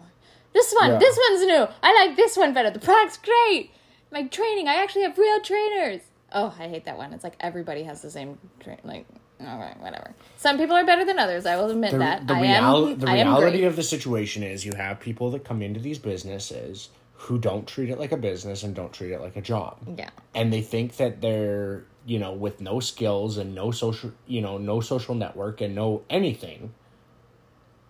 This 0.54 0.72
one, 0.80 0.92
Yeah. 0.92 0.98
this 0.98 1.18
one's 1.30 1.44
new. 1.46 1.66
I 1.82 2.06
like 2.06 2.16
this 2.16 2.34
one 2.36 2.54
better. 2.54 2.70
The 2.70 2.78
product's 2.78 3.18
great. 3.18 3.72
My 4.10 4.26
training, 4.28 4.68
I 4.68 4.76
actually 4.76 5.02
have 5.02 5.18
real 5.18 5.38
trainers. 5.40 6.00
Oh, 6.32 6.54
I 6.58 6.68
hate 6.68 6.86
that 6.86 6.96
one. 6.96 7.12
It's 7.12 7.22
like 7.24 7.36
everybody 7.40 7.82
has 7.82 8.00
the 8.00 8.10
same 8.10 8.38
train. 8.58 8.78
Like, 8.84 9.04
all 9.40 9.58
right, 9.58 9.78
whatever. 9.80 10.14
Some 10.36 10.56
people 10.58 10.76
are 10.76 10.84
better 10.86 11.04
than 11.04 11.18
others. 11.18 11.44
I 11.46 11.56
will 11.56 11.70
admit 11.70 11.92
the, 11.92 11.98
that. 11.98 12.26
the, 12.26 12.34
I 12.34 12.40
real- 12.40 12.88
am. 12.88 12.98
the 12.98 13.08
I 13.10 13.16
am 13.16 13.28
reality 13.28 13.64
of 13.64 13.76
the 13.76 13.82
situation 13.82 14.42
is 14.42 14.64
you 14.64 14.72
have 14.76 14.98
people 15.00 15.30
that 15.32 15.44
come 15.44 15.60
into 15.62 15.78
these 15.80 15.98
businesses 15.98 16.88
who 17.18 17.38
don't 17.38 17.66
treat 17.66 17.90
it 17.90 17.98
like 17.98 18.12
a 18.12 18.16
business 18.16 18.62
and 18.62 18.74
don't 18.74 18.92
treat 18.92 19.10
it 19.12 19.20
like 19.20 19.36
a 19.36 19.40
job 19.42 19.78
Yeah. 19.98 20.10
and 20.34 20.52
they 20.52 20.60
think 20.60 20.96
that 20.98 21.20
they're 21.22 21.84
you 22.04 22.18
know 22.18 22.32
with 22.34 22.60
no 22.60 22.78
skills 22.78 23.38
and 23.38 23.54
no 23.54 23.70
social 23.70 24.12
you 24.26 24.42
know 24.42 24.58
no 24.58 24.80
social 24.80 25.14
network 25.14 25.60
and 25.62 25.74
no 25.74 26.02
anything 26.10 26.74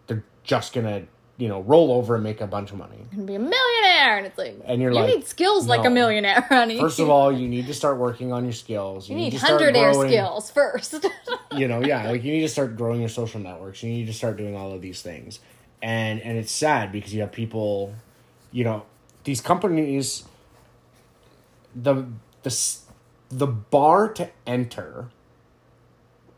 they're 0.07 0.25
just 0.45 0.73
gonna 0.73 1.03
you 1.39 1.49
know 1.49 1.61
roll 1.63 1.91
over 1.93 2.15
and 2.15 2.23
make 2.25 2.41
a 2.41 2.47
bunch 2.47 2.71
of 2.71 2.79
money 2.79 2.99
And 3.13 3.27
be 3.27 3.35
a 3.35 3.39
millionaire, 3.41 3.76
and 3.97 4.27
it's 4.27 4.39
like 4.39 4.59
And 4.65 4.81
you're 4.81 4.93
you 4.93 4.97
like, 5.01 5.15
need 5.15 5.27
skills 5.27 5.67
like 5.67 5.85
a 5.85 5.91
millionaire, 5.91 6.43
honey. 6.43 6.79
first 6.79 6.99
of 6.99 7.09
all 7.15 7.33
you 7.33 7.49
need 7.49 7.67
to 7.67 7.75
start 7.75 7.99
working 7.99 8.33
on 8.33 8.45
your 8.45 8.53
skills. 8.53 9.09
You 9.09 9.17
need 9.17 9.31
to 9.31 9.39
start 9.39 9.53
hundred 9.61 9.77
air 9.77 9.95
skills 9.95 10.51
first. 10.51 11.07
you 11.53 11.69
know 11.69 11.83
yeah 11.83 12.11
like 12.11 12.25
you 12.25 12.33
need 12.33 12.43
to 12.43 12.49
start 12.49 12.77
growing 12.77 13.01
your 13.01 13.09
social 13.09 13.41
networks. 13.41 13.83
You 13.83 13.91
need 13.91 14.07
to 14.07 14.15
start 14.15 14.37
doing 14.37 14.57
all 14.57 14.73
of 14.73 14.81
these 14.81 15.03
things. 15.03 15.41
And 15.83 16.21
and 16.21 16.39
it's 16.39 16.53
sad 16.53 16.93
because 16.93 17.15
you 17.15 17.21
have 17.21 17.33
people 17.33 17.95
you 18.53 18.65
know 18.65 18.85
these 19.25 19.41
companies 19.41 20.25
the 21.75 22.07
the 22.43 22.79
the 23.29 23.47
bar 23.47 24.09
to 24.15 24.31
enter 24.47 25.09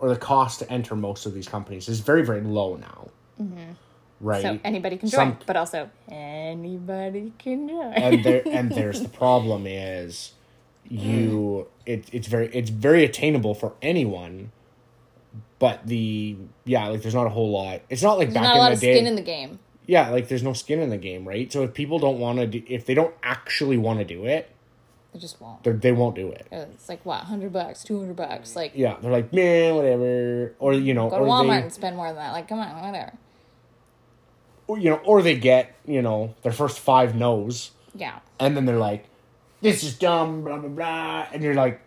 or 0.01 0.09
the 0.09 0.17
cost 0.17 0.61
to 0.61 0.71
enter 0.73 0.97
most 0.97 1.27
of 1.27 1.35
these 1.35 1.49
companies 1.49 1.89
is 1.89 2.01
very 2.01 2.25
very 2.25 2.41
low 2.41 2.77
now 2.77 3.09
mm-hmm. 3.41 3.73
Right 4.21 4.43
so 4.43 4.59
anybody 4.65 4.97
can 4.97 5.09
join, 5.09 5.19
Some- 5.19 5.39
but 5.47 5.57
also 5.57 5.91
anybody 6.09 7.33
can 7.39 7.69
join. 7.69 7.93
and 7.93 8.25
there 8.25 8.43
and 8.51 8.71
there's 8.73 9.01
the 9.01 9.09
problem 9.09 9.67
is 9.67 10.33
you 10.89 11.67
mm. 11.69 11.93
it, 11.93 12.09
it's 12.13 12.27
very 12.29 12.49
it's 12.49 12.71
very 12.71 13.05
attainable 13.05 13.55
for 13.55 13.75
anyone 13.83 14.51
but 15.59 15.87
the 15.87 16.37
yeah 16.65 16.87
like 16.89 17.03
there's 17.03 17.15
not 17.15 17.27
a 17.27 17.31
whole 17.31 17.51
lot 17.51 17.81
it's 17.91 18.03
not 18.03 18.19
like 18.19 18.29
There's 18.29 18.35
back 18.35 18.43
not 18.45 18.51
a 18.53 18.55
in 18.55 18.59
lot 18.61 18.69
the 18.71 18.75
of 18.75 18.81
day 18.81 18.95
skin 18.95 19.07
in 19.07 19.15
the 19.17 19.23
game. 19.23 19.59
yeah 19.87 20.09
like 20.11 20.29
there's 20.29 20.43
no 20.43 20.53
skin 20.55 20.81
in 20.81 20.91
the 20.91 20.97
game 20.97 21.27
right 21.29 21.53
so 21.53 21.63
if 21.63 21.75
people 21.75 21.99
don't 21.99 22.19
want 22.19 22.39
to 22.39 22.47
do 22.47 22.63
if 22.69 22.87
they 22.87 22.95
don't 22.95 23.15
actually 23.23 23.77
want 23.77 23.99
to 23.99 24.05
do 24.05 24.25
it 24.25 24.51
They 25.13 25.19
just 25.21 25.41
won't. 25.41 25.63
They're, 25.65 25.73
they 25.75 25.93
won't 25.93 26.15
do 26.17 26.31
it. 26.31 26.47
Uh, 26.53 26.67
it's 26.75 26.89
like 26.89 27.05
what, 27.05 27.25
hundred 27.25 27.53
bucks, 27.53 27.83
two 27.83 27.99
hundred 27.99 28.17
bucks. 28.17 28.55
Like 28.57 28.73
Yeah, 28.75 28.97
they're 29.01 29.11
like, 29.11 29.33
man, 29.33 29.75
whatever. 29.75 30.55
Or 30.59 30.73
you 30.75 30.93
know, 30.95 31.09
go 31.09 31.19
to 31.19 31.25
Walmart 31.25 31.49
they, 31.49 31.63
and 31.63 31.73
spend 31.73 31.97
more 31.97 32.09
than 32.09 32.17
that. 32.17 32.33
Like, 32.33 32.47
come 32.47 32.59
on, 32.61 32.75
whatever. 32.77 33.13
Or, 34.69 34.79
you 34.79 34.91
know, 34.91 34.97
or 35.05 35.21
they 35.23 35.37
get 35.37 35.75
you 35.87 36.01
know 36.03 36.35
their 36.43 36.53
first 36.53 36.79
five 36.79 37.17
no's, 37.17 37.73
Yeah. 37.95 38.21
and 38.39 38.57
then 38.57 38.65
they're 38.67 38.77
like, 38.79 39.07
this 39.61 39.83
is 39.83 39.95
dumb, 39.99 40.45
blah 40.45 40.59
blah 40.59 40.69
blah, 40.69 41.27
and 41.33 41.43
you're 41.43 41.55
like, 41.55 41.81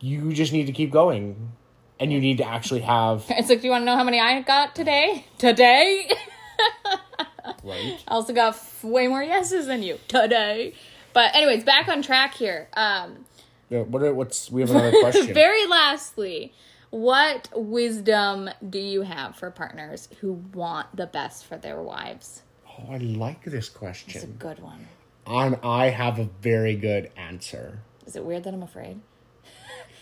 you 0.00 0.32
just 0.32 0.52
need 0.52 0.66
to 0.66 0.72
keep 0.72 0.90
going, 0.92 1.52
and 1.98 2.12
you 2.12 2.20
need 2.20 2.38
to 2.38 2.44
actually 2.46 2.80
have 2.82 3.24
It's 3.30 3.48
like, 3.48 3.60
do 3.60 3.66
you 3.66 3.70
want 3.70 3.82
to 3.82 3.86
know 3.86 3.96
how 3.96 4.04
many 4.04 4.20
I 4.20 4.40
got 4.42 4.74
today? 4.74 5.24
Today. 5.38 6.08
right. 7.64 7.98
I 8.06 8.14
also 8.14 8.32
got 8.32 8.54
f- 8.54 8.84
way 8.84 9.08
more 9.08 9.22
yeses 9.22 9.66
than 9.66 9.82
you 9.82 9.98
today. 10.08 10.74
But 11.12 11.34
anyways, 11.34 11.64
back 11.64 11.88
on 11.88 12.02
track 12.02 12.34
here. 12.34 12.68
Um, 12.74 13.24
Yeah, 13.70 13.80
what 13.82 14.02
are, 14.02 14.12
what's 14.12 14.50
we 14.50 14.60
have 14.60 14.70
another 14.70 14.92
question? 15.00 15.32
very 15.34 15.66
lastly, 15.66 16.52
what 16.96 17.50
wisdom 17.54 18.48
do 18.70 18.78
you 18.78 19.02
have 19.02 19.36
for 19.36 19.50
partners 19.50 20.08
who 20.20 20.32
want 20.54 20.96
the 20.96 21.06
best 21.06 21.44
for 21.44 21.56
their 21.58 21.82
wives? 21.82 22.42
oh, 22.66 22.92
I 22.92 22.96
like 22.98 23.44
this 23.44 23.68
question. 23.68 24.12
It's 24.14 24.24
a 24.24 24.28
good 24.28 24.60
one. 24.60 24.86
and 25.26 25.58
I 25.62 25.86
have 25.90 26.18
a 26.18 26.24
very 26.40 26.74
good 26.76 27.10
answer. 27.16 27.80
Is 28.06 28.16
it 28.16 28.24
weird 28.24 28.44
that 28.44 28.54
I'm 28.54 28.62
afraid? 28.62 29.00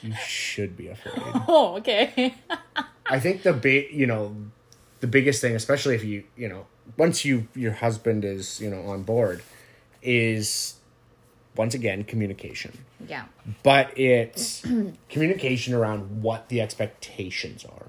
You 0.02 0.14
should 0.26 0.76
be 0.76 0.88
afraid. 0.88 1.16
Oh, 1.48 1.76
okay. 1.78 2.34
I 3.06 3.18
think 3.20 3.42
the 3.42 3.52
big, 3.52 3.90
you 3.92 4.06
know, 4.06 4.36
the 5.00 5.06
biggest 5.06 5.40
thing, 5.40 5.54
especially 5.56 5.94
if 5.94 6.04
you, 6.04 6.24
you 6.36 6.48
know, 6.48 6.66
once 6.96 7.24
you 7.24 7.48
your 7.54 7.72
husband 7.72 8.24
is, 8.24 8.60
you 8.60 8.70
know, 8.70 8.82
on 8.86 9.02
board, 9.02 9.42
is 10.02 10.74
once 11.56 11.74
again 11.74 12.04
communication. 12.04 12.72
yeah. 13.06 13.24
But 13.62 13.96
it's 13.98 14.62
communication 15.08 15.74
around 15.74 16.22
what 16.22 16.48
the 16.48 16.60
expectations 16.60 17.64
are, 17.64 17.86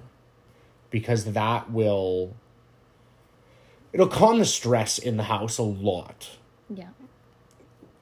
because 0.92 1.34
that 1.34 1.72
will 1.72 2.36
it'll 3.94 4.08
calm 4.08 4.40
the 4.40 4.46
stress 4.46 4.98
in 4.98 5.18
the 5.18 5.24
house 5.24 5.58
a 5.58 5.64
lot. 5.64 6.32
Yeah. 6.70 6.90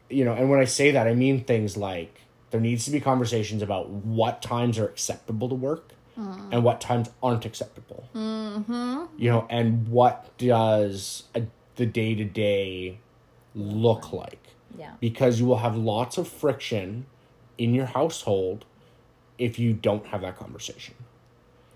You 0.10 0.26
know, 0.26 0.34
and 0.34 0.50
when 0.50 0.60
I 0.60 0.66
say 0.66 0.92
that, 0.92 1.08
I 1.08 1.14
mean 1.14 1.44
things 1.44 1.78
like 1.78 2.22
there 2.52 2.62
needs 2.62 2.86
to 2.86 2.92
be 2.92 3.00
conversations 3.00 3.62
about 3.62 3.90
what 3.90 4.42
times 4.42 4.78
are 4.78 4.86
acceptable 4.86 5.50
to 5.50 5.56
work 5.56 5.94
and 6.16 6.64
what 6.64 6.80
times 6.80 7.10
aren't 7.24 7.44
acceptable. 7.46 8.08
Mm-hmm. 8.14 9.06
You 9.18 9.30
know, 9.32 9.48
and 9.50 9.88
what 9.88 10.38
does 10.38 11.24
a, 11.34 11.44
the 11.76 11.88
day 11.88 12.14
to 12.14 12.24
day 12.24 13.00
look 13.56 14.14
like? 14.14 14.40
Yeah. 14.78 14.94
Because 15.00 15.40
you 15.40 15.46
will 15.46 15.58
have 15.58 15.76
lots 15.78 16.18
of 16.18 16.28
friction 16.28 17.06
in 17.58 17.74
your 17.74 17.86
household 17.86 18.66
if 19.38 19.60
you 19.60 19.74
don't 19.74 20.06
have 20.08 20.22
that 20.22 20.38
conversation. 20.38 20.96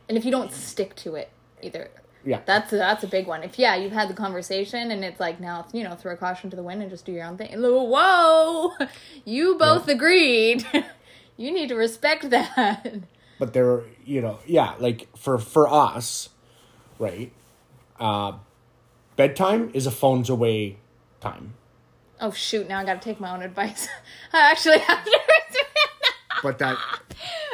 And 0.09 0.17
if 0.17 0.25
you 0.25 0.31
don't 0.31 0.51
stick 0.51 0.95
to 0.97 1.15
it 1.15 1.29
either. 1.61 1.89
Yeah. 2.25 2.41
That's 2.45 2.71
that's 2.71 3.03
a 3.03 3.07
big 3.07 3.27
one. 3.27 3.43
If 3.43 3.57
yeah, 3.59 3.75
you've 3.75 3.93
had 3.93 4.09
the 4.09 4.13
conversation 4.13 4.91
and 4.91 5.03
it's 5.05 5.19
like 5.19 5.39
now 5.39 5.65
you 5.71 5.83
know 5.83 5.95
throw 5.95 6.13
a 6.13 6.17
caution 6.17 6.49
to 6.49 6.55
the 6.55 6.63
wind 6.63 6.81
and 6.81 6.89
just 6.89 7.05
do 7.05 7.11
your 7.11 7.25
own 7.25 7.37
thing. 7.37 7.49
Whoa, 7.53 8.73
you 9.25 9.55
both 9.57 9.87
agreed. 9.87 10.65
you 11.37 11.51
need 11.51 11.69
to 11.69 11.75
respect 11.75 12.29
that. 12.31 13.01
but 13.39 13.53
there 13.53 13.83
you 14.03 14.21
know 14.21 14.39
yeah 14.45 14.73
like 14.79 15.07
for 15.15 15.37
for 15.37 15.71
us 15.71 16.29
right 16.99 17.31
uh 17.99 18.33
bedtime 19.15 19.69
is 19.73 19.85
a 19.85 19.91
phones 19.91 20.29
away 20.29 20.77
time 21.21 21.53
Oh 22.19 22.31
shoot! 22.31 22.67
Now 22.67 22.79
I 22.79 22.85
got 22.85 23.01
to 23.01 23.05
take 23.09 23.19
my 23.19 23.31
own 23.31 23.41
advice. 23.41 23.87
I 24.33 24.51
actually 24.51 24.79
have 24.79 25.03
to. 25.03 25.19
but 26.43 26.57
that 26.59 26.77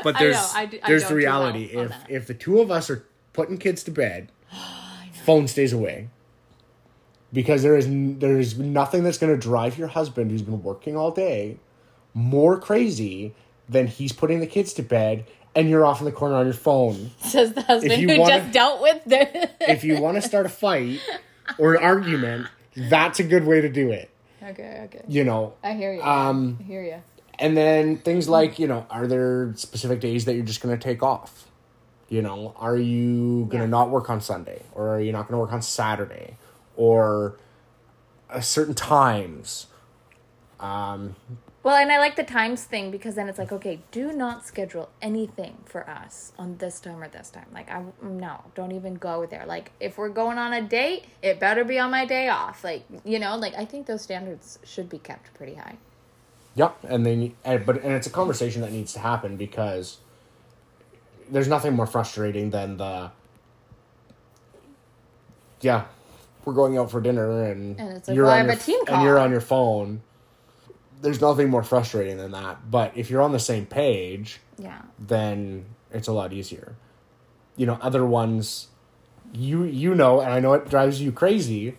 but 0.03 0.15
I 0.15 0.19
there's 0.19 0.35
know, 0.35 0.47
I 0.53 0.65
do- 0.65 0.79
I 0.83 0.87
there's 0.87 1.07
the 1.07 1.15
reality 1.15 1.71
well 1.73 1.85
if 1.85 1.89
that. 1.91 2.09
if 2.09 2.27
the 2.27 2.33
two 2.33 2.59
of 2.59 2.69
us 2.71 2.89
are 2.89 3.05
putting 3.33 3.57
kids 3.57 3.83
to 3.83 3.91
bed 3.91 4.29
phone 5.25 5.47
stays 5.47 5.71
away 5.73 6.09
because 7.31 7.63
there 7.63 7.75
is 7.77 7.87
there 8.19 8.39
is 8.39 8.57
nothing 8.57 9.03
that's 9.03 9.17
going 9.17 9.33
to 9.33 9.39
drive 9.39 9.77
your 9.77 9.87
husband 9.87 10.31
who's 10.31 10.41
been 10.41 10.61
working 10.63 10.95
all 10.97 11.11
day 11.11 11.57
more 12.13 12.59
crazy 12.59 13.33
than 13.69 13.87
he's 13.87 14.11
putting 14.11 14.39
the 14.39 14.47
kids 14.47 14.73
to 14.73 14.83
bed 14.83 15.25
and 15.55 15.69
you're 15.69 15.85
off 15.85 15.99
in 15.99 16.05
the 16.05 16.11
corner 16.11 16.35
on 16.35 16.45
your 16.45 16.53
phone 16.53 17.11
Says 17.21 17.53
the 17.53 17.61
husband 17.61 17.93
who 18.01 18.19
wanna- 18.19 18.39
just 18.39 18.51
dealt 18.51 18.81
with 18.81 19.03
the. 19.05 19.49
if 19.71 19.83
you 19.83 19.99
want 20.01 20.15
to 20.15 20.21
start 20.21 20.45
a 20.45 20.49
fight 20.49 20.99
or 21.57 21.75
an 21.75 21.83
argument, 21.83 22.47
that's 22.75 23.19
a 23.19 23.23
good 23.23 23.45
way 23.45 23.61
to 23.61 23.69
do 23.69 23.91
it. 23.91 24.09
Okay, 24.49 24.81
okay. 24.85 25.01
You 25.07 25.23
know, 25.23 25.53
I 25.63 25.73
hear 25.73 25.93
you. 25.93 26.01
Um, 26.01 26.57
I 26.59 26.63
hear 26.63 26.83
you. 26.83 27.01
and 27.39 27.55
then 27.57 27.97
things 27.97 28.27
like 28.29 28.59
you 28.59 28.67
know, 28.67 28.85
are 28.89 29.07
there 29.07 29.53
specific 29.55 29.99
days 29.99 30.25
that 30.25 30.35
you're 30.35 30.45
just 30.45 30.61
going 30.61 30.77
to 30.77 30.81
take 30.83 31.01
off? 31.03 31.47
You 32.09 32.21
know, 32.21 32.53
are 32.57 32.77
you 32.77 33.45
going 33.49 33.49
to 33.49 33.57
Yeah. 33.59 33.65
not 33.67 33.89
work 33.89 34.09
on 34.09 34.21
Sunday, 34.21 34.61
or 34.73 34.95
are 34.95 34.99
you 35.01 35.11
not 35.11 35.27
going 35.27 35.33
to 35.33 35.39
work 35.39 35.53
on 35.53 35.61
Saturday, 35.61 36.37
or 36.75 37.37
uh, 38.29 38.39
certain 38.41 38.75
times? 38.75 39.67
Um, 40.59 41.15
Well, 41.63 41.77
and 41.77 41.89
I 41.93 41.97
like 41.97 42.17
the 42.17 42.25
times 42.25 42.65
thing 42.65 42.91
because 42.91 43.15
then 43.15 43.29
it's 43.29 43.39
like, 43.39 43.53
okay, 43.53 43.79
do 43.91 44.11
not 44.11 44.45
schedule 44.45 44.89
anything 45.01 45.57
for 45.65 45.89
us 45.89 46.33
on 46.37 46.57
this 46.57 46.81
time 46.81 47.01
or 47.01 47.07
this 47.07 47.29
time. 47.29 47.45
Like, 47.53 47.71
I 47.71 47.83
no, 48.01 48.41
don't 48.53 48.73
even 48.73 48.95
go 48.95 49.25
there. 49.25 49.45
Like, 49.45 49.71
if 49.79 49.97
we're 49.97 50.09
going 50.09 50.37
on 50.37 50.51
a 50.51 50.61
date, 50.61 51.05
it 51.21 51.39
better 51.39 51.63
be 51.63 51.79
on 51.79 51.89
my 51.89 52.05
day 52.05 52.27
off. 52.27 52.65
Like, 52.65 52.83
you 53.05 53.17
know, 53.17 53.37
like 53.37 53.53
I 53.55 53.63
think 53.63 53.87
those 53.87 54.01
standards 54.01 54.59
should 54.65 54.89
be 54.89 54.97
kept 54.99 55.33
pretty 55.35 55.55
high. 55.55 55.77
Yep, 56.55 56.79
and 56.83 57.05
then 57.05 57.33
and, 57.45 57.65
but 57.65 57.81
and 57.81 57.93
it's 57.93 58.07
a 58.07 58.11
conversation 58.11 58.61
that 58.61 58.73
needs 58.73 58.91
to 58.93 58.99
happen 58.99 59.37
because 59.37 59.97
there's 61.31 61.47
nothing 61.47 61.73
more 61.73 61.87
frustrating 61.87 62.49
than 62.49 62.75
the 62.75 63.09
yeah, 65.61 65.85
we're 66.43 66.53
going 66.53 66.77
out 66.77 66.91
for 66.91 66.99
dinner 66.99 67.43
and, 67.45 67.79
And 67.79 67.97
it's 67.97 68.09
like, 68.09 68.17
well, 68.17 68.29
I 68.29 68.41
on 68.41 68.45
your, 68.45 68.53
a 68.53 68.57
team 68.57 68.79
and 68.87 69.01
you're 69.03 69.17
on 69.17 69.31
your 69.31 69.41
phone. 69.41 70.01
There's 71.03 71.21
nothing 71.21 71.49
more 71.49 71.63
frustrating 71.63 72.17
than 72.17 72.31
that. 72.31 72.71
But 72.71 72.93
if 72.95 73.09
you're 73.09 73.21
on 73.21 73.33
the 73.33 73.39
same 73.39 73.65
page, 73.65 74.39
Yeah. 74.57 74.81
then 74.97 75.65
it's 75.91 76.07
a 76.07 76.13
lot 76.13 76.33
easier. 76.33 76.75
You 77.57 77.65
know, 77.67 77.77
other 77.81 78.05
ones 78.05 78.67
you 79.35 79.63
you 79.63 79.95
know, 79.95 80.19
and 80.21 80.31
I 80.31 80.39
know 80.39 80.53
it 80.53 80.69
drives 80.69 81.01
you 81.01 81.11
crazy, 81.11 81.77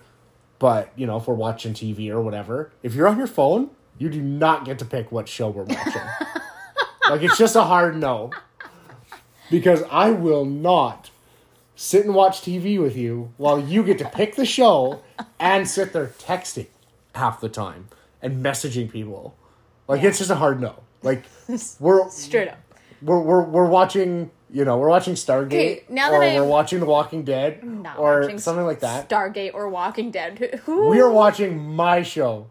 but 0.59 0.91
you 0.97 1.07
know, 1.07 1.17
if 1.17 1.27
we're 1.29 1.35
watching 1.35 1.73
TV 1.73 2.11
or 2.11 2.21
whatever, 2.21 2.71
if 2.83 2.95
you're 2.95 3.07
on 3.09 3.17
your 3.19 3.27
phone, 3.27 3.71
you 3.99 4.09
do 4.11 4.21
not 4.21 4.65
get 4.65 4.79
to 4.81 4.85
pick 4.85 5.11
what 5.13 5.29
show 5.29 5.49
we're 5.51 5.63
watching. 5.65 6.03
like 7.11 7.23
it's 7.23 7.39
just 7.39 7.57
a 7.57 7.63
hard 7.63 7.97
no. 7.97 8.31
Because 9.51 9.83
I 9.91 10.11
will 10.11 10.45
not 10.45 11.11
sit 11.77 12.05
and 12.05 12.15
watch 12.15 12.41
TV 12.41 12.81
with 12.81 12.97
you 12.97 13.33
while 13.37 13.59
you 13.61 13.83
get 13.83 13.99
to 13.99 14.09
pick 14.09 14.37
the 14.37 14.47
show 14.47 15.03
and 15.39 15.69
sit 15.69 15.93
there 15.93 16.09
texting 16.19 16.67
half 17.15 17.41
the 17.41 17.49
time 17.49 17.89
and 18.25 18.45
messaging 18.45 18.91
people. 18.91 19.37
Like 19.87 20.03
it's 20.03 20.19
just 20.19 20.31
a 20.31 20.35
hard 20.35 20.61
no. 20.61 20.75
Like 21.03 21.25
we're 21.79 22.09
Straight 22.11 22.49
up. 22.49 22.59
we're 23.03 23.21
we're, 23.21 23.43
we're 23.45 23.67
watching 23.67 24.31
you 24.51 24.65
know 24.65 24.79
we're 24.79 24.89
watching 24.89 25.15
Stargate 25.15 25.47
Okay, 25.47 25.85
now 25.89 26.11
that 26.11 26.17
or 26.17 26.23
I've- 26.25 26.41
we're 26.41 26.47
watching 26.47 26.81
The 26.81 26.87
Walking 26.87 27.23
Dead 27.25 27.63
or 27.99 28.37
something 28.39 28.65
like 28.65 28.81
that. 28.81 29.09
Stargate 29.09 29.55
or 29.55 29.69
Walking 29.69 30.11
Dead. 30.11 30.61
Who? 30.65 30.89
we 30.89 31.01
are 31.01 31.11
watching 31.11 31.59
my 31.75 32.03
show. 32.03 32.49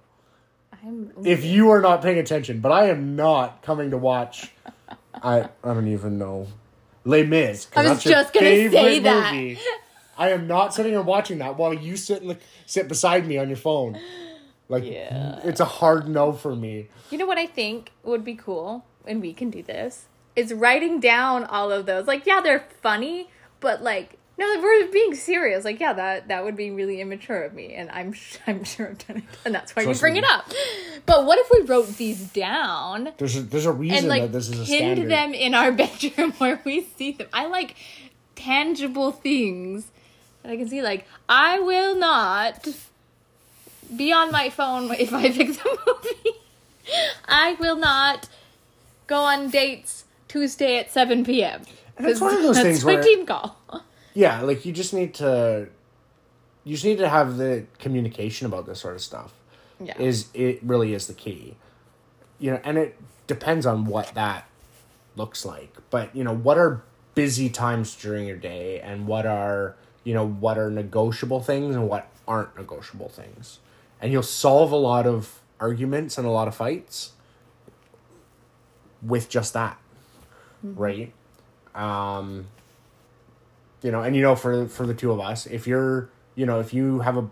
I'm, 0.85 1.11
If 1.25 1.43
you 1.45 1.69
are 1.71 1.81
not 1.81 2.01
paying 2.01 2.19
attention, 2.19 2.59
but 2.59 2.71
I 2.71 2.89
am 2.89 3.15
not 3.15 3.61
coming 3.61 3.89
to 3.91 3.97
watch. 3.97 4.51
I 5.15 5.49
I 5.63 5.73
don't 5.73 5.87
even 5.87 6.17
know. 6.17 6.47
Les 7.05 7.23
Mis. 7.23 7.67
I 7.75 7.87
was 7.89 8.03
just 8.03 8.33
gonna 8.33 8.45
say 8.69 8.99
that. 8.99 9.33
movie. 9.33 9.59
I 10.17 10.29
am 10.29 10.45
not 10.47 10.73
sitting 10.75 10.95
and 10.95 11.05
watching 11.07 11.39
that 11.39 11.57
while 11.57 11.73
you 11.73 11.97
sit 11.97 12.21
in 12.21 12.27
the, 12.27 12.37
sit 12.67 12.87
beside 12.87 13.25
me 13.27 13.37
on 13.39 13.47
your 13.47 13.57
phone. 13.57 13.99
Like 14.69 14.83
Yeah. 14.85 15.39
it's 15.43 15.59
a 15.59 15.65
hard 15.65 16.07
no 16.07 16.31
for 16.31 16.55
me. 16.55 16.87
You 17.11 17.17
know 17.17 17.25
what 17.25 17.37
I 17.37 17.45
think 17.45 17.91
would 18.03 18.23
be 18.23 18.35
cool, 18.35 18.85
and 19.05 19.21
we 19.21 19.33
can 19.33 19.49
do 19.49 19.61
this, 19.63 20.05
is 20.35 20.53
writing 20.53 20.99
down 20.99 21.43
all 21.43 21.71
of 21.71 21.85
those. 21.85 22.07
Like, 22.07 22.25
yeah, 22.25 22.41
they're 22.41 22.65
funny, 22.81 23.29
but 23.59 23.83
like, 23.83 24.17
no, 24.35 24.47
we're 24.63 24.87
being 24.87 25.13
serious. 25.13 25.63
Like, 25.63 25.79
yeah, 25.79 25.93
that 25.93 26.27
that 26.29 26.43
would 26.43 26.55
be 26.55 26.71
really 26.71 27.01
immature 27.01 27.43
of 27.43 27.53
me, 27.53 27.73
and 27.75 27.91
I'm 27.91 28.13
sh- 28.13 28.37
I'm 28.47 28.63
sure 28.63 28.87
I've 28.89 29.05
done 29.07 29.17
it, 29.17 29.23
and 29.45 29.53
that's 29.53 29.75
why 29.75 29.83
Trust 29.83 29.99
you 29.99 30.01
bring 30.01 30.13
me. 30.13 30.19
it 30.19 30.25
up. 30.25 30.49
But 31.05 31.25
what 31.27 31.37
if 31.37 31.51
we 31.51 31.61
wrote 31.67 31.87
these 31.97 32.31
down 32.31 33.11
There's 33.17 33.35
a, 33.35 33.41
there's 33.41 33.65
a 33.67 33.71
reason 33.71 33.97
and 33.99 34.07
like 34.07 34.21
that 34.23 34.31
this 34.31 34.47
is 34.49 34.53
a 34.61 34.65
pinned 34.65 34.97
standard. 34.97 35.09
them 35.11 35.33
in 35.35 35.53
our 35.53 35.71
bedroom 35.83 36.31
where 36.39 36.59
we 36.65 36.81
see 36.97 37.11
them? 37.11 37.27
I 37.33 37.45
like 37.45 37.75
tangible 38.35 39.11
things 39.11 39.91
that 40.41 40.51
I 40.51 40.57
can 40.57 40.67
see. 40.67 40.81
Like, 40.81 41.05
I 41.29 41.59
will 41.59 41.95
not 41.95 42.67
be 43.97 44.11
on 44.11 44.31
my 44.31 44.49
phone 44.49 44.91
if 44.91 45.13
I 45.13 45.31
pick 45.31 45.49
the 45.49 45.77
movie. 45.87 46.37
I 47.27 47.53
will 47.59 47.75
not 47.77 48.27
go 49.07 49.21
on 49.21 49.49
dates 49.49 50.05
Tuesday 50.27 50.77
at 50.77 50.91
7 50.91 51.23
p.m. 51.23 51.61
And 51.97 52.07
it's 52.07 52.19
one 52.21 52.35
of 52.35 52.41
those 52.43 52.59
things 52.59 52.83
my 52.83 52.93
where- 52.95 53.03
team 53.03 53.25
call. 53.25 53.57
Yeah, 54.13 54.41
like 54.41 54.65
you 54.65 54.73
just 54.73 54.93
need 54.93 55.13
to 55.15 55.67
you 56.63 56.73
just 56.75 56.85
need 56.85 56.97
to 56.99 57.09
have 57.09 57.37
the 57.37 57.65
communication 57.79 58.45
about 58.47 58.65
this 58.65 58.79
sort 58.79 58.95
of 58.95 59.01
stuff. 59.01 59.33
Yeah. 59.79 59.99
is 59.99 60.27
it 60.33 60.59
really 60.63 60.93
is 60.93 61.07
the 61.07 61.13
key 61.13 61.55
you 62.39 62.51
know 62.51 62.59
and 62.63 62.77
it 62.77 62.95
depends 63.27 63.65
on 63.65 63.83
what 63.85 64.13
that 64.13 64.47
looks 65.17 65.43
like 65.45 65.75
but 65.89 66.15
you 66.15 66.23
know 66.23 66.33
what 66.33 66.57
are 66.57 66.83
busy 67.15 67.49
times 67.49 67.93
during 67.95 68.25
your 68.25 68.37
day 68.37 68.79
and 68.79 69.07
what 69.07 69.25
are 69.25 69.75
you 70.05 70.13
know 70.13 70.25
what 70.25 70.57
are 70.57 70.69
negotiable 70.69 71.41
things 71.41 71.75
and 71.75 71.89
what 71.89 72.07
aren't 72.27 72.55
negotiable 72.55 73.09
things 73.09 73.59
and 74.03 74.11
you'll 74.11 74.21
solve 74.21 74.71
a 74.71 74.75
lot 74.75 75.07
of 75.07 75.41
arguments 75.59 76.17
and 76.19 76.27
a 76.27 76.29
lot 76.29 76.47
of 76.47 76.53
fights 76.53 77.13
with 79.01 79.29
just 79.29 79.53
that 79.53 79.79
right? 80.63 81.11
Um 81.73 82.45
you 83.83 83.91
know 83.91 84.01
and 84.01 84.15
you 84.15 84.21
know 84.21 84.35
for 84.35 84.67
for 84.67 84.87
the 84.87 84.93
two 84.93 85.11
of 85.11 85.19
us 85.19 85.45
if 85.45 85.67
you're 85.67 86.09
you 86.35 86.45
know 86.45 86.59
if 86.59 86.73
you 86.73 86.99
have 87.01 87.17
a 87.17 87.29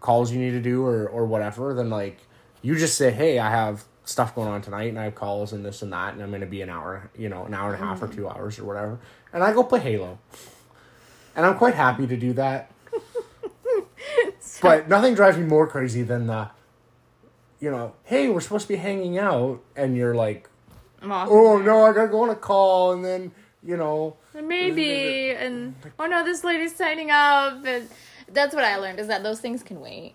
calls 0.00 0.32
you 0.32 0.38
need 0.38 0.52
to 0.52 0.60
do 0.60 0.86
or 0.86 1.08
or 1.08 1.26
whatever 1.26 1.74
then 1.74 1.90
like 1.90 2.18
you 2.62 2.76
just 2.76 2.96
say 2.96 3.10
hey 3.10 3.38
i 3.38 3.50
have 3.50 3.84
stuff 4.04 4.34
going 4.34 4.48
on 4.48 4.62
tonight 4.62 4.88
and 4.88 4.98
i 4.98 5.04
have 5.04 5.14
calls 5.14 5.52
and 5.52 5.64
this 5.64 5.82
and 5.82 5.92
that 5.92 6.14
and 6.14 6.22
i'm 6.22 6.30
going 6.30 6.40
to 6.40 6.46
be 6.46 6.62
an 6.62 6.70
hour 6.70 7.10
you 7.18 7.28
know 7.28 7.44
an 7.44 7.52
hour 7.52 7.74
and 7.74 7.82
a 7.82 7.84
half 7.84 8.00
or 8.00 8.08
two 8.08 8.28
hours 8.28 8.58
or 8.58 8.64
whatever 8.64 8.98
and 9.32 9.42
i 9.42 9.52
go 9.52 9.62
play 9.62 9.80
halo. 9.80 10.18
And 11.34 11.44
i'm 11.44 11.58
quite 11.58 11.74
happy 11.74 12.06
to 12.06 12.16
do 12.16 12.32
that 12.34 12.70
but 14.60 14.88
nothing 14.88 15.14
drives 15.14 15.36
me 15.38 15.44
more 15.44 15.66
crazy 15.66 16.02
than 16.02 16.26
the 16.26 16.48
you 17.60 17.70
know 17.70 17.92
hey 18.04 18.28
we're 18.28 18.40
supposed 18.40 18.62
to 18.66 18.72
be 18.72 18.76
hanging 18.76 19.18
out 19.18 19.60
and 19.76 19.96
you're 19.96 20.14
like 20.14 20.48
oh 21.02 21.58
no 21.64 21.84
i 21.84 21.92
gotta 21.92 22.08
go 22.08 22.22
on 22.22 22.30
a 22.30 22.34
call 22.36 22.92
and 22.92 23.04
then 23.04 23.32
you 23.62 23.76
know 23.76 24.16
Maybe 24.40 25.30
and 25.32 25.74
oh 25.98 26.06
no, 26.06 26.24
this 26.24 26.44
lady's 26.44 26.76
signing 26.76 27.10
up 27.10 27.64
and 27.66 27.88
that's 28.30 28.54
what 28.54 28.62
I 28.62 28.76
learned 28.76 29.00
is 29.00 29.08
that 29.08 29.24
those 29.24 29.40
things 29.40 29.64
can 29.64 29.80
wait. 29.80 30.14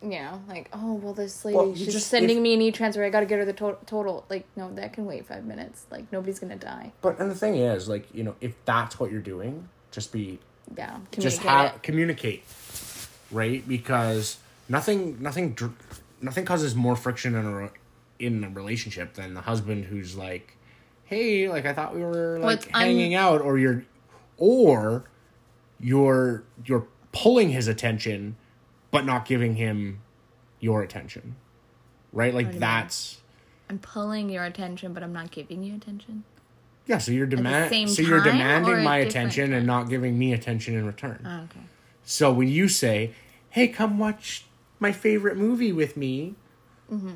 You 0.00 0.10
know, 0.10 0.42
like 0.48 0.68
oh 0.72 0.94
well, 0.94 1.12
this 1.12 1.44
lady 1.44 1.56
Well, 1.56 1.74
she's 1.74 1.92
just- 1.92 2.06
sending 2.08 2.36
if- 2.38 2.42
me 2.42 2.54
an 2.54 2.62
e 2.62 2.70
transfer. 2.72 3.02
I 3.04 3.10
got 3.10 3.20
to 3.20 3.26
get 3.26 3.38
her 3.40 3.44
the 3.44 3.52
to- 3.52 3.78
total. 3.86 4.24
Like 4.30 4.46
no, 4.56 4.72
that 4.74 4.92
can 4.92 5.06
wait 5.06 5.26
five 5.26 5.44
minutes. 5.44 5.86
Like 5.90 6.10
nobody's 6.12 6.38
gonna 6.38 6.54
die. 6.56 6.92
But 7.02 7.18
and 7.18 7.28
the 7.30 7.34
thing 7.34 7.56
is, 7.56 7.88
like 7.88 8.06
you 8.14 8.22
know, 8.22 8.36
if 8.40 8.54
that's 8.64 9.00
what 9.00 9.10
you're 9.10 9.20
doing, 9.20 9.68
just 9.90 10.12
be 10.12 10.38
Yeah, 10.76 10.98
just 11.18 11.40
communicate 11.42 11.74
it. 11.74 11.82
communicate, 11.82 12.44
right? 13.30 13.68
Because 13.68 14.38
nothing, 14.68 15.20
nothing, 15.22 15.52
dr- 15.52 15.74
nothing 16.20 16.44
causes 16.44 16.74
more 16.74 16.96
friction 16.96 17.34
in 17.34 17.46
a 17.46 17.70
in 18.18 18.44
a 18.44 18.48
relationship 18.50 19.14
than 19.14 19.34
the 19.34 19.42
husband 19.42 19.86
who's 19.86 20.16
like, 20.16 20.56
"Hey, 21.04 21.48
like 21.48 21.66
I 21.66 21.72
thought 21.72 21.94
we 21.94 22.02
were 22.02 22.38
like 22.40 22.58
it's 22.58 22.66
un- 22.66 22.72
um, 22.74 22.80
hanging 22.80 23.14
out," 23.14 23.40
or 23.42 23.58
you're, 23.58 23.84
or 24.38 25.04
you're 25.80 26.44
you're 26.64 26.86
pulling 27.12 27.50
his 27.50 27.68
attention, 27.68 28.36
but 28.90 29.04
not 29.04 29.26
giving 29.26 29.56
him 29.56 30.00
your 30.60 30.82
attention, 30.82 31.36
right? 32.12 32.32
Like 32.32 32.46
you 32.46 32.52
mean? 32.52 32.60
that's. 32.60 33.18
I'm 33.68 33.78
pulling 33.78 34.28
your 34.30 34.44
attention, 34.44 34.92
but 34.92 35.02
I'm 35.02 35.12
not 35.12 35.30
giving 35.30 35.62
you 35.62 35.74
attention. 35.74 36.24
Yeah, 36.86 36.98
so 36.98 37.12
you're 37.12 37.26
same 37.30 37.36
demand 37.36 37.90
so 37.90 38.02
you're 38.02 38.22
demanding 38.22 38.82
my 38.82 38.98
attention 38.98 39.52
and 39.52 39.66
not 39.66 39.88
giving 39.88 40.18
me 40.18 40.32
attention 40.32 40.74
in 40.74 40.84
return. 40.86 41.22
Oh, 41.24 41.44
okay. 41.44 41.64
So 42.04 42.32
when 42.32 42.48
you 42.48 42.68
say, 42.68 43.12
"Hey, 43.50 43.68
come 43.68 43.98
watch 43.98 44.44
my 44.80 44.92
favorite 44.92 45.36
movie 45.36 45.72
with 45.72 45.96
me," 45.96 46.34
Mm-hmm. 46.92 47.14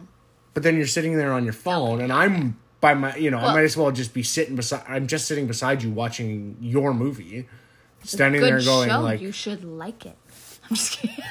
but 0.54 0.62
then 0.62 0.76
you're 0.76 0.86
sitting 0.86 1.16
there 1.16 1.32
on 1.32 1.44
your 1.44 1.52
phone, 1.52 2.00
and 2.00 2.12
I'm 2.12 2.58
by 2.80 2.94
my, 2.94 3.16
you 3.16 3.30
know, 3.30 3.38
I 3.38 3.52
might 3.52 3.64
as 3.64 3.76
well 3.76 3.90
just 3.90 4.14
be 4.14 4.22
sitting 4.22 4.54
beside. 4.56 4.84
I'm 4.88 5.06
just 5.06 5.26
sitting 5.26 5.46
beside 5.46 5.82
you 5.82 5.90
watching 5.90 6.56
your 6.60 6.94
movie, 6.94 7.48
standing 8.04 8.40
there 8.40 8.60
going 8.62 8.88
show. 8.88 9.00
like. 9.00 9.20
you 9.20 9.32
should 9.32 9.64
like 9.64 10.06
it. 10.06 10.16
I'm 10.70 10.76
just 10.76 10.92
kidding. 10.92 11.24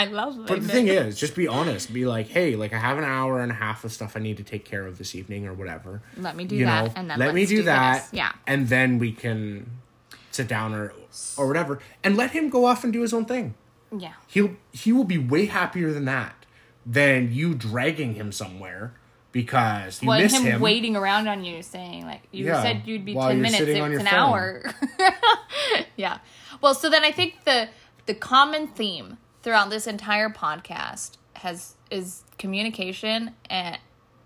I 0.00 0.04
love. 0.06 0.46
But 0.46 0.62
the 0.62 0.68
thing 0.68 0.88
is, 0.88 1.18
just 1.18 1.34
be 1.36 1.46
honest. 1.46 1.92
Be 1.92 2.06
like, 2.06 2.28
hey, 2.28 2.56
like 2.56 2.72
I 2.72 2.78
have 2.78 2.98
an 2.98 3.04
hour 3.04 3.40
and 3.40 3.50
a 3.52 3.54
half 3.54 3.84
of 3.84 3.92
stuff 3.92 4.16
I 4.16 4.20
need 4.20 4.36
to 4.38 4.44
take 4.44 4.64
care 4.64 4.86
of 4.86 4.98
this 4.98 5.14
evening 5.14 5.46
or 5.46 5.52
whatever. 5.54 6.02
Let 6.16 6.36
me 6.36 6.44
do 6.44 6.56
you 6.56 6.64
that, 6.64 6.84
know, 6.86 6.92
and 6.96 7.10
then 7.10 7.18
let 7.18 7.34
me 7.34 7.46
do, 7.46 7.56
do 7.58 7.62
that. 7.64 8.02
this. 8.04 8.12
Yeah. 8.12 8.32
and 8.46 8.68
then 8.68 8.98
we 8.98 9.12
can 9.12 9.70
sit 10.30 10.48
down 10.48 10.72
or 10.74 10.92
or 11.36 11.46
whatever, 11.48 11.80
and 12.04 12.16
let 12.16 12.30
him 12.30 12.48
go 12.48 12.64
off 12.64 12.84
and 12.84 12.92
do 12.92 13.02
his 13.02 13.12
own 13.12 13.24
thing. 13.26 13.54
yeah. 13.96 14.12
He'll 14.28 14.56
he 14.72 14.92
will 14.92 15.04
be 15.04 15.18
way 15.18 15.46
happier 15.46 15.92
than 15.92 16.04
that 16.06 16.34
than 16.86 17.32
you 17.32 17.54
dragging 17.54 18.14
him 18.14 18.32
somewhere 18.32 18.94
because 19.32 20.00
you 20.02 20.08
Well, 20.08 20.18
miss 20.20 20.32
him, 20.32 20.42
him. 20.44 20.60
waiting 20.60 20.96
around 20.96 21.28
on 21.28 21.44
you, 21.44 21.62
saying 21.62 22.06
like 22.06 22.22
you 22.32 22.46
Yeah, 22.46 22.62
said 22.62 22.82
you'd 22.86 23.04
be 23.04 23.14
ten 23.14 23.40
minutes. 23.42 23.60
It's 23.60 23.78
an 23.78 23.98
phone. 23.98 24.06
hour. 24.08 24.62
yeah. 25.96 26.18
Well, 26.60 26.74
so 26.74 26.88
then 26.90 27.04
I 27.04 27.12
think 27.12 27.44
the 27.44 27.68
the 28.06 28.14
common 28.14 28.66
theme 28.68 29.18
throughout 29.42 29.70
this 29.70 29.86
entire 29.86 30.28
podcast 30.28 31.12
has 31.34 31.74
is 31.90 32.22
communication, 32.38 33.34
and 33.48 33.78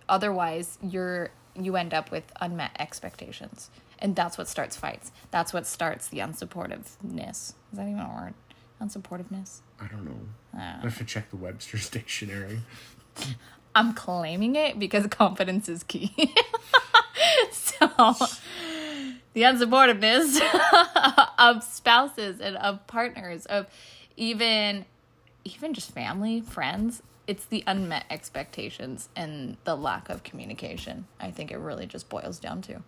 otherwise 0.08 0.78
you're 0.82 1.30
you 1.54 1.76
end 1.76 1.94
up 1.94 2.10
with 2.10 2.24
unmet 2.40 2.72
expectations, 2.78 3.70
and 3.98 4.16
that's 4.16 4.36
what 4.36 4.48
starts 4.48 4.76
fights. 4.76 5.12
That's 5.30 5.52
what 5.52 5.66
starts 5.66 6.08
the 6.08 6.18
unsupportiveness. 6.18 7.30
Is 7.30 7.54
that 7.72 7.88
even 7.88 8.00
a 8.00 8.08
word? 8.08 8.34
Unsupportiveness. 8.80 9.60
I 9.80 9.86
don't 9.86 10.04
know. 10.04 10.20
Ah. 10.54 10.78
I 10.80 10.82
have 10.82 10.98
to 10.98 11.04
check 11.04 11.30
the 11.30 11.36
Webster's 11.36 11.88
dictionary. 11.90 12.60
I'm 13.74 13.94
claiming 13.94 14.56
it 14.56 14.78
because 14.78 15.06
confidence 15.06 15.68
is 15.68 15.82
key. 15.82 16.12
so, 17.50 17.86
the 19.32 19.42
unsupportiveness 19.42 20.40
of 21.38 21.62
spouses 21.62 22.40
and 22.40 22.56
of 22.56 22.86
partners, 22.86 23.46
of 23.46 23.66
even 24.16 24.84
even 25.44 25.74
just 25.74 25.92
family, 25.92 26.40
friends, 26.40 27.02
it's 27.26 27.44
the 27.46 27.64
unmet 27.66 28.04
expectations 28.10 29.08
and 29.16 29.56
the 29.64 29.76
lack 29.76 30.08
of 30.08 30.22
communication. 30.22 31.06
I 31.20 31.30
think 31.30 31.50
it 31.50 31.58
really 31.58 31.86
just 31.86 32.08
boils 32.08 32.38
down 32.38 32.62
to. 32.62 32.82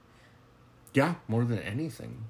Yeah, 0.93 1.15
more 1.29 1.45
than 1.45 1.59
anything. 1.59 2.25